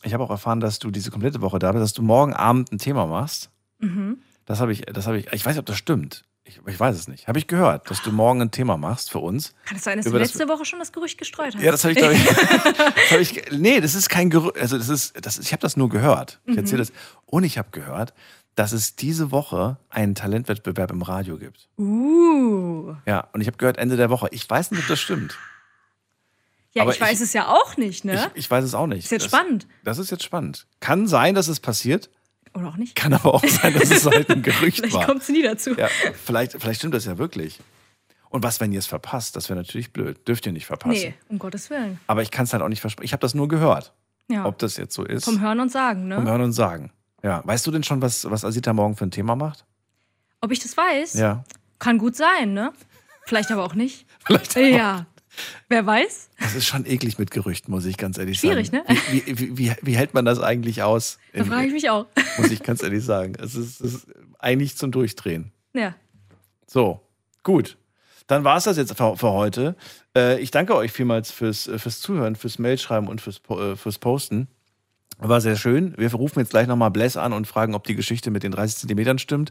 ich 0.02 0.14
habe 0.14 0.24
auch 0.24 0.30
erfahren, 0.30 0.60
dass 0.60 0.78
du 0.78 0.90
diese 0.90 1.10
komplette 1.10 1.42
Woche 1.42 1.58
da 1.58 1.70
bist, 1.72 1.82
dass 1.82 1.92
du 1.92 2.02
morgen 2.02 2.32
Abend 2.32 2.72
ein 2.72 2.78
Thema 2.78 3.06
machst. 3.06 3.50
Mhm. 3.78 4.18
Das 4.46 4.60
habe 4.60 4.72
ich, 4.72 4.82
das 4.82 5.06
habe 5.06 5.18
ich, 5.18 5.26
ich 5.32 5.44
weiß 5.44 5.54
nicht, 5.54 5.60
ob 5.60 5.66
das 5.66 5.76
stimmt. 5.76 6.24
Ich, 6.44 6.60
ich 6.64 6.78
weiß 6.78 6.94
es 6.96 7.08
nicht. 7.08 7.26
Habe 7.26 7.40
ich 7.40 7.48
gehört, 7.48 7.90
dass 7.90 8.02
du 8.02 8.12
morgen 8.12 8.40
ein 8.40 8.50
Thema 8.52 8.76
machst 8.76 9.10
für 9.10 9.18
uns. 9.18 9.52
Kann 9.64 9.76
es 9.78 9.82
sein, 9.84 9.96
dass 9.96 10.04
du 10.04 10.10
Über 10.10 10.20
das- 10.20 10.28
letzte 10.32 10.48
Woche 10.48 10.64
schon 10.64 10.78
das 10.78 10.92
Gerücht 10.92 11.18
gestreut 11.18 11.56
hast? 11.56 11.62
Ja, 11.62 11.72
das 11.72 11.82
habe 11.82 11.92
ich, 11.92 11.98
glaube 11.98 12.14
ich, 12.14 12.24
hab 13.10 13.18
ich. 13.20 13.42
Nee, 13.50 13.80
das 13.80 13.96
ist 13.96 14.08
kein 14.08 14.30
Gerücht. 14.30 14.56
Also, 14.56 14.78
das 14.78 14.88
ist, 14.88 15.14
das 15.26 15.38
ich 15.40 15.50
habe 15.52 15.60
das 15.60 15.76
nur 15.76 15.88
gehört. 15.88 16.38
Ich 16.44 16.52
Mhm. 16.52 16.58
erzähle 16.58 16.78
das. 16.82 16.92
Und 17.24 17.42
ich 17.42 17.58
habe 17.58 17.70
gehört, 17.72 18.14
dass 18.54 18.70
es 18.70 18.94
diese 18.94 19.32
Woche 19.32 19.78
einen 19.90 20.14
Talentwettbewerb 20.14 20.92
im 20.92 21.02
Radio 21.02 21.36
gibt. 21.36 21.68
Uh. 21.78 22.94
Ja, 23.06 23.28
und 23.32 23.40
ich 23.40 23.48
habe 23.48 23.56
gehört 23.56 23.76
Ende 23.78 23.96
der 23.96 24.08
Woche. 24.10 24.28
Ich 24.30 24.48
weiß 24.48 24.70
nicht, 24.70 24.82
ob 24.82 24.86
das 24.88 25.00
stimmt. 25.00 25.36
Ja, 26.72 26.82
Aber 26.82 26.92
ich 26.94 27.00
weiß 27.00 27.18
ich- 27.18 27.24
es 27.26 27.32
ja 27.32 27.48
auch 27.48 27.76
nicht, 27.76 28.04
ne? 28.04 28.30
Ich, 28.34 28.44
ich 28.44 28.50
weiß 28.50 28.64
es 28.64 28.74
auch 28.74 28.86
nicht. 28.86 29.04
Ist 29.06 29.10
jetzt 29.10 29.24
das, 29.24 29.32
spannend. 29.32 29.66
Das 29.82 29.98
ist 29.98 30.10
jetzt 30.10 30.22
spannend. 30.22 30.66
Kann 30.78 31.08
sein, 31.08 31.34
dass 31.34 31.48
es 31.48 31.58
passiert. 31.58 32.08
Oder 32.56 32.68
auch 32.68 32.76
nicht. 32.76 32.94
Kann 32.96 33.12
aber 33.12 33.34
auch 33.34 33.44
sein, 33.46 33.74
dass 33.74 33.90
es 33.90 34.06
halt 34.06 34.30
ein 34.30 34.42
Gerücht 34.42 34.78
Vielleicht 34.80 34.94
war. 34.94 35.06
kommt 35.06 35.22
es 35.22 35.28
nie 35.28 35.42
dazu. 35.42 35.74
Ja, 35.76 35.88
vielleicht, 36.24 36.52
vielleicht 36.52 36.78
stimmt 36.80 36.94
das 36.94 37.04
ja 37.04 37.18
wirklich. 37.18 37.60
Und 38.30 38.42
was, 38.42 38.60
wenn 38.60 38.72
ihr 38.72 38.78
es 38.78 38.86
verpasst? 38.86 39.36
Das 39.36 39.48
wäre 39.48 39.58
natürlich 39.58 39.92
blöd. 39.92 40.26
Dürft 40.26 40.46
ihr 40.46 40.52
nicht 40.52 40.66
verpassen. 40.66 40.94
Nee, 40.94 41.14
um 41.28 41.38
Gottes 41.38 41.70
Willen. 41.70 42.00
Aber 42.06 42.22
ich 42.22 42.30
kann 42.30 42.44
es 42.44 42.52
halt 42.52 42.62
auch 42.62 42.68
nicht 42.68 42.80
versprechen. 42.80 43.04
Ich 43.06 43.12
habe 43.12 43.20
das 43.20 43.34
nur 43.34 43.48
gehört. 43.48 43.92
Ja. 44.28 44.44
Ob 44.46 44.58
das 44.58 44.76
jetzt 44.76 44.94
so 44.94 45.04
ist. 45.04 45.24
Vom 45.24 45.40
Hören 45.40 45.60
und 45.60 45.70
Sagen, 45.70 46.08
ne? 46.08 46.16
Vom 46.16 46.26
Hören 46.26 46.40
und 46.42 46.52
Sagen. 46.52 46.90
Ja. 47.22 47.42
Weißt 47.44 47.66
du 47.66 47.70
denn 47.70 47.84
schon, 47.84 48.02
was, 48.02 48.28
was 48.30 48.44
Asita 48.44 48.72
morgen 48.72 48.96
für 48.96 49.04
ein 49.04 49.10
Thema 49.10 49.36
macht? 49.36 49.64
Ob 50.40 50.50
ich 50.50 50.58
das 50.58 50.76
weiß? 50.76 51.14
Ja. 51.14 51.44
Kann 51.78 51.98
gut 51.98 52.16
sein, 52.16 52.52
ne? 52.52 52.72
Vielleicht 53.26 53.50
aber 53.50 53.64
auch 53.64 53.74
nicht. 53.74 54.06
Vielleicht 54.26 54.56
Ja. 54.56 55.06
Wer 55.68 55.86
weiß? 55.86 56.30
Das 56.40 56.54
ist 56.54 56.66
schon 56.66 56.86
eklig 56.86 57.18
mit 57.18 57.30
Gerüchten, 57.30 57.72
muss 57.72 57.84
ich 57.84 57.96
ganz 57.96 58.18
ehrlich 58.18 58.38
Schwierig, 58.38 58.68
sagen. 58.68 58.84
ne? 58.88 58.96
Wie, 59.10 59.38
wie, 59.38 59.58
wie, 59.58 59.72
wie, 59.82 59.96
hält 59.96 60.14
man 60.14 60.24
das 60.24 60.40
eigentlich 60.40 60.82
aus? 60.82 61.18
Da 61.32 61.44
frage 61.44 61.66
ich 61.66 61.72
mich 61.72 61.90
auch. 61.90 62.06
Muss 62.38 62.50
ich 62.50 62.62
ganz 62.62 62.82
ehrlich 62.82 63.04
sagen. 63.04 63.34
Es 63.40 63.54
ist, 63.54 63.80
es 63.80 63.94
ist 63.94 64.06
eigentlich 64.38 64.76
zum 64.76 64.92
Durchdrehen. 64.92 65.52
Ja. 65.72 65.94
So, 66.66 67.00
gut. 67.42 67.76
Dann 68.26 68.44
war 68.44 68.56
es 68.56 68.64
das 68.64 68.76
jetzt 68.76 68.96
für, 68.96 69.16
für 69.16 69.30
heute. 69.30 69.76
Äh, 70.16 70.40
ich 70.40 70.50
danke 70.50 70.74
euch 70.74 70.92
vielmals 70.92 71.30
fürs, 71.30 71.70
fürs 71.76 72.00
Zuhören, 72.00 72.36
fürs 72.36 72.58
Mailschreiben 72.58 73.08
und 73.08 73.20
fürs, 73.20 73.40
äh, 73.50 73.76
fürs 73.76 73.98
Posten. 73.98 74.48
War 75.18 75.40
sehr 75.40 75.56
schön. 75.56 75.94
Wir 75.96 76.12
rufen 76.12 76.40
jetzt 76.40 76.50
gleich 76.50 76.66
nochmal 76.66 76.90
Bless 76.90 77.16
an 77.16 77.32
und 77.32 77.46
fragen, 77.46 77.74
ob 77.74 77.84
die 77.84 77.94
Geschichte 77.94 78.30
mit 78.30 78.42
den 78.42 78.52
30 78.52 78.80
Zentimetern 78.80 79.18
stimmt. 79.18 79.50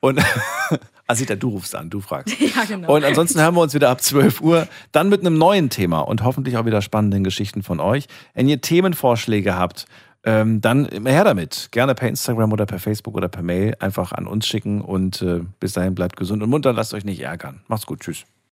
Und 0.00 0.22
Asita, 1.06 1.36
du 1.36 1.50
rufst 1.50 1.74
an, 1.74 1.90
du 1.90 2.00
fragst. 2.00 2.34
Ja, 2.40 2.64
genau. 2.64 2.94
Und 2.94 3.04
ansonsten 3.04 3.40
hören 3.40 3.54
wir 3.54 3.62
uns 3.62 3.74
wieder 3.74 3.90
ab 3.90 4.00
12 4.00 4.40
Uhr, 4.40 4.66
dann 4.92 5.08
mit 5.08 5.20
einem 5.20 5.38
neuen 5.38 5.70
Thema 5.70 6.00
und 6.00 6.24
hoffentlich 6.24 6.56
auch 6.56 6.66
wieder 6.66 6.82
spannenden 6.82 7.22
Geschichten 7.24 7.62
von 7.62 7.80
euch. 7.80 8.06
Wenn 8.34 8.48
ihr 8.48 8.60
Themenvorschläge 8.60 9.56
habt, 9.56 9.86
ähm, 10.24 10.60
dann 10.60 10.86
immer 10.86 11.10
her 11.10 11.24
damit. 11.24 11.68
Gerne 11.70 11.94
per 11.94 12.08
Instagram 12.08 12.52
oder 12.52 12.66
per 12.66 12.80
Facebook 12.80 13.14
oder 13.14 13.28
per 13.28 13.42
Mail 13.42 13.76
einfach 13.78 14.12
an 14.12 14.26
uns 14.26 14.46
schicken 14.46 14.80
und 14.80 15.22
äh, 15.22 15.40
bis 15.60 15.74
dahin 15.74 15.94
bleibt 15.94 16.16
gesund 16.16 16.42
und 16.42 16.50
munter, 16.50 16.72
lasst 16.72 16.94
euch 16.94 17.04
nicht 17.04 17.20
ärgern. 17.20 17.60
Macht's 17.68 17.86
gut, 17.86 18.00
tschüss. 18.00 18.24